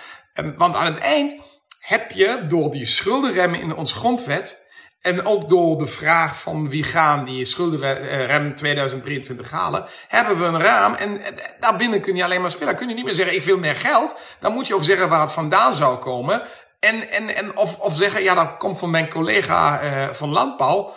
Want 0.57 0.74
aan 0.74 0.95
het 0.95 0.99
eind 0.99 1.34
heb 1.78 2.11
je 2.11 2.45
door 2.49 2.70
die 2.70 2.86
schuldenremmen 2.86 3.61
in 3.61 3.74
onze 3.74 3.95
grondwet 3.95 4.62
en 5.03 5.27
ook 5.27 5.49
door 5.49 5.79
de 5.79 5.87
vraag 5.87 6.41
van 6.41 6.69
wie 6.69 6.83
gaan 6.83 7.25
die 7.25 7.45
schuldenrem 7.45 8.55
2023 8.55 9.51
halen, 9.51 9.87
hebben 10.09 10.39
we 10.39 10.45
een 10.45 10.61
raam. 10.61 10.95
En 10.95 11.21
daarbinnen 11.61 12.01
kun 12.01 12.17
je 12.17 12.25
alleen 12.25 12.41
maar 12.41 12.51
spelen. 12.51 12.77
Kun 12.77 12.89
je 12.89 12.95
niet 12.95 13.05
meer 13.05 13.15
zeggen, 13.15 13.37
ik 13.37 13.43
wil 13.43 13.59
meer 13.59 13.77
geld. 13.77 14.17
Dan 14.41 14.53
moet 14.53 14.67
je 14.67 14.75
ook 14.75 14.85
zeggen 14.85 15.09
waar 15.09 15.21
het 15.21 15.33
vandaan 15.33 15.77
zou 15.77 15.99
komen. 15.99 16.43
En, 16.81 17.11
en, 17.11 17.37
en 17.37 17.57
of, 17.57 17.79
of 17.79 17.97
zeggen, 17.97 18.23
ja, 18.23 18.35
dat 18.35 18.57
komt 18.57 18.79
van 18.79 18.91
mijn 18.91 19.09
collega 19.09 19.83
uh, 19.83 20.09
van 20.09 20.29
Landbouw. 20.29 20.95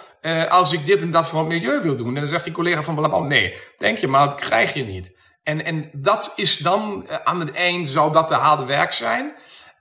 Als 0.50 0.74
ik 0.74 0.86
dit 0.86 1.02
en 1.02 1.12
dat 1.12 1.28
voor 1.28 1.40
het 1.40 1.48
milieu 1.48 1.82
wil 1.82 1.96
doen. 1.96 2.08
En 2.08 2.22
dan 2.22 2.28
zegt 2.28 2.44
die 2.44 2.54
collega 2.54 2.84
van 2.84 3.00
Landbouw, 3.00 3.24
nee, 3.24 3.58
denk 3.78 3.98
je 3.98 4.08
maar, 4.08 4.30
dat 4.30 4.40
krijg 4.40 4.74
je 4.74 4.84
niet. 4.84 5.16
En, 5.44 5.66
en 5.66 5.90
dat 5.94 6.34
is 6.36 6.58
dan, 6.58 7.08
aan 7.24 7.40
het 7.40 7.52
eind 7.52 7.90
zou 7.90 8.12
dat 8.12 8.28
de 8.28 8.34
harde 8.34 8.66
werk 8.66 8.92
zijn. 8.92 9.34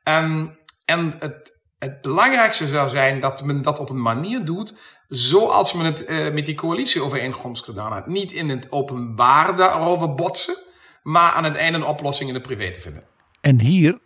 Um, 0.05 0.59
en 0.85 1.15
het, 1.19 1.54
het 1.79 2.01
belangrijkste 2.01 2.69
zou 2.69 2.89
zijn 2.89 3.21
dat 3.21 3.45
men 3.45 3.63
dat 3.63 3.79
op 3.79 3.91
een 3.91 4.03
manier 4.03 4.45
doet 4.45 4.75
zoals 5.09 5.73
men 5.75 5.85
het 5.85 6.09
uh, 6.09 6.33
met 6.33 6.45
die 6.45 6.55
coalitieovereenkomst 6.55 7.65
gedaan 7.65 7.93
heeft. 7.93 8.07
Niet 8.07 8.33
in 8.33 8.49
het 8.49 8.73
openbaar 8.73 9.57
daarover 9.57 10.15
botsen, 10.15 10.55
maar 11.03 11.33
aan 11.33 11.45
het 11.45 11.57
einde 11.57 11.79
een 11.79 11.85
oplossing 11.85 12.29
in 12.29 12.35
de 12.35 12.41
privé 12.41 12.71
te 12.71 12.81
vinden. 12.81 13.03
En 13.41 13.61
hier, 13.61 13.99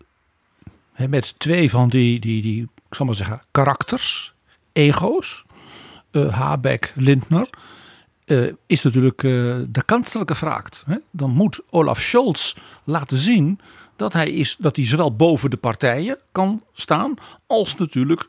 met 1.08 1.38
twee 1.38 1.70
van 1.70 1.88
die, 1.88 2.20
die, 2.20 2.42
die 2.42 2.62
ik 2.62 2.94
zal 2.94 3.06
maar 3.06 3.14
zeggen, 3.14 3.42
karakters, 3.50 4.34
ego's, 4.72 5.44
uh, 6.12 6.34
Habeck, 6.34 6.92
Lindner, 6.94 7.50
uh, 8.24 8.52
is 8.66 8.82
natuurlijk 8.82 9.20
de 9.72 9.82
kanselijke 9.84 10.34
vraag. 10.34 10.64
Dan 11.10 11.30
moet 11.30 11.60
Olaf 11.70 12.00
Scholz 12.00 12.54
laten 12.84 13.18
zien 13.18 13.60
dat 13.98 14.12
hij, 14.12 14.30
is, 14.30 14.56
dat 14.58 14.76
hij 14.76 14.86
zowel 14.86 15.16
boven 15.16 15.50
de 15.50 15.56
partijen 15.56 16.18
kan 16.32 16.62
staan, 16.72 17.14
als 17.46 17.76
natuurlijk 17.76 18.26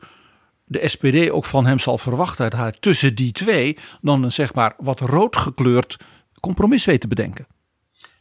de 0.64 0.88
SPD 0.88 1.30
ook 1.30 1.44
van 1.44 1.66
hem 1.66 1.78
zal 1.78 1.98
verwachten 1.98 2.50
dat 2.50 2.60
hij 2.60 2.74
tussen 2.80 3.14
die 3.14 3.32
twee 3.32 3.78
dan 4.00 4.22
een 4.22 4.32
zeg 4.32 4.54
maar 4.54 4.74
wat 4.78 5.00
rood 5.00 5.36
gekleurd 5.36 5.96
compromis 6.40 6.84
weet 6.84 7.00
te 7.00 7.08
bedenken. 7.08 7.46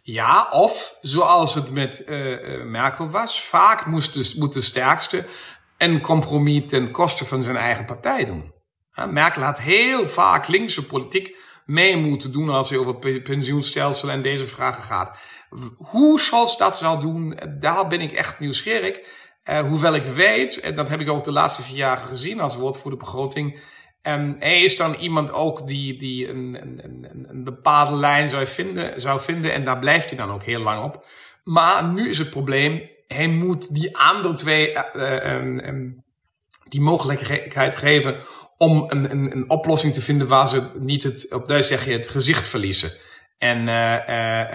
Ja, 0.01 0.47
of 0.51 0.97
zoals 1.01 1.55
het 1.55 1.71
met 1.71 2.03
uh, 2.07 2.63
Merkel 2.63 3.09
was, 3.09 3.41
vaak 3.41 3.85
moest 3.85 4.13
de, 4.13 4.39
moet 4.39 4.53
de 4.53 4.61
sterkste 4.61 5.25
een 5.77 6.01
compromis 6.01 6.63
ten 6.67 6.91
koste 6.91 7.25
van 7.25 7.43
zijn 7.43 7.57
eigen 7.57 7.85
partij 7.85 8.25
doen. 8.25 8.53
Merkel 9.09 9.41
had 9.41 9.61
heel 9.61 10.07
vaak 10.07 10.47
linkse 10.47 10.85
politiek 10.85 11.35
mee 11.65 11.97
moeten 11.97 12.31
doen 12.31 12.49
als 12.49 12.69
het 12.69 12.79
over 12.79 13.21
pensioenstelsel 13.21 14.09
en 14.09 14.21
deze 14.21 14.47
vragen 14.47 14.83
gaat. 14.83 15.17
Hoe 15.77 16.19
Scholz 16.19 16.57
dat 16.57 16.77
zal 16.77 16.99
doen, 16.99 17.39
daar 17.59 17.87
ben 17.87 18.01
ik 18.01 18.11
echt 18.11 18.39
nieuwsgierig. 18.39 18.99
Uh, 19.49 19.59
hoewel 19.59 19.93
ik 19.93 20.03
weet, 20.03 20.59
en 20.59 20.75
dat 20.75 20.89
heb 20.89 20.99
ik 20.99 21.09
ook 21.09 21.23
de 21.23 21.31
laatste 21.31 21.61
vier 21.61 21.77
jaar 21.77 21.97
gezien 21.97 22.39
als 22.39 22.55
woordvoerder 22.55 22.99
begroting. 22.99 23.59
Um, 24.03 24.35
hij 24.39 24.63
is 24.63 24.77
dan 24.77 24.93
iemand 24.93 25.31
ook 25.31 25.67
die, 25.67 25.97
die 25.97 26.29
een, 26.29 26.57
een, 26.61 27.07
een, 27.29 27.43
bepaalde 27.43 27.95
lijn 27.95 28.29
zou 28.29 28.47
vinden, 28.47 29.01
zou 29.01 29.21
vinden. 29.21 29.53
En 29.53 29.63
daar 29.63 29.79
blijft 29.79 30.09
hij 30.09 30.17
dan 30.17 30.31
ook 30.31 30.43
heel 30.43 30.61
lang 30.61 30.83
op. 30.83 31.05
Maar 31.43 31.83
nu 31.83 32.09
is 32.09 32.17
het 32.17 32.29
probleem, 32.29 32.89
hij 33.07 33.27
moet 33.27 33.73
die 33.73 33.97
andere 33.97 34.33
twee 34.33 34.77
uh, 34.95 35.33
um, 35.33 35.59
um, 35.59 36.03
die 36.63 36.81
mogelijkheid 36.81 37.75
geven 37.75 38.17
om 38.57 38.85
een, 38.87 39.11
een, 39.11 39.31
een 39.31 39.49
oplossing 39.49 39.93
te 39.93 40.01
vinden 40.01 40.27
waar 40.27 40.47
ze 40.47 40.69
niet 40.79 41.03
het, 41.03 41.33
op 41.33 41.45
zeg 41.47 41.85
je, 41.85 41.91
het 41.91 42.07
gezicht 42.07 42.47
verliezen. 42.47 42.91
En 43.39 43.67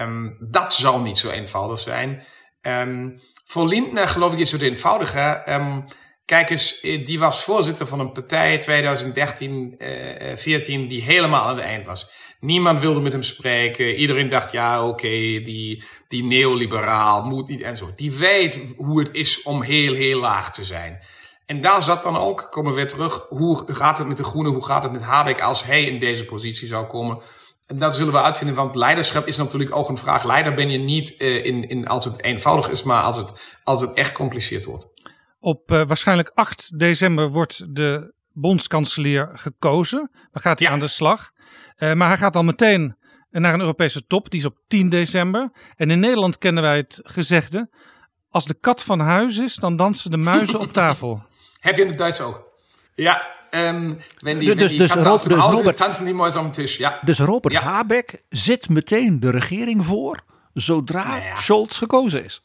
um, 0.00 0.36
dat 0.40 0.74
zal 0.74 1.00
niet 1.00 1.18
zo 1.18 1.30
eenvoudig 1.30 1.78
zijn. 1.78 2.22
Um, 2.62 3.20
voor 3.44 3.66
Lindner 3.66 4.08
geloof 4.08 4.32
ik 4.32 4.38
is 4.38 4.52
het 4.52 4.62
eenvoudiger. 4.62 5.52
Um, 5.54 5.84
kijk 6.24 6.50
eens, 6.50 6.80
eh, 6.80 7.06
die 7.06 7.18
was 7.18 7.44
voorzitter 7.44 7.86
van 7.86 8.00
een 8.00 8.12
partij 8.12 8.58
2013, 8.58 9.74
uh, 9.78 10.36
14 10.36 10.88
die 10.88 11.02
helemaal 11.02 11.42
aan 11.42 11.56
het 11.56 11.64
eind 11.64 11.86
was. 11.86 12.12
Niemand 12.40 12.80
wilde 12.80 13.00
met 13.00 13.12
hem 13.12 13.22
spreken. 13.22 13.94
Iedereen 13.94 14.28
dacht, 14.28 14.52
ja, 14.52 14.86
oké, 14.86 15.08
die, 15.42 15.84
die 16.08 16.24
neoliberaal 16.24 17.22
moet 17.24 17.48
niet 17.48 17.60
en 17.60 17.76
zo. 17.76 17.92
Die 17.96 18.12
weet 18.12 18.60
hoe 18.76 18.98
het 19.00 19.08
is 19.12 19.42
om 19.42 19.62
heel, 19.62 19.94
heel 19.94 20.20
laag 20.20 20.52
te 20.52 20.64
zijn. 20.64 21.02
En 21.46 21.60
daar 21.60 21.82
zat 21.82 22.02
dan 22.02 22.16
ook, 22.16 22.46
komen 22.50 22.70
we 22.70 22.76
weer 22.76 22.88
terug, 22.88 23.26
hoe 23.28 23.64
gaat 23.66 23.98
het 23.98 24.06
met 24.06 24.16
de 24.16 24.24
Groenen, 24.24 24.52
hoe 24.52 24.64
gaat 24.64 24.82
het 24.82 24.92
met 24.92 25.02
Habeck 25.02 25.40
als 25.40 25.64
hij 25.64 25.84
in 25.84 25.98
deze 25.98 26.24
positie 26.24 26.68
zou 26.68 26.86
komen? 26.86 27.22
En 27.66 27.78
dat 27.78 27.94
zullen 27.94 28.12
we 28.12 28.22
uitvinden, 28.22 28.56
want 28.56 28.74
leiderschap 28.74 29.26
is 29.26 29.36
natuurlijk 29.36 29.76
ook 29.76 29.88
een 29.88 29.98
vraag. 29.98 30.24
Leider 30.24 30.54
ben 30.54 30.70
je 30.70 30.78
niet 30.78 31.14
uh, 31.18 31.44
in, 31.44 31.68
in, 31.68 31.86
als 31.86 32.04
het 32.04 32.22
eenvoudig 32.22 32.68
is, 32.68 32.82
maar 32.82 33.02
als 33.02 33.16
het, 33.16 33.58
als 33.64 33.80
het 33.80 33.92
echt 33.92 34.12
compliceerd 34.12 34.64
wordt. 34.64 34.86
Op 35.38 35.70
uh, 35.70 35.82
waarschijnlijk 35.86 36.30
8 36.34 36.78
december 36.78 37.30
wordt 37.30 37.74
de 37.74 38.14
bondskanselier 38.32 39.30
gekozen. 39.32 40.10
Dan 40.32 40.42
gaat 40.42 40.58
hij 40.58 40.68
ja. 40.68 40.74
aan 40.74 40.80
de 40.80 40.88
slag. 40.88 41.30
Uh, 41.78 41.92
maar 41.92 42.08
hij 42.08 42.16
gaat 42.16 42.36
al 42.36 42.44
meteen 42.44 42.96
naar 43.30 43.54
een 43.54 43.60
Europese 43.60 44.06
top. 44.06 44.30
Die 44.30 44.40
is 44.40 44.46
op 44.46 44.58
10 44.66 44.88
december. 44.88 45.50
En 45.76 45.90
in 45.90 46.00
Nederland 46.00 46.38
kennen 46.38 46.62
wij 46.62 46.76
het 46.76 47.00
gezegde. 47.02 47.70
Als 48.28 48.44
de 48.44 48.54
kat 48.54 48.82
van 48.82 49.00
huis 49.00 49.38
is, 49.38 49.54
dan 49.54 49.76
dansen 49.76 50.10
de 50.10 50.16
muizen 50.16 50.60
op 50.60 50.72
tafel. 50.72 51.22
Heb 51.60 51.76
je 51.76 51.82
in 51.82 51.88
het 51.88 51.98
Duits 51.98 52.20
ook? 52.20 52.52
Ja, 52.94 53.34
Um, 53.54 53.98
wenn 54.18 54.40
die, 54.40 54.48
dus, 54.48 54.56
wenn 54.56 54.68
die 54.68 54.78
dus, 54.78 54.92
Katze 54.92 55.08
aus 55.08 55.22
dem 55.22 55.32
dus 55.32 55.42
Robert, 55.44 55.66
ist, 55.66 55.78
tanzen 55.78 56.06
die 56.06 56.14
Mäuse 56.14 56.38
am 56.38 56.52
Tisch. 56.52 56.76
Ja. 56.76 56.98
Dus 57.02 57.18
Robert 57.18 57.54
ja. 57.54 57.60
Habeck 57.60 58.22
zit 58.30 58.68
meteen 58.68 59.20
de 59.20 59.30
regering 59.30 59.84
voor 59.84 60.22
zodra 60.54 61.06
nou 61.06 61.22
ja. 61.22 61.36
Scholz 61.36 61.78
gekozen 61.78 62.24
is. 62.24 62.42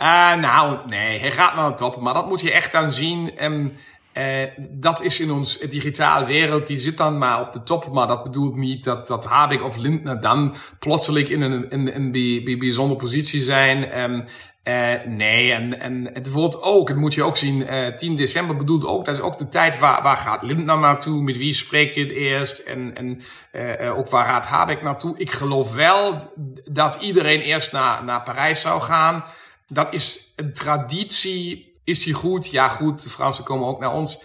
Uh, 0.00 0.34
nou, 0.34 0.78
nee, 0.86 1.18
hij 1.20 1.32
gaat 1.32 1.54
naar 1.54 1.68
de 1.68 1.74
top. 1.74 2.00
Maar 2.00 2.14
dat 2.14 2.28
moet 2.28 2.40
je 2.40 2.52
echt 2.52 2.72
dan 2.72 2.92
zien. 2.92 3.44
Um, 3.44 3.72
uh, 4.14 4.42
dat 4.58 5.02
is 5.02 5.20
in 5.20 5.30
ons 5.30 5.58
digitale 5.58 6.26
wereld, 6.26 6.66
die 6.66 6.78
zit 6.78 6.96
dan 6.96 7.18
maar 7.18 7.40
op 7.40 7.52
de 7.52 7.62
top. 7.62 7.92
Maar 7.92 8.06
dat 8.06 8.22
bedoelt 8.22 8.56
niet 8.56 8.84
dat, 8.84 9.06
dat 9.06 9.24
Habeck 9.24 9.62
of 9.62 9.76
Lindner 9.76 10.20
dan 10.20 10.54
plotseling 10.78 11.28
in 11.28 11.40
een, 11.42 11.70
in, 11.70 11.94
een 11.94 12.58
bijzondere 12.58 13.00
positie 13.00 13.40
zijn. 13.40 14.00
Um, 14.00 14.24
uh, 14.64 14.92
nee, 15.04 15.52
en, 15.52 15.80
en 15.80 16.10
het 16.12 16.30
wordt 16.30 16.62
ook, 16.62 16.88
het 16.88 16.96
moet 16.96 17.14
je 17.14 17.22
ook 17.22 17.36
zien, 17.36 17.60
uh, 17.60 17.86
eh, 17.86 17.94
10 17.94 18.16
december 18.16 18.56
bedoelt 18.56 18.86
ook, 18.86 19.04
dat 19.04 19.14
is 19.14 19.20
ook 19.20 19.38
de 19.38 19.48
tijd 19.48 19.78
waar, 19.78 20.02
waar 20.02 20.16
gaat 20.16 20.42
Lindner 20.42 20.78
naartoe, 20.78 21.22
met 21.22 21.36
wie 21.36 21.52
spreekt 21.52 21.94
dit 21.94 22.10
eerst 22.10 22.58
en, 22.58 22.96
en 22.96 23.22
uh, 23.52 23.98
ook 23.98 24.08
waar 24.08 24.28
gaat 24.28 24.46
Habeck 24.46 24.82
naartoe. 24.82 25.18
Ik 25.18 25.30
geloof 25.30 25.74
wel 25.74 26.32
dat 26.70 26.96
iedereen 27.00 27.40
eerst 27.40 27.72
naar, 27.72 28.04
naar 28.04 28.22
Parijs 28.22 28.60
zou 28.60 28.82
gaan. 28.82 29.24
Dat 29.66 29.92
is 29.94 30.32
een 30.36 30.52
traditie. 30.52 31.72
Is 31.84 32.04
die 32.04 32.14
goed? 32.14 32.50
Ja, 32.50 32.68
goed. 32.68 33.02
De 33.02 33.08
Fransen 33.08 33.44
komen 33.44 33.68
ook 33.68 33.80
naar 33.80 33.92
ons. 33.92 34.24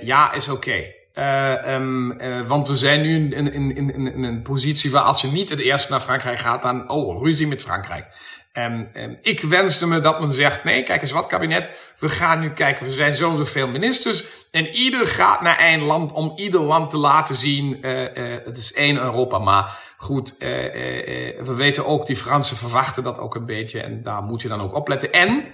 ja, 0.00 0.32
is 0.32 0.48
oké. 0.48 0.56
Okay. 0.56 0.94
Uh, 1.14 1.74
um, 1.74 2.46
want 2.46 2.68
we 2.68 2.74
zijn 2.74 3.02
nu 3.02 3.14
in, 3.14 3.52
in, 3.52 3.76
in, 3.76 3.94
in, 3.94 4.22
een 4.22 4.42
positie 4.42 4.90
waar 4.90 5.02
als 5.02 5.20
je 5.20 5.28
niet 5.28 5.50
het 5.50 5.58
eerst 5.58 5.90
naar 5.90 6.00
Frankrijk 6.00 6.38
gaat, 6.38 6.62
dan, 6.62 6.90
oh, 6.90 7.22
ruzie 7.22 7.46
met 7.46 7.62
Frankrijk. 7.62 8.06
En, 8.54 8.90
en 8.92 9.18
ik 9.22 9.40
wenste 9.40 9.86
me 9.86 10.00
dat 10.00 10.20
men 10.20 10.32
zegt, 10.32 10.64
nee, 10.64 10.82
kijk 10.82 11.02
eens 11.02 11.10
wat 11.10 11.26
kabinet, 11.26 11.70
we 11.98 12.08
gaan 12.08 12.40
nu 12.40 12.50
kijken, 12.50 12.86
we 12.86 12.92
zijn 12.92 13.14
zo 13.14 13.34
zoveel 13.34 13.68
ministers 13.68 14.24
en 14.50 14.66
ieder 14.66 15.06
gaat 15.06 15.40
naar 15.40 15.58
één 15.58 15.82
land 15.82 16.12
om 16.12 16.32
ieder 16.36 16.60
land 16.60 16.90
te 16.90 16.96
laten 16.96 17.34
zien, 17.34 17.78
uh, 17.80 18.00
uh, 18.00 18.36
het 18.44 18.56
is 18.56 18.72
één 18.72 18.96
Europa. 18.96 19.38
Maar 19.38 19.78
goed, 19.96 20.32
uh, 20.32 20.38
we 21.44 21.54
weten 21.56 21.86
ook, 21.86 22.06
die 22.06 22.16
Fransen 22.16 22.56
verwachten 22.56 23.02
dat 23.02 23.18
ook 23.18 23.34
een 23.34 23.46
beetje 23.46 23.80
en 23.80 24.02
daar 24.02 24.22
moet 24.22 24.42
je 24.42 24.48
dan 24.48 24.60
ook 24.60 24.74
opletten. 24.74 25.12
En, 25.12 25.44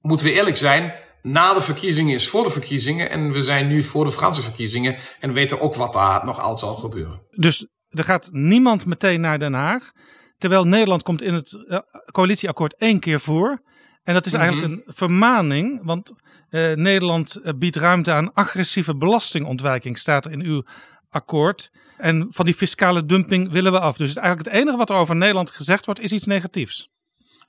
moeten 0.00 0.26
we 0.26 0.32
eerlijk 0.32 0.56
zijn, 0.56 0.94
na 1.22 1.54
de 1.54 1.60
verkiezingen 1.60 2.14
is 2.14 2.28
voor 2.28 2.44
de 2.44 2.50
verkiezingen 2.50 3.10
en 3.10 3.32
we 3.32 3.42
zijn 3.42 3.68
nu 3.68 3.82
voor 3.82 4.04
de 4.04 4.12
Franse 4.12 4.42
verkiezingen 4.42 4.96
en 5.20 5.32
weten 5.32 5.60
ook 5.60 5.74
wat 5.74 5.92
daar 5.92 6.24
nog 6.24 6.40
al 6.40 6.58
zal 6.58 6.74
gebeuren. 6.74 7.22
Dus 7.30 7.66
er 7.88 8.04
gaat 8.04 8.28
niemand 8.32 8.86
meteen 8.86 9.20
naar 9.20 9.38
Den 9.38 9.54
Haag. 9.54 9.92
Terwijl 10.40 10.64
Nederland 10.64 11.02
komt 11.02 11.22
in 11.22 11.34
het 11.34 11.64
uh, 11.66 11.78
coalitieakkoord 12.12 12.76
één 12.76 13.00
keer 13.00 13.20
voor. 13.20 13.62
En 14.04 14.14
dat 14.14 14.26
is 14.26 14.32
mm 14.32 14.40
-hmm. 14.40 14.48
eigenlijk 14.48 14.86
een 14.86 14.94
vermaning, 14.94 15.80
want 15.82 16.12
uh, 16.50 16.74
Nederland 16.74 17.36
eh, 17.36 17.52
biedt 17.56 17.76
ruimte 17.76 18.12
aan 18.12 18.32
agressieve 18.32 18.96
belastingontwijking, 18.96 19.98
staat 19.98 20.24
er 20.24 20.32
in 20.32 20.42
uw 20.42 20.64
akkoord. 21.10 21.70
En 21.96 22.26
van 22.30 22.44
die 22.44 22.54
fiscale 22.54 23.06
dumping 23.06 23.50
willen 23.50 23.72
we 23.72 23.80
af. 23.80 23.96
Dus 23.96 24.16
eigenlijk 24.16 24.48
het 24.48 24.56
enige 24.56 24.76
wat 24.76 24.90
er 24.90 24.96
over 24.96 25.16
Nederland 25.16 25.50
gezegd 25.50 25.84
wordt, 25.84 26.00
is 26.00 26.12
iets 26.12 26.26
negatiefs. 26.26 26.90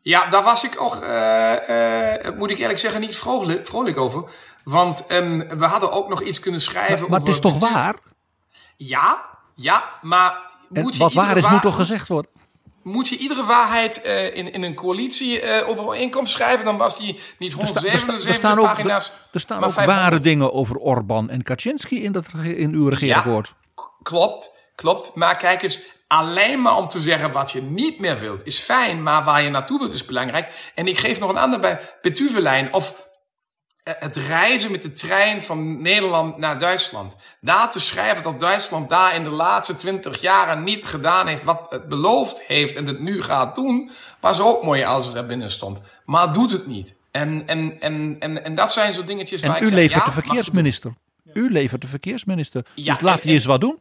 Ja, 0.01 0.29
daar 0.29 0.43
was 0.43 0.63
ik 0.63 0.81
ook, 0.81 0.95
uh, 0.95 2.37
moet 2.37 2.51
ik 2.51 2.57
eerlijk 2.57 2.79
zeggen, 2.79 3.01
niet 3.01 3.15
vrolijk, 3.15 3.67
vrolijk 3.67 3.97
over. 3.97 4.23
Want 4.63 5.11
um, 5.11 5.57
we 5.57 5.65
hadden 5.65 5.91
ook 5.91 6.09
nog 6.09 6.21
iets 6.21 6.39
kunnen 6.39 6.61
schrijven. 6.61 6.99
Maar, 6.99 7.09
maar 7.09 7.19
over 7.19 7.33
het 7.33 7.45
is 7.45 7.51
toch 7.51 7.59
waar? 7.71 7.95
Ja, 8.77 9.25
ja, 9.55 9.83
maar. 10.01 10.49
Moet 10.69 10.97
wat 10.97 11.13
waar 11.13 11.37
is, 11.37 11.43
waar... 11.43 11.51
moet 11.51 11.61
toch 11.61 11.75
gezegd 11.75 12.07
worden? 12.07 12.31
Moet 12.83 13.09
je 13.09 13.17
iedere 13.17 13.45
waarheid 13.45 14.01
uh, 14.05 14.35
in, 14.35 14.53
in 14.53 14.63
een 14.63 14.75
coalitie 14.75 15.43
uh, 15.43 15.69
overeenkomst 15.69 16.33
schrijven, 16.33 16.65
dan 16.65 16.77
was 16.77 16.97
die 16.97 17.19
niet 17.37 17.53
177 17.53 18.29
er 18.29 18.33
staan 18.33 18.57
pagina's. 18.57 19.09
Ook, 19.09 19.33
er 19.33 19.39
staan 19.39 19.63
ook 19.63 19.73
ware 19.73 20.19
dingen 20.19 20.53
over 20.53 20.77
Orbán 20.77 21.29
en 21.29 21.43
Kaczynski 21.43 22.03
in, 22.03 22.11
dat, 22.11 22.25
in 22.43 22.73
uw 22.73 22.87
regeerakkoord. 22.87 23.53
Ja, 23.75 23.83
klopt, 24.03 24.57
klopt. 24.75 25.15
Maar 25.15 25.37
kijk 25.37 25.61
eens, 25.61 25.83
alleen 26.07 26.61
maar 26.61 26.77
om 26.77 26.87
te 26.87 26.99
zeggen 26.99 27.31
wat 27.31 27.51
je 27.51 27.61
niet 27.61 27.99
meer 27.99 28.19
wilt, 28.19 28.45
is 28.45 28.59
fijn, 28.59 29.03
maar 29.03 29.23
waar 29.23 29.41
je 29.41 29.49
naartoe 29.49 29.79
wilt 29.79 29.93
is 29.93 30.05
belangrijk. 30.05 30.71
En 30.75 30.87
ik 30.87 30.97
geef 30.97 31.19
nog 31.19 31.29
een 31.29 31.37
ander 31.37 31.59
bij 31.59 31.79
Betuvelijn 32.01 32.73
of 32.73 32.89
eh, 32.89 33.05
het 33.99 34.15
reizen 34.15 34.71
met 34.71 34.83
de 34.83 34.93
trein 34.93 35.41
van 35.41 35.81
Nederland 35.81 36.37
naar 36.37 36.59
Duitsland. 36.59 37.15
Daar 37.41 37.71
te 37.71 37.79
schrijven 37.79 38.23
dat 38.23 38.39
Duitsland 38.39 38.89
daar 38.89 39.15
in 39.15 39.23
de 39.23 39.29
laatste 39.29 39.75
twintig 39.75 40.21
jaren 40.21 40.63
niet 40.63 40.85
gedaan 40.85 41.27
heeft 41.27 41.43
wat 41.43 41.65
het 41.69 41.89
beloofd 41.89 42.41
heeft 42.41 42.75
en 42.75 42.87
het 42.87 42.99
nu 42.99 43.21
gaat 43.21 43.55
doen, 43.55 43.91
was 44.19 44.41
ook 44.41 44.63
mooi 44.63 44.83
als 44.83 45.05
het 45.05 45.15
er 45.15 45.25
binnen 45.25 45.51
stond. 45.51 45.79
Maar 46.05 46.33
doet 46.33 46.51
het 46.51 46.67
niet. 46.67 46.95
En, 47.11 47.47
en, 47.47 47.77
en, 47.79 48.15
en, 48.19 48.43
en 48.43 48.55
dat 48.55 48.73
zijn 48.73 48.93
zo 48.93 49.05
dingetjes 49.05 49.41
en 49.41 49.49
waar 49.49 49.61
u 49.61 49.65
ik 49.65 49.73
levert 49.73 50.03
zeg, 50.03 50.13
de 50.13 50.21
verkeersminister. 50.21 50.93
U 51.33 51.51
levert 51.51 51.81
de 51.81 51.87
verkeersminister. 51.87 52.65
Ja, 52.73 52.93
dus 52.93 53.03
laat 53.03 53.23
hij 53.23 53.33
eens 53.33 53.45
wat 53.45 53.61
doen. 53.61 53.79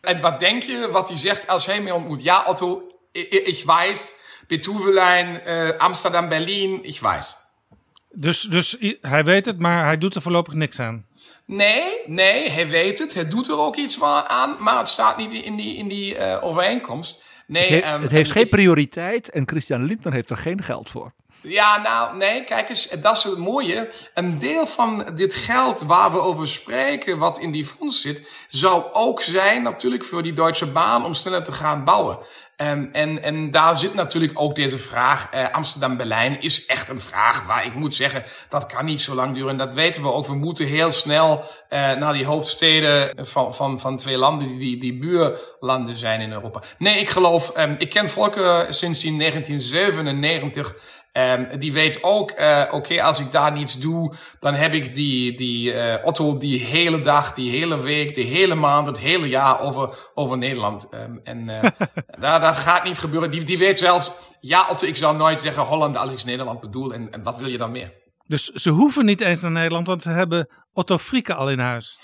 En 0.00 0.20
wat 0.20 0.40
denk 0.40 0.62
je 0.62 0.88
wat 0.90 1.08
hij 1.08 1.16
zegt 1.16 1.46
als 1.46 1.66
hij 1.66 1.80
mij 1.82 1.92
ontmoet? 1.92 2.22
Ja, 2.22 2.44
Otto, 2.46 2.82
ik, 3.12 3.32
ik 3.32 3.62
weiß, 3.64 4.14
Betuvelijn, 4.46 5.40
uh, 5.46 5.78
Amsterdam, 5.78 6.28
Berlin, 6.28 6.84
ik 6.84 6.98
weiß. 7.00 7.36
Dus, 8.12 8.40
dus 8.40 8.76
hij 9.00 9.24
weet 9.24 9.46
het, 9.46 9.58
maar 9.58 9.84
hij 9.84 9.98
doet 9.98 10.14
er 10.14 10.22
voorlopig 10.22 10.54
niks 10.54 10.80
aan. 10.80 11.06
Nee, 11.44 11.82
nee, 12.06 12.50
hij 12.50 12.68
weet 12.68 12.98
het. 12.98 13.14
Hij 13.14 13.28
doet 13.28 13.48
er 13.48 13.58
ook 13.58 13.76
iets 13.76 14.02
aan, 14.02 14.56
maar 14.58 14.78
het 14.78 14.88
staat 14.88 15.16
niet 15.16 15.32
in 15.32 15.56
die, 15.56 15.76
in 15.76 15.88
die 15.88 16.16
uh, 16.16 16.38
overeenkomst. 16.40 17.22
Nee, 17.46 17.72
het, 17.72 17.84
he 17.84 17.94
um, 17.94 18.02
het 18.02 18.10
heeft 18.10 18.30
geen 18.30 18.48
prioriteit 18.48 19.30
en 19.30 19.48
Christian 19.48 19.84
Lindner 19.84 20.12
heeft 20.12 20.30
er 20.30 20.36
geen 20.36 20.62
geld 20.62 20.90
voor. 20.90 21.12
Ja, 21.42 21.82
nou, 21.82 22.16
nee, 22.16 22.44
kijk 22.44 22.68
eens, 22.68 22.88
dat 22.88 23.16
is 23.16 23.24
het 23.24 23.38
mooie. 23.38 23.90
Een 24.14 24.38
deel 24.38 24.66
van 24.66 25.10
dit 25.14 25.34
geld 25.34 25.80
waar 25.80 26.12
we 26.12 26.20
over 26.20 26.48
spreken, 26.48 27.18
wat 27.18 27.38
in 27.38 27.50
die 27.50 27.64
fonds 27.64 28.00
zit, 28.00 28.28
zou 28.48 28.84
ook 28.92 29.20
zijn 29.20 29.62
natuurlijk 29.62 30.04
voor 30.04 30.22
die 30.22 30.32
Deutsche 30.32 30.66
Bahn 30.66 31.04
om 31.04 31.14
sneller 31.14 31.44
te 31.44 31.52
gaan 31.52 31.84
bouwen. 31.84 32.18
Um, 32.62 32.88
en, 32.92 33.22
en 33.22 33.50
daar 33.50 33.76
zit 33.76 33.94
natuurlijk 33.94 34.40
ook 34.40 34.54
deze 34.54 34.78
vraag. 34.78 35.28
Uh, 35.34 35.50
Amsterdam-Berlijn 35.52 36.40
is 36.40 36.66
echt 36.66 36.88
een 36.88 37.00
vraag 37.00 37.46
waar 37.46 37.66
ik 37.66 37.74
moet 37.74 37.94
zeggen, 37.94 38.24
dat 38.48 38.66
kan 38.66 38.84
niet 38.84 39.02
zo 39.02 39.14
lang 39.14 39.34
duren. 39.34 39.50
En 39.50 39.56
dat 39.56 39.74
weten 39.74 40.02
we 40.02 40.12
ook. 40.12 40.26
We 40.26 40.34
moeten 40.34 40.66
heel 40.66 40.90
snel 40.90 41.38
uh, 41.38 41.92
naar 41.92 42.12
die 42.12 42.24
hoofdsteden 42.24 43.26
van, 43.26 43.54
van, 43.54 43.80
van 43.80 43.96
twee 43.96 44.16
landen 44.16 44.58
die, 44.58 44.78
die, 44.78 44.98
buurlanden 44.98 45.96
zijn 45.96 46.20
in 46.20 46.32
Europa. 46.32 46.62
Nee, 46.78 46.98
ik 46.98 47.10
geloof, 47.10 47.56
um, 47.56 47.74
ik 47.78 47.90
ken 47.90 48.10
Volker 48.10 48.74
sinds 48.74 49.02
1997. 49.02 50.74
Um, 51.12 51.58
die 51.58 51.72
weet 51.72 52.02
ook, 52.02 52.30
uh, 52.30 52.62
oké, 52.66 52.74
okay, 52.76 53.00
als 53.00 53.20
ik 53.20 53.32
daar 53.32 53.52
niets 53.52 53.78
doe, 53.78 54.14
dan 54.40 54.54
heb 54.54 54.72
ik 54.72 54.94
die, 54.94 55.36
die 55.36 55.74
uh, 55.74 55.94
Otto 56.04 56.36
die 56.36 56.64
hele 56.64 57.00
dag, 57.00 57.32
die 57.32 57.50
hele 57.50 57.80
week, 57.80 58.14
die 58.14 58.24
hele 58.24 58.54
maand, 58.54 58.86
het 58.86 58.98
hele 58.98 59.28
jaar 59.28 59.60
over, 59.60 60.10
over 60.14 60.38
Nederland. 60.38 60.88
Um, 60.94 61.20
en 61.24 61.48
uh, 61.48 61.62
dat, 62.20 62.40
dat 62.40 62.56
gaat 62.56 62.84
niet 62.84 62.98
gebeuren. 62.98 63.30
Die, 63.30 63.44
die 63.44 63.58
weet 63.58 63.78
zelfs, 63.78 64.12
ja 64.40 64.68
Otto, 64.68 64.86
ik 64.86 64.96
zou 64.96 65.16
nooit 65.16 65.40
zeggen 65.40 65.62
Holland 65.62 65.96
als 65.96 66.12
ik 66.12 66.24
Nederland 66.24 66.60
bedoel. 66.60 66.94
En, 66.94 67.12
en 67.12 67.22
wat 67.22 67.38
wil 67.38 67.48
je 67.48 67.58
dan 67.58 67.70
meer? 67.70 67.92
Dus 68.26 68.44
ze 68.44 68.70
hoeven 68.70 69.04
niet 69.04 69.20
eens 69.20 69.40
naar 69.40 69.50
Nederland, 69.50 69.86
want 69.86 70.02
ze 70.02 70.10
hebben 70.10 70.48
Otto 70.72 70.98
Frieke 70.98 71.34
al 71.34 71.50
in 71.50 71.58
huis. 71.58 71.98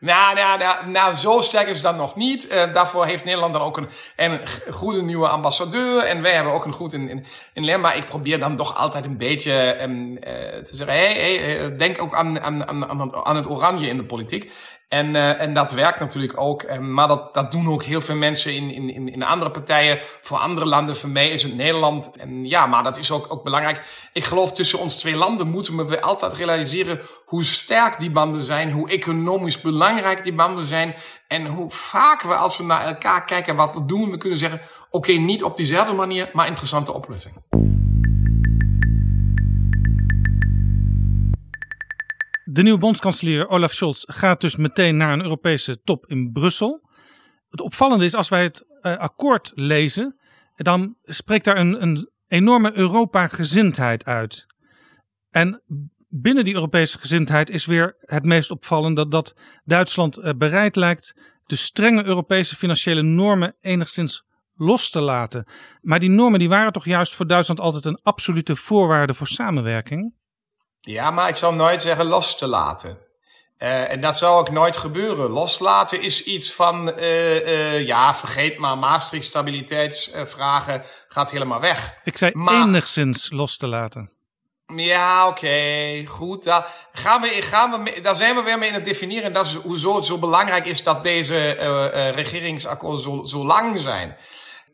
Nou, 0.00 0.34
nou, 0.34 0.58
nou, 0.58 0.86
nou, 0.88 1.14
zo 1.14 1.40
sterk 1.40 1.68
is 1.68 1.82
dat 1.82 1.96
nog 1.96 2.16
niet. 2.16 2.52
Uh, 2.52 2.72
daarvoor 2.72 3.06
heeft 3.06 3.24
Nederland 3.24 3.52
dan 3.52 3.62
ook 3.62 3.76
een, 3.76 3.88
een 4.16 4.40
goede 4.70 5.02
nieuwe 5.02 5.28
ambassadeur. 5.28 6.04
En 6.04 6.22
wij 6.22 6.32
hebben 6.32 6.52
ook 6.52 6.64
een 6.64 6.72
goed 6.72 6.92
in, 6.92 7.08
in, 7.08 7.24
in 7.52 7.80
Maar 7.80 7.96
ik 7.96 8.04
probeer 8.04 8.38
dan 8.38 8.56
toch 8.56 8.76
altijd 8.76 9.04
een 9.04 9.16
beetje 9.16 9.82
um, 9.82 10.10
uh, 10.10 10.18
te 10.62 10.76
zeggen: 10.76 10.96
hey, 10.96 11.36
hey, 11.36 11.76
denk 11.76 12.02
ook 12.02 12.14
aan, 12.14 12.40
aan, 12.40 12.68
aan, 12.68 13.14
aan 13.26 13.36
het 13.36 13.50
oranje 13.50 13.88
in 13.88 13.96
de 13.96 14.04
politiek. 14.04 14.52
En, 14.90 15.14
uh, 15.14 15.40
en 15.40 15.54
dat 15.54 15.72
werkt 15.72 16.00
natuurlijk 16.00 16.40
ook. 16.40 16.62
Uh, 16.62 16.78
maar 16.78 17.08
dat, 17.08 17.34
dat 17.34 17.52
doen 17.52 17.68
ook 17.68 17.82
heel 17.82 18.00
veel 18.00 18.16
mensen 18.16 18.54
in, 18.54 18.70
in, 18.70 19.12
in 19.12 19.22
andere 19.22 19.50
partijen. 19.50 19.98
Voor 20.20 20.38
andere 20.38 20.66
landen. 20.66 20.96
Voor 20.96 21.08
mij 21.08 21.30
is 21.30 21.42
het 21.42 21.56
Nederland. 21.56 22.10
En 22.16 22.48
ja, 22.48 22.66
maar 22.66 22.82
dat 22.82 22.98
is 22.98 23.10
ook, 23.10 23.26
ook 23.28 23.44
belangrijk. 23.44 24.08
Ik 24.12 24.24
geloof 24.24 24.52
tussen 24.52 24.78
ons 24.78 24.96
twee 24.96 25.16
landen 25.16 25.48
moeten 25.48 25.86
we 25.86 26.00
altijd 26.00 26.32
realiseren 26.32 27.00
hoe 27.24 27.44
sterk 27.44 27.98
die 27.98 28.10
banden 28.10 28.40
zijn. 28.40 28.70
Hoe 28.70 28.88
economisch 28.88 29.60
belangrijk 29.60 30.22
die 30.22 30.34
banden 30.34 30.66
zijn. 30.66 30.94
En 31.28 31.46
hoe 31.46 31.70
vaak 31.70 32.22
we 32.22 32.34
als 32.34 32.58
we 32.58 32.64
naar 32.64 32.84
elkaar 32.84 33.24
kijken 33.24 33.56
wat 33.56 33.74
we 33.74 33.84
doen. 33.84 34.10
We 34.10 34.16
kunnen 34.16 34.38
zeggen, 34.38 34.60
oké, 34.90 35.12
niet 35.12 35.44
op 35.44 35.56
diezelfde 35.56 35.94
manier, 35.94 36.30
maar 36.32 36.46
interessante 36.46 36.92
oplossing. 36.92 37.34
De 42.52 42.62
nieuwe 42.62 42.78
bondskanselier 42.78 43.48
Olaf 43.48 43.72
Scholz 43.72 44.04
gaat 44.06 44.40
dus 44.40 44.56
meteen 44.56 44.96
naar 44.96 45.12
een 45.12 45.22
Europese 45.22 45.82
top 45.82 46.06
in 46.06 46.32
Brussel. 46.32 46.88
het 47.48 47.60
opvallende 47.60 48.04
is, 48.04 48.14
als 48.14 48.28
wij 48.28 48.42
het 48.42 48.64
uh, 48.82 48.96
akkoord 48.96 49.52
lezen, 49.54 50.18
dan 50.54 50.96
spreekt 51.04 51.44
daar 51.44 51.56
een, 51.56 51.82
een 51.82 52.10
enorme 52.26 52.72
Europa-gezindheid 52.72 54.04
uit. 54.04 54.46
En 55.30 55.62
binnen 56.08 56.44
die 56.44 56.54
Europese 56.54 56.98
gezindheid 56.98 57.50
is 57.50 57.66
weer 57.66 57.94
het 57.98 58.24
meest 58.24 58.50
opvallende 58.50 59.08
dat, 59.08 59.10
dat 59.10 59.34
Duitsland 59.64 60.18
uh, 60.18 60.30
bereid 60.36 60.76
lijkt 60.76 61.14
de 61.44 61.56
strenge 61.56 62.04
Europese 62.04 62.56
financiële 62.56 63.02
normen 63.02 63.56
enigszins 63.60 64.24
los 64.54 64.90
te 64.90 65.00
laten. 65.00 65.46
Maar 65.80 65.98
die 65.98 66.10
normen 66.10 66.38
die 66.38 66.48
waren 66.48 66.72
toch 66.72 66.84
juist 66.84 67.14
voor 67.14 67.26
Duitsland 67.26 67.60
altijd 67.60 67.84
een 67.84 68.00
absolute 68.02 68.56
voorwaarde 68.56 69.14
voor 69.14 69.26
samenwerking? 69.26 70.18
Ja, 70.80 71.10
maar 71.10 71.28
ik 71.28 71.36
zou 71.36 71.54
nooit 71.54 71.82
zeggen 71.82 72.06
los 72.06 72.38
te 72.38 72.46
laten. 72.46 72.98
Uh, 73.58 73.90
en 73.90 74.00
dat 74.00 74.18
zou 74.18 74.38
ook 74.38 74.50
nooit 74.50 74.76
gebeuren. 74.76 75.30
Loslaten 75.30 76.02
is 76.02 76.24
iets 76.24 76.52
van, 76.52 76.88
uh, 76.88 77.34
uh, 77.46 77.86
ja, 77.86 78.14
vergeet 78.14 78.58
maar, 78.58 78.78
Maastricht 78.78 79.24
stabiliteitsvragen 79.24 80.82
gaat 81.08 81.30
helemaal 81.30 81.60
weg. 81.60 81.94
Ik 82.04 82.16
zei 82.16 82.30
maar, 82.34 82.62
enigszins 82.62 83.30
los 83.30 83.56
te 83.56 83.66
laten. 83.66 84.10
Ja, 84.66 85.26
oké, 85.26 85.38
okay, 85.38 86.04
goed. 86.04 86.44
Daar, 86.44 86.66
gaan 86.92 87.20
we, 87.20 87.28
gaan 87.28 87.84
we, 87.84 88.00
daar 88.00 88.16
zijn 88.16 88.34
we 88.34 88.42
weer 88.42 88.58
mee 88.58 88.68
in 88.68 88.74
het 88.74 88.84
definiëren. 88.84 89.24
En 89.24 89.32
dat 89.32 89.46
is 89.46 89.54
hoezo 89.54 89.96
het 89.96 90.04
zo 90.04 90.18
belangrijk 90.18 90.66
is 90.66 90.82
dat 90.82 91.02
deze 91.02 91.50
regeringsakkoorden 92.14 93.00
zo, 93.00 93.22
zo 93.22 93.46
lang 93.46 93.78
zijn 93.78 94.16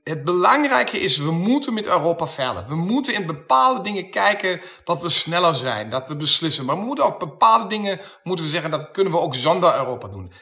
het 0.09 0.24
belangrijke 0.24 1.01
is, 1.01 1.19
we 1.19 1.31
moeten 1.31 1.74
met 1.74 1.87
Europa 1.87 2.27
verder. 2.27 2.66
We 2.66 2.77
moeten 2.77 3.15
in 3.15 3.27
bepaalde 3.27 3.81
dingen 3.81 4.11
kijken 4.11 4.61
dat 4.85 5.03
we 5.03 5.09
sneller 5.09 5.55
zijn, 5.55 5.91
dat 5.91 6.09
we 6.09 6.16
beslissen. 6.16 6.65
Maar 6.65 6.77
we 6.77 6.85
moeten 6.85 7.05
ook 7.05 7.19
bepaalde 7.19 7.66
dingen, 7.66 8.01
moeten 8.23 8.45
we 8.45 8.51
zeggen, 8.51 8.70
dat 8.70 8.91
kunnen 8.91 9.12
we 9.12 9.19
ook 9.19 9.35
zonder 9.35 9.74
Europa 9.74 10.09
doen. 10.09 10.33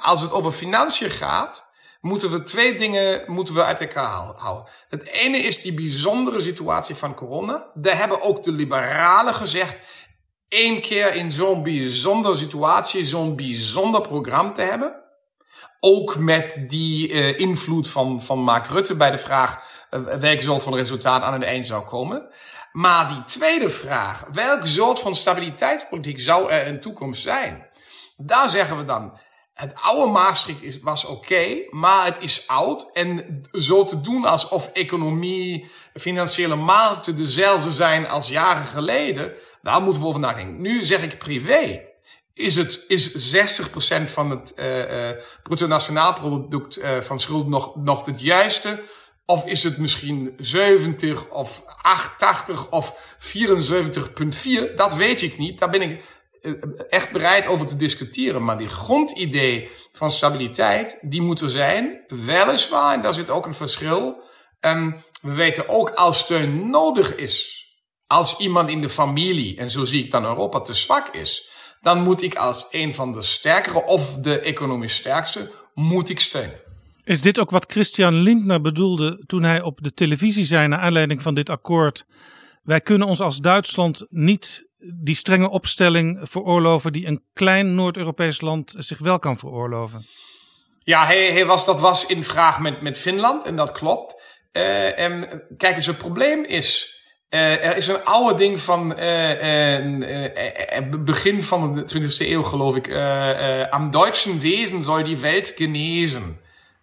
Als 0.00 0.20
het 0.20 0.32
over 0.32 0.52
financiën 0.52 1.10
gaat, 1.10 1.72
moeten 2.00 2.30
we 2.30 2.42
twee 2.42 2.74
dingen 2.74 3.22
moeten 3.26 3.54
we 3.54 3.64
uit 3.64 3.80
elkaar 3.80 4.32
houden. 4.36 4.72
Het 4.88 5.08
ene 5.08 5.38
is 5.38 5.62
die 5.62 5.74
bijzondere 5.74 6.40
situatie 6.40 6.94
van 6.94 7.14
corona. 7.14 7.70
Daar 7.74 7.98
hebben 7.98 8.22
ook 8.22 8.42
de 8.42 8.52
liberalen 8.52 9.34
gezegd, 9.34 9.80
één 10.48 10.80
keer 10.80 11.14
in 11.14 11.30
zo'n 11.30 11.62
bijzondere 11.62 12.34
situatie, 12.34 13.04
zo'n 13.04 13.36
bijzonder 13.36 14.00
programma 14.00 14.52
te 14.52 14.62
hebben 14.62 15.04
ook 15.86 16.18
met 16.18 16.64
die 16.68 17.08
uh, 17.08 17.38
invloed 17.38 17.88
van, 17.88 18.22
van 18.22 18.38
Mark 18.38 18.66
Rutte 18.66 18.96
bij 18.96 19.10
de 19.10 19.18
vraag 19.18 19.62
uh, 19.90 20.00
welk 20.00 20.40
soort 20.40 20.62
van 20.62 20.74
resultaat 20.74 21.22
aan 21.22 21.32
het 21.32 21.42
eind 21.42 21.66
zou 21.66 21.84
komen. 21.84 22.28
Maar 22.72 23.08
die 23.08 23.24
tweede 23.24 23.68
vraag, 23.68 24.24
welk 24.32 24.66
soort 24.66 24.98
van 24.98 25.14
stabiliteitspolitiek 25.14 26.20
zou 26.20 26.50
er 26.50 26.66
in 26.66 26.80
toekomst 26.80 27.22
zijn? 27.22 27.66
Daar 28.16 28.48
zeggen 28.48 28.76
we 28.76 28.84
dan, 28.84 29.18
het 29.54 29.72
oude 29.74 30.12
Maastricht 30.12 30.62
is, 30.62 30.80
was 30.80 31.04
oké, 31.04 31.46
maar 31.70 32.04
het 32.04 32.16
is 32.20 32.48
oud. 32.48 32.90
En 32.92 33.42
zo 33.52 33.84
te 33.84 34.00
doen 34.00 34.24
alsof 34.24 34.70
economie, 34.72 35.70
financiële 35.94 36.56
markten 36.56 37.16
dezelfde 37.16 37.72
zijn 37.72 38.08
als 38.08 38.28
jaren 38.28 38.66
geleden, 38.66 39.32
daar 39.62 39.82
moeten 39.82 40.02
we 40.02 40.08
over 40.08 40.20
nadenken. 40.20 40.60
Nu 40.60 40.84
zeg 40.84 41.02
ik 41.02 41.18
privé 41.18 41.94
is, 42.36 42.56
het, 42.56 42.84
is 42.88 43.34
60% 43.36 44.04
van 44.04 44.30
het 44.30 44.52
uh, 44.56 45.08
uh, 45.08 45.16
bruto 45.42 45.66
nationaal 45.66 46.12
product 46.12 46.78
uh, 46.78 47.00
van 47.00 47.20
schuld 47.20 47.48
nog, 47.48 47.76
nog 47.76 48.06
het 48.06 48.20
juiste? 48.20 48.82
Of 49.26 49.46
is 49.46 49.62
het 49.62 49.78
misschien 49.78 50.34
70 50.38 51.28
of 51.28 51.62
88 51.82 52.70
of 52.70 53.16
74,4? 53.18 54.74
Dat 54.76 54.94
weet 54.94 55.22
ik 55.22 55.38
niet. 55.38 55.58
Daar 55.58 55.70
ben 55.70 55.82
ik 55.82 56.02
echt 56.88 57.10
bereid 57.10 57.46
over 57.46 57.66
te 57.66 57.76
discussiëren. 57.76 58.44
Maar 58.44 58.58
die 58.58 58.68
grondidee 58.68 59.70
van 59.92 60.10
stabiliteit, 60.10 60.98
die 61.00 61.22
moet 61.22 61.40
er 61.40 61.50
zijn. 61.50 62.04
Weliswaar, 62.06 62.94
en 62.94 63.02
daar 63.02 63.14
zit 63.14 63.30
ook 63.30 63.46
een 63.46 63.54
verschil. 63.54 64.22
Um, 64.60 65.04
we 65.22 65.34
weten 65.34 65.68
ook 65.68 65.90
als 65.90 66.18
steun 66.18 66.70
nodig 66.70 67.14
is. 67.14 67.64
Als 68.06 68.38
iemand 68.38 68.70
in 68.70 68.80
de 68.80 68.88
familie, 68.88 69.56
en 69.56 69.70
zo 69.70 69.84
zie 69.84 70.04
ik 70.04 70.10
dan 70.10 70.24
Europa, 70.24 70.60
te 70.60 70.74
zwak 70.74 71.08
is 71.08 71.54
dan 71.86 72.02
moet 72.02 72.22
ik 72.22 72.34
als 72.34 72.66
een 72.70 72.94
van 72.94 73.12
de 73.12 73.22
sterkere 73.22 73.84
of 73.84 74.14
de 74.14 74.40
economisch 74.40 74.94
sterkste, 74.94 75.50
moet 75.74 76.08
ik 76.08 76.20
steunen. 76.20 76.60
Is 77.04 77.20
dit 77.20 77.38
ook 77.38 77.50
wat 77.50 77.70
Christian 77.70 78.14
Lindner 78.14 78.60
bedoelde 78.60 79.22
toen 79.26 79.42
hij 79.42 79.62
op 79.62 79.78
de 79.82 79.94
televisie 79.94 80.44
zei 80.44 80.68
naar 80.68 80.78
aanleiding 80.78 81.22
van 81.22 81.34
dit 81.34 81.50
akkoord? 81.50 82.06
Wij 82.62 82.80
kunnen 82.80 83.08
ons 83.08 83.20
als 83.20 83.38
Duitsland 83.38 84.06
niet 84.08 84.68
die 84.78 85.14
strenge 85.14 85.50
opstelling 85.50 86.18
veroorloven 86.22 86.92
die 86.92 87.06
een 87.06 87.22
klein 87.32 87.74
Noord-Europees 87.74 88.40
land 88.40 88.74
zich 88.78 88.98
wel 88.98 89.18
kan 89.18 89.38
veroorloven. 89.38 90.06
Ja, 90.82 91.04
hij, 91.04 91.32
hij 91.32 91.46
was, 91.46 91.64
dat 91.64 91.80
was 91.80 92.06
in 92.06 92.22
vraag 92.22 92.60
met, 92.60 92.80
met 92.80 92.98
Finland 92.98 93.44
en 93.44 93.56
dat 93.56 93.70
klopt. 93.70 94.22
Uh, 94.52 94.98
en 94.98 95.42
kijk 95.56 95.76
eens, 95.76 95.86
het 95.86 95.98
probleem 95.98 96.44
is 96.44 96.95
uh, 97.30 97.64
er 97.64 97.76
is 97.76 97.88
een 97.88 98.04
oude 98.04 98.34
ding 98.34 98.60
van 98.60 99.00
uh, 99.00 99.84
begin 101.04 101.42
van 101.42 101.74
de 101.74 101.82
20e 101.94 102.28
eeuw, 102.28 102.42
geloof 102.42 102.76
ik. 102.76 102.90
am 103.70 103.90
deutschen 103.90 104.40
Wesen 104.40 104.84
soll 104.84 105.02
die 105.02 105.18
Welt 105.18 105.52
genezen. 105.56 106.40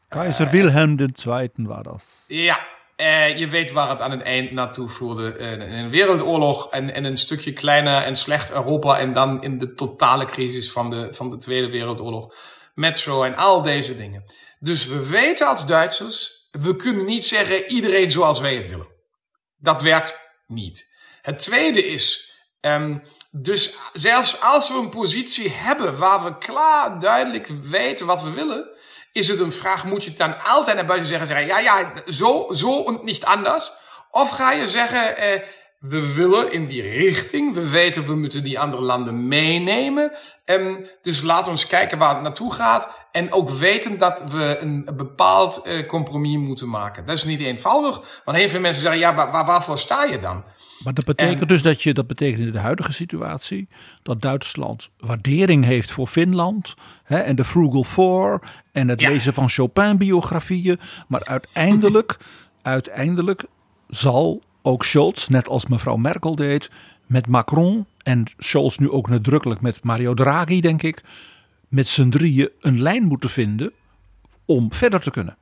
Keizer 0.10 0.50
Wilhelm 0.50 1.00
II 1.00 1.50
war 1.56 1.84
das. 1.84 2.04
Ja, 2.28 2.60
je 3.36 3.48
weet 3.50 3.72
waar 3.72 3.90
het 3.90 4.02
aan 4.02 4.12
het 4.12 4.22
eind 4.22 4.52
naartoe 4.52 4.88
voerde. 4.88 5.38
een 5.38 5.90
wereldoorlog 5.90 6.70
en, 6.70 6.94
en 6.94 7.04
een 7.04 7.18
stukje 7.18 7.54
kleiner 7.54 8.04
en 8.04 8.16
slecht 8.16 8.52
Europa. 8.52 9.00
En 9.00 9.14
dan 9.14 9.44
in 9.44 9.58
de 9.60 9.74
totale 9.74 10.26
crisis 10.26 10.72
van 10.72 10.90
de, 10.90 11.08
van 11.12 11.30
de 11.30 11.38
Tweede 11.38 11.72
Wereldoorlog. 11.72 12.34
Metro 12.74 13.24
en 13.24 13.36
al 13.36 13.62
deze 13.62 13.96
dingen. 13.96 14.24
Dus 14.60 14.88
we 14.88 15.10
weten 15.10 15.48
als 15.48 15.66
Duitsers, 15.66 16.48
we 16.52 16.76
kunnen 16.76 17.06
niet 17.06 17.26
zeggen 17.26 17.66
iedereen 17.66 18.12
zoals 18.12 18.40
wij 18.40 18.56
het 18.56 18.70
willen. 18.70 18.88
Dat 19.58 19.82
werkt 19.82 20.23
niet. 20.48 20.92
Het 21.22 21.40
tweede 21.40 21.88
is, 21.88 22.38
um, 22.62 23.04
dus 23.32 23.76
zelfs 23.94 24.42
als 24.42 24.70
we 24.70 24.78
een 24.78 24.90
positie 24.90 25.50
hebben 25.50 25.98
waar 25.98 26.24
we 26.24 26.38
klaar 26.38 27.00
duidelijk 27.00 27.48
weten 27.48 28.06
wat 28.06 28.24
we 28.24 28.32
willen, 28.32 28.70
is 29.12 29.28
het 29.28 29.40
een 29.40 29.52
vraag, 29.52 29.86
moet 29.86 30.04
je 30.04 30.10
het 30.10 30.20
dan 30.20 30.44
altijd 30.44 30.76
naar 30.76 30.86
buiten 30.86 31.08
zeggen, 31.08 31.28
zeggen 31.28 31.48
ja, 31.48 31.60
ja, 31.60 31.94
zo, 32.06 32.48
zo 32.52 32.84
en 32.84 33.00
niet 33.04 33.26
anders? 33.26 33.72
Of 34.12 34.30
ga 34.30 34.52
je 34.52 34.68
zeggen, 34.68 35.18
eh, 35.18 35.42
we 35.84 36.14
willen 36.14 36.52
in 36.52 36.68
die 36.68 36.82
richting, 36.82 37.54
we 37.54 37.70
weten 37.70 38.06
we 38.06 38.16
moeten 38.16 38.44
die 38.44 38.60
andere 38.60 38.82
landen 38.82 39.28
meenemen, 39.28 40.12
um, 40.46 40.86
dus 41.02 41.22
laten 41.22 41.46
we 41.46 41.52
eens 41.52 41.68
kijken 41.68 41.98
waar 41.98 42.14
het 42.14 42.24
naartoe 42.24 42.54
gaat 42.54 42.90
en 43.12 43.32
ook 43.32 43.50
weten 43.50 44.00
dat 44.00 44.24
we 44.32 44.58
een 44.60 44.90
bepaald 44.98 45.62
uh, 45.68 45.88
compromis 45.88 46.38
moeten 46.38 46.70
maken. 46.70 47.06
Dat 47.06 47.18
is 47.18 47.24
niet 47.24 47.40
eenvoudig. 47.40 48.22
Want 48.26 48.38
heel 48.38 48.50
veel 48.50 48.60
mensen 48.60 48.82
zeggen, 48.82 49.00
ja, 49.00 49.16
waar, 49.16 49.46
waarvoor 49.46 49.78
sta 49.78 50.04
je 50.04 50.20
dan? 50.20 50.44
Maar 50.84 50.94
dat 50.94 51.06
betekent 51.06 51.50
dus 51.50 51.62
dat 51.62 51.82
je, 51.82 51.94
dat 51.94 52.08
betekent 52.08 52.46
in 52.46 52.52
de 52.52 52.60
huidige 52.60 52.94
situatie, 52.94 53.68
dat 54.04 54.22
Duitsland 54.22 54.90
waardering 55.00 55.66
heeft 55.66 55.92
voor 55.92 56.08
Finland. 56.08 56.74
Hè, 57.04 57.18
en 57.18 57.36
de 57.36 57.46
Frugal 57.46 57.84
Four. 57.84 58.42
En 58.72 58.88
het 58.88 59.02
lezen 59.02 59.34
van 59.34 59.50
Chopin-biografieën. 59.50 60.80
Maar 61.08 61.24
uiteindelijk, 61.24 62.18
uiteindelijk 62.62 63.46
zal 63.88 64.42
ook 64.64 64.86
Scholz, 64.86 65.28
net 65.28 65.48
als 65.48 65.66
mevrouw 65.66 65.96
Merkel 65.96 66.36
deed, 66.36 66.70
met 67.06 67.28
Macron. 67.28 67.86
En 68.04 68.26
Scholz 68.38 68.78
nu 68.78 68.90
ook 68.90 69.10
nadrukkelijk 69.10 69.62
met 69.62 69.84
Mario 69.84 70.14
Draghi, 70.14 70.62
denk 70.62 70.84
ik 70.84 71.02
met 71.74 71.88
z'n 71.88 72.10
drieën 72.10 72.50
een 72.60 72.82
lijn 72.82 73.04
moeten 73.04 73.30
vinden 73.30 73.72
om 74.46 74.74
verder 74.74 75.02
te 75.02 75.12
kunnen. 75.12 75.38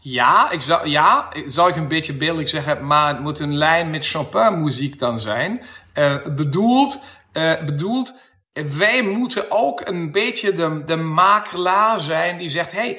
Ja, 0.00 0.50
ik 0.50 0.60
zou, 0.60 0.88
ja, 0.88 1.28
zou 1.46 1.70
ik 1.70 1.76
een 1.76 1.88
beetje 1.88 2.12
beeldelijk 2.12 2.48
zeggen, 2.48 2.86
maar 2.86 3.08
het 3.08 3.20
moet 3.20 3.38
een 3.38 3.56
lijn 3.56 3.90
met 3.90 4.06
Chopin-muziek 4.06 4.98
dan 4.98 5.20
zijn. 5.20 5.60
Uh, 5.94 6.16
bedoeld, 6.36 7.04
uh, 7.32 7.64
bedoeld, 7.64 8.18
wij 8.52 9.02
moeten 9.02 9.44
ook 9.48 9.80
een 9.84 10.12
beetje 10.12 10.52
de, 10.52 10.82
de 10.86 10.96
makelaar 10.96 12.00
zijn 12.00 12.38
die 12.38 12.48
zegt: 12.48 12.72
hey, 12.72 12.98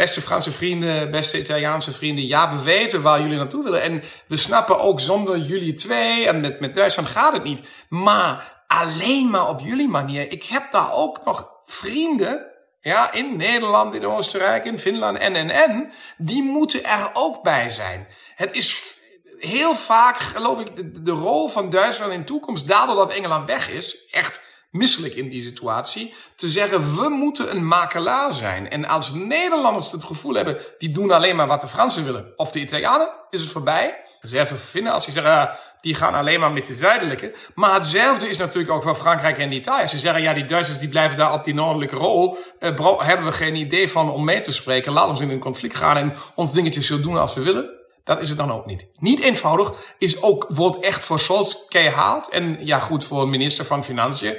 beste 0.00 0.20
Franse 0.20 0.50
vrienden, 0.50 1.10
beste 1.10 1.38
Italiaanse 1.38 1.92
vrienden, 1.92 2.26
ja, 2.26 2.50
we 2.50 2.62
weten 2.62 3.02
waar 3.02 3.20
jullie 3.20 3.36
naartoe 3.36 3.64
willen. 3.64 3.82
En 3.82 4.02
we 4.26 4.36
snappen 4.36 4.80
ook 4.80 5.00
zonder 5.00 5.38
jullie 5.38 5.72
twee, 5.72 6.26
en 6.26 6.40
met, 6.40 6.60
met 6.60 6.74
Duitsland 6.74 7.08
gaat 7.08 7.32
het 7.32 7.44
niet. 7.44 7.62
Maar 7.88 8.62
alleen 8.66 9.30
maar 9.30 9.48
op 9.48 9.60
jullie 9.60 9.88
manier. 9.88 10.32
Ik 10.32 10.44
heb 10.44 10.72
daar 10.72 10.92
ook 10.92 11.24
nog 11.24 11.52
vrienden, 11.64 12.46
ja, 12.80 13.12
in 13.12 13.36
Nederland, 13.36 13.94
in 13.94 14.06
Oostenrijk, 14.06 14.64
in 14.64 14.78
Finland 14.78 15.18
en 15.18 15.34
en 15.34 15.50
en, 15.50 15.92
die 16.16 16.42
moeten 16.42 16.84
er 16.84 17.10
ook 17.12 17.42
bij 17.42 17.70
zijn. 17.70 18.06
Het 18.34 18.52
is 18.52 18.96
heel 19.38 19.74
vaak, 19.74 20.16
geloof 20.16 20.60
ik, 20.60 20.76
de, 20.76 21.02
de 21.02 21.10
rol 21.10 21.48
van 21.48 21.70
Duitsland 21.70 22.12
in 22.12 22.18
de 22.18 22.24
toekomst, 22.24 22.68
daardoor 22.68 22.96
dat 22.96 23.12
Engeland 23.12 23.46
weg 23.46 23.70
is, 23.70 24.06
echt 24.10 24.40
misselijk 24.70 25.14
in 25.14 25.28
die 25.28 25.42
situatie, 25.42 26.14
te 26.36 26.48
zeggen 26.48 26.94
we 26.94 27.08
moeten 27.08 27.50
een 27.50 27.66
makelaar 27.66 28.32
zijn. 28.32 28.70
En 28.70 28.88
als 28.88 29.12
Nederlanders 29.12 29.92
het 29.92 30.04
gevoel 30.04 30.34
hebben, 30.34 30.58
die 30.78 30.90
doen 30.90 31.10
alleen 31.10 31.36
maar 31.36 31.46
wat 31.46 31.60
de 31.60 31.68
Fransen 31.68 32.04
willen, 32.04 32.32
of 32.36 32.50
de 32.50 32.60
Italianen, 32.60 33.10
is 33.30 33.40
het 33.40 33.50
voorbij. 33.50 34.04
dezelfde 34.20 34.56
vinden 34.56 34.92
als 34.92 35.04
die 35.04 35.14
zeggen, 35.14 35.32
uh, 35.32 35.44
die 35.80 35.94
gaan 35.94 36.14
alleen 36.14 36.40
maar 36.40 36.52
met 36.52 36.66
de 36.66 36.74
zuidelijke. 36.74 37.34
Maar 37.54 37.74
hetzelfde 37.74 38.28
is 38.28 38.36
natuurlijk 38.36 38.72
ook 38.72 38.82
voor 38.82 38.94
Frankrijk 38.94 39.38
en 39.38 39.52
Italië. 39.52 39.86
Ze 39.86 39.98
zeggen, 39.98 40.22
ja, 40.22 40.32
die 40.32 40.44
Duitsers 40.44 40.78
die 40.78 40.88
blijven 40.88 41.18
daar 41.18 41.32
op 41.32 41.44
die 41.44 41.54
noordelijke 41.54 41.96
rol. 41.96 42.38
Uh, 42.60 43.00
hebben 43.00 43.26
we 43.26 43.32
geen 43.32 43.54
idee 43.54 43.90
van 43.90 44.10
om 44.10 44.24
mee 44.24 44.40
te 44.40 44.52
spreken. 44.52 44.92
Laat 44.92 45.08
ons 45.08 45.20
in 45.20 45.30
een 45.30 45.38
conflict 45.38 45.76
gaan 45.76 45.96
en 45.96 46.14
ons 46.34 46.52
dingetjes 46.52 46.86
zo 46.86 47.00
doen 47.00 47.16
als 47.16 47.34
we 47.34 47.42
willen. 47.42 47.70
Dat 48.04 48.20
is 48.20 48.28
het 48.28 48.38
dan 48.38 48.52
ook 48.52 48.66
niet. 48.66 48.86
Niet 48.96 49.20
eenvoudig 49.20 49.72
is 49.98 50.22
ook, 50.22 50.46
wordt 50.48 50.78
echt 50.78 51.04
voor 51.04 51.20
Scholz 51.20 51.54
keihard. 51.68 52.28
En 52.28 52.66
ja, 52.66 52.80
goed, 52.80 53.04
voor 53.04 53.28
minister 53.28 53.64
van 53.64 53.84
Financiën. 53.84 54.36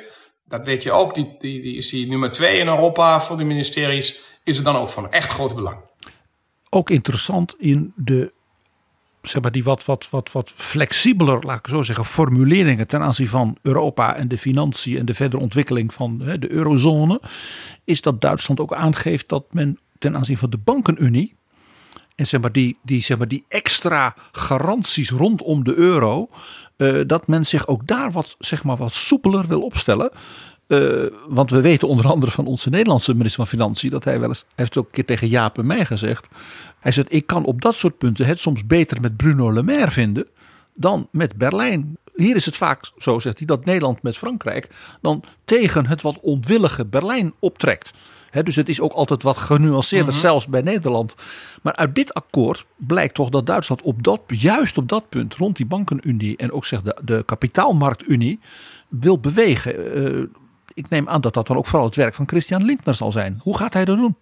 Dat 0.52 0.66
weet 0.66 0.84
je 0.84 0.92
ook, 0.92 1.16
die, 1.16 1.36
die, 1.40 1.62
die 1.62 1.76
is 1.76 1.90
die 1.90 2.08
nummer 2.08 2.30
twee 2.30 2.60
in 2.60 2.68
Europa 2.68 3.22
voor 3.22 3.38
de 3.38 3.44
ministeries. 3.44 4.22
Is 4.44 4.56
het 4.56 4.66
dan 4.66 4.76
ook 4.76 4.90
van 4.90 5.12
echt 5.12 5.30
groot 5.30 5.56
belang. 5.56 5.82
Ook 6.70 6.90
interessant 6.90 7.56
in 7.58 7.94
de 7.96 8.32
zeg 9.22 9.42
maar, 9.42 9.52
die 9.52 9.64
wat, 9.64 9.86
wat, 9.86 10.10
wat, 10.10 10.32
wat 10.32 10.52
flexibeler, 10.56 11.46
laat 11.46 11.60
ik 11.60 11.68
zo 11.68 11.84
zeggen, 11.84 12.06
formuleringen 12.06 12.88
ten 12.88 13.02
aanzien 13.02 13.28
van 13.28 13.58
Europa 13.62 14.16
en 14.16 14.28
de 14.28 14.38
financiën 14.38 14.98
en 14.98 15.06
de 15.06 15.14
verdere 15.14 15.42
ontwikkeling 15.42 15.94
van 15.94 16.18
de 16.18 16.52
eurozone, 16.52 17.22
is 17.84 18.02
dat 18.02 18.22
Duitsland 18.22 18.60
ook 18.60 18.74
aangeeft 18.74 19.30
dat 19.30 19.46
men 19.52 19.80
ten 20.00 20.16
aanzien 20.16 20.38
van 20.38 20.50
de 20.50 20.58
bankenunie 20.58 21.36
en 22.16 22.28
zeg 22.28 22.42
maar 22.42 22.52
die, 22.52 22.78
die, 22.84 23.04
zeg 23.04 23.18
maar 23.18 23.28
die 23.28 23.46
extra 23.48 24.16
garanties 24.32 25.10
rondom 25.10 25.64
de 25.64 25.76
euro, 25.76 26.28
uh, 26.82 27.02
dat 27.08 27.28
men 27.28 27.46
zich 27.46 27.68
ook 27.68 27.88
daar 27.88 28.12
wat, 28.12 28.36
zeg 28.40 28.64
maar, 28.64 28.78
wat 28.78 28.94
soepeler 28.94 29.48
wil 29.48 29.62
opstellen. 29.62 30.12
Uh, 30.68 31.06
want 31.28 31.50
we 31.50 31.62
weten 31.62 31.88
onder 31.88 32.08
andere 32.08 32.32
van 32.32 32.46
onze 32.46 32.70
Nederlandse 32.70 33.12
minister 33.12 33.46
van 33.46 33.60
Financiën 33.60 33.90
dat 33.90 34.04
hij 34.04 34.20
wel 34.20 34.30
eens, 34.30 34.40
hij 34.40 34.50
heeft 34.56 34.78
ook 34.78 34.86
een 34.86 34.92
keer 34.92 35.06
tegen 35.06 35.28
Jaap 35.28 35.58
en 35.58 35.66
mij 35.66 35.86
gezegd. 35.86 36.28
Hij 36.80 36.92
zegt: 36.92 37.14
Ik 37.14 37.28
kan 37.28 37.46
op 37.46 37.62
dat 37.62 37.76
soort 37.76 37.98
punten 37.98 38.26
het 38.26 38.40
soms 38.40 38.66
beter 38.66 39.02
met 39.02 39.18
Bruno 39.18 39.54
Le 39.54 39.64
Maire 39.64 39.92
vinden 39.92 40.28
dan 40.74 41.08
met 41.12 41.36
Berlijn. 41.36 41.98
Hier 42.16 42.36
is 42.36 42.46
het 42.46 42.58
vaak, 42.58 42.92
zo 42.98 43.20
zegt 43.20 43.38
hij, 43.38 43.48
dat 43.48 43.66
Nederland 43.66 44.02
met 44.02 44.18
Frankrijk 44.18 44.70
dan 45.02 45.24
tegen 45.46 45.86
het 45.86 46.02
wat 46.02 46.20
onwillige 46.22 46.86
Berlijn 46.86 47.34
optrekt 47.40 47.94
dus 48.32 48.56
het 48.56 48.70
is 48.70 48.82
ook 48.82 48.92
altijd 48.92 49.24
wat 49.24 49.38
genuanceerder, 49.38 50.14
mhm. 50.14 50.22
zelfs 50.22 50.48
bij 50.48 50.62
Nederland. 50.62 51.16
Maar 51.62 51.76
uit 51.76 51.96
dit 51.96 52.14
akkoord 52.14 52.66
blijkt 52.76 53.14
toch 53.14 53.30
dat 53.30 53.46
Duitsland 53.46 53.82
op 53.82 54.04
dat, 54.04 54.22
juist 54.28 54.78
op 54.78 54.90
dat 54.90 55.10
punt, 55.10 55.36
rond 55.36 55.56
die 55.56 55.66
bankenunie 55.66 56.38
en 56.38 56.52
ook 56.52 56.66
zeg 56.66 56.82
de, 56.82 56.98
de 57.04 57.24
kapitaalmarktunie, 57.26 58.40
wil 58.88 59.20
bewegen. 59.20 59.98
Uh, 59.98 60.24
ik 60.74 60.90
neem 60.90 61.10
aan 61.10 61.22
dat 61.22 61.34
dat 61.34 61.48
dan 61.48 61.58
ook 61.58 61.68
vooral 61.68 61.86
het 61.86 61.96
werk 61.96 62.14
van 62.14 62.28
Christian 62.28 62.64
Lindner 62.64 62.96
zal 62.96 63.12
zijn. 63.12 63.40
Hoe 63.44 63.58
gaat 63.58 63.74
hij 63.74 63.86
dat 63.86 63.98
doen? 63.98 64.16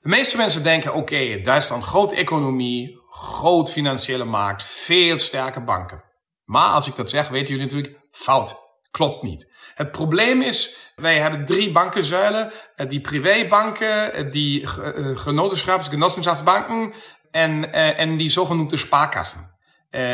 De 0.00 0.08
meeste 0.08 0.36
mensen 0.36 0.62
denken: 0.62 0.94
oké, 0.94 1.40
Duitsland, 1.42 1.82
grote 1.82 2.14
economie, 2.14 3.00
groot 3.08 3.70
financiële 3.70 4.24
markt, 4.24 4.62
veel 4.62 5.18
sterke 5.18 5.60
banken. 5.60 6.02
Maar 6.44 6.68
als 6.68 6.88
ik 6.88 6.96
dat 6.96 7.10
zeg, 7.10 7.28
weten 7.28 7.54
jullie 7.54 7.64
natuurlijk 7.64 8.00
fout. 8.10 8.62
Klopt 8.90 9.22
niet. 9.22 9.50
Het 9.74 9.90
probleem 9.90 10.42
is, 10.42 10.92
wij 10.96 11.18
hebben 11.18 11.44
drie 11.44 11.72
bankenzuilen. 11.72 12.52
Eh, 12.76 12.88
die 12.88 13.00
privébanken, 13.00 14.12
eh, 14.12 14.30
die 14.30 14.62
eh, 14.62 15.16
genotenschaps, 15.16 15.88
genossenschapsbanken 15.88 16.92
en, 17.30 17.72
en 17.72 18.16
die 18.16 18.30
zogenoemde 18.30 18.76
spaarkassen. 18.76 19.52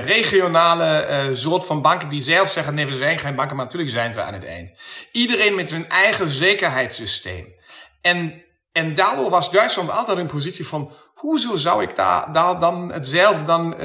Regionale 0.05 1.31
soort 1.33 1.67
van 1.67 1.83
banken 1.83 2.09
die 2.09 2.23
zelf 2.23 2.51
zeggen: 2.51 2.75
nee, 2.75 2.87
we 2.87 2.97
zijn 2.97 3.19
geen 3.19 3.35
banken, 3.35 3.57
maar 3.57 3.65
natuurlijk 3.65 3.93
zijn 3.93 4.13
ze 4.13 4.23
aan 4.23 4.35
het 4.35 4.45
eind. 4.45 4.73
Iedereen 5.13 5.55
met 5.55 5.71
zijn 5.71 5.89
eigen 5.89 6.29
zekerheidssysteem. 6.29 7.55
En, 8.01 8.43
en 8.73 8.95
daardoor 8.95 9.31
was 9.31 9.51
Duitsland 9.51 9.91
altijd 9.91 10.19
in 10.19 10.27
positie 10.27 10.67
van: 10.67 10.93
hoezo 11.15 11.57
zou 11.57 11.83
ik 11.83 11.97
daar, 11.97 12.33
daar 12.33 12.59
dan 12.61 12.93
hetzelfde 12.93 13.45
dan 13.45 13.81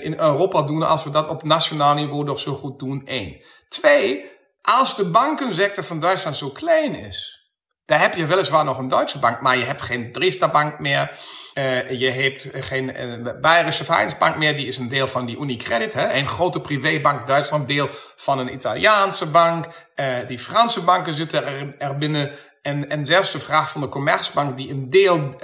in 0.00 0.18
Europa 0.18 0.62
doen 0.62 0.82
als 0.82 1.04
we 1.04 1.10
dat 1.10 1.28
op 1.28 1.42
nationaal 1.42 1.94
niveau 1.94 2.26
toch 2.26 2.38
zo 2.38 2.54
goed 2.54 2.78
doen? 2.78 3.02
Eén. 3.04 3.42
Twee, 3.68 4.35
als 4.66 4.96
de 4.96 5.10
bankensector 5.10 5.84
van 5.84 6.00
Duitsland 6.00 6.36
zo 6.36 6.48
klein 6.48 6.94
is, 6.94 7.36
dan 7.84 7.98
heb 7.98 8.14
je 8.14 8.26
weliswaar 8.26 8.64
nog 8.64 8.78
een 8.78 8.88
Duitse 8.88 9.18
bank, 9.18 9.40
maar 9.40 9.56
je 9.56 9.64
hebt 9.64 9.82
geen 9.82 10.12
Dresdner 10.12 10.50
bank 10.50 10.78
meer. 10.78 11.10
Uh, 11.54 11.90
je 11.90 12.10
hebt 12.10 12.48
geen 12.52 13.08
uh, 13.08 13.40
Bayerische 13.40 13.84
Vereinsbank 13.84 14.36
meer, 14.36 14.54
die 14.54 14.66
is 14.66 14.78
een 14.78 14.88
deel 14.88 15.08
van 15.08 15.26
die 15.26 15.38
Unicredit. 15.38 15.94
Hè? 15.94 16.12
Een 16.12 16.28
grote 16.28 16.60
privébank 16.60 17.26
Duitsland, 17.26 17.68
deel 17.68 17.88
van 18.16 18.38
een 18.38 18.52
Italiaanse 18.52 19.30
bank. 19.30 19.66
Uh, 19.96 20.06
die 20.26 20.38
Franse 20.38 20.84
banken 20.84 21.14
zitten 21.14 21.46
er, 21.46 21.74
er 21.78 21.98
binnen. 21.98 22.30
En, 22.62 22.88
en 22.88 23.06
zelfs 23.06 23.32
de 23.32 23.38
vraag 23.38 23.70
van 23.70 23.80
de 23.80 23.88
Commerzbank, 23.88 24.56
die 24.56 24.70
een 24.70 24.90
deel 24.90 25.34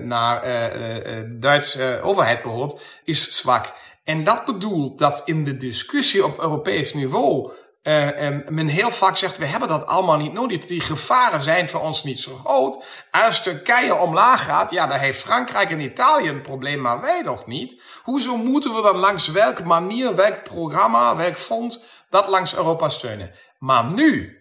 naar 0.00 0.40
de 0.42 1.36
Duitse 1.40 2.00
overheid 2.02 2.42
behoort, 2.42 2.80
is 3.04 3.38
zwak. 3.38 3.72
En 4.04 4.24
dat 4.24 4.44
bedoelt 4.44 4.98
dat 4.98 5.22
in 5.24 5.44
de 5.44 5.56
discussie 5.56 6.24
op 6.24 6.40
Europees 6.40 6.94
niveau 6.94 7.52
uh, 7.86 8.38
men 8.48 8.66
heel 8.66 8.90
vaak 8.90 9.16
zegt, 9.16 9.38
we 9.38 9.46
hebben 9.46 9.68
dat 9.68 9.86
allemaal 9.86 10.16
niet 10.16 10.32
nodig. 10.32 10.66
Die 10.66 10.80
gevaren 10.80 11.42
zijn 11.42 11.68
voor 11.68 11.80
ons 11.80 12.04
niet 12.04 12.20
zo 12.20 12.40
groot. 12.44 12.84
Als 13.10 13.42
Turkije 13.42 13.94
omlaag 13.94 14.44
gaat, 14.44 14.70
ja, 14.70 14.86
dan 14.86 14.98
heeft 14.98 15.20
Frankrijk 15.20 15.70
en 15.70 15.80
Italië 15.80 16.28
een 16.28 16.40
probleem, 16.40 16.80
maar 16.80 17.00
wij 17.00 17.22
toch 17.22 17.46
niet. 17.46 17.82
Hoezo 18.02 18.36
moeten 18.36 18.74
we 18.74 18.82
dan 18.82 18.96
langs 18.96 19.28
welke 19.28 19.64
manier, 19.64 20.14
welk 20.14 20.42
programma, 20.42 21.16
welk 21.16 21.36
fonds, 21.36 21.82
dat 22.10 22.28
langs 22.28 22.56
Europa 22.56 22.88
steunen? 22.88 23.30
Maar 23.58 23.84
nu, 23.84 24.40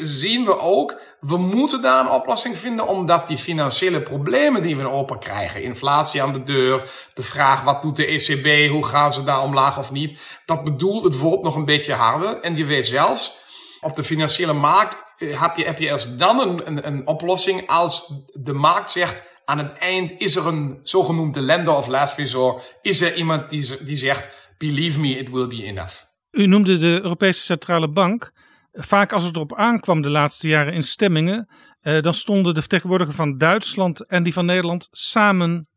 zien 0.00 0.44
we 0.44 0.58
ook, 0.58 1.00
we 1.20 1.36
moeten 1.36 1.82
daar 1.82 2.04
een 2.04 2.10
oplossing 2.10 2.58
vinden, 2.58 2.86
omdat 2.86 3.26
die 3.26 3.38
financiële 3.38 4.00
problemen 4.00 4.62
die 4.62 4.76
we 4.76 4.82
Europa 4.82 5.16
krijgen, 5.16 5.62
inflatie 5.62 6.22
aan 6.22 6.32
de 6.32 6.42
deur, 6.42 6.90
de 7.14 7.22
vraag 7.22 7.62
wat 7.62 7.82
doet 7.82 7.96
de 7.96 8.06
ECB, 8.06 8.70
hoe 8.70 8.84
gaan 8.84 9.12
ze 9.12 9.24
daar 9.24 9.42
omlaag 9.42 9.78
of 9.78 9.92
niet, 9.92 10.18
dat 10.46 10.64
bedoelt 10.64 11.04
het 11.04 11.18
wordt 11.18 11.42
nog 11.42 11.56
een 11.56 11.64
beetje 11.64 11.92
harder. 11.92 12.40
En 12.40 12.56
je 12.56 12.64
weet 12.64 12.86
zelfs, 12.86 13.42
op 13.80 13.96
de 13.96 14.04
financiële 14.04 14.52
markt 14.52 14.96
eh, 15.18 15.40
heb 15.40 15.56
je, 15.56 15.64
heb 15.64 15.78
je 15.78 15.86
eerst 15.86 16.18
dan 16.18 16.40
een, 16.40 16.66
een, 16.66 16.86
een 16.86 17.06
oplossing 17.06 17.66
als 17.66 18.12
de 18.32 18.52
markt 18.52 18.90
zegt, 18.90 19.22
aan 19.44 19.58
het 19.58 19.78
eind 19.78 20.20
is 20.20 20.36
er 20.36 20.46
een 20.46 20.80
zogenoemde 20.82 21.40
lender 21.40 21.74
of 21.74 21.86
last 21.86 22.16
resort, 22.16 22.76
is 22.82 23.00
er 23.00 23.14
iemand 23.14 23.50
die, 23.50 23.84
die 23.84 23.96
zegt, 23.96 24.30
believe 24.58 25.00
me, 25.00 25.08
it 25.08 25.30
will 25.30 25.46
be 25.46 25.62
enough. 25.62 25.94
U 26.30 26.46
noemde 26.46 26.78
de 26.78 27.00
Europese 27.02 27.42
Centrale 27.42 27.88
Bank 27.88 28.32
vaak 28.74 29.12
als 29.12 29.24
het 29.24 29.36
erop 29.36 29.54
aankwam 29.54 30.02
de 30.02 30.10
laatste 30.10 30.48
jaren 30.48 30.72
in 30.72 30.82
stemmingen, 30.82 31.48
eh, 31.80 32.00
dan 32.00 32.14
stonden 32.14 32.54
de 32.54 32.60
vertegenwoordiger 32.60 33.14
van 33.14 33.38
Duitsland 33.38 34.06
en 34.06 34.22
die 34.22 34.32
van 34.32 34.46
Nederland 34.46 34.88
samen 34.90 35.68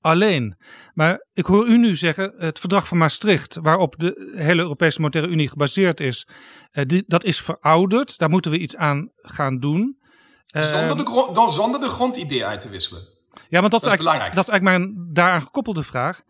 alleen. 0.00 0.56
Maar 0.94 1.26
ik 1.32 1.46
hoor 1.46 1.66
u 1.66 1.78
nu 1.78 1.96
zeggen, 1.96 2.34
het 2.38 2.58
verdrag 2.58 2.88
van 2.88 2.98
Maastricht, 2.98 3.58
waarop 3.62 3.94
de 3.98 4.32
hele 4.36 4.62
Europese 4.62 5.00
Monetaire 5.00 5.30
Unie 5.30 5.48
gebaseerd 5.48 6.00
is, 6.00 6.28
eh, 6.70 6.84
die, 6.86 7.04
dat 7.06 7.24
is 7.24 7.40
verouderd. 7.40 8.18
Daar 8.18 8.30
moeten 8.30 8.50
we 8.50 8.58
iets 8.58 8.76
aan 8.76 9.10
gaan 9.16 9.58
doen. 9.58 9.98
Zonder 10.46 10.96
de, 10.96 11.30
dan 11.32 11.50
zonder 11.50 11.80
de 11.80 11.88
grondidee 11.88 12.46
uit 12.46 12.60
te 12.60 12.68
wisselen. 12.68 13.02
Ja, 13.48 13.60
want 13.60 13.72
dat, 13.72 13.82
dat 13.82 13.92
is, 13.92 13.98
belangrijk. 13.98 14.34
Dat 14.34 14.44
is 14.44 14.50
eigenlijk 14.50 14.78
mijn 14.78 15.08
daaraan 15.12 15.42
gekoppelde 15.42 15.82
vraag. 15.82 16.22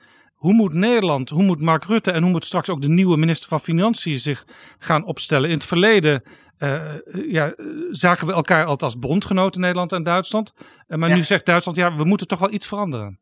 Hoe 0.45 0.53
moet 0.53 0.73
Nederland, 0.73 1.31
hoe 1.31 1.43
moet 1.43 1.61
Mark 1.61 1.85
Rutte 1.85 2.11
en 2.11 2.23
hoe 2.23 2.31
moet 2.31 2.45
straks 2.45 2.69
ook 2.69 2.83
de 2.83 2.89
nieuwe 2.89 3.17
minister 3.17 3.49
van 3.49 3.61
Financiën 3.61 4.19
zich 4.19 4.45
gaan 4.79 5.05
opstellen? 5.05 5.49
In 5.49 5.55
het 5.55 5.65
verleden 5.65 6.23
uh, 6.59 6.83
ja, 7.29 7.55
zagen 7.91 8.27
we 8.27 8.33
elkaar 8.33 8.65
altijd 8.65 8.83
als 8.83 8.99
bondgenoten 8.99 9.61
Nederland 9.61 9.93
en 9.93 10.03
Duitsland. 10.03 10.53
Uh, 10.89 10.99
maar 10.99 11.11
nu 11.11 11.23
zegt 11.23 11.47
Duitsland, 11.47 11.77
ja, 11.79 11.97
we 11.97 12.05
moeten 12.05 12.27
toch 12.27 12.39
wel 12.39 12.53
iets 12.53 12.67
veranderen. 12.67 13.19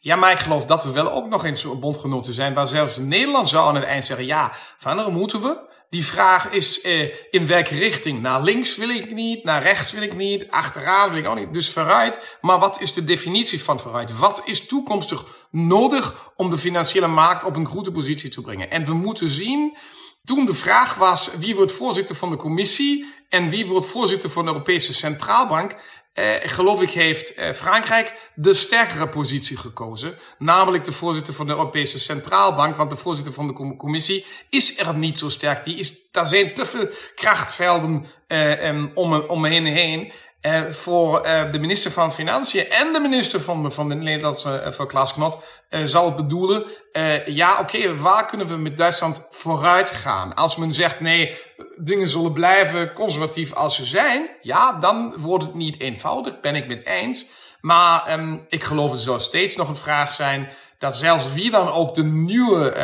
Ja, 0.00 0.16
maar 0.16 0.32
ik 0.32 0.38
geloof 0.38 0.66
dat 0.66 0.84
we 0.84 0.92
wel 0.92 1.12
ook 1.12 1.28
nog 1.28 1.44
eens 1.44 1.78
bondgenoten 1.80 2.32
zijn, 2.32 2.54
waar 2.54 2.66
zelfs 2.66 2.96
Nederland 2.96 3.48
zou 3.48 3.68
aan 3.68 3.74
het 3.74 3.84
eind 3.84 4.04
zeggen, 4.04 4.26
ja, 4.26 4.52
veranderen 4.78 5.12
moeten 5.12 5.42
we. 5.42 5.68
Die 5.90 6.04
vraag 6.04 6.50
is 6.50 6.84
uh, 6.84 7.12
in 7.30 7.46
welke 7.46 7.74
richting? 7.74 8.20
Naar 8.20 8.42
links 8.42 8.76
wil 8.76 8.88
ik 8.88 9.12
niet, 9.12 9.44
naar 9.44 9.62
rechts 9.62 9.92
wil 9.92 10.02
ik 10.02 10.16
niet, 10.16 10.50
achteraan 10.50 11.10
wil 11.10 11.18
ik 11.18 11.26
ook 11.26 11.38
niet. 11.38 11.52
Dus 11.52 11.72
vooruit. 11.72 12.38
Maar 12.40 12.58
wat 12.58 12.80
is 12.80 12.92
de 12.92 13.04
definitie 13.04 13.62
van 13.62 13.80
vooruit? 13.80 14.18
Wat 14.18 14.42
is 14.44 14.66
toekomstig 14.66 15.24
nodig 15.50 16.32
om 16.36 16.50
de 16.50 16.58
financiële 16.58 17.06
markt 17.06 17.44
op 17.44 17.56
een 17.56 17.66
goede 17.66 17.92
positie 17.92 18.30
te 18.30 18.40
brengen? 18.40 18.70
En 18.70 18.84
we 18.84 18.94
moeten 18.94 19.28
zien, 19.28 19.76
toen 20.24 20.44
de 20.44 20.54
vraag 20.54 20.94
was 20.94 21.30
wie 21.38 21.56
wordt 21.56 21.72
voorzitter 21.72 22.14
van 22.14 22.30
de 22.30 22.36
commissie 22.36 23.06
en 23.28 23.50
wie 23.50 23.66
wordt 23.66 23.86
voorzitter 23.86 24.30
van 24.30 24.44
de 24.44 24.50
Europese 24.50 24.94
Centraalbank, 24.94 25.76
eh, 26.12 26.34
geloof 26.40 26.82
ik, 26.82 26.90
heeft 26.90 27.34
eh, 27.34 27.52
Frankrijk 27.52 28.30
de 28.34 28.54
sterkere 28.54 29.08
positie 29.08 29.56
gekozen. 29.56 30.18
Namelijk 30.38 30.84
de 30.84 30.92
voorzitter 30.92 31.34
van 31.34 31.46
de 31.46 31.52
Europese 31.52 32.00
Centraalbank. 32.00 32.76
Want 32.76 32.90
de 32.90 32.96
voorzitter 32.96 33.32
van 33.32 33.46
de 33.46 33.76
commissie 33.76 34.26
is 34.50 34.78
er 34.78 34.94
niet 34.94 35.18
zo 35.18 35.28
sterk. 35.28 35.64
Die 35.64 35.76
is, 35.76 36.10
daar 36.10 36.26
zijn 36.26 36.54
te 36.54 36.66
veel 36.66 36.88
krachtvelden 37.14 38.06
eh, 38.26 38.84
om, 38.94 39.14
om 39.14 39.44
hen 39.44 39.64
heen. 39.64 40.12
Uh, 40.42 40.66
voor 40.70 41.26
uh, 41.26 41.52
de 41.52 41.58
minister 41.58 41.90
van 41.90 42.12
Financiën 42.12 42.70
en 42.70 42.92
de 42.92 43.00
minister 43.00 43.40
van 43.40 43.72
van 43.72 43.88
de 43.88 43.94
Nederlandse 43.94 44.66
voor 44.70 44.86
Klaas 44.86 45.12
Knot 45.12 45.38
uh, 45.70 45.84
zou 45.84 46.06
het 46.06 46.16
bedoelen, 46.16 46.64
uh, 46.92 47.26
ja, 47.26 47.60
oké, 47.60 47.96
waar 47.96 48.26
kunnen 48.26 48.48
we 48.48 48.56
met 48.56 48.76
Duitsland 48.76 49.26
vooruit 49.30 49.90
gaan? 49.90 50.34
Als 50.34 50.56
men 50.56 50.72
zegt, 50.72 51.00
nee, 51.00 51.38
dingen 51.76 52.08
zullen 52.08 52.32
blijven 52.32 52.92
conservatief 52.92 53.52
als 53.52 53.76
ze 53.76 53.84
zijn, 53.84 54.28
ja, 54.40 54.72
dan 54.72 55.14
wordt 55.16 55.44
het 55.44 55.54
niet 55.54 55.80
eenvoudig, 55.80 56.40
ben 56.40 56.54
ik 56.54 56.66
met 56.66 56.86
eens. 56.86 57.26
Maar 57.60 58.12
um, 58.18 58.44
ik 58.48 58.64
geloof 58.64 58.90
het 58.90 59.00
zal 59.00 59.18
steeds 59.18 59.56
nog 59.56 59.68
een 59.68 59.76
vraag 59.76 60.12
zijn 60.12 60.48
dat 60.78 60.96
zelfs 60.96 61.34
wie 61.34 61.50
dan 61.50 61.70
ook 61.70 61.94
de 61.94 62.04
nieuwe 62.04 62.74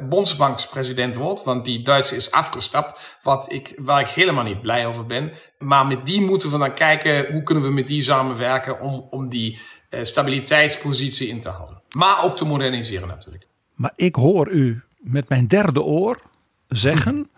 uh, 0.00 0.08
bondsbankspresident 0.08 1.16
wordt, 1.16 1.44
want 1.44 1.64
die 1.64 1.82
Duitse 1.82 2.16
is 2.16 2.30
afgestapt, 2.30 3.18
wat 3.22 3.52
ik, 3.52 3.74
waar 3.76 4.00
ik 4.00 4.08
helemaal 4.08 4.44
niet 4.44 4.62
blij 4.62 4.86
over 4.86 5.06
ben. 5.06 5.32
Maar 5.58 5.86
met 5.86 6.06
die 6.06 6.20
moeten 6.20 6.50
we 6.50 6.58
dan 6.58 6.74
kijken 6.74 7.32
hoe 7.32 7.42
kunnen 7.42 7.64
we 7.64 7.70
met 7.70 7.88
die 7.88 8.02
samenwerken 8.02 8.80
om, 8.80 9.06
om 9.10 9.28
die 9.28 9.58
uh, 9.90 10.00
stabiliteitspositie 10.04 11.28
in 11.28 11.40
te 11.40 11.48
houden. 11.48 11.82
Maar 11.90 12.24
ook 12.24 12.36
te 12.36 12.44
moderniseren 12.44 13.08
natuurlijk. 13.08 13.46
Maar 13.74 13.92
ik 13.96 14.14
hoor 14.14 14.48
u 14.48 14.82
met 14.98 15.28
mijn 15.28 15.46
derde 15.46 15.82
oor 15.82 16.20
zeggen 16.68 17.30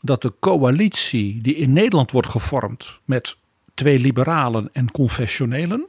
dat 0.00 0.22
de 0.22 0.32
coalitie 0.40 1.42
die 1.42 1.54
in 1.54 1.72
Nederland 1.72 2.10
wordt 2.10 2.28
gevormd 2.28 2.98
met 3.04 3.36
twee 3.74 3.98
liberalen 3.98 4.70
en 4.72 4.90
confessionelen 4.90 5.86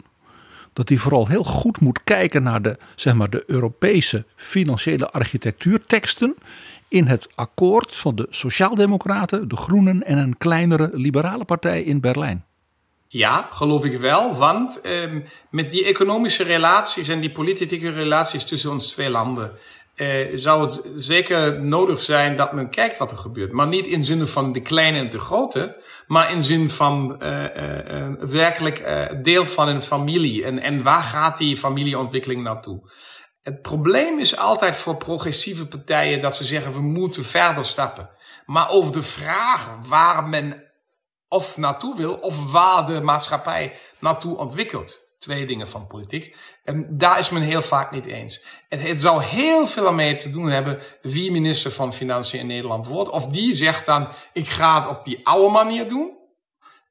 dat 0.73 0.89
hij 0.89 0.97
vooral 0.97 1.27
heel 1.27 1.43
goed 1.43 1.79
moet 1.79 2.03
kijken 2.03 2.43
naar 2.43 2.61
de, 2.61 2.77
zeg 2.95 3.13
maar, 3.13 3.29
de 3.29 3.43
Europese 3.47 4.25
financiële 4.35 5.09
architectuurteksten 5.09 6.35
in 6.87 7.07
het 7.07 7.27
akkoord 7.35 7.95
van 7.95 8.15
de 8.15 8.27
Sociaaldemocraten, 8.29 9.47
de 9.47 9.55
Groenen 9.55 10.05
en 10.05 10.17
een 10.17 10.37
kleinere 10.37 10.89
liberale 10.93 11.45
partij 11.45 11.81
in 11.81 11.99
Berlijn. 11.99 12.45
Ja, 13.07 13.47
geloof 13.49 13.85
ik 13.85 13.99
wel, 13.99 14.35
want 14.35 14.81
um, 14.85 15.23
met 15.49 15.71
die 15.71 15.85
economische 15.85 16.43
relaties 16.43 17.07
en 17.07 17.19
die 17.19 17.31
politieke 17.31 17.89
relaties 17.89 18.43
tussen 18.43 18.71
ons 18.71 18.91
twee 18.91 19.09
landen 19.09 19.51
uh, 20.01 20.37
zou 20.37 20.61
het 20.61 20.81
zeker 20.95 21.61
nodig 21.61 22.01
zijn 22.01 22.37
dat 22.37 22.53
men 22.53 22.69
kijkt 22.69 22.97
wat 22.97 23.11
er 23.11 23.17
gebeurt. 23.17 23.51
Maar 23.51 23.67
niet 23.67 23.87
in 23.87 24.05
zin 24.05 24.27
van 24.27 24.51
de 24.51 24.61
kleine 24.61 24.97
en 24.97 25.09
de 25.09 25.19
grote, 25.19 25.81
maar 26.07 26.31
in 26.31 26.43
zin 26.43 26.69
van 26.69 27.21
uh, 27.23 27.43
uh, 27.43 28.13
werkelijk 28.19 29.07
deel 29.23 29.45
van 29.45 29.67
een 29.67 29.81
familie. 29.81 30.43
En, 30.43 30.59
en 30.59 30.83
waar 30.83 31.03
gaat 31.03 31.37
die 31.37 31.57
familieontwikkeling 31.57 32.43
naartoe? 32.43 32.89
Het 33.41 33.61
probleem 33.61 34.19
is 34.19 34.37
altijd 34.37 34.77
voor 34.77 34.97
progressieve 34.97 35.67
partijen 35.67 36.19
dat 36.19 36.35
ze 36.35 36.43
zeggen 36.43 36.73
we 36.73 36.81
moeten 36.81 37.25
verder 37.25 37.65
stappen. 37.65 38.09
Maar 38.45 38.69
over 38.69 38.93
de 38.93 39.01
vraag 39.01 39.69
waar 39.87 40.29
men 40.29 40.63
of 41.27 41.57
naartoe 41.57 41.95
wil, 41.97 42.13
of 42.13 42.51
waar 42.51 42.85
de 42.85 43.01
maatschappij 43.01 43.73
naartoe 43.99 44.37
ontwikkelt 44.37 45.10
twee 45.21 45.45
dingen 45.45 45.69
van 45.69 45.87
politiek. 45.87 46.35
En 46.63 46.97
daar 46.97 47.19
is 47.19 47.29
men 47.29 47.41
heel 47.41 47.61
vaak 47.61 47.91
niet 47.91 48.05
eens. 48.05 48.45
Het, 48.69 48.81
het 48.81 49.01
zou 49.01 49.23
heel 49.23 49.67
veel 49.67 49.93
mee 49.93 50.15
te 50.15 50.29
doen 50.29 50.47
hebben 50.47 50.79
wie 51.01 51.31
minister 51.31 51.71
van 51.71 51.93
Financiën 51.93 52.39
in 52.39 52.47
Nederland 52.47 52.87
wordt. 52.87 53.09
Of 53.09 53.27
die 53.27 53.53
zegt 53.53 53.85
dan, 53.85 54.07
ik 54.33 54.49
ga 54.49 54.81
het 54.81 54.89
op 54.89 55.05
die 55.05 55.19
oude 55.27 55.51
manier 55.51 55.87
doen. 55.87 56.19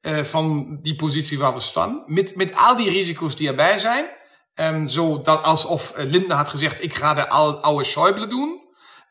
Uh, 0.01 0.23
van 0.23 0.77
die 0.81 0.95
positie 0.95 1.39
waar 1.39 1.53
we 1.53 1.59
staan. 1.59 2.03
Met, 2.05 2.35
met 2.35 2.55
al 2.55 2.75
die 2.75 2.89
risico's 2.89 3.35
die 3.35 3.47
erbij 3.47 3.77
zijn. 3.77 4.05
Um, 4.55 4.87
zo 4.87 5.21
dat 5.21 5.43
alsof 5.43 5.97
uh, 5.97 6.05
Lindner 6.05 6.37
had 6.37 6.49
gezegd, 6.49 6.83
ik 6.83 6.93
ga 6.93 7.13
de 7.13 7.29
oude 7.29 7.85
Schäuble 7.85 8.27
doen. 8.27 8.61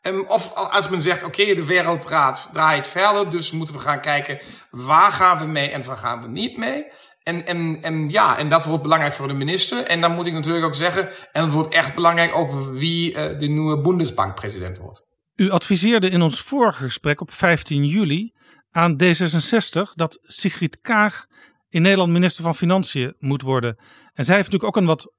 Um, 0.01 0.25
of 0.27 0.53
als 0.53 0.89
men 0.89 1.01
zegt, 1.01 1.23
oké, 1.23 1.53
de 1.53 1.65
wereld 1.65 2.07
draait 2.51 2.87
verder, 2.87 3.29
dus 3.29 3.51
moeten 3.51 3.75
we 3.75 3.81
gaan 3.81 4.01
kijken 4.01 4.39
waar 4.71 5.11
gaan 5.11 5.37
we 5.37 5.45
mee 5.45 5.69
en 5.69 5.85
waar 5.85 5.97
gaan 5.97 6.21
we 6.21 6.27
niet 6.27 6.57
mee. 6.57 6.87
En, 7.23 7.45
en, 7.45 7.77
en 7.81 8.09
ja, 8.09 8.37
en 8.37 8.49
dat 8.49 8.65
wordt 8.65 8.83
belangrijk 8.83 9.13
voor 9.13 9.27
de 9.27 9.33
minister. 9.33 9.85
En 9.85 10.01
dan 10.01 10.15
moet 10.15 10.25
ik 10.25 10.33
natuurlijk 10.33 10.65
ook 10.65 10.75
zeggen, 10.75 11.09
en 11.31 11.43
het 11.43 11.53
wordt 11.53 11.73
echt 11.73 11.95
belangrijk 11.95 12.35
ook 12.35 12.51
wie 12.71 13.11
uh, 13.11 13.39
de 13.39 13.47
nieuwe 13.47 13.79
Bundesbank-president 13.79 14.77
wordt. 14.77 15.03
U 15.35 15.49
adviseerde 15.49 16.09
in 16.09 16.21
ons 16.21 16.41
vorige 16.41 16.83
gesprek 16.83 17.21
op 17.21 17.31
15 17.31 17.85
juli 17.85 18.33
aan 18.71 18.95
D66 19.03 19.81
dat 19.93 20.19
Sigrid 20.21 20.79
Kaag 20.81 21.25
in 21.69 21.81
Nederland 21.81 22.11
minister 22.11 22.43
van 22.43 22.55
Financiën 22.55 23.15
moet 23.19 23.41
worden. 23.41 23.77
En 24.13 24.25
zij 24.25 24.35
heeft 24.35 24.51
natuurlijk 24.51 24.77
ook 24.77 24.81
een 24.81 24.89
wat 24.89 25.13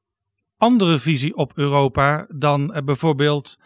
andere 0.57 0.99
visie 0.99 1.37
op 1.37 1.53
Europa 1.55 2.27
dan 2.29 2.77
uh, 2.77 2.83
bijvoorbeeld 2.85 3.57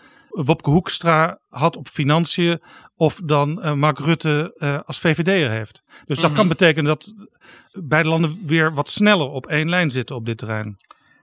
Wopke 0.45 0.71
Hoekstra 0.71 1.39
had 1.49 1.77
op 1.77 1.89
financiën 1.89 2.63
of 2.97 3.21
dan 3.25 3.61
uh, 3.65 3.73
Mark 3.73 3.99
Rutte 3.99 4.55
uh, 4.59 4.79
als 4.85 4.99
VVD'er 4.99 5.51
heeft. 5.51 5.83
Dus 5.85 5.95
mm 5.97 6.07
-hmm. 6.07 6.23
dat 6.23 6.33
kan 6.33 6.47
mhm. 6.47 6.57
betekenen 6.57 6.85
dat 6.85 7.15
beide 7.73 8.09
landen 8.09 8.41
weer 8.45 8.75
wat 8.75 8.89
sneller 8.89 9.29
op 9.29 9.47
één 9.47 9.69
lijn 9.69 9.91
zitten 9.91 10.17
op 10.17 10.27
dit 10.27 10.39
terrein. 10.39 10.77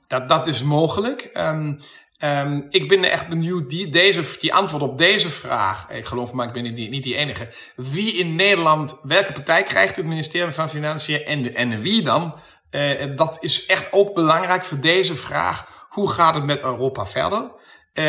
Dat, 0.08 0.30
dat 0.30 0.48
is 0.48 0.64
mogelijk. 0.64 1.30
Um, 1.34 1.80
um, 2.20 2.66
ik 2.70 2.88
ben 2.88 3.04
echt 3.04 3.28
benieuwd, 3.28 3.70
die, 3.70 3.90
deze, 3.90 4.38
die 4.40 4.54
antwoord 4.54 4.84
op 4.84 4.98
deze 4.98 5.30
vraag, 5.30 5.90
ik 5.90 6.06
geloof 6.06 6.34
maar 6.34 6.48
ik 6.48 6.54
ben 6.54 6.64
niet 6.64 6.76
die, 6.76 6.90
niet 6.90 7.04
die 7.04 7.16
enige. 7.16 7.50
Wie 7.76 8.14
in 8.14 8.36
Nederland, 8.36 9.00
welke 9.04 9.32
partij 9.32 9.64
krijgt 9.64 9.96
het 9.96 10.06
ministerie 10.06 10.54
van 10.54 10.70
Financiën 10.70 11.26
en, 11.26 11.42
de, 11.42 11.52
en 11.52 11.82
wie 11.82 12.02
dan? 12.02 12.36
Uh, 12.72 13.16
dat 13.16 13.38
is 13.40 13.66
echt 13.66 13.88
ook 13.92 14.14
belangrijk 14.14 14.64
voor 14.64 14.80
deze 14.80 15.16
vraag. 15.16 15.88
Hoe 15.90 16.10
gaat 16.10 16.36
het 16.36 16.44
met 16.44 16.62
Europa 16.62 17.06
verder? 17.06 17.52
Uh, 17.94 18.06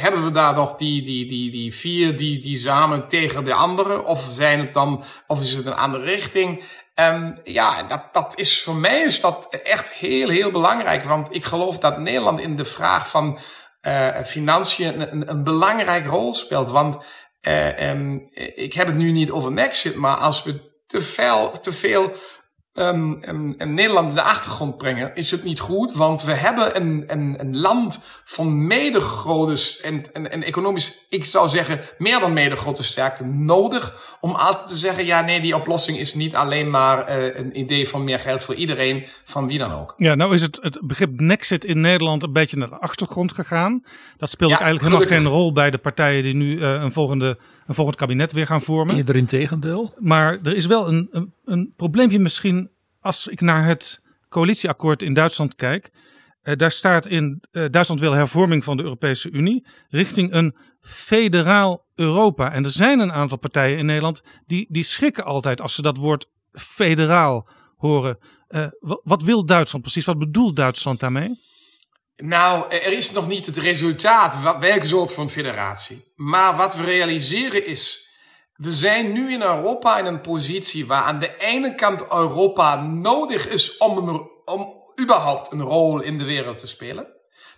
hebben 0.00 0.24
we 0.24 0.30
daar 0.30 0.54
nog 0.54 0.74
die, 0.74 1.02
die, 1.02 1.26
die, 1.26 1.50
die 1.50 1.74
vier 1.74 2.16
die, 2.16 2.38
die 2.38 2.58
samen 2.58 3.08
tegen 3.08 3.44
de 3.44 3.54
anderen? 3.54 4.04
Of 4.04 4.28
zijn 4.30 4.58
het 4.58 4.74
dan, 4.74 5.04
of 5.26 5.40
is 5.40 5.52
het 5.52 5.66
een 5.66 5.74
andere 5.74 6.04
richting? 6.04 6.62
En 6.94 7.40
ja, 7.44 7.82
dat, 7.82 8.08
dat 8.12 8.38
is 8.38 8.62
voor 8.62 8.74
mij 8.74 9.00
is 9.00 9.20
dat 9.20 9.48
echt 9.62 9.92
heel, 9.92 10.28
heel 10.28 10.50
belangrijk. 10.50 11.04
Want 11.04 11.34
ik 11.34 11.44
geloof 11.44 11.78
dat 11.78 11.98
Nederland 11.98 12.40
in 12.40 12.56
de 12.56 12.64
vraag 12.64 13.10
van 13.10 13.38
uh, 13.82 14.22
financiën 14.24 15.12
een, 15.12 15.30
een 15.30 15.44
belangrijke 15.44 16.08
rol 16.08 16.34
speelt. 16.34 16.70
Want 16.70 16.96
uh, 17.42 17.90
um, 17.90 18.28
ik 18.54 18.72
heb 18.72 18.86
het 18.86 18.96
nu 18.96 19.10
niet 19.10 19.30
over 19.30 19.52
Brexit, 19.52 19.94
maar 19.94 20.16
als 20.16 20.42
we 20.42 20.82
te 20.86 21.00
veel, 21.00 21.50
te 21.50 21.72
veel 21.72 22.12
um, 22.74 23.18
um, 23.28 23.54
Nederland 23.74 24.08
in 24.08 24.14
de 24.14 24.22
achtergrond 24.22 24.76
brengen, 24.76 25.14
is 25.14 25.30
het 25.30 25.44
niet 25.44 25.60
goed. 25.60 25.92
Want 25.92 26.22
we 26.22 26.32
hebben 26.32 26.76
een, 26.76 27.04
een, 27.06 27.36
een 27.38 27.58
land 27.58 28.00
van 28.24 28.66
medegrote 28.66 29.78
en, 29.82 30.02
en, 30.12 30.30
en 30.30 30.42
economisch, 30.42 31.06
ik 31.08 31.24
zou 31.24 31.48
zeggen, 31.48 31.80
meer 31.98 32.20
dan 32.20 32.32
medegrote 32.32 32.82
sterkte 32.82 33.24
nodig. 33.24 34.16
Om 34.20 34.30
altijd 34.30 34.68
te 34.68 34.76
zeggen, 34.76 35.04
ja 35.04 35.20
nee, 35.20 35.40
die 35.40 35.56
oplossing 35.56 35.98
is 35.98 36.14
niet 36.14 36.34
alleen 36.34 36.70
maar 36.70 37.18
uh, 37.18 37.38
een 37.38 37.58
idee 37.58 37.88
van 37.88 38.04
meer 38.04 38.20
geld 38.20 38.42
voor 38.42 38.54
iedereen, 38.54 39.06
van 39.24 39.46
wie 39.46 39.58
dan 39.58 39.72
ook. 39.72 39.94
Ja, 39.96 40.14
nou 40.14 40.34
is 40.34 40.42
het, 40.42 40.58
het 40.62 40.78
begrip 40.82 41.20
Nexit 41.20 41.64
in 41.64 41.80
Nederland 41.80 42.22
een 42.22 42.32
beetje 42.32 42.56
naar 42.56 42.68
de 42.68 42.78
achtergrond 42.78 43.32
gegaan. 43.32 43.84
Dat 44.16 44.30
speelt 44.30 44.50
ja, 44.50 44.60
eigenlijk 44.60 44.92
helemaal 44.92 45.18
geen 45.18 45.32
rol 45.32 45.52
bij 45.52 45.70
de 45.70 45.78
partijen 45.78 46.22
die 46.22 46.34
nu 46.34 46.58
uh, 46.58 46.72
een 46.72 46.92
volgende 46.92 47.38
een 47.70 47.76
volgend 47.76 47.96
kabinet 47.96 48.32
weer 48.32 48.46
gaan 48.46 48.62
vormen. 48.62 48.96
Eerder 48.96 49.16
in 49.16 49.26
tegendeel. 49.26 49.94
Maar 49.98 50.38
er 50.42 50.56
is 50.56 50.66
wel 50.66 50.88
een, 50.88 51.08
een, 51.10 51.32
een 51.44 51.72
probleempje 51.76 52.18
misschien 52.18 52.70
als 53.00 53.28
ik 53.28 53.40
naar 53.40 53.64
het 53.66 54.02
coalitieakkoord 54.28 55.02
in 55.02 55.14
Duitsland 55.14 55.54
kijk. 55.56 55.90
Uh, 56.42 56.56
daar 56.56 56.70
staat 56.70 57.06
in, 57.06 57.42
uh, 57.52 57.64
Duitsland 57.70 58.00
wil 58.00 58.12
hervorming 58.12 58.64
van 58.64 58.76
de 58.76 58.82
Europese 58.82 59.30
Unie 59.30 59.66
richting 59.88 60.32
een 60.32 60.56
federaal 60.80 61.84
Europa. 61.94 62.52
En 62.52 62.64
er 62.64 62.70
zijn 62.70 62.98
een 62.98 63.12
aantal 63.12 63.38
partijen 63.38 63.78
in 63.78 63.86
Nederland 63.86 64.22
die, 64.46 64.66
die 64.68 64.84
schrikken 64.84 65.24
altijd 65.24 65.60
als 65.60 65.74
ze 65.74 65.82
dat 65.82 65.96
woord 65.96 66.28
federaal 66.52 67.48
horen. 67.76 68.18
Uh, 68.48 68.66
wat 69.02 69.22
wil 69.22 69.46
Duitsland 69.46 69.84
precies? 69.84 70.04
Wat 70.04 70.18
bedoelt 70.18 70.56
Duitsland 70.56 71.00
daarmee? 71.00 71.40
Nou, 72.22 72.70
er 72.70 72.92
is 72.92 73.12
nog 73.12 73.28
niet 73.28 73.46
het 73.46 73.56
resultaat, 73.56 74.58
welke 74.58 74.86
soort 74.86 75.12
van 75.12 75.30
federatie. 75.30 76.12
Maar 76.16 76.56
wat 76.56 76.76
we 76.76 76.84
realiseren 76.84 77.66
is, 77.66 78.08
we 78.54 78.72
zijn 78.72 79.12
nu 79.12 79.32
in 79.32 79.42
Europa 79.42 79.98
in 79.98 80.04
een 80.04 80.20
positie 80.20 80.86
waar 80.86 81.02
aan 81.02 81.18
de 81.18 81.36
ene 81.38 81.74
kant 81.74 82.00
Europa 82.00 82.82
nodig 82.82 83.48
is 83.48 83.76
om, 83.76 84.28
om 84.44 84.74
überhaupt 85.00 85.52
een 85.52 85.62
rol 85.62 86.00
in 86.00 86.18
de 86.18 86.24
wereld 86.24 86.58
te 86.58 86.66
spelen. 86.66 87.06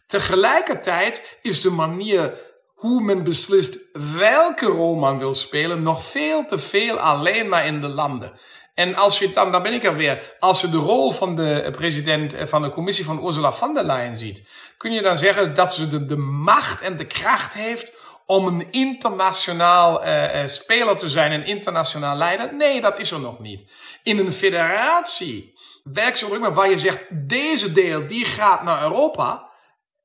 Tegelijkertijd 0.06 1.38
is 1.42 1.60
de 1.60 1.70
manier 1.70 2.34
hoe 2.74 3.02
men 3.02 3.24
beslist 3.24 3.78
welke 4.16 4.66
rol 4.66 4.94
man 4.94 5.18
wil 5.18 5.34
spelen 5.34 5.82
nog 5.82 6.04
veel 6.04 6.44
te 6.44 6.58
veel 6.58 6.98
alleen 6.98 7.48
maar 7.48 7.66
in 7.66 7.80
de 7.80 7.88
landen. 7.88 8.32
En 8.74 8.94
als 8.94 9.18
je 9.18 9.32
dan, 9.32 9.52
dan 9.52 9.62
ben 9.62 9.72
ik 9.72 9.84
er 9.84 9.96
weer, 9.96 10.36
als 10.38 10.60
je 10.60 10.70
de 10.70 10.76
rol 10.76 11.10
van 11.10 11.36
de 11.36 11.68
president 11.72 12.34
eh, 12.34 12.46
van 12.46 12.62
de 12.62 12.68
commissie 12.68 13.04
van 13.04 13.26
Ursula 13.26 13.52
von 13.52 13.74
der 13.74 13.84
Leyen 13.84 14.16
ziet, 14.16 14.42
kun 14.76 14.92
je 14.92 15.02
dan 15.02 15.16
zeggen 15.16 15.54
dat 15.54 15.74
ze 15.74 15.88
de, 15.88 16.06
de 16.06 16.16
macht 16.16 16.80
en 16.80 16.96
de 16.96 17.06
kracht 17.06 17.54
heeft 17.54 17.92
om 18.26 18.46
een 18.46 18.66
internationaal 18.70 20.06
uh, 20.06 20.46
speler 20.46 20.96
te 20.96 21.08
zijn, 21.08 21.32
een 21.32 21.46
internationaal 21.46 22.16
leider? 22.16 22.54
Nee, 22.54 22.80
dat 22.80 22.98
is 22.98 23.10
er 23.10 23.20
nog 23.20 23.38
niet. 23.38 23.64
In 24.02 24.18
een 24.18 24.32
federatie 24.32 25.54
werkt 25.84 26.18
zo 26.18 26.38
maar 26.38 26.54
waar 26.54 26.70
je 26.70 26.78
zegt, 26.78 27.06
deze 27.10 27.72
deel 27.72 28.06
die 28.06 28.24
gaat 28.24 28.62
naar 28.62 28.82
Europa. 28.82 29.50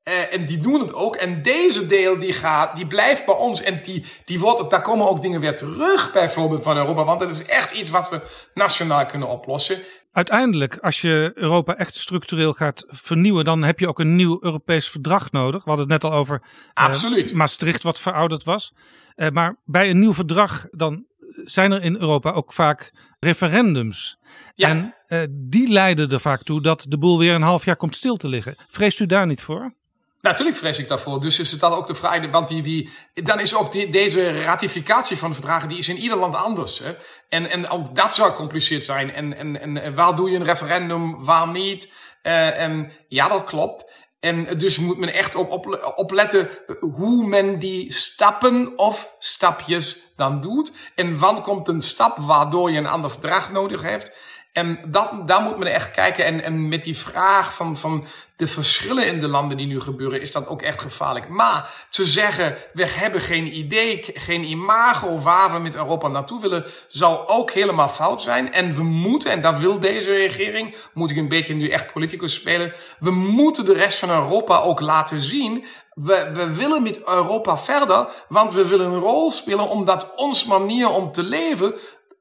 Uh, 0.08 0.34
en 0.34 0.46
die 0.46 0.60
doen 0.60 0.80
het 0.80 0.94
ook. 0.94 1.16
En 1.16 1.42
deze 1.42 1.86
deel 1.86 2.18
die 2.18 2.32
gaat, 2.32 2.76
die 2.76 2.86
blijft 2.86 3.24
bij 3.24 3.34
ons. 3.34 3.62
En 3.62 3.80
die, 3.82 4.04
die 4.24 4.38
wordt, 4.38 4.70
daar 4.70 4.82
komen 4.82 5.08
ook 5.08 5.22
dingen 5.22 5.40
weer 5.40 5.56
terug, 5.56 6.12
bijvoorbeeld 6.12 6.62
van 6.62 6.76
Europa. 6.76 7.04
Want 7.04 7.20
dat 7.20 7.30
is 7.30 7.42
echt 7.42 7.72
iets 7.72 7.90
wat 7.90 8.10
we 8.10 8.20
nationaal 8.54 9.06
kunnen 9.06 9.28
oplossen. 9.28 9.78
Uiteindelijk, 10.12 10.76
als 10.76 11.00
je 11.00 11.32
Europa 11.34 11.76
echt 11.76 11.94
structureel 11.94 12.52
gaat 12.52 12.84
vernieuwen, 12.88 13.44
dan 13.44 13.62
heb 13.62 13.78
je 13.78 13.88
ook 13.88 13.98
een 13.98 14.16
nieuw 14.16 14.38
Europees 14.40 14.88
verdrag 14.88 15.30
nodig. 15.30 15.64
We 15.64 15.70
hadden 15.70 15.90
het 15.90 16.02
net 16.02 16.12
al 16.12 16.18
over 16.18 16.42
Absoluut. 16.74 17.30
Uh, 17.30 17.36
Maastricht, 17.36 17.82
wat 17.82 18.00
verouderd 18.00 18.44
was. 18.44 18.72
Uh, 19.16 19.28
maar 19.28 19.56
bij 19.64 19.90
een 19.90 19.98
nieuw 19.98 20.14
verdrag, 20.14 20.66
dan 20.70 21.06
zijn 21.44 21.72
er 21.72 21.82
in 21.82 21.94
Europa 21.94 22.30
ook 22.30 22.52
vaak 22.52 22.92
referendums. 23.20 24.18
Ja. 24.54 24.68
En 24.68 24.94
uh, 25.08 25.22
die 25.30 25.68
leiden 25.68 26.10
er 26.10 26.20
vaak 26.20 26.42
toe 26.42 26.62
dat 26.62 26.86
de 26.88 26.98
boel 26.98 27.18
weer 27.18 27.34
een 27.34 27.42
half 27.42 27.64
jaar 27.64 27.76
komt 27.76 27.96
stil 27.96 28.16
te 28.16 28.28
liggen. 28.28 28.56
Vreest 28.68 29.00
u 29.00 29.06
daar 29.06 29.26
niet 29.26 29.42
voor? 29.42 29.76
Natuurlijk 30.20 30.56
vrees 30.56 30.78
ik 30.78 30.88
daarvoor. 30.88 31.20
Dus 31.20 31.38
is 31.38 31.50
het 31.50 31.60
dan 31.60 31.72
ook 31.72 31.86
de 31.86 31.94
vraag, 31.94 32.30
want 32.30 32.48
die, 32.48 32.62
die, 32.62 32.90
dan 33.14 33.40
is 33.40 33.54
ook 33.54 33.72
die, 33.72 33.88
deze 33.88 34.42
ratificatie 34.42 35.16
van 35.16 35.28
de 35.28 35.34
verdragen, 35.34 35.68
die 35.68 35.78
is 35.78 35.88
in 35.88 35.98
ieder 35.98 36.18
land 36.18 36.34
anders. 36.34 36.78
Hè? 36.78 36.96
En, 37.28 37.50
en 37.50 37.68
ook 37.68 37.96
dat 37.96 38.14
zou 38.14 38.30
gecompliceerd 38.30 38.84
zijn. 38.84 39.12
En, 39.12 39.36
en, 39.36 39.82
en 39.82 39.94
waar 39.94 40.14
doe 40.14 40.30
je 40.30 40.36
een 40.36 40.44
referendum, 40.44 41.24
waar 41.24 41.48
niet? 41.48 41.92
Uh, 42.22 42.60
en 42.60 42.92
ja, 43.08 43.28
dat 43.28 43.44
klopt. 43.44 43.84
En 44.20 44.58
dus 44.58 44.78
moet 44.78 44.98
men 44.98 45.12
echt 45.12 45.34
op, 45.34 45.50
op, 45.50 45.92
opletten 45.96 46.48
hoe 46.80 47.26
men 47.26 47.58
die 47.58 47.92
stappen 47.92 48.78
of 48.78 49.14
stapjes 49.18 50.12
dan 50.16 50.40
doet. 50.40 50.72
En 50.94 51.18
wanneer 51.18 51.42
komt 51.42 51.68
een 51.68 51.82
stap 51.82 52.18
waardoor 52.18 52.70
je 52.70 52.78
een 52.78 52.86
ander 52.86 53.10
verdrag 53.10 53.52
nodig 53.52 53.82
heeft. 53.82 54.12
En 54.58 54.78
dat, 54.86 55.28
daar 55.28 55.42
moet 55.42 55.58
men 55.58 55.72
echt 55.72 55.90
kijken. 55.90 56.24
En, 56.24 56.44
en 56.44 56.68
met 56.68 56.82
die 56.82 56.96
vraag 56.96 57.54
van, 57.54 57.76
van 57.76 58.06
de 58.36 58.46
verschillen 58.46 59.06
in 59.06 59.20
de 59.20 59.28
landen 59.28 59.56
die 59.56 59.66
nu 59.66 59.80
gebeuren, 59.80 60.20
is 60.20 60.32
dat 60.32 60.48
ook 60.48 60.62
echt 60.62 60.80
gevaarlijk. 60.80 61.28
Maar 61.28 61.86
te 61.90 62.04
zeggen, 62.04 62.56
we 62.72 62.86
hebben 62.86 63.20
geen 63.20 63.56
idee, 63.56 64.04
geen 64.14 64.44
imago 64.44 65.18
waar 65.18 65.52
we 65.52 65.58
met 65.58 65.74
Europa 65.74 66.08
naartoe 66.08 66.40
willen, 66.40 66.64
zou 66.86 67.26
ook 67.26 67.50
helemaal 67.50 67.88
fout 67.88 68.22
zijn. 68.22 68.52
En 68.52 68.74
we 68.74 68.82
moeten, 68.82 69.30
en 69.30 69.42
dat 69.42 69.58
wil 69.58 69.80
deze 69.80 70.12
regering, 70.12 70.74
moet 70.94 71.10
ik 71.10 71.16
een 71.16 71.28
beetje 71.28 71.54
nu 71.54 71.68
echt 71.68 71.92
politicus 71.92 72.34
spelen, 72.34 72.72
we 72.98 73.10
moeten 73.10 73.64
de 73.64 73.74
rest 73.74 73.98
van 73.98 74.10
Europa 74.10 74.58
ook 74.58 74.80
laten 74.80 75.20
zien 75.20 75.64
we, 75.98 76.30
we 76.32 76.54
willen 76.54 76.82
met 76.82 77.08
Europa 77.08 77.58
verder, 77.58 78.08
want 78.28 78.54
we 78.54 78.68
willen 78.68 78.86
een 78.86 78.98
rol 78.98 79.30
spelen 79.30 79.68
omdat 79.68 80.14
ons 80.16 80.44
manier 80.44 80.88
om 80.88 81.12
te 81.12 81.22
leven 81.22 81.74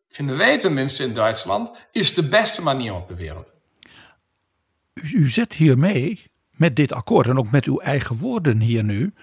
vinden 0.09 0.37
wij 0.37 0.59
tenminste 0.59 1.03
in 1.03 1.13
Duitsland, 1.13 1.71
is 1.91 2.13
de 2.13 2.27
beste 2.27 2.61
manier 2.61 2.93
op 2.93 3.07
de 3.07 3.15
wereld. 3.15 3.53
U, 4.93 5.29
zet 5.29 5.53
hiermee, 5.53 6.21
met 6.51 6.75
dit 6.75 6.93
akkoord 6.93 7.27
en 7.27 7.37
ook 7.37 7.51
met 7.51 7.65
uw 7.65 7.79
eigen 7.79 8.17
woorden 8.17 8.59
hier 8.59 8.83
nu, 8.83 9.13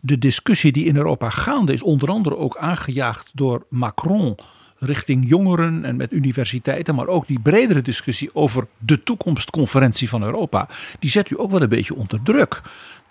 de 0.00 0.18
discussie 0.18 0.72
die 0.72 0.84
in 0.84 0.96
Europa 0.96 1.30
gaande 1.30 1.72
is, 1.72 1.82
onder 1.82 2.08
andere 2.08 2.36
ook 2.36 2.56
aangejaagd 2.56 3.30
door 3.34 3.66
Macron 3.68 4.38
richting 4.78 5.28
jongeren 5.28 5.84
en 5.84 5.96
met 5.96 6.12
universiteiten, 6.12 6.94
maar 6.94 7.06
ook 7.06 7.26
die 7.26 7.40
bredere 7.40 7.82
discussie 7.82 8.34
over 8.34 8.66
de 8.78 9.02
toekomstconferentie 9.02 10.08
van 10.08 10.22
Europa, 10.22 10.68
die 10.98 11.10
zet 11.10 11.30
u 11.30 11.40
ook 11.40 11.50
wel 11.50 11.62
een 11.62 11.68
beetje 11.68 11.94
onder 11.94 12.22
druk 12.22 12.62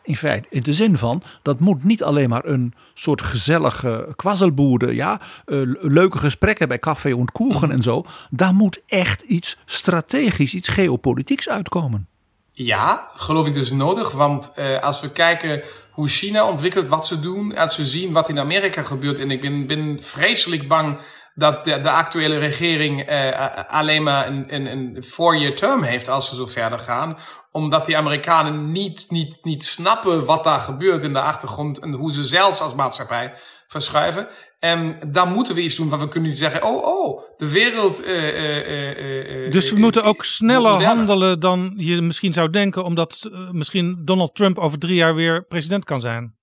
in 0.06 0.16
feite 0.16 0.48
in 0.50 0.62
de 0.62 0.74
zin 0.74 0.98
van 0.98 1.24
dat 1.42 1.60
moet 1.60 1.84
niet 1.84 2.04
alleen 2.04 2.30
maar 2.30 2.46
een 2.46 2.74
soort 2.94 3.22
gezellige 3.22 4.14
kwazzelboerde, 4.16 4.96
ja, 4.96 5.22
uh, 5.46 5.76
leuke 5.82 6.18
gesprekken 6.18 6.68
bij 6.68 6.80
café 6.80 7.10
en 7.10 7.32
koegen 7.32 7.72
en 7.72 7.84
zo. 7.84 8.06
Daar 8.30 8.54
moet 8.54 8.82
echt 8.88 9.22
iets 9.22 9.58
strategisch, 9.66 10.54
iets 10.54 10.68
geopolitieks 10.68 11.50
uitkomen. 11.50 12.08
Ja, 12.52 13.08
dat 13.10 13.22
geloof 13.22 13.48
ik 13.48 13.54
dus 13.54 13.72
nodig. 13.72 14.12
Want 14.12 14.54
uh, 14.56 14.80
als 14.82 15.02
we 15.02 15.12
kijken 15.12 15.64
hoe 15.92 16.08
China 16.08 16.48
ontwikkelt, 16.48 16.88
wat 16.88 17.08
ze 17.08 17.20
doen, 17.20 17.56
als 17.56 17.78
we 17.78 17.86
zien 17.86 18.12
wat 18.12 18.30
in 18.30 18.40
Amerika 18.40 18.84
gebeurt. 18.84 19.20
En 19.20 19.32
ik 19.32 19.42
ben, 19.42 19.68
ben 19.68 20.02
vreselijk 20.02 20.68
bang 20.68 20.98
dat 21.36 21.66
de, 21.66 21.80
de 21.80 21.90
actuele 21.90 22.38
regering 22.38 23.10
uh, 23.10 23.64
alleen 23.68 24.04
maar 24.04 24.28
een, 24.28 24.54
een, 24.54 24.66
een 24.66 25.04
four-year 25.04 25.56
term 25.56 25.84
heeft 25.84 26.10
als 26.10 26.30
ze 26.30 26.36
zo 26.36 26.46
verder 26.46 26.80
gaan. 26.80 27.18
Omdat 27.52 27.86
die 27.86 27.98
Amerikanen 27.98 28.72
niet, 28.72 29.06
niet, 29.10 29.38
niet 29.42 29.66
snappen 29.66 30.26
wat 30.26 30.44
daar 30.44 30.60
gebeurt 30.60 31.04
in 31.04 31.14
de 31.14 31.22
achtergrond 31.22 31.80
en 31.80 31.92
hoe 31.94 32.12
ze 32.12 32.24
zelfs 32.24 32.62
als 32.62 32.76
maatschappij 32.76 33.34
verschuiven. 33.68 34.28
En 34.60 35.00
daar 35.08 35.28
moeten 35.28 35.56
we 35.56 35.62
iets 35.62 35.76
doen, 35.76 35.90
want 35.90 36.02
we 36.02 36.08
kunnen 36.08 36.30
niet 36.30 36.38
zeggen, 36.38 36.64
oh, 36.64 36.84
oh, 36.84 37.22
de 37.38 37.52
wereld... 37.52 38.08
Uh, 38.08 39.52
dus 39.52 39.72
we 39.72 39.80
moeten 39.80 40.04
ook 40.04 40.24
sneller 40.24 40.72
moderne. 40.72 40.96
handelen 40.96 41.40
dan 41.40 41.74
je 41.78 42.02
misschien 42.02 42.34
zou 42.34 42.50
denken, 42.50 42.84
omdat 42.84 43.30
misschien 43.52 44.02
Donald 44.06 44.36
Trump 44.36 44.58
over 44.58 44.80
drie 44.80 44.96
jaar 44.96 45.16
weer 45.16 45.46
president 45.46 45.86
kan 45.86 46.00
zijn. 46.00 46.36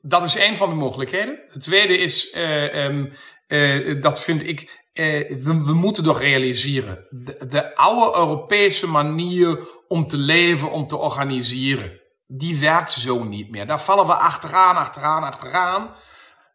Dat 0.00 0.24
is 0.24 0.34
een 0.34 0.56
van 0.56 0.68
de 0.68 0.74
mogelijkheden. 0.74 1.40
Het 1.48 1.62
tweede 1.62 1.98
is, 1.98 2.36
um, 2.74 3.12
uh, 3.52 4.02
dat 4.02 4.20
vind 4.20 4.46
ik, 4.46 4.88
uh, 4.92 5.30
we, 5.38 5.74
moeten 5.74 6.04
toch 6.04 6.20
realiseren. 6.20 7.06
De, 7.10 7.46
de, 7.48 7.76
oude 7.76 8.18
Europese 8.18 8.88
manier 8.88 9.58
om 9.88 10.06
te 10.06 10.16
leven, 10.16 10.70
om 10.70 10.86
te 10.86 10.96
organiseren, 10.96 12.00
die 12.26 12.58
werkt 12.58 12.92
zo 12.92 13.24
niet 13.24 13.50
meer. 13.50 13.66
Daar 13.66 13.80
vallen 13.80 14.06
we 14.06 14.14
achteraan, 14.14 14.76
achteraan, 14.76 15.22
achteraan. 15.22 15.94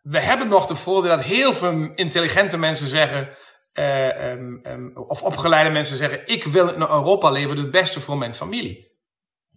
We 0.01 0.19
hebben 0.19 0.47
nog 0.47 0.65
de 0.65 0.75
voordeel 0.75 1.15
dat 1.15 1.25
heel 1.25 1.53
veel 1.53 1.91
intelligente 1.95 2.57
mensen 2.57 2.87
zeggen, 2.87 3.29
uh, 3.73 4.31
um, 4.31 4.59
um, 4.63 4.91
of 4.95 5.23
opgeleide 5.23 5.69
mensen 5.69 5.97
zeggen, 5.97 6.21
ik 6.25 6.43
wil 6.43 6.67
in 6.67 6.81
Europa 6.81 7.29
leven, 7.29 7.57
het 7.57 7.71
beste 7.71 7.99
voor 7.99 8.17
mijn 8.17 8.33
familie. 8.33 8.95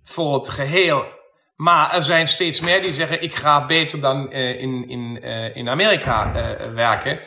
Voor 0.03 0.35
het 0.35 0.49
geheel. 0.49 1.20
Maar 1.61 1.95
er 1.95 2.03
zijn 2.03 2.29
steeds 2.29 2.61
meer 2.61 2.83
die 2.83 2.93
zeggen, 2.93 3.23
ik 3.23 3.35
ga 3.35 3.67
beter 3.67 4.01
dan 4.01 4.29
uh, 4.33 4.61
in, 4.61 4.89
in, 4.89 5.19
uh, 5.23 5.57
in 5.57 5.69
Amerika 5.69 6.33
uh, 6.35 6.75
werken. 6.75 7.21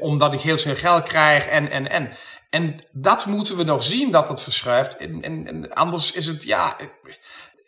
omdat 0.00 0.32
ik 0.32 0.40
heel 0.40 0.56
snel 0.56 0.74
geld 0.74 1.08
krijg 1.08 1.46
en, 1.46 1.70
en, 1.70 1.90
en. 1.90 2.16
En 2.50 2.80
dat 2.92 3.26
moeten 3.26 3.56
we 3.56 3.62
nog 3.62 3.82
zien 3.82 4.10
dat 4.10 4.28
het 4.28 4.42
verschuift. 4.42 4.96
En, 4.96 5.22
en, 5.22 5.46
en 5.46 5.72
anders 5.72 6.12
is 6.12 6.26
het, 6.26 6.42
ja, 6.42 6.76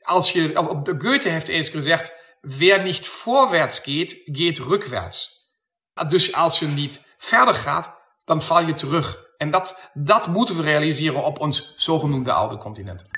als 0.03 0.33
je, 0.33 0.69
op 0.69 0.85
de 0.85 0.95
Goethe 0.99 1.29
heeft 1.29 1.49
eens 1.49 1.69
gezegd, 1.69 2.13
wer 2.41 2.83
niet 2.83 3.09
voorwaarts 3.09 3.81
gaat, 3.81 4.23
gaat 4.25 4.59
rückwärts. 4.59 5.31
Dus 6.09 6.35
als 6.35 6.59
je 6.59 6.67
niet 6.67 7.05
verder 7.19 7.55
gaat, 7.55 7.95
dan 8.25 8.43
val 8.43 8.63
je 8.63 8.75
terug. 8.75 9.27
En 9.37 9.51
dat, 9.51 9.91
dat 9.95 10.27
moeten 10.27 10.57
we 10.57 10.63
realiseren 10.63 11.25
op 11.25 11.39
ons 11.39 11.73
zogenoemde 11.77 12.33
oude 12.33 12.57
continent. 12.57 13.18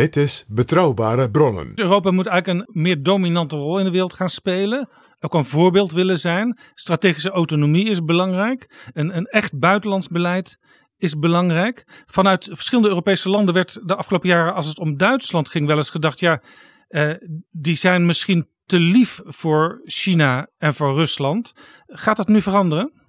Dit 0.00 0.16
is 0.16 0.44
Betrouwbare 0.48 1.30
Bronnen. 1.30 1.72
Europa 1.74 2.10
moet 2.10 2.26
eigenlijk 2.26 2.60
een 2.60 2.82
meer 2.82 3.02
dominante 3.02 3.56
rol 3.56 3.78
in 3.78 3.84
de 3.84 3.90
wereld 3.90 4.14
gaan 4.14 4.30
spelen. 4.30 4.88
Ook 5.20 5.34
een 5.34 5.44
voorbeeld 5.44 5.92
willen 5.92 6.18
zijn. 6.18 6.58
Strategische 6.74 7.30
autonomie 7.30 7.88
is 7.88 8.04
belangrijk. 8.04 8.88
Een, 8.92 9.16
een 9.16 9.26
echt 9.26 9.58
buitenlands 9.58 10.08
beleid 10.08 10.58
is 10.96 11.18
belangrijk. 11.18 12.04
Vanuit 12.06 12.48
verschillende 12.52 12.88
Europese 12.88 13.28
landen 13.28 13.54
werd 13.54 13.80
de 13.82 13.94
afgelopen 13.94 14.28
jaren, 14.28 14.54
als 14.54 14.66
het 14.66 14.78
om 14.78 14.96
Duitsland 14.96 15.48
ging, 15.48 15.66
wel 15.66 15.76
eens 15.76 15.90
gedacht: 15.90 16.20
ja, 16.20 16.42
uh, 16.88 17.12
die 17.50 17.76
zijn 17.76 18.06
misschien 18.06 18.48
te 18.66 18.78
lief 18.78 19.20
voor 19.24 19.80
China 19.84 20.46
en 20.58 20.74
voor 20.74 20.94
Rusland. 20.94 21.52
Gaat 21.86 22.16
dat 22.16 22.28
nu 22.28 22.42
veranderen? 22.42 22.99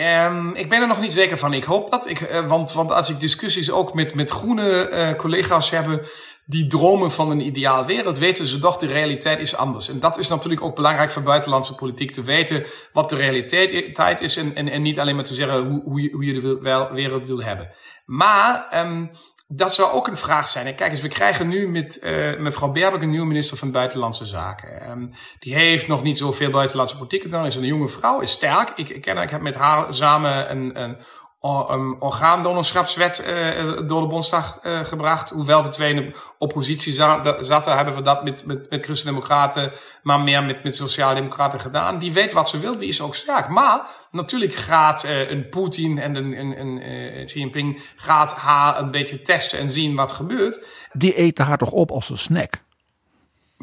Um, 0.00 0.54
ik 0.54 0.68
ben 0.68 0.80
er 0.80 0.88
nog 0.88 1.00
niet 1.00 1.12
zeker 1.12 1.38
van. 1.38 1.52
Ik 1.52 1.64
hoop 1.64 1.90
dat. 1.90 2.08
Ik, 2.08 2.20
uh, 2.20 2.46
want, 2.46 2.72
want 2.72 2.92
als 2.92 3.10
ik 3.10 3.20
discussies 3.20 3.70
ook 3.70 3.94
met, 3.94 4.14
met 4.14 4.30
groene 4.30 4.90
uh, 4.90 5.18
collega's 5.18 5.70
heb 5.70 6.04
die 6.50 6.66
dromen 6.66 7.10
van 7.10 7.30
een 7.30 7.40
ideaal 7.40 7.86
wereld, 7.86 8.18
weten 8.18 8.46
ze 8.46 8.58
toch 8.58 8.76
de 8.76 8.86
realiteit 8.86 9.40
is 9.40 9.56
anders. 9.56 9.88
En 9.88 10.00
dat 10.00 10.18
is 10.18 10.28
natuurlijk 10.28 10.62
ook 10.62 10.74
belangrijk 10.74 11.10
voor 11.10 11.22
buitenlandse 11.22 11.74
politiek 11.74 12.12
te 12.12 12.22
weten 12.22 12.64
wat 12.92 13.10
de 13.10 13.16
realiteit 13.16 14.20
is 14.20 14.36
en, 14.36 14.54
en, 14.54 14.82
niet 14.82 14.98
alleen 14.98 15.14
maar 15.14 15.24
te 15.24 15.34
zeggen 15.34 15.66
hoe, 15.66 15.82
hoe, 15.82 16.02
je, 16.02 16.10
hoe 16.12 16.24
je 16.24 16.40
de 16.40 16.88
wereld 16.92 17.24
wil 17.24 17.42
hebben. 17.42 17.70
Maar 18.04 18.84
um, 18.86 19.10
dat 19.52 19.74
zou 19.74 19.92
ook 19.92 20.06
een 20.06 20.16
vraag 20.16 20.48
zijn. 20.48 20.66
En 20.66 20.74
kijk 20.74 20.90
eens, 20.90 21.00
we 21.00 21.08
krijgen 21.08 21.48
nu 21.48 21.68
met 21.68 22.00
uh, 22.02 22.38
mevrouw 22.38 22.70
Baerbock 22.70 23.02
een 23.02 23.10
nieuwe 23.10 23.26
minister 23.26 23.56
van 23.56 23.70
Buitenlandse 23.70 24.24
Zaken. 24.24 24.90
Um, 24.90 25.10
die 25.38 25.54
heeft 25.54 25.88
nog 25.88 26.02
niet 26.02 26.18
zoveel 26.18 26.50
buitenlandse 26.50 26.96
politiek 26.96 27.22
gedaan. 27.22 27.46
Is 27.46 27.56
een 27.56 27.64
jonge 27.64 27.88
vrouw, 27.88 28.20
is 28.20 28.30
sterk. 28.30 28.72
Ik, 28.76 28.88
ik 28.88 29.00
ken 29.00 29.18
ik 29.18 29.30
heb 29.30 29.40
met 29.40 29.54
haar 29.54 29.94
samen 29.94 30.50
een, 30.50 30.82
een, 30.82 30.96
een 31.40 31.96
orgaandonorschapswet 32.00 33.24
uh, 33.26 33.88
door 33.88 34.00
de 34.00 34.06
Bondsdag 34.06 34.58
uh, 34.62 34.80
gebracht. 34.80 35.30
Hoewel 35.30 35.62
we 35.62 35.68
twee 35.68 35.94
in 35.94 35.96
de 35.96 36.16
oppositie 36.38 36.92
zaten, 37.40 37.76
hebben 37.76 37.94
we 37.94 38.02
dat 38.02 38.24
met, 38.24 38.46
met, 38.46 38.70
met 38.70 38.84
Christen-Democraten, 38.84 39.72
maar 40.02 40.20
meer 40.20 40.42
met, 40.42 40.64
met 40.64 40.76
Sociaaldemocraten 40.76 41.60
gedaan. 41.60 41.98
Die 41.98 42.12
weet 42.12 42.32
wat 42.32 42.48
ze 42.48 42.58
wil, 42.58 42.76
die 42.76 42.88
is 42.88 43.00
ook 43.00 43.14
sterk. 43.14 43.48
Maar 43.48 43.86
natuurlijk 44.10 44.54
gaat 44.54 45.04
uh, 45.04 45.30
een 45.30 45.48
Poetin 45.48 45.98
en 45.98 46.14
een, 46.14 46.38
een, 46.38 46.60
een 46.60 46.92
uh, 46.92 47.26
Xi 47.26 47.38
Jinping 47.38 47.82
gaat 47.96 48.32
haar 48.32 48.78
een 48.78 48.90
beetje 48.90 49.22
testen 49.22 49.58
en 49.58 49.72
zien 49.72 49.96
wat 49.96 50.12
gebeurt. 50.12 50.60
Die 50.92 51.14
eten 51.14 51.44
haar 51.44 51.58
toch 51.58 51.70
op 51.70 51.90
als 51.90 52.10
een 52.10 52.18
snack? 52.18 52.62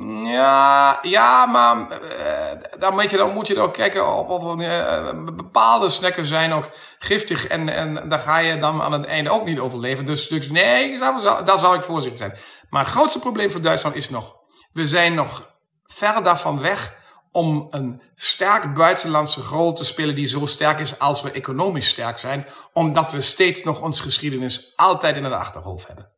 Ja, 0.05 0.99
ja 1.01 1.45
maar 1.45 1.77
uh, 1.77 2.79
dan, 2.79 2.93
moet 2.93 3.09
je, 3.09 3.17
dan 3.17 3.33
moet 3.33 3.47
je 3.47 3.71
kijken 3.71 4.27
of, 4.27 4.59
uh, 4.59 5.09
bepaalde 5.35 5.89
snacken 5.89 6.25
zijn 6.25 6.53
ook 6.53 6.69
giftig. 6.99 7.47
En, 7.47 7.69
en 7.69 8.09
daar 8.09 8.19
ga 8.19 8.37
je 8.37 8.57
dan 8.57 8.81
aan 8.81 8.91
het 8.91 9.05
einde 9.05 9.29
ook 9.29 9.45
niet 9.45 9.59
overleven. 9.59 10.05
Dus, 10.05 10.27
dus 10.27 10.49
nee, 10.49 10.99
daar, 11.45 11.59
zou 11.59 11.75
ik 11.75 11.83
voorzichtig 11.83 12.17
zijn. 12.17 12.33
Maar 12.69 12.83
het 12.83 12.93
grootste 12.93 13.19
probleem 13.19 13.51
voor 13.51 13.61
Duitsland 13.61 13.95
is 13.95 14.09
nog, 14.09 14.35
we 14.71 14.87
zijn 14.87 15.13
nog 15.13 15.55
ver 15.85 16.23
daarvan 16.23 16.59
weg 16.61 16.95
om 17.31 17.67
een 17.69 18.01
sterk 18.15 18.73
buitenlandse 18.73 19.41
rol 19.41 19.73
te 19.73 19.85
spelen 19.85 20.15
die 20.15 20.27
zo 20.27 20.45
sterk 20.45 20.79
is 20.79 20.99
als 20.99 21.21
we 21.21 21.31
economisch 21.31 21.89
sterk 21.89 22.17
zijn. 22.17 22.47
Omdat 22.73 23.11
we 23.11 23.21
steeds 23.21 23.63
nog 23.63 23.81
onze 23.81 24.01
geschiedenis 24.01 24.73
altijd 24.75 25.17
in 25.17 25.23
het 25.23 25.33
achterhoofd 25.33 25.87
hebben. 25.87 26.16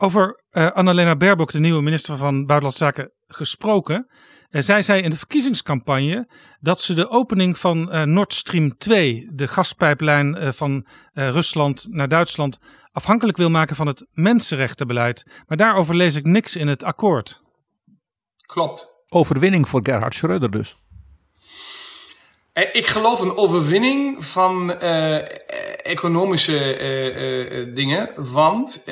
Over 0.00 0.42
uh, 0.52 0.70
Annalena 0.70 1.16
Baerbock, 1.16 1.52
de 1.52 1.60
nieuwe 1.60 1.82
minister 1.82 2.16
van 2.16 2.34
Buitenlandse 2.34 2.84
Zaken, 2.84 3.12
gesproken. 3.26 4.10
Uh, 4.50 4.62
zij 4.62 4.82
zei 4.82 5.02
in 5.02 5.10
de 5.10 5.16
verkiezingscampagne 5.16 6.28
dat 6.60 6.80
ze 6.80 6.94
de 6.94 7.08
opening 7.08 7.58
van 7.58 7.94
uh, 7.94 8.02
Nord 8.02 8.34
Stream 8.34 8.76
2, 8.76 9.28
de 9.32 9.48
gaspijplijn 9.48 10.54
van 10.54 10.86
Rusland 11.12 11.86
naar 11.90 12.08
Duitsland, 12.08 12.58
afhankelijk 12.92 13.36
wil 13.36 13.50
maken 13.50 13.76
van 13.76 13.86
het 13.86 14.06
mensenrechtenbeleid. 14.10 15.42
Maar 15.46 15.56
daarover 15.56 15.94
lees 15.94 16.16
ik 16.16 16.24
niks 16.24 16.56
in 16.56 16.68
het 16.68 16.84
akkoord. 16.84 17.42
Klopt. 18.46 19.04
Overwinning 19.08 19.68
voor 19.68 19.80
Gerhard 19.82 20.16
Schröder 20.16 20.50
dus. 20.50 20.76
Ik 22.58 22.86
geloof 22.86 23.20
een 23.20 23.36
overwinning 23.36 24.24
van 24.24 24.74
uh, 24.82 25.18
economische 25.86 26.78
uh, 26.80 27.74
dingen. 27.74 28.10
Want 28.16 28.84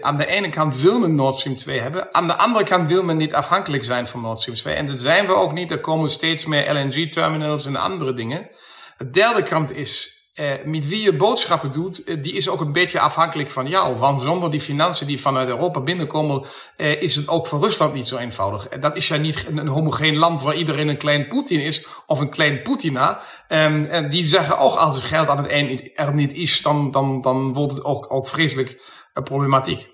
aan 0.00 0.16
de 0.16 0.26
ene 0.26 0.48
kant 0.48 0.80
wil 0.80 0.98
men 0.98 1.14
Nord 1.14 1.36
Stream 1.36 1.56
2 1.56 1.80
hebben. 1.80 2.14
Aan 2.14 2.26
de 2.26 2.36
andere 2.36 2.64
kant 2.64 2.88
wil 2.88 3.02
men 3.02 3.16
niet 3.16 3.34
afhankelijk 3.34 3.84
zijn 3.84 4.08
van 4.08 4.20
Nord 4.20 4.40
Stream 4.40 4.56
2. 4.56 4.74
En 4.74 4.86
dat 4.86 4.98
zijn 4.98 5.26
we 5.26 5.34
ook 5.34 5.52
niet. 5.52 5.70
Er 5.70 5.80
komen 5.80 6.10
steeds 6.10 6.46
meer 6.46 6.74
LNG-terminals 6.74 7.66
en 7.66 7.76
andere 7.76 8.12
dingen. 8.12 8.48
De 8.98 9.10
derde 9.10 9.42
kant 9.42 9.76
is 9.76 10.19
uh, 10.40 10.52
met 10.64 10.88
wie 10.88 11.02
je 11.02 11.16
boodschappen 11.16 11.72
doet, 11.72 12.08
uh, 12.08 12.22
die 12.22 12.32
is 12.32 12.48
ook 12.48 12.60
een 12.60 12.72
beetje 12.72 13.00
afhankelijk 13.00 13.50
van 13.50 13.68
jou. 13.68 13.96
Want 13.96 14.22
zonder 14.22 14.50
die 14.50 14.60
financiën 14.60 15.06
die 15.06 15.20
vanuit 15.20 15.48
Europa 15.48 15.80
binnenkomen, 15.80 16.44
uh, 16.76 17.02
is 17.02 17.16
het 17.16 17.28
ook 17.28 17.46
voor 17.46 17.60
Rusland 17.60 17.94
niet 17.94 18.08
zo 18.08 18.16
eenvoudig. 18.16 18.68
Dat 18.68 18.96
is 18.96 19.08
ja 19.08 19.16
niet 19.16 19.44
een, 19.48 19.56
een 19.56 19.68
homogeen 19.68 20.16
land 20.16 20.42
waar 20.42 20.54
iedereen 20.54 20.88
een 20.88 20.98
klein 20.98 21.28
Poetin 21.28 21.60
is, 21.60 21.86
of 22.06 22.20
een 22.20 22.30
klein 22.30 22.62
Putina. 22.62 23.20
Um, 23.48 23.84
en 23.84 24.08
die 24.08 24.24
zeggen 24.24 24.58
ook 24.58 24.74
als 24.74 24.96
het 24.96 25.04
geld 25.04 25.28
aan 25.28 25.36
het 25.36 25.46
eind 25.46 25.90
er 25.94 26.14
niet 26.14 26.32
is, 26.32 26.62
dan, 26.62 26.90
dan, 26.90 27.22
dan 27.22 27.52
wordt 27.52 27.72
het 27.72 27.84
ook, 27.84 28.12
ook 28.12 28.28
vreselijk 28.28 28.82
problematiek. 29.24 29.88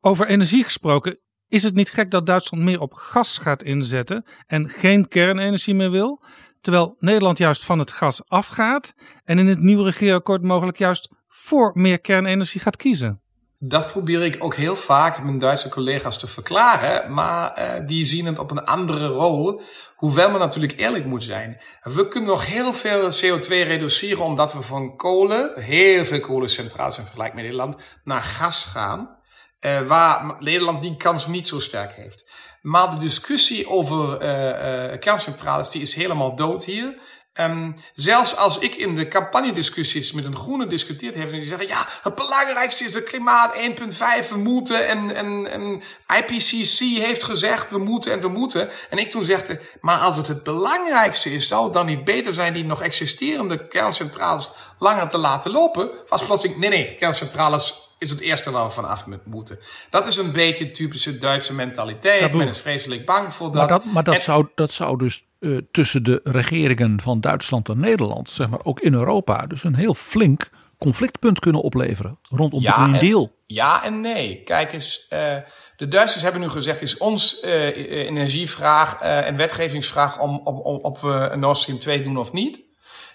Over 0.00 0.26
energie 0.26 0.64
gesproken, 0.64 1.18
is 1.48 1.62
het 1.62 1.74
niet 1.74 1.90
gek 1.90 2.10
dat 2.10 2.26
Duitsland 2.26 2.64
meer 2.64 2.80
op 2.80 2.94
gas 2.94 3.38
gaat 3.38 3.62
inzetten 3.62 4.26
en 4.46 4.68
geen 4.68 5.08
kernenergie 5.08 5.74
meer 5.74 5.90
wil? 5.90 6.22
Terwijl 6.60 6.96
Nederland 6.98 7.38
juist 7.38 7.64
van 7.64 7.78
het 7.78 7.92
gas 7.92 8.22
afgaat 8.28 8.94
en 9.24 9.38
in 9.38 9.46
het 9.46 9.60
nieuwe 9.60 9.84
regeerakkoord 9.84 10.42
mogelijk 10.42 10.78
juist 10.78 11.08
voor 11.28 11.70
meer 11.74 12.00
kernenergie 12.00 12.60
gaat 12.60 12.76
kiezen. 12.76 13.20
Dat 13.60 13.86
probeer 13.86 14.22
ik 14.22 14.44
ook 14.44 14.54
heel 14.54 14.76
vaak 14.76 15.22
mijn 15.22 15.38
Duitse 15.38 15.68
collega's 15.68 16.18
te 16.18 16.26
verklaren, 16.26 17.12
maar 17.12 17.58
uh, 17.58 17.86
die 17.86 18.04
zien 18.04 18.26
het 18.26 18.38
op 18.38 18.50
een 18.50 18.64
andere 18.64 19.06
rol. 19.06 19.60
Hoewel 19.96 20.30
men 20.30 20.40
natuurlijk 20.40 20.72
eerlijk 20.76 21.04
moet 21.04 21.24
zijn. 21.24 21.60
We 21.82 22.08
kunnen 22.08 22.28
nog 22.28 22.46
heel 22.46 22.72
veel 22.72 23.10
CO2 23.10 23.48
reduceren 23.48 24.24
omdat 24.24 24.52
we 24.52 24.62
van 24.62 24.96
kolen, 24.96 25.52
heel 25.60 26.04
veel 26.04 26.20
kolencentrales 26.20 26.98
in 26.98 27.04
vergelijking 27.04 27.40
met 27.40 27.50
Nederland, 27.50 27.82
naar 28.04 28.22
gas 28.22 28.64
gaan. 28.64 29.16
Uh, 29.60 29.86
waar 29.86 30.36
Nederland 30.38 30.82
die 30.82 30.96
kans 30.96 31.26
niet 31.26 31.48
zo 31.48 31.60
sterk 31.60 31.92
heeft. 31.92 32.27
Maar 32.62 32.94
de 32.94 33.00
discussie 33.00 33.68
over 33.68 34.12
uh, 34.12 34.98
kerncentrales 34.98 35.70
die 35.70 35.82
is 35.82 35.94
helemaal 35.94 36.36
dood 36.36 36.64
hier. 36.64 36.94
Um, 37.40 37.74
zelfs 37.94 38.36
als 38.36 38.58
ik 38.58 38.74
in 38.74 38.96
de 38.96 39.08
campagnediscussies 39.08 40.12
met 40.12 40.24
een 40.24 40.36
groene 40.36 40.66
discuteerd 40.66 41.14
heb, 41.14 41.24
en 41.24 41.38
die 41.38 41.48
zeggen, 41.48 41.66
ja, 41.66 41.86
het 42.02 42.14
belangrijkste 42.14 42.84
is 42.84 42.94
het 42.94 43.04
klimaat 43.04 43.54
1.5, 43.54 44.28
we 44.28 44.36
moeten, 44.36 44.88
en, 44.88 45.14
en, 45.14 45.50
en 45.50 45.82
IPCC 46.18 46.78
heeft 46.78 47.22
gezegd, 47.22 47.70
we 47.70 47.78
moeten 47.78 48.12
en 48.12 48.20
we 48.20 48.28
moeten. 48.28 48.70
En 48.90 48.98
ik 48.98 49.10
toen 49.10 49.24
zegde, 49.24 49.60
maar 49.80 49.98
als 49.98 50.16
het 50.16 50.26
het 50.26 50.42
belangrijkste 50.42 51.32
is, 51.32 51.48
zou 51.48 51.64
het 51.64 51.72
dan 51.72 51.86
niet 51.86 52.04
beter 52.04 52.34
zijn 52.34 52.52
die 52.52 52.64
nog 52.64 52.82
existerende 52.82 53.66
kerncentrales 53.66 54.50
langer 54.78 55.08
te 55.08 55.18
laten 55.18 55.50
lopen? 55.50 55.90
Was 56.08 56.24
plotseling, 56.24 56.58
nee, 56.58 56.70
nee, 56.70 56.94
kerncentrales 56.94 57.87
is 57.98 58.10
het 58.10 58.20
eerste 58.20 58.50
waar 58.50 58.64
we 58.64 58.70
van 58.70 58.88
af 58.88 59.06
moeten. 59.24 59.58
Dat 59.90 60.06
is 60.06 60.16
een 60.16 60.32
beetje 60.32 60.70
typische 60.70 61.18
Duitse 61.18 61.54
mentaliteit. 61.54 62.32
Men 62.32 62.48
is 62.48 62.60
vreselijk 62.60 63.06
bang 63.06 63.34
voor 63.34 63.46
dat. 63.46 63.54
Maar 63.54 63.68
dat, 63.68 63.84
maar 63.84 64.04
dat, 64.04 64.22
zou, 64.22 64.48
dat 64.54 64.72
zou 64.72 64.98
dus 64.98 65.24
uh, 65.40 65.58
tussen 65.70 66.02
de 66.02 66.20
regeringen 66.24 67.00
van 67.00 67.20
Duitsland 67.20 67.68
en 67.68 67.78
Nederland, 67.78 68.30
zeg 68.30 68.48
maar 68.48 68.60
ook 68.62 68.80
in 68.80 68.94
Europa, 68.94 69.46
dus 69.46 69.64
een 69.64 69.74
heel 69.74 69.94
flink 69.94 70.50
conflictpunt 70.78 71.38
kunnen 71.40 71.60
opleveren 71.60 72.18
rondom 72.28 72.60
ja, 72.60 72.74
de 72.74 72.80
Green 72.80 73.10
Deal. 73.10 73.32
ja 73.46 73.84
en 73.84 74.00
nee. 74.00 74.42
Kijk 74.42 74.72
eens, 74.72 75.06
uh, 75.12 75.36
de 75.76 75.88
Duitsers 75.88 76.22
hebben 76.22 76.40
nu 76.40 76.48
gezegd, 76.48 76.82
is 76.82 76.96
ons 76.96 77.42
uh, 77.44 77.76
energievraag 78.06 79.00
en 79.00 79.36
wetgevingsvraag 79.36 80.18
om, 80.20 80.40
om, 80.44 80.60
om, 80.60 80.76
of 80.76 81.00
we 81.00 81.32
Nord 81.36 81.56
Stream 81.56 81.78
2 81.78 82.00
doen 82.00 82.16
of 82.16 82.32
niet. 82.32 82.60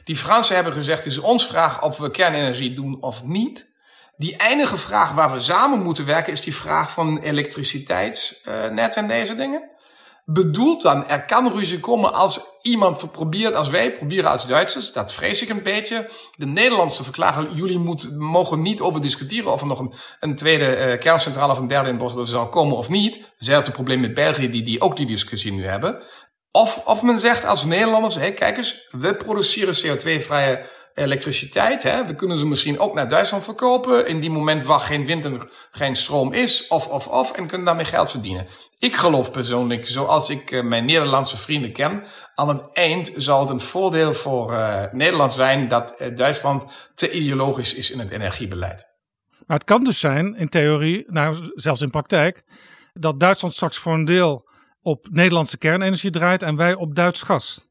Die 0.03 0.15
Fransen 0.15 0.55
hebben 0.55 0.73
gezegd, 0.73 1.05
is 1.05 1.17
ons 1.17 1.47
vraag 1.47 1.81
of 1.81 1.97
we 1.97 2.11
kernenergie 2.11 2.73
doen 2.73 2.97
of 3.01 3.23
niet. 3.23 3.71
Die 4.15 4.35
enige 4.37 4.77
vraag 4.77 5.11
waar 5.11 5.31
we 5.31 5.39
samen 5.39 5.81
moeten 5.81 6.05
werken 6.05 6.33
is 6.33 6.41
die 6.41 6.55
vraag 6.55 6.91
van 6.91 7.19
elektriciteitsnet 7.19 8.95
en 8.95 9.07
deze 9.07 9.35
dingen. 9.35 9.71
Bedoelt 10.25 10.81
dan, 10.81 11.07
er 11.07 11.25
kan 11.25 11.51
ruzie 11.51 11.79
komen 11.79 12.13
als 12.13 12.41
iemand 12.61 13.11
probeert, 13.11 13.55
als 13.55 13.69
wij 13.69 13.93
proberen 13.93 14.29
als 14.29 14.47
Duitsers, 14.47 14.91
dat 14.91 15.13
vrees 15.13 15.41
ik 15.41 15.49
een 15.49 15.63
beetje. 15.63 16.09
De 16.35 16.45
Nederlandse 16.45 17.03
verklaren, 17.03 17.53
jullie 17.53 17.79
moet, 17.79 18.17
mogen 18.17 18.61
niet 18.61 18.81
over 18.81 19.01
discussiëren 19.01 19.51
of 19.51 19.61
er 19.61 19.67
nog 19.67 19.79
een, 19.79 19.93
een 20.19 20.35
tweede 20.35 20.77
uh, 20.77 20.97
kerncentrale 20.97 21.51
of 21.51 21.59
een 21.59 21.67
derde 21.67 21.89
in 21.89 21.97
Boston 21.97 22.27
zou 22.27 22.47
komen 22.47 22.77
of 22.77 22.89
niet. 22.89 23.31
Hetzelfde 23.37 23.71
probleem 23.71 23.99
met 23.99 24.13
België, 24.13 24.49
die, 24.49 24.63
die 24.63 24.81
ook 24.81 24.95
die 24.95 25.05
discussie 25.05 25.51
nu 25.51 25.65
hebben. 25.65 26.03
Of, 26.51 26.81
of 26.85 27.01
men 27.01 27.19
zegt 27.19 27.45
als 27.45 27.65
Nederlanders, 27.65 28.15
hé, 28.15 28.31
kijk 28.31 28.57
eens, 28.57 28.87
we 28.91 29.15
produceren 29.15 29.75
CO2-vrije 29.75 30.65
elektriciteit. 30.93 31.83
Hè? 31.83 32.05
We 32.05 32.15
kunnen 32.15 32.37
ze 32.37 32.45
misschien 32.45 32.79
ook 32.79 32.93
naar 32.93 33.07
Duitsland 33.07 33.43
verkopen. 33.43 34.07
In 34.07 34.19
die 34.19 34.29
moment 34.29 34.65
waar 34.65 34.79
geen 34.79 35.05
wind 35.05 35.25
en 35.25 35.49
geen 35.71 35.95
stroom 35.95 36.33
is. 36.33 36.67
Of, 36.67 36.87
of, 36.87 37.07
of. 37.07 37.31
En 37.31 37.47
kunnen 37.47 37.65
daarmee 37.65 37.85
geld 37.85 38.11
verdienen. 38.11 38.47
Ik 38.77 38.95
geloof 38.95 39.31
persoonlijk, 39.31 39.87
zoals 39.87 40.29
ik 40.29 40.51
uh, 40.51 40.63
mijn 40.63 40.85
Nederlandse 40.85 41.37
vrienden 41.37 41.71
ken. 41.71 42.03
Aan 42.35 42.47
het 42.47 42.71
eind 42.71 43.11
zal 43.15 43.39
het 43.39 43.49
een 43.49 43.59
voordeel 43.59 44.13
voor 44.13 44.51
uh, 44.51 44.83
Nederland 44.91 45.33
zijn 45.33 45.67
dat 45.67 45.95
uh, 46.01 46.15
Duitsland 46.15 46.65
te 46.95 47.11
ideologisch 47.11 47.73
is 47.73 47.91
in 47.91 47.99
het 47.99 48.09
energiebeleid. 48.09 48.87
Maar 49.47 49.57
het 49.57 49.65
kan 49.65 49.83
dus 49.83 49.99
zijn, 49.99 50.35
in 50.35 50.49
theorie, 50.49 51.03
nou 51.07 51.51
zelfs 51.53 51.81
in 51.81 51.89
praktijk, 51.89 52.43
dat 52.93 53.19
Duitsland 53.19 53.53
straks 53.53 53.77
voor 53.77 53.93
een 53.93 54.05
deel 54.05 54.49
op 54.81 55.07
Nederlandse 55.09 55.57
kernenergie 55.57 56.11
draait 56.11 56.43
en 56.43 56.55
wij 56.55 56.73
op 56.73 56.95
Duits 56.95 57.21
gas. 57.21 57.67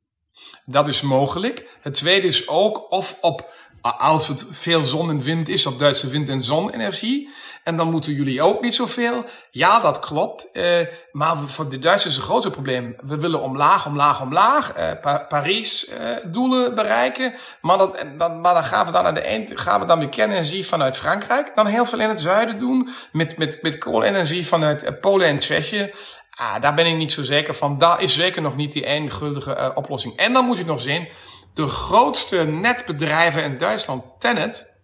Dat 0.65 0.89
is 0.89 1.01
mogelijk. 1.01 1.69
Het 1.81 1.95
tweede 1.95 2.27
is 2.27 2.49
ook 2.49 2.91
of 2.93 3.19
op, 3.21 3.53
als 3.81 4.29
het 4.29 4.45
veel 4.51 4.83
zon 4.83 5.11
en 5.11 5.21
wind 5.21 5.49
is, 5.49 5.67
op 5.67 5.79
Duitse 5.79 6.09
wind- 6.09 6.29
en 6.29 6.43
zonenergie. 6.43 7.31
En 7.63 7.77
dan 7.77 7.91
moeten 7.91 8.13
jullie 8.13 8.43
ook 8.43 8.61
niet 8.61 8.75
zoveel. 8.75 9.25
Ja, 9.51 9.81
dat 9.81 9.99
klopt. 9.99 10.49
Uh, 10.53 10.65
maar 11.13 11.37
voor 11.37 11.69
de 11.71 11.79
Duitsers 11.79 12.13
is 12.13 12.21
het 12.21 12.29
grootste 12.29 12.51
probleem. 12.51 12.97
We 13.03 13.21
willen 13.21 13.41
omlaag, 13.41 13.87
omlaag, 13.87 14.21
omlaag. 14.21 14.77
Uh, 14.79 14.85
pa 15.01 15.19
Parijs 15.29 15.89
uh, 15.89 16.17
doelen 16.27 16.75
bereiken. 16.75 17.35
Maar, 17.61 17.79
dat, 17.79 18.05
dan, 18.19 18.41
maar 18.41 18.55
dan 18.55 18.65
gaan 18.65 18.87
we 18.87 18.93
dan 18.93 19.07
aan 19.07 19.15
de 19.15 19.21
eind 19.21 19.61
gaan 19.61 19.81
we 19.81 19.87
dan 19.87 20.01
de 20.01 20.09
kernenergie 20.09 20.67
vanuit 20.67 20.97
Frankrijk. 20.97 21.53
Dan 21.55 21.67
heel 21.67 21.87
veel 21.87 22.01
in 22.01 22.09
het 22.09 22.21
zuiden 22.21 22.59
doen. 22.59 22.89
Met, 23.13 23.39
met, 23.39 23.63
met 23.63 23.79
koolenergie 23.79 24.47
vanuit 24.47 25.01
Polen 25.01 25.27
en 25.27 25.39
Tsjechië. 25.39 25.93
Ah, 26.35 26.61
daar 26.61 26.75
ben 26.75 26.87
ik 26.87 26.97
niet 26.97 27.13
zo 27.13 27.23
zeker 27.23 27.55
van. 27.55 27.79
Daar 27.79 28.03
is 28.03 28.15
zeker 28.15 28.43
nog 28.43 28.57
niet 28.57 28.73
die 28.73 28.85
eindguldige 28.85 29.57
uh, 29.57 29.69
oplossing. 29.75 30.17
En 30.17 30.33
dan 30.33 30.45
moet 30.45 30.57
je 30.57 30.65
nog 30.65 30.81
zien, 30.81 31.09
de 31.55 31.67
grootste 31.67 32.45
netbedrijven 32.45 33.45
in 33.45 33.59
Duitsland, 33.59 34.05
Tenet, 34.19 34.77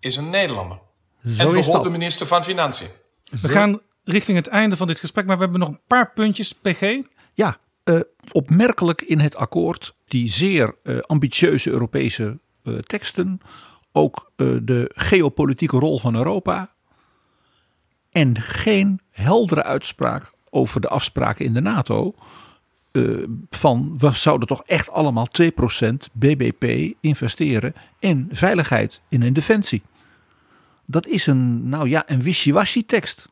is 0.00 0.16
een 0.16 0.30
Nederlander. 0.30 0.80
Zo 1.24 1.42
en 1.42 1.52
behoort 1.52 1.82
de 1.82 1.90
minister 1.90 2.26
van 2.26 2.44
Financiën. 2.44 2.88
We 3.40 3.48
gaan 3.48 3.80
richting 4.04 4.36
het 4.36 4.46
einde 4.46 4.76
van 4.76 4.86
dit 4.86 5.00
gesprek, 5.00 5.26
maar 5.26 5.36
we 5.36 5.42
hebben 5.42 5.60
nog 5.60 5.68
een 5.68 5.80
paar 5.86 6.12
puntjes, 6.12 6.52
PG. 6.52 7.02
Ja, 7.34 7.58
uh, 7.84 8.00
opmerkelijk 8.32 9.02
in 9.02 9.20
het 9.20 9.36
akkoord 9.36 9.96
die 10.04 10.30
zeer 10.30 10.76
uh, 10.82 10.98
ambitieuze 11.00 11.70
Europese 11.70 12.38
teksten. 12.82 13.40
Ook 13.92 14.32
de 14.36 14.90
geopolitieke 14.94 15.78
rol 15.78 15.98
van 15.98 16.14
Europa. 16.14 16.74
En 18.10 18.40
geen 18.40 19.00
heldere 19.10 19.62
uitspraak 19.62 20.33
over 20.54 20.80
de 20.80 20.88
afspraken 20.88 21.44
in 21.44 21.52
de 21.52 21.60
NATO. 21.60 22.14
Uh, 22.92 23.24
van 23.50 23.94
we 23.98 24.12
zouden 24.12 24.48
toch 24.48 24.62
echt 24.66 24.90
allemaal 24.90 25.28
2% 25.42 25.94
BBP 26.12 26.94
investeren 27.00 27.74
in 27.98 28.28
veiligheid, 28.32 29.00
in 29.08 29.22
een 29.22 29.32
defensie. 29.32 29.82
Dat 30.84 31.06
is 31.06 31.26
een, 31.26 31.68
nou 31.68 31.88
ja, 31.88 32.02
een 32.06 32.22
wishy-washy 32.22 32.86
tekst. 32.86 33.28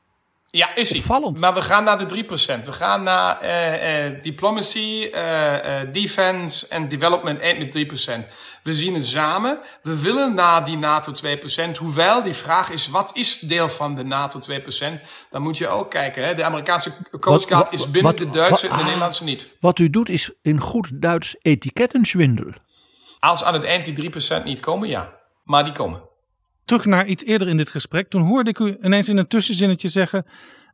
Ja, 0.54 0.74
is 0.74 0.90
hij. 0.90 1.02
Maar 1.38 1.54
we 1.54 1.62
gaan 1.62 1.84
naar 1.84 1.98
de 2.08 2.24
3%. 2.24 2.64
We 2.64 2.72
gaan 2.72 3.02
naar 3.02 3.40
eh, 3.40 4.06
eh, 4.06 4.22
diplomacy, 4.22 5.08
eh, 5.12 5.80
eh, 5.80 5.88
defense 5.92 6.68
en 6.68 6.88
development 6.88 7.40
eind 7.40 7.58
met 7.58 7.72
3%. 7.72 8.26
We 8.62 8.74
zien 8.74 8.94
het 8.94 9.06
samen. 9.06 9.58
We 9.82 10.00
willen 10.00 10.34
naar 10.34 10.64
die 10.64 10.76
NATO 10.78 11.12
2%. 11.12 11.76
Hoewel 11.78 12.22
die 12.22 12.32
vraag 12.34 12.70
is, 12.70 12.88
wat 12.88 13.10
is 13.16 13.38
deel 13.38 13.68
van 13.68 13.94
de 13.94 14.04
NATO 14.04 14.38
2%? 14.38 15.00
Dan 15.30 15.42
moet 15.42 15.58
je 15.58 15.68
ook 15.68 15.90
kijken. 15.90 16.24
Hè? 16.24 16.34
De 16.34 16.44
Amerikaanse 16.44 16.92
Coast 17.20 17.46
Guard 17.48 17.72
is 17.72 17.90
binnen 17.90 18.02
wat- 18.02 18.18
de 18.20 18.30
Duitse 18.30 18.68
en 18.68 18.76
de. 18.76 18.82
Nederlandse 18.82 19.24
niet. 19.24 19.48
Wat 19.60 19.78
u 19.78 19.90
doet 19.90 20.08
is 20.08 20.30
in 20.42 20.60
goed 20.60 20.88
Duits 20.92 21.36
etikettenzwindel. 21.42 22.50
Als 23.20 23.44
aan 23.44 23.54
het 23.54 23.64
eind 23.64 23.84
die 23.84 23.94
3% 23.94 24.44
niet 24.44 24.60
komen, 24.60 24.88
ja. 24.88 25.12
Maar 25.44 25.64
die 25.64 25.72
komen. 25.72 26.10
Terug 26.64 26.84
naar 26.84 27.06
iets 27.06 27.24
eerder 27.24 27.48
in 27.48 27.56
dit 27.56 27.70
gesprek. 27.70 28.08
Toen 28.08 28.22
hoorde 28.22 28.50
ik 28.50 28.58
u 28.58 28.76
ineens 28.82 29.08
in 29.08 29.16
een 29.16 29.26
tussenzinnetje 29.26 29.88
zeggen. 29.88 30.24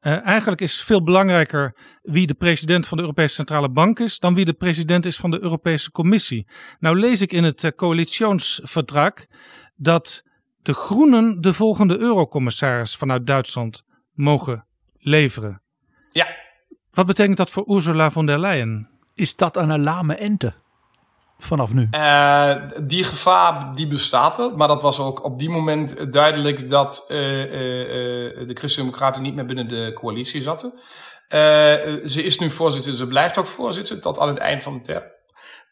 eh, 0.00 0.26
eigenlijk 0.26 0.60
is 0.60 0.82
veel 0.82 1.02
belangrijker 1.02 1.74
wie 2.02 2.26
de 2.26 2.34
president 2.34 2.86
van 2.86 2.96
de 2.96 3.02
Europese 3.02 3.34
Centrale 3.34 3.70
Bank 3.70 3.98
is. 3.98 4.18
dan 4.18 4.34
wie 4.34 4.44
de 4.44 4.52
president 4.52 5.06
is 5.06 5.16
van 5.16 5.30
de 5.30 5.42
Europese 5.42 5.90
Commissie. 5.90 6.46
Nou 6.78 6.98
lees 6.98 7.20
ik 7.20 7.32
in 7.32 7.44
het 7.44 7.72
coalitionsverdrag 7.76 9.12
dat 9.76 10.22
de 10.62 10.74
Groenen 10.74 11.40
de 11.40 11.52
volgende 11.52 11.98
eurocommissaris 11.98 12.96
vanuit 12.96 13.26
Duitsland 13.26 13.82
mogen 14.12 14.66
leveren. 14.98 15.62
Ja. 16.10 16.26
Wat 16.90 17.06
betekent 17.06 17.36
dat 17.36 17.50
voor 17.50 17.76
Ursula 17.76 18.10
von 18.10 18.26
der 18.26 18.38
Leyen? 18.38 18.88
Is 19.14 19.36
dat 19.36 19.56
aan 19.56 19.70
een 19.70 19.82
lame 19.82 20.14
ente? 20.14 20.54
Vanaf 21.38 21.72
nu. 21.72 21.88
Eh, 21.90 22.56
die 22.82 23.04
gevaar 23.04 23.74
die 23.74 23.86
bestaat 23.86 24.36
wel, 24.36 24.56
maar 24.56 24.68
dat 24.68 24.82
was 24.82 25.00
ook 25.00 25.24
op 25.24 25.38
die 25.38 25.50
moment 25.50 26.12
duidelijk 26.12 26.70
dat 26.70 27.04
eh, 27.08 27.16
de 27.16 28.54
Christen-Democraten 28.54 29.22
niet 29.22 29.34
meer 29.34 29.46
binnen 29.46 29.68
de 29.68 29.92
coalitie 29.94 30.42
zaten. 30.42 30.72
Ze 32.08 32.22
is 32.22 32.38
nu 32.38 32.50
voorzitter, 32.50 32.94
ze 32.94 33.06
blijft 33.06 33.38
ook 33.38 33.46
voorzitter 33.46 34.00
tot 34.00 34.18
aan 34.18 34.28
het 34.28 34.38
eind 34.38 34.62
van 34.62 34.72
de 34.72 34.80
term. 34.80 35.04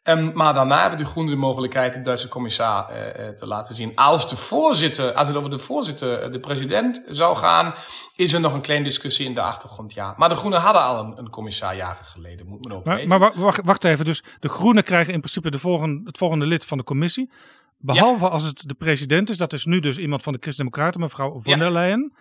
Ehm, 0.06 0.30
maar 0.34 0.54
daarna 0.54 0.80
hebben 0.80 0.98
de 0.98 1.04
Groenen 1.04 1.32
de 1.34 1.38
mogelijkheid 1.40 1.94
de 1.94 2.02
Duitse 2.02 2.28
commissaar 2.28 2.88
eh, 2.88 3.28
eh, 3.28 3.34
te 3.34 3.46
laten 3.46 3.74
zien. 3.74 3.92
Als 3.94 4.28
de 4.28 4.36
voorzitter, 4.36 5.12
als 5.12 5.28
het 5.28 5.36
over 5.36 5.50
de 5.50 5.58
voorzitter, 5.58 6.18
eh, 6.18 6.32
de 6.32 6.40
president 6.40 7.02
zou 7.08 7.36
gaan, 7.36 7.74
is 8.16 8.32
er 8.32 8.40
nog 8.40 8.52
een 8.54 8.60
kleine 8.60 8.84
discussie 8.84 9.26
in 9.26 9.34
de 9.34 9.40
achtergrond, 9.40 9.92
ja. 9.94 10.14
Maar 10.16 10.28
de 10.28 10.34
Groenen 10.36 10.60
hadden 10.60 10.82
al 10.82 11.04
een, 11.04 11.18
een 11.18 11.30
commissaar 11.30 11.76
jaren 11.76 12.04
geleden, 12.04 12.46
moet 12.46 12.64
men 12.68 12.76
ook 12.76 12.84
Maar, 12.84 12.94
weten. 12.94 13.08
maar 13.10 13.18
wa- 13.18 13.32
wacht, 13.34 13.60
wacht 13.64 13.84
even, 13.84 14.04
dus 14.04 14.22
de 14.40 14.48
Groenen 14.48 14.82
krijgen 14.84 15.12
in 15.12 15.20
principe 15.20 15.50
de 15.50 15.58
volgende, 15.58 16.00
het 16.04 16.18
volgende 16.18 16.46
lid 16.46 16.64
van 16.64 16.78
de 16.78 16.84
commissie. 16.84 17.30
Behalve 17.78 18.28
als 18.28 18.42
het 18.44 18.62
de 18.68 18.74
president 18.74 19.30
is, 19.30 19.36
dat 19.36 19.52
is 19.52 19.64
nu 19.64 19.80
dus 19.80 19.98
iemand 19.98 20.22
van 20.22 20.32
de 20.32 20.38
Christen-Democraten, 20.40 21.00
mevrouw 21.00 21.30
von 21.40 21.52
Ja. 21.52 21.58
der 21.58 21.72
Leyen. 21.72 22.12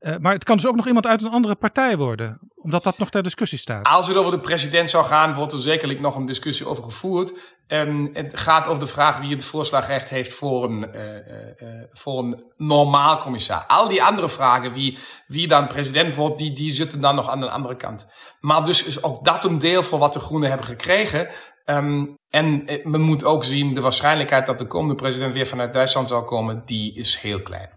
Eh, 0.00 0.14
maar 0.20 0.32
het 0.32 0.44
kan 0.44 0.56
dus 0.56 0.66
ook 0.66 0.76
nog 0.76 0.86
iemand 0.86 1.06
uit 1.06 1.22
een 1.22 1.30
andere 1.30 1.54
partij 1.54 1.96
worden, 1.96 2.38
omdat 2.54 2.84
dat 2.84 2.98
nog 2.98 3.10
ter 3.10 3.22
discussie 3.22 3.58
staat. 3.58 3.86
Als 3.86 4.06
het 4.06 4.16
over 4.16 4.32
de 4.32 4.40
president 4.40 4.90
zou 4.90 5.04
gaan, 5.04 5.34
wordt 5.34 5.52
er 5.52 5.58
zekerlijk 5.58 6.00
nog 6.00 6.16
een 6.16 6.26
discussie 6.26 6.66
over 6.66 6.84
gevoerd. 6.84 7.32
En 7.66 8.10
het 8.12 8.38
gaat 8.40 8.66
over 8.66 8.80
de 8.80 8.86
vraag 8.86 9.18
wie 9.18 9.30
het 9.30 9.44
voorslagrecht 9.44 10.08
heeft 10.08 10.32
voor 10.32 10.64
een, 10.64 10.92
eh, 10.92 11.16
eh, 11.16 11.84
voor 11.92 12.18
een 12.18 12.44
normaal 12.56 13.18
commissar. 13.18 13.64
Al 13.66 13.88
die 13.88 14.02
andere 14.02 14.28
vragen, 14.28 14.72
wie, 14.72 14.98
wie 15.26 15.48
dan 15.48 15.66
president 15.68 16.14
wordt, 16.14 16.38
die, 16.38 16.52
die 16.52 16.72
zitten 16.72 17.00
dan 17.00 17.14
nog 17.14 17.28
aan 17.28 17.40
de 17.40 17.50
andere 17.50 17.76
kant. 17.76 18.06
Maar 18.40 18.64
dus 18.64 18.84
is 18.84 19.02
ook 19.02 19.24
dat 19.24 19.44
een 19.44 19.58
deel 19.58 19.82
van 19.82 19.98
wat 19.98 20.12
de 20.12 20.20
Groenen 20.20 20.48
hebben 20.48 20.66
gekregen. 20.66 21.28
Ehm, 21.64 22.06
en 22.28 22.64
men 22.84 23.00
moet 23.00 23.24
ook 23.24 23.44
zien, 23.44 23.74
de 23.74 23.80
waarschijnlijkheid 23.80 24.46
dat 24.46 24.58
de 24.58 24.66
komende 24.66 24.94
president 24.94 25.34
weer 25.34 25.46
vanuit 25.46 25.72
Duitsland 25.72 26.08
zal 26.08 26.24
komen, 26.24 26.62
die 26.64 26.94
is 26.94 27.18
heel 27.18 27.42
klein. 27.42 27.68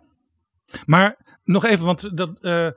Maar 0.86 1.33
nog 1.44 1.66
even, 1.66 1.86
want 1.86 2.18
dat, 2.18 2.40
eh, 2.40 2.68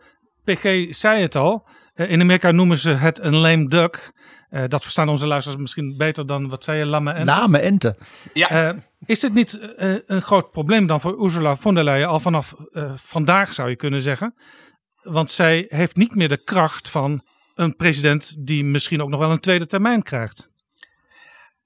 PG 0.46 0.86
zei 0.94 1.22
het 1.22 1.34
al. 1.34 1.66
Eh, 1.94 2.10
in 2.10 2.20
Amerika 2.20 2.50
noemen 2.50 2.78
ze 2.78 2.90
het 2.90 3.18
een 3.18 3.36
lame 3.36 3.68
duck. 3.68 4.12
Eh, 4.48 4.62
dat 4.68 4.82
verstaan 4.82 5.08
onze 5.08 5.26
luisteraars 5.26 5.60
misschien 5.60 5.96
beter 5.96 6.26
dan, 6.26 6.48
wat 6.48 6.64
zei 6.64 6.78
je, 6.78 6.86
lamme 6.86 7.12
ente? 7.12 7.24
Lame 7.24 7.58
ente. 7.58 7.96
Ja. 8.32 8.74
Is 9.06 9.20
dit 9.20 9.34
niet 9.34 9.58
eh, 9.58 9.94
een 10.06 10.22
groot 10.22 10.50
probleem 10.50 10.86
dan 10.86 11.00
voor 11.00 11.24
Ursula 11.24 11.56
von 11.56 11.74
der 11.74 11.84
Leyen 11.84 12.08
al 12.08 12.20
vanaf 12.20 12.54
vandaag 12.94 13.54
zou 13.54 13.68
je 13.68 13.76
kunnen 13.76 14.00
zeggen? 14.02 14.34
Want 15.02 15.30
zij 15.30 15.64
heeft 15.68 15.96
niet 15.96 16.14
meer 16.14 16.28
de 16.28 16.44
kracht 16.44 16.88
van 16.90 17.22
een 17.54 17.76
president 17.76 18.46
die 18.46 18.64
misschien 18.64 19.02
ook 19.02 19.08
nog 19.08 19.20
wel 19.20 19.30
een 19.30 19.40
tweede 19.40 19.66
termijn 19.66 20.02
krijgt. 20.02 20.48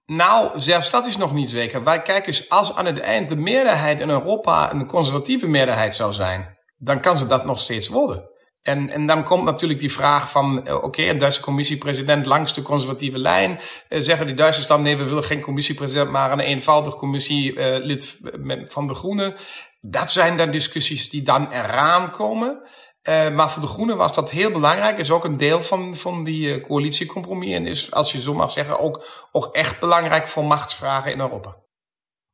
Nou, 0.07 0.61
zelfs 0.61 0.91
dat 0.91 1.07
is 1.07 1.17
nog 1.17 1.33
niet 1.35 1.51
zeker. 1.51 1.85
Wij 1.85 2.03
kijken 2.03 2.27
eens, 2.27 2.51
als 2.51 2.75
aan 2.75 2.87
het 2.87 3.01
eind 3.01 3.29
de 3.29 3.37
meerderheid 3.37 4.01
in 4.01 4.11
Europa 4.11 4.73
een 4.73 4.87
conservatieve 4.87 5.49
meerderheid 5.49 5.95
zou 5.95 6.13
zijn, 6.13 6.59
dan 6.81 7.01
kan 7.01 7.17
ze 7.17 7.27
dat 7.27 7.45
nog 7.45 7.59
steeds 7.59 7.89
worden. 7.89 8.29
En, 8.63 8.91
en 8.91 9.07
dan 9.07 9.25
komt 9.25 9.45
natuurlijk 9.45 9.81
die 9.81 9.93
vraag 9.93 10.31
van, 10.31 10.67
eh, 10.67 10.75
oké, 10.75 11.03
een 11.03 11.19
Duitse 11.19 11.41
commissiepresident 11.41 12.27
langs 12.27 12.55
de 12.55 12.63
conservatieve 12.63 13.19
lijn. 13.19 13.61
Eh, 13.89 14.01
zeggen 14.01 14.27
die 14.27 14.35
Duitsers 14.35 14.67
dan, 14.67 14.83
nee, 14.83 14.97
we 14.97 15.05
willen 15.09 15.25
geen 15.25 15.41
commissiepresident, 15.41 16.11
maar 16.11 16.33
een 16.33 16.41
eenvoudig 16.41 16.95
commissielid 16.97 18.19
met- 18.39 18.73
van 18.73 18.87
de 18.87 18.95
Groenen. 18.95 19.35
Dat 19.81 20.13
zijn 20.13 20.37
dan 20.37 20.51
discussies 20.51 21.11
die 21.11 21.23
dan 21.23 21.51
eraan 21.53 22.11
komen. 22.11 22.63
Eh, 23.03 23.31
maar 23.31 23.51
voor 23.51 23.63
de 23.63 23.69
Groenen 23.69 23.97
was 23.97 24.13
dat 24.15 24.31
heel 24.31 24.51
belangrijk. 24.51 24.99
Is 24.99 25.11
ook 25.11 25.25
een 25.25 25.37
deel 25.37 25.63
van, 25.63 25.95
van 25.95 26.25
die 26.25 26.55
eh, 26.55 26.63
coalitiecompromis. 26.63 27.55
En 27.55 27.67
is, 27.67 27.93
als 27.93 28.13
je 28.13 28.21
zo 28.21 28.35
mag 28.35 28.51
zeggen, 28.51 28.79
ook, 28.79 29.05
ook 29.33 29.55
echt 29.55 29.81
belangrijk 29.81 30.29
voor 30.29 30.45
machtsvragen 30.45 31.13
in 31.13 31.21
Europa. 31.21 31.57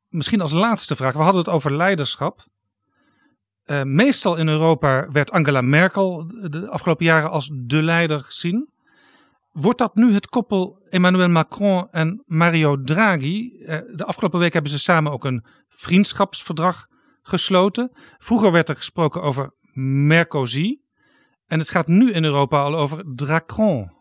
Misschien 0.07 0.41
als 0.41 0.51
laatste 0.51 0.95
vraag. 0.95 1.13
We 1.13 1.21
hadden 1.21 1.41
het 1.41 1.49
over 1.53 1.73
leiderschap. 1.75 2.45
Eh, 3.67 3.83
meestal 3.83 4.35
in 4.35 4.47
Europa 4.47 5.11
werd 5.11 5.31
Angela 5.31 5.61
Merkel 5.61 6.27
de 6.49 6.69
afgelopen 6.69 7.05
jaren 7.05 7.29
als 7.29 7.49
de 7.53 7.83
leider 7.83 8.19
gezien. 8.19 8.69
Wordt 9.51 9.77
dat 9.77 9.95
nu 9.95 10.13
het 10.13 10.27
koppel 10.27 10.79
Emmanuel 10.89 11.29
Macron 11.29 11.87
en 11.91 12.23
Mario 12.25 12.81
Draghi? 12.81 13.63
Eh, 13.65 13.79
de 13.95 14.05
afgelopen 14.05 14.39
week 14.39 14.53
hebben 14.53 14.71
ze 14.71 14.79
samen 14.79 15.11
ook 15.11 15.25
een 15.25 15.45
vriendschapsverdrag 15.67 16.87
gesloten. 17.21 17.91
Vroeger 18.17 18.51
werd 18.51 18.69
er 18.69 18.75
gesproken 18.75 19.21
over 19.21 19.53
Mercosi. 19.73 20.81
En 21.47 21.59
het 21.59 21.69
gaat 21.69 21.87
nu 21.87 22.11
in 22.11 22.23
Europa 22.23 22.61
al 22.61 22.75
over 22.75 23.03
Dracron. 23.15 23.91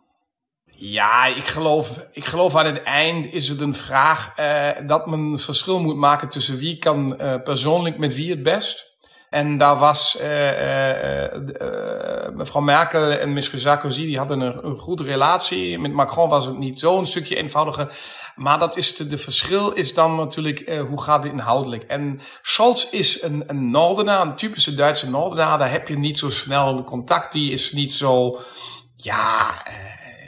Ja, 0.65 1.27
ik 1.27 1.45
geloof, 1.45 2.07
ik 2.13 2.25
geloof 2.25 2.57
aan 2.57 2.67
het 2.67 2.83
eind 2.83 3.33
is 3.33 3.49
het 3.49 3.61
een 3.61 3.75
vraag 3.75 4.33
eh, 4.37 4.87
dat 4.87 5.07
men 5.07 5.39
verschil 5.39 5.81
moet 5.81 5.97
maken 5.97 6.29
tussen 6.29 6.57
wie 6.57 6.79
kan 6.79 7.17
persoonlijk 7.45 7.99
met 7.99 8.15
wie 8.15 8.31
het 8.31 8.43
best. 8.43 8.95
En 9.37 9.59
daar 9.59 9.77
was 9.77 10.19
eh, 10.19 10.49
eh, 10.51 11.25
eh, 11.25 12.35
mevrouw 12.35 12.63
Merkel 12.63 13.11
en 13.11 13.33
monsieur 13.33 13.59
Sarkozy, 13.59 14.07
die 14.07 14.19
hadden 14.19 14.41
een, 14.41 14.67
een 14.67 14.77
goede 14.77 15.03
relatie. 15.03 15.79
Met 15.79 15.93
Macron 15.93 16.29
was 16.29 16.47
het 16.47 16.59
niet 16.59 16.79
zo 16.79 16.99
een 16.99 17.07
stukje 17.07 17.37
eenvoudiger. 17.37 17.99
Maar 18.35 18.59
dat 18.59 18.77
is 18.77 18.97
de, 18.97 19.07
de 19.07 19.19
verschil 19.19 19.73
is 19.73 19.95
dan 19.95 20.17
natuurlijk 20.17 20.81
hoe 20.89 21.03
gaat 21.03 21.23
het 21.23 21.33
inhoudelijk. 21.33 21.83
En 21.83 22.21
Scholz 22.43 22.91
is 22.91 23.23
een, 23.23 23.45
een 23.47 23.71
Noordenaar, 23.71 24.21
een 24.21 24.35
typische 24.35 24.75
Duitse 24.75 25.11
Noordenaar. 25.11 25.59
Daar 25.59 25.71
heb 25.71 25.89
je 25.89 25.99
niet 25.99 26.19
zo 26.19 26.31
snel 26.31 26.85
contact. 26.85 27.33
Die 27.33 27.53
is 27.53 27.73
niet 27.73 27.95
zo, 27.95 28.39
ja, 28.97 29.63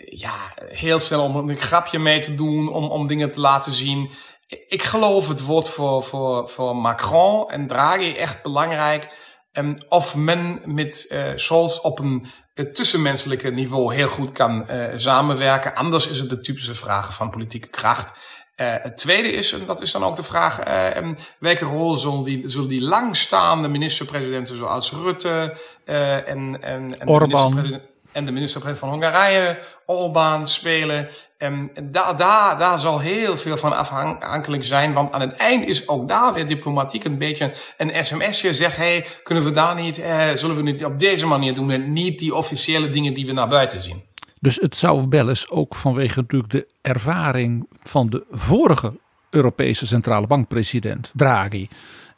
ja, 0.05 0.55
heel 0.69 0.99
snel 0.99 1.23
om 1.23 1.49
een 1.49 1.57
grapje 1.57 1.99
mee 1.99 2.21
te 2.21 2.35
doen, 2.35 2.73
om, 2.73 2.85
om 2.85 3.07
dingen 3.07 3.33
te 3.33 3.41
laten 3.41 3.73
zien. 3.73 4.11
Ik 4.49 4.83
geloof 4.83 5.29
het 5.29 5.45
wordt 5.45 5.69
voor, 5.69 6.03
voor, 6.03 6.49
voor 6.49 6.77
Macron 6.77 7.51
en 7.51 7.66
Draghi 7.66 8.16
echt 8.16 8.43
belangrijk. 8.43 9.09
En 9.53 9.85
of 9.89 10.16
men 10.16 10.61
met 10.65 11.07
eh 11.09 11.33
Scholz 11.37 11.79
op 11.79 11.99
een 11.99 12.27
eh, 12.55 12.65
tussenmenselijke 12.65 13.51
niveau 13.51 13.95
heel 13.95 14.09
goed 14.09 14.33
kan 14.33 14.69
eh, 14.69 14.85
samenwerken. 14.97 15.75
Anders 15.75 16.09
is 16.09 16.19
het 16.19 16.31
de 16.31 16.41
typische 16.41 16.75
vragen 16.75 17.12
van 17.12 17.31
politieke 17.31 17.69
kracht. 17.69 18.12
Eh, 18.55 18.75
het 18.83 18.97
tweede 18.97 19.31
is, 19.33 19.53
en 19.53 19.66
dat 19.66 19.81
is 19.81 19.93
dan 19.93 20.05
ook 20.05 20.16
de 20.16 20.23
vraag, 20.23 20.61
eh, 20.61 20.97
em, 20.97 21.16
welke 21.39 21.65
rol 21.65 21.97
zullen 21.97 22.23
die, 22.23 22.49
zullen 22.49 22.69
die 22.69 22.83
langstaande 22.83 23.69
minister-presidenten 23.69 24.57
zoals 24.57 24.93
Rutte 24.93 25.57
eh, 25.85 26.29
en, 26.29 26.62
en, 26.62 27.01
en 27.01 27.07
minister-president- 27.07 27.88
en 28.13 28.27
de 28.27 28.33
minister-president 28.33 28.79
van 28.79 28.89
Hongarije, 28.89 29.59
Orbán, 29.87 30.47
spelen. 30.47 31.09
En 31.39 31.71
daar, 31.83 32.17
daar, 32.17 32.59
daar 32.59 32.79
zal 32.79 32.99
heel 32.99 33.37
veel 33.37 33.57
van 33.57 33.77
afhankelijk 33.77 34.65
zijn. 34.65 34.93
Want 34.93 35.13
aan 35.13 35.21
het 35.21 35.33
eind 35.33 35.67
is 35.67 35.89
ook 35.89 36.09
daar 36.09 36.33
weer 36.35 36.47
diplomatiek 36.47 37.05
een 37.05 37.19
beetje 37.19 37.53
een 37.77 38.05
sms'je. 38.05 38.55
Zeg, 38.55 38.77
hey, 38.77 39.07
kunnen 39.23 39.45
we 39.45 39.51
daar 39.51 39.75
niet, 39.75 39.99
eh, 39.99 40.29
zullen 40.35 40.65
we 40.65 40.71
het 40.71 40.85
op 40.85 40.99
deze 40.99 41.27
manier 41.27 41.55
doen? 41.55 41.71
En 41.71 41.93
niet 41.93 42.19
die 42.19 42.35
officiële 42.35 42.91
dingen 42.91 43.15
die 43.15 43.27
we 43.27 43.33
naar 43.33 43.49
buiten 43.49 43.81
zien. 43.81 44.03
Dus 44.41 44.57
het 44.57 44.77
zou 44.77 45.07
wel 45.09 45.29
eens 45.29 45.51
ook 45.51 45.75
vanwege 45.75 46.21
natuurlijk 46.21 46.53
de 46.53 46.69
ervaring 46.81 47.67
van 47.83 48.11
de 48.11 48.25
vorige 48.31 48.93
Europese 49.31 49.87
centrale 49.87 50.27
bankpresident 50.27 51.11
Draghi 51.15 51.69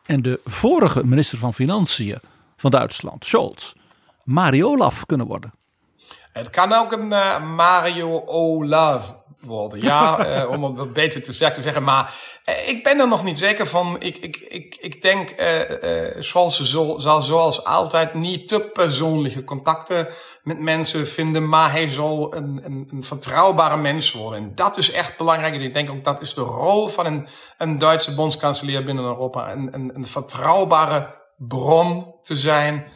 en 0.06 0.22
de 0.22 0.40
vorige 0.44 1.06
minister 1.06 1.38
van 1.38 1.54
Financiën 1.54 2.18
van 2.56 2.70
Duitsland, 2.70 3.24
Scholz, 3.24 3.72
Mario 4.24 4.68
Olaf 4.68 5.06
kunnen 5.06 5.26
worden. 5.26 5.52
Het 6.32 6.50
kan 6.50 6.72
ook 6.72 6.92
een 6.92 7.12
eh, 7.12 7.44
Mario 7.44 8.22
Olaf 8.26 9.18
worden. 9.40 9.82
Ja, 9.82 10.26
uh, 10.42 10.50
om 10.62 10.78
het 10.78 10.92
beter 10.92 11.22
te 11.22 11.32
zeggen. 11.32 11.82
Maar 11.82 12.14
uh, 12.48 12.68
ik 12.68 12.82
ben 12.82 12.98
er 12.98 13.08
nog 13.08 13.24
niet 13.24 13.38
zeker 13.38 13.66
van. 13.66 13.96
Ik, 14.00 14.16
ik, 14.16 14.36
ik, 14.36 14.76
ik 14.80 15.02
denk, 15.02 15.34
zoals 16.18 16.60
zal, 16.60 17.00
zal 17.00 17.22
zoals 17.22 17.64
altijd 17.64 18.14
niet 18.14 18.48
te 18.48 18.60
persoonlijke 18.60 19.44
contacten 19.44 20.08
met 20.42 20.60
mensen 20.60 21.08
vinden. 21.08 21.48
Maar 21.48 21.70
hij 21.70 21.88
zal 21.88 22.34
een, 22.34 22.60
een, 22.64 22.88
een 22.92 23.04
vertrouwbare 23.04 23.76
mens 23.76 24.12
worden. 24.12 24.40
En 24.40 24.54
dat 24.54 24.76
is 24.76 24.92
echt 24.92 25.16
belangrijk. 25.16 25.54
En 25.54 25.60
ik 25.60 25.74
denk 25.74 25.90
ook 25.90 26.04
dat 26.04 26.20
is 26.20 26.34
de 26.34 26.40
rol 26.40 26.88
van 26.88 27.06
een, 27.06 27.26
een 27.58 27.78
Duitse 27.78 28.14
bondskanselier 28.14 28.84
binnen 28.84 29.04
Europa. 29.04 29.52
Een, 29.52 29.74
een, 29.74 29.90
een 29.94 30.06
vertrouwbare 30.06 31.18
bron 31.36 32.14
te 32.22 32.36
zijn 32.36 32.92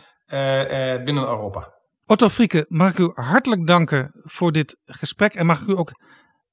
binnen 1.04 1.26
Europa. 1.26 1.73
Otto 2.06 2.28
Frieke, 2.28 2.66
mag 2.68 2.90
ik 2.90 2.98
u 2.98 3.10
hartelijk 3.14 3.66
danken 3.66 4.10
voor 4.14 4.52
dit 4.52 4.76
gesprek. 4.84 5.34
En 5.34 5.46
mag 5.46 5.60
ik 5.60 5.66
u 5.66 5.76
ook 5.76 5.92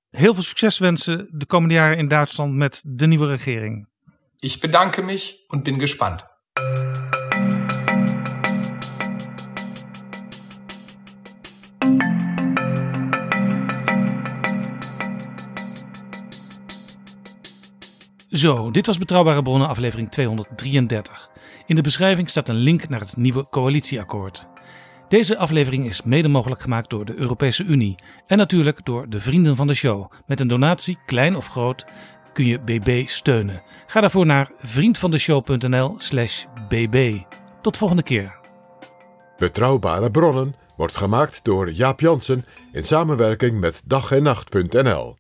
heel 0.10 0.34
veel 0.34 0.44
succes 0.44 0.78
wensen 0.78 1.28
de 1.32 1.46
komende 1.46 1.74
jaren 1.74 1.98
in 1.98 2.08
Duitsland 2.08 2.54
met 2.54 2.84
de 2.88 3.08
nieuwe 3.08 3.28
regering. 3.28 3.88
Ik 4.40 4.58
bedanke 4.60 5.04
mich 5.04 5.34
en 5.48 5.64
ben 5.64 5.80
gespannt. 5.80 6.24
Zo, 18.30 18.72
dit 18.72 18.86
was 18.86 18.98
Betrouwbare 18.98 19.42
Bronnen 19.42 19.68
aflevering 19.68 20.12
233. 20.12 21.30
In 21.66 21.76
de 21.76 21.82
beschrijving 21.82 22.30
staat 22.30 22.50
een 22.50 22.56
link 22.56 22.90
naar 22.90 23.00
het 23.00 23.18
nieuwe 23.18 23.50
coalitieakkoord. 23.50 24.50
Deze 25.12 25.38
aflevering 25.38 25.86
is 25.86 26.02
mede 26.02 26.28
mogelijk 26.28 26.62
gemaakt 26.62 26.90
door 26.90 27.06
de 27.06 27.16
Europese 27.16 27.64
Unie 27.64 27.96
en 28.28 28.38
natuurlijk 28.38 28.86
door 28.86 29.10
de 29.10 29.20
vrienden 29.20 29.56
van 29.56 29.68
de 29.68 29.74
show. 29.74 30.12
Met 30.26 30.40
een 30.40 30.48
donatie, 30.48 30.98
klein 31.06 31.36
of 31.36 31.48
groot, 31.48 31.86
kun 32.34 32.46
je 32.46 32.60
BB 32.60 33.08
steunen. 33.08 33.62
Ga 33.88 34.02
daarvoor 34.02 34.26
naar 34.26 34.52
vriendvandeshow.nl/slash 34.58 36.46
bb. 36.68 37.20
Tot 37.62 37.78
volgende 37.78 38.04
keer. 38.04 38.40
Betrouwbare 39.38 40.12
bronnen 40.12 40.54
wordt 40.76 40.98
gemaakt 40.98 41.44
door 41.44 41.72
Jaap 41.72 42.00
Jansen 42.00 42.46
in 42.72 42.84
samenwerking 42.84 43.60
met 43.60 43.84
dag 43.86 44.12
en 44.12 44.24
nacht.nl. 44.24 45.18